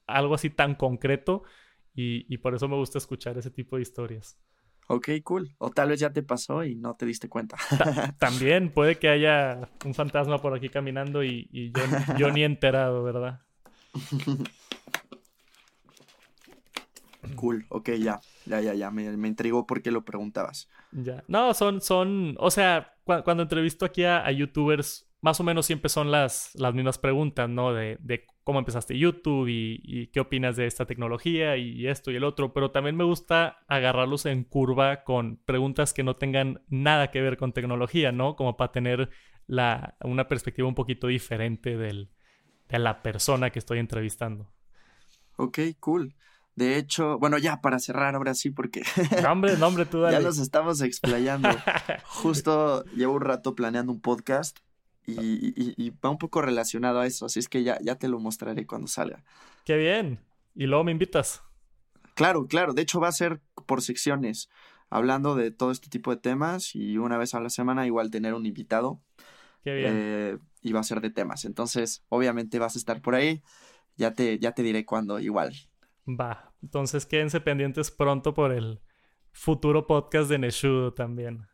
algo 0.08 0.34
así 0.34 0.50
tan 0.50 0.74
concreto 0.74 1.42
y, 1.94 2.26
y 2.32 2.38
por 2.38 2.54
eso 2.54 2.68
me 2.68 2.76
gusta 2.76 2.98
escuchar 2.98 3.38
ese 3.38 3.50
tipo 3.50 3.76
de 3.76 3.82
historias. 3.82 4.38
Ok, 4.88 5.08
cool. 5.22 5.54
O 5.58 5.70
tal 5.70 5.90
vez 5.90 6.00
ya 6.00 6.12
te 6.12 6.22
pasó 6.22 6.64
y 6.64 6.74
no 6.74 6.94
te 6.96 7.04
diste 7.04 7.28
cuenta. 7.28 7.56
también 8.18 8.72
puede 8.72 8.98
que 8.98 9.08
haya 9.08 9.68
un 9.84 9.94
fantasma 9.94 10.38
por 10.38 10.54
aquí 10.54 10.70
caminando 10.70 11.22
y, 11.22 11.48
y 11.52 11.72
yo, 11.72 11.82
yo 12.16 12.30
ni 12.30 12.42
enterado, 12.42 13.02
¿verdad? 13.04 13.42
Cool, 17.34 17.66
ok, 17.68 17.90
ya, 17.98 18.20
ya, 18.46 18.60
ya, 18.60 18.74
ya, 18.74 18.90
me, 18.90 19.16
me 19.16 19.28
intrigó 19.28 19.66
porque 19.66 19.90
lo 19.90 20.04
preguntabas. 20.04 20.68
Ya, 20.92 21.24
no, 21.28 21.52
son, 21.54 21.80
son, 21.80 22.36
o 22.38 22.50
sea, 22.50 22.94
cuando 23.04 23.42
entrevisto 23.42 23.84
aquí 23.84 24.04
a, 24.04 24.30
youtubers, 24.30 25.07
más 25.20 25.40
o 25.40 25.44
menos 25.44 25.66
siempre 25.66 25.88
son 25.88 26.10
las, 26.10 26.50
las 26.54 26.74
mismas 26.74 26.98
preguntas, 26.98 27.48
¿no? 27.48 27.72
De, 27.72 27.98
de 28.00 28.26
cómo 28.44 28.60
empezaste 28.60 28.98
YouTube 28.98 29.48
y, 29.48 30.06
qué 30.08 30.20
opinas 30.20 30.56
de 30.56 30.66
esta 30.66 30.86
tecnología 30.86 31.56
y 31.56 31.86
esto 31.86 32.10
y 32.10 32.16
el 32.16 32.24
otro, 32.24 32.52
pero 32.52 32.70
también 32.70 32.96
me 32.96 33.04
gusta 33.04 33.58
agarrarlos 33.68 34.26
en 34.26 34.44
curva 34.44 35.04
con 35.04 35.36
preguntas 35.44 35.92
que 35.92 36.02
no 36.02 36.16
tengan 36.16 36.62
nada 36.68 37.10
que 37.10 37.20
ver 37.20 37.36
con 37.36 37.52
tecnología, 37.52 38.12
¿no? 38.12 38.36
Como 38.36 38.56
para 38.56 38.72
tener 38.72 39.10
la, 39.46 39.96
una 40.02 40.28
perspectiva 40.28 40.68
un 40.68 40.74
poquito 40.74 41.08
diferente 41.08 41.76
del, 41.76 42.10
de 42.68 42.78
la 42.78 43.02
persona 43.02 43.50
que 43.50 43.58
estoy 43.58 43.80
entrevistando. 43.80 44.52
Ok, 45.36 45.58
cool. 45.80 46.14
De 46.54 46.76
hecho, 46.76 47.18
bueno, 47.18 47.38
ya 47.38 47.60
para 47.60 47.78
cerrar 47.78 48.16
ahora 48.16 48.34
sí, 48.34 48.50
porque. 48.50 48.82
Nombre, 49.22 49.56
nombre, 49.56 49.86
tú 49.86 50.00
dale. 50.02 50.16
Ya 50.16 50.22
nos 50.22 50.38
estamos 50.38 50.80
explayando. 50.80 51.48
Justo 52.04 52.84
llevo 52.96 53.14
un 53.14 53.20
rato 53.20 53.54
planeando 53.54 53.92
un 53.92 54.00
podcast 54.00 54.58
y, 55.08 55.90
va 56.04 56.10
un 56.10 56.18
poco 56.18 56.42
relacionado 56.42 57.00
a 57.00 57.06
eso, 57.06 57.26
así 57.26 57.38
es 57.38 57.48
que 57.48 57.62
ya, 57.62 57.78
ya 57.80 57.96
te 57.96 58.08
lo 58.08 58.18
mostraré 58.18 58.66
cuando 58.66 58.88
salga. 58.88 59.24
Qué 59.64 59.76
bien. 59.76 60.20
Y 60.54 60.66
luego 60.66 60.84
me 60.84 60.92
invitas. 60.92 61.42
Claro, 62.14 62.46
claro. 62.46 62.72
De 62.72 62.82
hecho, 62.82 63.00
va 63.00 63.08
a 63.08 63.12
ser 63.12 63.40
por 63.66 63.82
secciones, 63.82 64.48
hablando 64.90 65.34
de 65.34 65.50
todo 65.50 65.70
este 65.70 65.88
tipo 65.88 66.10
de 66.10 66.20
temas 66.20 66.74
y 66.74 66.98
una 66.98 67.16
vez 67.16 67.34
a 67.34 67.40
la 67.40 67.50
semana 67.50 67.86
igual 67.86 68.10
tener 68.10 68.34
un 68.34 68.46
invitado. 68.46 69.00
Qué 69.62 69.74
bien. 69.74 69.92
Eh, 69.94 70.38
y 70.62 70.72
va 70.72 70.80
a 70.80 70.84
ser 70.84 71.00
de 71.00 71.10
temas. 71.10 71.44
Entonces, 71.44 72.04
obviamente 72.08 72.58
vas 72.58 72.76
a 72.76 72.78
estar 72.78 73.00
por 73.02 73.14
ahí. 73.14 73.42
Ya 73.96 74.14
te, 74.14 74.38
ya 74.38 74.52
te 74.52 74.62
diré 74.62 74.84
cuándo, 74.84 75.18
igual. 75.18 75.54
Va. 76.08 76.52
Entonces 76.62 77.06
quédense 77.06 77.40
pendientes 77.40 77.90
pronto 77.90 78.34
por 78.34 78.52
el 78.52 78.80
futuro 79.32 79.86
podcast 79.86 80.30
de 80.30 80.38
Neshudo 80.38 80.94
también. 80.94 81.47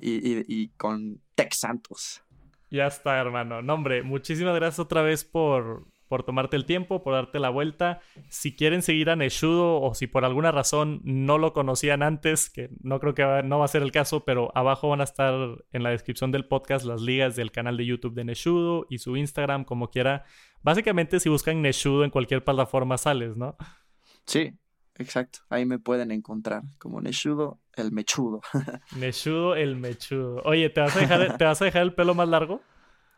Y, 0.00 0.68
con 0.76 1.20
Tex 1.34 1.58
Santos. 1.58 2.22
Ya 2.70 2.86
está, 2.86 3.18
hermano. 3.18 3.62
No, 3.62 3.74
hombre, 3.74 4.02
muchísimas 4.02 4.54
gracias 4.56 4.80
otra 4.80 5.02
vez 5.02 5.24
por, 5.24 5.86
por 6.08 6.24
tomarte 6.24 6.56
el 6.56 6.66
tiempo, 6.66 7.02
por 7.02 7.14
darte 7.14 7.38
la 7.38 7.50
vuelta. 7.50 8.00
Si 8.28 8.56
quieren 8.56 8.82
seguir 8.82 9.10
a 9.10 9.16
Neshudo 9.16 9.80
o 9.80 9.94
si 9.94 10.06
por 10.06 10.24
alguna 10.24 10.50
razón 10.50 11.00
no 11.04 11.38
lo 11.38 11.52
conocían 11.52 12.02
antes, 12.02 12.50
que 12.50 12.70
no 12.80 12.98
creo 12.98 13.14
que 13.14 13.42
no 13.44 13.58
va 13.60 13.64
a 13.66 13.68
ser 13.68 13.82
el 13.82 13.92
caso, 13.92 14.24
pero 14.24 14.50
abajo 14.56 14.88
van 14.88 15.00
a 15.00 15.04
estar 15.04 15.34
en 15.72 15.82
la 15.82 15.90
descripción 15.90 16.32
del 16.32 16.46
podcast 16.46 16.84
las 16.84 17.00
ligas 17.00 17.36
del 17.36 17.52
canal 17.52 17.76
de 17.76 17.86
YouTube 17.86 18.14
de 18.14 18.24
Neshudo 18.24 18.86
y 18.90 18.98
su 18.98 19.16
Instagram, 19.16 19.64
como 19.64 19.90
quiera 19.90 20.24
Básicamente, 20.64 21.20
si 21.20 21.28
buscan 21.28 21.60
Neshudo 21.60 22.04
en 22.04 22.10
cualquier 22.10 22.42
plataforma 22.42 22.96
sales, 22.96 23.36
¿no? 23.36 23.54
Sí, 24.26 24.58
exacto. 24.98 25.40
Ahí 25.48 25.64
me 25.64 25.78
pueden 25.78 26.10
encontrar 26.10 26.62
como 26.78 27.00
Neshudo 27.00 27.60
el 27.76 27.92
mechudo. 27.92 28.40
Neshudo 28.96 29.54
el 29.56 29.76
mechudo. 29.76 30.42
Oye, 30.44 30.70
¿te 30.70 30.80
vas, 30.80 30.96
a 30.96 31.00
dejar, 31.00 31.36
¿te 31.36 31.44
vas 31.44 31.60
a 31.62 31.64
dejar 31.64 31.82
el 31.82 31.94
pelo 31.94 32.14
más 32.14 32.28
largo? 32.28 32.60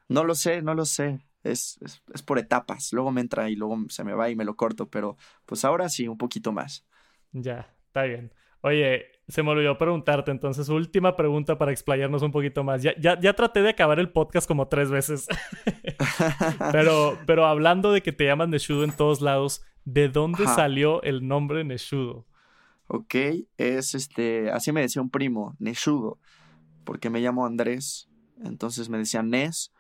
No 0.09 0.25
lo 0.25 0.35
sé, 0.35 0.63
no 0.63 0.75
lo 0.75 0.85
sé. 0.85 1.21
Es, 1.43 1.79
es, 1.81 2.03
es, 2.13 2.23
por 2.23 2.39
etapas. 2.39 2.93
Luego 2.93 3.13
me 3.13 3.21
entra 3.21 3.49
y 3.51 3.57
luego 3.57 3.79
se 3.89 4.05
me 4.05 4.15
va 4.15 4.31
y 4.31 4.37
me 4.37 4.45
lo 4.45 4.57
corto, 4.57 4.89
pero 4.89 5.17
pues 5.45 5.65
ahora 5.65 5.89
sí, 5.89 6.09
un 6.09 6.19
poquito 6.19 6.53
más. 6.53 6.87
Ya, 7.33 7.73
está 7.87 8.03
bien. 8.03 8.33
Oye, 8.63 9.07
se 9.29 9.43
me 9.43 9.51
olvidó 9.51 9.77
preguntarte, 9.79 10.31
entonces, 10.31 10.69
última 10.69 11.17
pregunta 11.17 11.59
para 11.59 11.73
explayarnos 11.73 12.23
un 12.23 12.33
poquito 12.33 12.65
más. 12.65 12.83
Ya, 12.83 12.95
ya, 12.99 13.19
ya 13.21 13.33
traté 13.35 13.63
de 13.63 13.71
acabar 13.71 13.99
el 13.99 14.11
podcast 14.11 14.49
como 14.49 14.69
tres 14.69 14.91
veces. 14.91 15.29
pero, 16.73 17.19
pero 17.27 17.47
hablando 17.47 17.93
de 17.93 18.03
que 18.03 18.13
te 18.13 18.25
llaman 18.25 18.51
Neshudo 18.51 18.85
en 18.85 18.91
todos 18.91 19.21
lados, 19.21 19.65
¿de 19.87 20.11
dónde 20.11 20.45
salió 20.45 21.03
el 21.03 21.27
nombre 21.27 21.65
Neshudo? 21.65 22.27
Ok, 22.89 23.15
es 23.57 23.95
este, 23.95 24.51
así 24.51 24.71
me 24.73 24.83
decía 24.83 25.01
un 25.01 25.11
primo, 25.11 25.57
Neshudo, 25.59 26.19
porque 26.85 27.09
me 27.09 27.21
llamo 27.21 27.47
Andrés, 27.47 28.09
entonces 28.45 28.91
me 28.91 28.99
decían 28.99 29.31
Nes, 29.31 29.73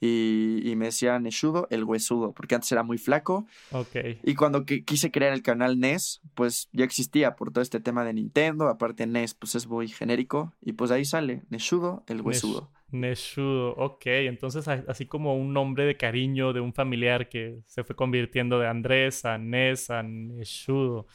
y, 0.00 0.74
me 0.76 0.86
decía 0.86 1.18
Neshudo 1.18 1.66
el 1.70 1.84
huesudo, 1.84 2.32
porque 2.32 2.54
antes 2.54 2.70
era 2.70 2.82
muy 2.82 2.98
flaco. 2.98 3.46
Ok. 3.72 3.96
Y 4.22 4.34
cuando 4.34 4.64
quise 4.66 5.10
crear 5.10 5.32
el 5.32 5.42
canal 5.42 5.80
NES, 5.80 6.20
pues 6.34 6.68
ya 6.72 6.84
existía 6.84 7.34
por 7.34 7.50
todo 7.50 7.62
este 7.62 7.80
tema 7.80 8.04
de 8.04 8.12
Nintendo. 8.12 8.68
Aparte, 8.68 9.06
NES, 9.06 9.34
pues 9.34 9.54
es 9.54 9.66
muy 9.66 9.88
genérico. 9.88 10.52
Y 10.60 10.74
pues 10.74 10.90
ahí 10.90 11.06
sale 11.06 11.44
Neshudo 11.48 12.04
el 12.08 12.20
huesudo. 12.20 12.70
Neshudo, 12.90 13.74
ok. 13.76 14.06
Entonces, 14.06 14.68
así 14.68 15.06
como 15.06 15.36
un 15.36 15.52
nombre 15.52 15.84
de 15.84 15.96
cariño 15.96 16.52
de 16.52 16.60
un 16.60 16.72
familiar 16.72 17.28
que 17.28 17.60
se 17.66 17.84
fue 17.84 17.96
convirtiendo 17.96 18.58
de 18.58 18.68
Andrés 18.68 19.24
a 19.24 19.38
Nes 19.38 19.90
a 19.90 20.02
Neshudo. 20.02 21.06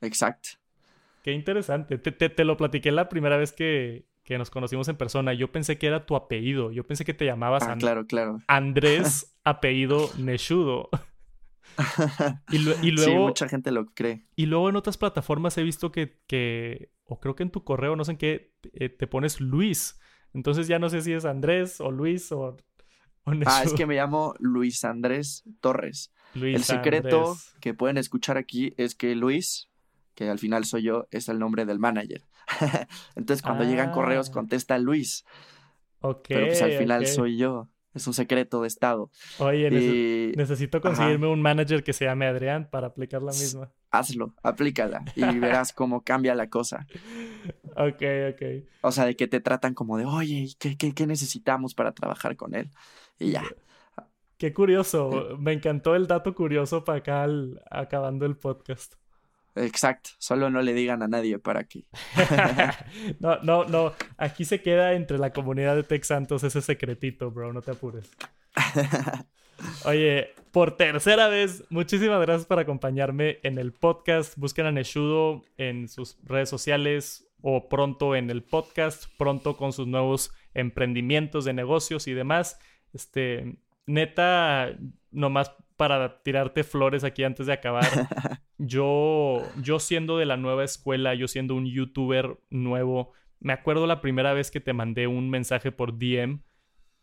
Exacto. 0.00 0.50
Qué 1.22 1.32
interesante. 1.32 1.98
Te, 1.98 2.12
te, 2.12 2.28
te 2.28 2.44
lo 2.44 2.56
platiqué 2.56 2.92
la 2.92 3.08
primera 3.08 3.36
vez 3.36 3.52
que, 3.52 4.06
que 4.24 4.38
nos 4.38 4.50
conocimos 4.50 4.88
en 4.88 4.96
persona, 4.96 5.34
yo 5.34 5.52
pensé 5.52 5.78
que 5.78 5.86
era 5.86 6.06
tu 6.06 6.16
apellido. 6.16 6.72
Yo 6.72 6.84
pensé 6.86 7.04
que 7.04 7.14
te 7.14 7.26
llamabas 7.26 7.62
ah, 7.64 7.76
claro, 7.78 8.06
claro. 8.06 8.38
Andrés 8.48 9.36
apellido 9.44 10.10
Neshudo. 10.18 10.88
y, 12.50 12.58
luego, 12.58 13.02
sí, 13.02 13.14
mucha 13.14 13.48
gente 13.48 13.70
lo 13.70 13.86
cree. 13.86 14.24
Y 14.34 14.46
luego 14.46 14.68
en 14.68 14.76
otras 14.76 14.96
plataformas 14.96 15.56
he 15.58 15.62
visto 15.62 15.92
que, 15.92 16.20
que 16.26 16.90
o 17.04 17.20
creo 17.20 17.36
que 17.36 17.42
en 17.42 17.50
tu 17.50 17.64
correo, 17.64 17.96
no 17.96 18.04
sé 18.04 18.12
en 18.12 18.18
qué, 18.18 18.54
eh, 18.72 18.88
te 18.88 19.06
pones 19.06 19.40
Luis. 19.40 20.00
Entonces 20.34 20.66
ya 20.66 20.78
no 20.78 20.90
sé 20.90 21.00
si 21.00 21.12
es 21.12 21.24
Andrés 21.24 21.80
o 21.80 21.90
Luis 21.90 22.30
o, 22.32 22.56
Ah, 23.46 23.62
es 23.64 23.72
que 23.72 23.86
me 23.86 23.94
llamo 23.94 24.34
Luis 24.38 24.84
Andrés 24.84 25.44
Torres. 25.60 26.12
Luis 26.34 26.56
El 26.56 26.64
secreto 26.64 27.36
que 27.60 27.74
pueden 27.74 27.96
escuchar 27.96 28.36
aquí 28.36 28.74
es 28.76 28.94
que 28.94 29.14
Luis, 29.14 29.70
que 30.14 30.28
al 30.28 30.38
final 30.38 30.64
soy 30.64 30.82
yo, 30.82 31.06
es 31.10 31.28
el 31.28 31.38
nombre 31.38 31.64
del 31.64 31.78
manager. 31.78 32.22
Entonces, 33.16 33.42
cuando 33.42 33.64
llegan 33.64 33.92
correos, 33.92 34.28
ah. 34.28 34.32
contesta 34.32 34.78
Luis. 34.78 35.24
Ok. 36.00 36.26
Pero 36.28 36.46
pues 36.46 36.60
al 36.60 36.72
final 36.72 37.06
soy 37.06 37.38
yo. 37.38 37.68
Es 37.94 38.06
un 38.08 38.12
secreto 38.12 38.60
de 38.60 38.68
Estado. 38.68 39.08
Oye, 39.38 39.70
necesito 40.36 40.80
conseguirme 40.80 41.28
un 41.28 41.40
manager 41.40 41.84
que 41.84 41.92
se 41.92 42.04
llame 42.06 42.26
Adrián 42.26 42.68
para 42.68 42.88
aplicar 42.88 43.22
la 43.22 43.30
misma. 43.30 43.72
Hazlo, 43.98 44.34
aplícala 44.42 45.04
y 45.14 45.38
verás 45.38 45.72
cómo 45.72 46.02
cambia 46.02 46.34
la 46.34 46.48
cosa. 46.48 46.86
Ok, 47.76 48.02
ok. 48.32 48.42
O 48.82 48.92
sea, 48.92 49.04
de 49.04 49.16
que 49.16 49.28
te 49.28 49.40
tratan 49.40 49.74
como 49.74 49.98
de, 49.98 50.04
oye, 50.04 50.48
¿qué, 50.58 50.76
qué, 50.76 50.92
qué 50.92 51.06
necesitamos 51.06 51.74
para 51.74 51.92
trabajar 51.92 52.36
con 52.36 52.54
él? 52.54 52.70
Y 53.18 53.30
ya. 53.32 53.44
Qué 54.36 54.52
curioso. 54.52 55.36
Me 55.38 55.52
encantó 55.52 55.94
el 55.94 56.06
dato 56.06 56.34
curioso 56.34 56.84
para 56.84 56.98
acá 56.98 57.26
acabando 57.70 58.26
el 58.26 58.36
podcast. 58.36 58.94
Exacto, 59.56 60.10
solo 60.18 60.50
no 60.50 60.60
le 60.62 60.74
digan 60.74 61.02
a 61.02 61.08
nadie 61.08 61.38
para 61.38 61.64
qué. 61.64 61.84
no, 63.20 63.38
no, 63.42 63.64
no. 63.64 63.92
Aquí 64.16 64.44
se 64.44 64.60
queda 64.60 64.94
entre 64.94 65.18
la 65.18 65.32
comunidad 65.32 65.76
de 65.76 65.84
Tex 65.84 66.08
Santos 66.08 66.42
ese 66.42 66.60
secretito, 66.60 67.30
bro. 67.30 67.52
No 67.52 67.62
te 67.62 67.70
apures. 67.70 68.10
Oye, 69.84 70.34
por 70.52 70.76
tercera 70.76 71.28
vez, 71.28 71.64
muchísimas 71.70 72.20
gracias 72.20 72.46
por 72.46 72.58
acompañarme 72.58 73.38
en 73.42 73.58
el 73.58 73.72
podcast. 73.72 74.36
Busquen 74.36 74.66
a 74.66 74.72
Neshudo 74.72 75.42
en 75.56 75.88
sus 75.88 76.18
redes 76.24 76.48
sociales 76.48 77.28
o 77.42 77.68
pronto 77.68 78.16
en 78.16 78.30
el 78.30 78.42
podcast, 78.42 79.06
pronto 79.18 79.56
con 79.56 79.72
sus 79.72 79.86
nuevos 79.86 80.32
emprendimientos, 80.54 81.44
de 81.44 81.52
negocios 81.52 82.06
y 82.06 82.14
demás. 82.14 82.58
Este, 82.92 83.56
neta, 83.86 84.76
nomás 85.10 85.52
para 85.76 86.22
tirarte 86.22 86.64
flores 86.64 87.04
aquí 87.04 87.24
antes 87.24 87.46
de 87.46 87.52
acabar, 87.52 87.84
yo, 88.58 89.42
yo 89.60 89.80
siendo 89.80 90.18
de 90.18 90.26
la 90.26 90.36
nueva 90.36 90.64
escuela, 90.64 91.14
yo 91.14 91.28
siendo 91.28 91.54
un 91.54 91.66
youtuber 91.66 92.38
nuevo, 92.50 93.12
me 93.40 93.52
acuerdo 93.52 93.86
la 93.86 94.00
primera 94.00 94.32
vez 94.32 94.50
que 94.50 94.60
te 94.60 94.72
mandé 94.72 95.06
un 95.06 95.30
mensaje 95.30 95.72
por 95.72 95.98
DM. 95.98 96.40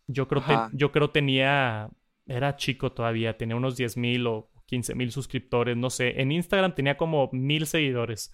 Yo 0.08 0.28
creo, 0.28 0.44
que 0.44 0.58
yo 0.74 0.92
creo 0.92 1.12
tenía, 1.12 1.90
era 2.26 2.56
chico 2.56 2.92
todavía, 2.92 3.38
tenía 3.38 3.56
unos 3.56 3.78
10 3.78 3.98
mil 3.98 4.28
o 4.28 4.52
15 4.68 4.96
mil 4.96 5.12
suscriptores, 5.12 5.76
no 5.76 5.90
sé. 5.90 6.22
En 6.22 6.32
Instagram 6.32 6.74
tenía 6.74 6.98
como 6.98 7.30
mil 7.34 7.68
seguidores. 7.68 8.32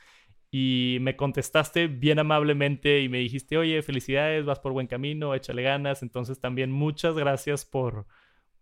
Y 0.50 1.00
me 1.02 1.16
contestaste 1.16 1.88
bien 1.88 2.20
amablemente 2.20 3.02
y 3.02 3.10
me 3.10 3.18
dijiste, 3.18 3.58
oye, 3.58 3.82
felicidades, 3.82 4.46
vas 4.46 4.60
por 4.60 4.72
buen 4.72 4.88
camino, 4.88 5.36
échale 5.36 5.64
ganas. 5.64 6.04
Entonces 6.04 6.40
también 6.40 6.72
muchas 6.72 7.16
gracias 7.16 7.66
por, 7.66 8.06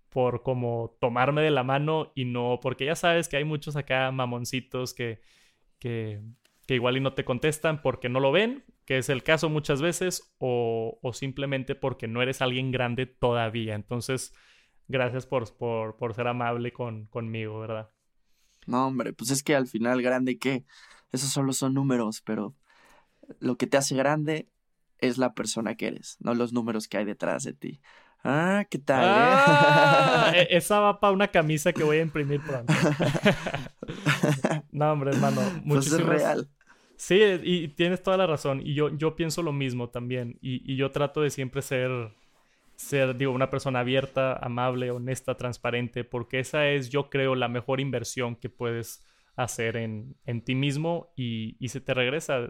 por 0.10 0.42
como 0.42 0.98
tomarme 1.02 1.42
de 1.42 1.52
la 1.52 1.64
mano 1.64 2.14
y 2.16 2.26
no, 2.26 2.60
porque 2.62 2.86
ya 2.86 2.96
sabes 2.96 3.28
que 3.28 3.38
hay 3.38 3.44
muchos 3.44 3.76
acá 3.76 4.10
mamoncitos 4.12 4.94
que, 4.94 5.20
que, 5.78 6.22
que 6.66 6.76
igual 6.76 6.98
y 6.98 7.02
no 7.02 7.14
te 7.14 7.26
contestan 7.26 7.82
porque 7.82 8.08
no 8.08 8.22
lo 8.22 8.32
ven, 8.32 8.64
que 8.86 8.98
es 8.98 9.10
el 9.10 9.24
caso 9.24 9.50
muchas 9.50 9.82
veces, 9.82 10.34
o, 10.38 11.00
o 11.02 11.14
simplemente 11.14 11.76
porque 11.76 12.08
no 12.08 12.22
eres 12.22 12.42
alguien 12.42 12.72
grande 12.72 13.06
todavía. 13.06 13.76
Entonces, 13.76 14.34
gracias 14.88 15.26
por, 15.26 15.52
por, 15.56 15.98
por 15.98 16.14
ser 16.14 16.28
amable 16.28 16.72
con, 16.72 17.06
conmigo, 17.08 17.60
¿verdad? 17.60 17.90
No, 18.68 18.88
hombre, 18.88 19.14
pues 19.14 19.32
es 19.32 19.44
que 19.44 19.56
al 19.56 19.68
final 19.68 20.02
grande, 20.02 20.38
¿qué? 20.38 20.66
Esos 21.12 21.30
solo 21.30 21.54
son 21.54 21.74
números, 21.74 22.22
pero 22.22 22.56
lo 23.40 23.58
que 23.58 23.68
te 23.68 23.78
hace 23.78 23.96
grande 23.96 24.50
es 25.00 25.18
la 25.18 25.34
persona 25.34 25.76
que 25.76 25.88
eres, 25.88 26.18
no 26.20 26.34
los 26.34 26.54
números 26.54 26.88
que 26.88 26.98
hay 26.98 27.06
detrás 27.06 27.44
de 27.44 27.54
ti. 27.54 27.82
Ah, 28.28 28.66
¿qué 28.72 28.80
tal? 28.80 29.04
Eh? 29.04 29.08
Ah, 29.08 30.32
e-, 30.36 30.48
esa 30.58 30.80
va 30.80 31.00
para 31.00 31.14
una 31.14 31.28
camisa 31.28 31.72
que 31.72 31.84
voy 31.84 31.98
a 31.98 32.02
imprimir 32.02 32.42
pronto. 32.42 32.74
no, 34.72 34.92
hombre, 34.92 35.12
hermano. 35.12 35.42
Pues 35.68 35.88
es 35.88 36.04
real. 36.04 36.50
Sí, 36.98 37.20
y 37.44 37.68
tienes 37.68 38.02
toda 38.02 38.18
la 38.18 38.26
razón. 38.26 38.62
Y 38.66 38.74
yo, 38.74 38.90
yo 38.90 39.16
pienso 39.16 39.44
lo 39.44 39.54
mismo 39.54 39.90
también. 39.90 40.40
Y, 40.42 40.64
y, 40.72 40.76
yo 40.76 40.90
trato 40.90 41.22
de 41.22 41.30
siempre 41.30 41.62
ser, 41.62 41.92
ser, 42.76 43.16
digo, 43.18 43.32
una 43.32 43.50
persona 43.50 43.80
abierta, 43.80 44.34
amable, 44.34 44.92
honesta, 44.92 45.36
transparente, 45.36 46.04
porque 46.04 46.40
esa 46.40 46.68
es, 46.68 46.90
yo 46.90 47.10
creo, 47.10 47.36
la 47.36 47.48
mejor 47.48 47.80
inversión 47.80 48.36
que 48.36 48.50
puedes 48.50 49.06
hacer 49.36 49.78
en, 49.78 50.16
en 50.26 50.44
ti 50.44 50.56
mismo 50.56 51.14
y, 51.16 51.58
y 51.60 51.70
se 51.70 51.82
te 51.82 51.94
regresa. 51.94 52.48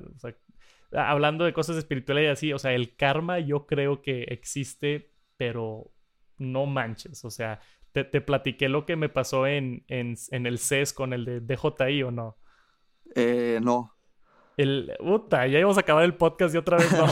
Hablando 0.92 1.46
de 1.46 1.54
cosas 1.54 1.78
espirituales 1.78 2.24
y 2.24 2.28
así, 2.28 2.54
o 2.54 2.60
sea, 2.60 2.74
el 2.74 2.96
karma 2.96 3.40
yo 3.40 3.66
creo 3.66 4.02
que 4.02 4.24
existe 4.24 5.16
pero 5.38 5.92
no 6.38 6.66
manches, 6.66 7.24
o 7.26 7.32
sea, 7.32 7.60
te, 7.92 8.04
te 8.04 8.22
platiqué 8.22 8.70
lo 8.70 8.86
que 8.86 8.96
me 8.96 9.10
pasó 9.10 9.48
en, 9.48 9.86
en, 9.88 10.16
en, 10.32 10.46
el 10.46 10.60
CES 10.60 10.94
con 10.94 11.14
el 11.14 11.26
de 11.26 11.40
DJI 11.40 12.04
o 12.04 12.12
no. 12.12 12.38
Eh, 13.16 13.60
no. 13.62 13.95
El, 14.58 14.94
puta, 15.00 15.46
ya 15.48 15.60
íbamos 15.60 15.78
a 15.78 15.82
acabar 15.82 16.04
el 16.04 16.16
podcast 16.16 16.56
y 16.56 16.58
otra 16.58 16.78
vez 16.78 16.92
no. 16.94 17.06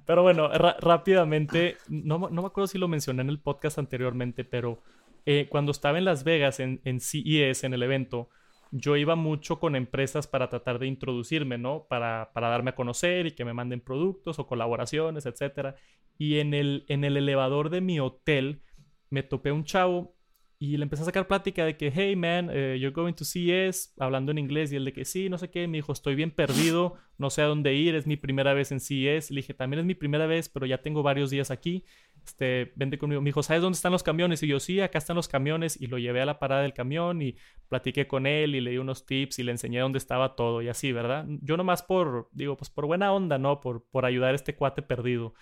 pero 0.06 0.22
bueno, 0.22 0.48
rápidamente, 0.48 1.76
no, 1.88 2.18
no, 2.18 2.42
me 2.42 2.46
acuerdo 2.46 2.66
si 2.66 2.78
lo 2.78 2.88
mencioné 2.88 3.22
en 3.22 3.28
el 3.28 3.40
podcast 3.40 3.78
anteriormente, 3.78 4.44
pero 4.44 4.80
eh, 5.26 5.46
cuando 5.50 5.72
estaba 5.72 5.98
en 5.98 6.04
Las 6.04 6.24
Vegas, 6.24 6.60
en, 6.60 6.80
en 6.84 7.00
CES, 7.00 7.64
en 7.64 7.74
el 7.74 7.82
evento, 7.82 8.30
yo 8.70 8.96
iba 8.96 9.16
mucho 9.16 9.58
con 9.58 9.76
empresas 9.76 10.26
para 10.26 10.48
tratar 10.48 10.78
de 10.78 10.86
introducirme, 10.86 11.58
¿no? 11.58 11.86
Para, 11.88 12.30
para 12.32 12.48
darme 12.48 12.70
a 12.70 12.74
conocer 12.74 13.26
y 13.26 13.32
que 13.32 13.44
me 13.44 13.54
manden 13.54 13.80
productos 13.80 14.38
o 14.38 14.46
colaboraciones, 14.46 15.26
etcétera. 15.26 15.76
Y 16.18 16.38
en 16.38 16.54
el, 16.54 16.84
en 16.88 17.04
el 17.04 17.16
elevador 17.16 17.70
de 17.70 17.80
mi 17.80 18.00
hotel 18.00 18.62
me 19.10 19.22
topé 19.22 19.52
un 19.52 19.64
chavo 19.64 20.17
y 20.60 20.76
le 20.76 20.82
empecé 20.82 21.02
a 21.02 21.06
sacar 21.06 21.28
plática 21.28 21.64
de 21.64 21.76
que, 21.76 21.92
hey 21.94 22.16
man, 22.16 22.48
uh, 22.48 22.74
you're 22.74 22.90
going 22.90 23.12
to 23.12 23.24
CES, 23.24 23.94
hablando 23.98 24.32
en 24.32 24.38
inglés, 24.38 24.72
y 24.72 24.76
él 24.76 24.84
de 24.84 24.92
que 24.92 25.04
sí, 25.04 25.28
no 25.28 25.38
sé 25.38 25.50
qué, 25.50 25.68
me 25.68 25.78
dijo, 25.78 25.92
estoy 25.92 26.16
bien 26.16 26.32
perdido, 26.32 26.94
no 27.16 27.30
sé 27.30 27.42
a 27.42 27.46
dónde 27.46 27.74
ir, 27.74 27.94
es 27.94 28.08
mi 28.08 28.16
primera 28.16 28.54
vez 28.54 28.72
en 28.72 28.80
CES. 28.80 29.30
Le 29.30 29.36
dije, 29.36 29.54
también 29.54 29.78
es 29.80 29.86
mi 29.86 29.94
primera 29.94 30.26
vez, 30.26 30.48
pero 30.48 30.66
ya 30.66 30.78
tengo 30.78 31.04
varios 31.04 31.30
días 31.30 31.52
aquí, 31.52 31.84
este, 32.26 32.72
vente 32.74 32.98
conmigo. 32.98 33.20
Me 33.20 33.28
dijo, 33.28 33.44
¿sabes 33.44 33.62
dónde 33.62 33.76
están 33.76 33.92
los 33.92 34.02
camiones? 34.02 34.42
Y 34.42 34.48
yo, 34.48 34.58
sí, 34.58 34.80
acá 34.80 34.98
están 34.98 35.14
los 35.14 35.28
camiones, 35.28 35.80
y 35.80 35.86
lo 35.86 35.96
llevé 35.96 36.22
a 36.22 36.26
la 36.26 36.40
parada 36.40 36.62
del 36.62 36.74
camión 36.74 37.22
y 37.22 37.36
platiqué 37.68 38.08
con 38.08 38.26
él 38.26 38.56
y 38.56 38.60
le 38.60 38.72
di 38.72 38.78
unos 38.78 39.06
tips 39.06 39.38
y 39.38 39.44
le 39.44 39.52
enseñé 39.52 39.78
dónde 39.78 39.98
estaba 39.98 40.34
todo 40.34 40.60
y 40.60 40.68
así, 40.68 40.90
¿verdad? 40.90 41.24
Yo 41.40 41.56
nomás 41.56 41.84
por, 41.84 42.30
digo, 42.32 42.56
pues 42.56 42.68
por 42.70 42.86
buena 42.86 43.12
onda, 43.12 43.38
¿no? 43.38 43.60
Por, 43.60 43.84
por 43.90 44.04
ayudar 44.04 44.32
a 44.32 44.34
este 44.34 44.56
cuate 44.56 44.82
perdido. 44.82 45.34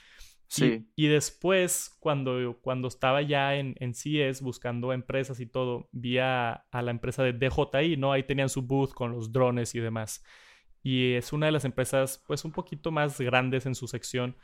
Sí. 0.49 0.87
Y, 0.95 1.09
después, 1.09 1.97
cuando, 2.01 2.59
cuando 2.61 2.89
estaba 2.89 3.23
ya 3.23 3.57
en, 3.57 3.75
en 3.81 3.95
CES 3.95 4.43
buscando 4.43 4.93
empresas 4.93 5.41
y 5.41 5.47
todo, 5.47 5.89
vi 5.93 6.19
a, 6.19 6.65
la 6.73 6.91
empresa 6.91 7.23
de 7.23 7.33
DJI, 7.33 7.97
¿no? 7.97 8.13
Ahí 8.13 8.23
tenían 8.23 8.49
su 8.49 8.63
booth 8.63 8.93
con 8.93 9.13
los 9.13 9.33
drones 9.33 9.75
y 9.75 9.81
demás. 9.81 10.25
Y 10.83 11.15
es 11.15 11.33
una 11.33 11.47
de 11.47 11.53
las 11.53 11.65
empresas, 11.65 12.23
pues, 12.27 12.45
un 12.45 12.53
poquito 12.53 12.91
más 12.93 13.21
grandes 13.21 13.67
en 13.67 13.75
su 13.75 13.89
sección. 13.89 14.37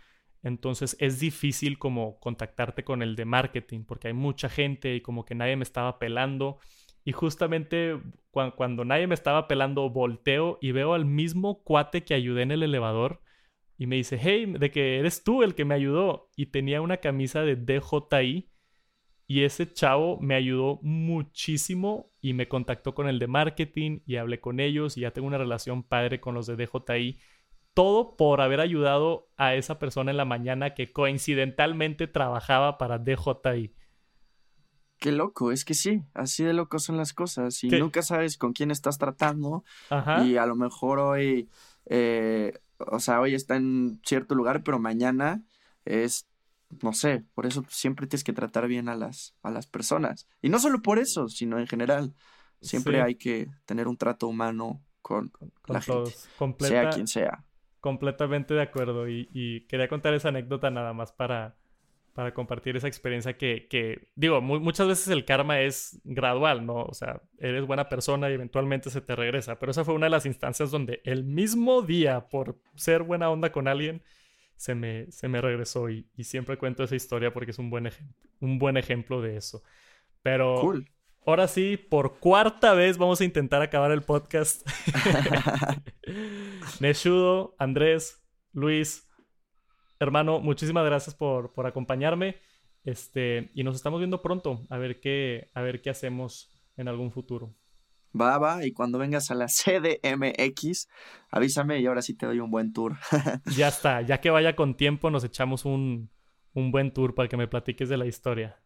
Entonces 0.43 0.97
es 0.99 1.21
difícil 1.21 1.79
como 1.79 2.19
contactarte 2.19 2.83
con 2.83 3.01
el 3.03 3.15
de 3.15 3.25
marketing, 3.25 3.85
porque 3.85 4.09
hay 4.09 4.15
mucha 4.15 4.49
gente 4.49 4.97
y 4.97 5.01
como 5.01 5.25
que 5.25 5.37
nadie 5.37 5.57
me 5.57 5.63
estaba 5.63 6.01
pelando. 6.01 6.59
Y 7.05 7.13
justamente 7.13 8.01
cuando 8.33 8.85
nadie 8.85 9.07
me 9.07 9.15
estaba 9.15 9.47
pelando, 9.47 9.89
volteo 9.91 10.59
y 10.61 10.73
veo 10.73 10.95
al 10.95 11.05
mismo 11.05 11.63
cuate 11.63 12.05
que 12.05 12.15
ayudé 12.15 12.43
en 12.43 12.51
el 12.51 12.63
elevador 12.65 13.23
y 13.83 13.89
me 13.89 13.97
dice, 13.97 14.17
hey, 14.17 14.47
de 14.47 14.71
que 14.71 15.01
eres 15.01 15.25
tú 15.25 15.43
el 15.43 15.57
que 15.57 15.65
me 15.65 15.75
ayudó. 15.75 16.31
Y 16.37 16.47
tenía 16.47 16.81
una 16.81 16.99
camisa 16.99 17.43
de 17.43 17.57
DJI. 17.57 18.49
Y 19.27 19.43
ese 19.43 19.73
chavo 19.73 20.21
me 20.21 20.37
ayudó 20.37 20.79
muchísimo 20.83 22.13
y 22.21 22.33
me 22.33 22.47
contactó 22.47 22.95
con 22.95 23.09
el 23.09 23.19
de 23.19 23.27
marketing 23.27 23.99
y 24.07 24.19
hablé 24.19 24.41
con 24.41 24.61
ellos 24.61 24.97
y 24.97 25.01
ya 25.01 25.11
tengo 25.11 25.27
una 25.27 25.39
relación 25.39 25.83
padre 25.83 26.21
con 26.21 26.33
los 26.33 26.47
de 26.47 26.55
DJI. 26.55 27.19
Todo 27.75 28.17
por 28.17 28.41
haber 28.41 28.61
ayudado 28.61 29.33
a 29.37 29.57
esa 29.57 29.81
persona 29.81 30.13
en 30.13 30.17
la 30.17 30.27
mañana 30.27 30.75
que 30.75 30.93
coincidentalmente 30.93 32.07
trabajaba 32.07 32.79
para 32.79 33.01
DJI. 33.01 33.75
Qué 35.01 35.11
loco, 35.11 35.51
es 35.51 35.65
que 35.65 35.75
sí, 35.75 36.05
así 36.15 36.45
de 36.45 36.53
locos 36.53 36.85
son 36.85 36.99
las 36.99 37.13
cosas 37.13 37.65
y 37.65 37.69
nunca 37.69 38.03
sabes 38.03 38.39
con 38.39 38.53
quién 38.53 38.71
estás 38.71 38.99
tratando 38.99 39.65
y 40.25 40.37
a 40.37 40.47
lo 40.47 40.55
mejor 40.55 41.01
hoy 41.01 41.49
eh, 41.87 42.53
o 42.87 43.01
sea, 43.01 43.21
hoy 43.21 43.35
está 43.35 43.57
en 43.57 44.01
cierto 44.05 44.35
lugar, 44.35 44.63
pero 44.63 44.79
mañana 44.79 45.43
es, 45.85 46.29
no 46.83 46.93
sé, 46.93 47.25
por 47.35 47.47
eso 47.47 47.65
siempre 47.69 48.07
tienes 48.07 48.25
que 48.25 48.33
tratar 48.33 48.67
bien 48.69 48.89
a 48.89 48.97
las, 48.97 49.35
a 49.43 49.51
las 49.51 49.67
personas. 49.67 50.27
Y 50.41 50.49
no 50.49 50.59
solo 50.59 50.83
por 50.83 50.99
eso, 50.99 51.29
sino 51.29 51.59
en 51.59 51.67
general. 51.67 52.15
Siempre 52.61 53.03
hay 53.03 53.17
que 53.17 53.49
tener 53.67 53.89
un 53.89 53.97
trato 53.97 54.29
humano 54.29 54.81
con, 55.01 55.33
la 55.67 55.81
gente, 55.81 56.13
sea 56.61 56.91
quien 56.91 57.09
sea. 57.09 57.45
Completamente 57.81 58.55
de 58.55 58.63
acuerdo. 58.63 59.09
Y, 59.09 59.29
y 59.33 59.67
quería 59.67 59.89
contar 59.89 60.15
esa 60.15 60.29
anécdota 60.29 60.71
nada 60.71 60.93
más 60.93 61.11
para, 61.11 61.57
para 62.15 62.35
compartir 62.35 62.77
esa 62.77 62.89
experiencia 62.89 63.37
que, 63.39 63.67
que 63.69 64.09
digo, 64.15 64.41
muchas 64.41 64.87
veces 64.87 65.09
el 65.09 65.25
karma 65.25 65.61
es 65.61 66.01
gradual, 66.05 66.67
¿no? 66.67 66.83
O 66.83 66.95
sea, 66.95 67.23
eres 67.39 67.67
buena 67.67 67.89
persona 67.89 68.29
y 68.31 68.35
eventualmente 68.35 68.91
se 68.91 69.01
te 69.01 69.17
regresa, 69.17 69.59
pero 69.59 69.73
esa 69.73 69.85
fue 69.85 69.95
una 69.95 70.07
de 70.07 70.11
las 70.11 70.27
instancias 70.27 70.71
donde 70.71 71.01
el 71.05 71.25
mismo 71.25 71.83
día, 71.83 72.29
por 72.29 72.59
ser 72.75 73.03
buena 73.03 73.31
onda 73.31 73.51
con 73.51 73.67
alguien, 73.67 74.03
se 74.57 74.75
me, 74.75 75.11
se 75.11 75.27
me 75.29 75.41
regresó 75.41 75.89
y, 75.89 76.07
y 76.17 76.25
siempre 76.25 76.59
cuento 76.59 76.85
esa 76.85 76.95
historia 76.95 77.33
porque 77.33 77.51
es 77.53 77.59
un 77.59 77.71
buen, 77.71 77.91
un 78.41 78.59
buen 78.59 78.77
ejemplo 78.77 79.23
de 79.23 79.37
eso. 79.37 79.63
Pero 80.23 80.61
cool. 80.61 80.91
ahora 81.25 81.49
sí, 81.49 81.77
por 81.77 82.19
cuarta 82.19 82.75
vez 82.75 82.99
vamos 82.99 83.21
a 83.21 83.25
intentar 83.25 83.63
acabar 83.63 83.91
el 83.91 84.03
podcast. 84.03 84.69
Neshudo, 86.81 87.57
Andrés, 87.59 88.23
Luis, 88.53 89.09
hermano, 90.03 90.41
muchísimas 90.41 90.85
gracias 90.85 91.15
por, 91.15 91.53
por 91.53 91.67
acompañarme. 91.67 92.37
Este, 92.85 93.51
y 93.55 93.63
nos 93.63 93.77
estamos 93.77 94.01
viendo 94.01 94.23
pronto 94.23 94.67
a 94.69 94.77
ver 94.77 95.01
qué, 95.01 95.51
a 95.55 95.63
ver 95.63 95.81
qué 95.81 95.91
hacemos 95.91 96.51
en 96.77 96.89
algún 96.89 97.13
futuro. 97.13 97.55
Va, 98.19 98.37
va, 98.39 98.67
y 98.67 98.73
cuando 98.73 98.99
vengas 98.99 99.31
a 99.31 99.35
la 99.35 99.47
CDMX, 99.47 100.89
avísame 101.31 101.81
y 101.81 101.87
ahora 101.87 102.03
sí 102.03 102.15
te 102.15 102.27
doy 102.27 102.41
un 102.41 102.51
buen 102.51 102.73
tour. 102.73 102.97
ya 103.57 103.69
está, 103.69 104.03
ya 104.03 104.21
que 104.21 104.31
vaya 104.31 104.55
con 104.55 104.77
tiempo, 104.77 105.11
nos 105.11 105.25
echamos 105.25 105.65
un, 105.65 106.11
un 106.53 106.71
buen 106.73 106.93
tour 106.93 107.15
para 107.15 107.29
que 107.29 107.39
me 107.39 107.49
platiques 107.49 107.89
de 107.89 107.97
la 107.97 108.07
historia. 108.07 108.61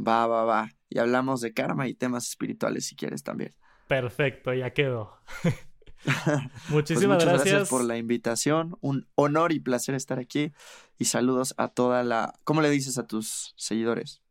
Va, 0.00 0.26
va, 0.26 0.44
va. 0.44 0.68
Y 0.88 0.98
hablamos 0.98 1.42
de 1.42 1.52
karma 1.52 1.86
y 1.86 1.94
temas 1.94 2.28
espirituales 2.28 2.86
si 2.86 2.96
quieres 2.96 3.22
también. 3.22 3.54
Perfecto, 3.88 4.54
ya 4.54 4.72
quedó. 4.72 5.18
Muchísimas 6.68 7.16
pues 7.16 7.28
gracias. 7.28 7.48
gracias 7.48 7.68
por 7.68 7.84
la 7.84 7.96
invitación. 7.96 8.76
Un 8.80 9.06
honor 9.14 9.52
y 9.52 9.60
placer 9.60 9.94
estar 9.94 10.18
aquí. 10.18 10.52
Y 10.98 11.06
saludos 11.06 11.54
a 11.56 11.68
toda 11.68 12.02
la. 12.04 12.34
¿Cómo 12.44 12.62
le 12.62 12.70
dices 12.70 12.98
a 12.98 13.06
tus 13.06 13.54
seguidores? 13.56 14.22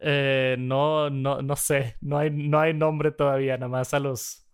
Eh, 0.00 0.56
no, 0.58 1.10
no, 1.10 1.42
no 1.42 1.56
sé. 1.56 1.96
No 2.00 2.18
hay, 2.18 2.30
no 2.30 2.60
hay 2.60 2.74
nombre 2.74 3.10
todavía, 3.10 3.56
nada 3.56 3.68
más 3.68 3.94
a 3.94 4.00
los. 4.00 4.46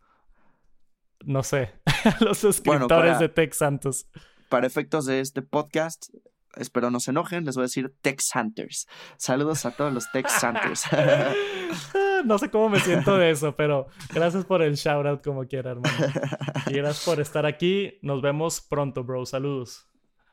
No 1.24 1.42
sé. 1.42 1.72
a 2.04 2.16
los 2.24 2.38
suscriptores 2.38 3.18
de 3.18 3.28
Tech 3.28 3.52
Santos. 3.52 4.06
Para 4.48 4.66
efectos 4.66 5.06
de 5.06 5.20
este 5.20 5.42
podcast, 5.42 6.08
espero 6.56 6.90
no 6.90 7.00
se 7.00 7.10
enojen, 7.10 7.44
les 7.44 7.56
voy 7.56 7.62
a 7.62 7.66
decir 7.66 7.94
Tex 8.02 8.30
Hunters. 8.34 8.86
Saludos 9.16 9.64
a 9.66 9.72
todos 9.72 9.92
los 9.92 10.10
Tex 10.12 10.42
Hunters. 10.42 10.84
no 12.26 12.38
sé 12.38 12.50
cómo 12.50 12.68
me 12.68 12.80
siento 12.80 13.16
de 13.16 13.30
eso, 13.30 13.54
pero 13.56 13.86
gracias 14.12 14.44
por 14.44 14.62
el 14.62 14.74
shout 14.74 15.06
out 15.06 15.22
como 15.22 15.46
quiera, 15.46 15.72
hermano. 15.72 15.96
Y 16.66 16.74
gracias 16.74 17.04
por 17.04 17.20
estar 17.20 17.44
aquí. 17.46 17.98
Nos 18.02 18.22
vemos 18.22 18.60
pronto, 18.60 19.04
bro. 19.04 19.26
Saludos. 19.26 19.86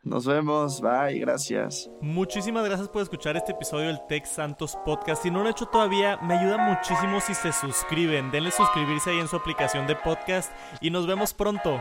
Nos 0.03 0.25
vemos, 0.25 0.81
bye, 0.81 1.19
gracias. 1.19 1.89
Muchísimas 2.01 2.65
gracias 2.65 2.89
por 2.89 3.03
escuchar 3.03 3.37
este 3.37 3.51
episodio 3.51 3.87
del 3.87 3.99
Tech 4.07 4.25
Santos 4.25 4.75
Podcast. 4.83 5.21
Si 5.21 5.29
no 5.29 5.39
lo 5.39 5.45
han 5.45 5.51
hecho 5.51 5.67
todavía, 5.67 6.17
me 6.23 6.39
ayuda 6.39 6.57
muchísimo 6.57 7.19
si 7.19 7.35
se 7.35 7.51
suscriben. 7.51 8.31
Denle 8.31 8.49
suscribirse 8.49 9.11
ahí 9.11 9.19
en 9.19 9.27
su 9.27 9.35
aplicación 9.35 9.85
de 9.85 9.95
podcast 9.95 10.51
y 10.79 10.89
nos 10.89 11.05
vemos 11.05 11.35
pronto. 11.35 11.79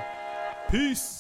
Peace. 0.71 1.20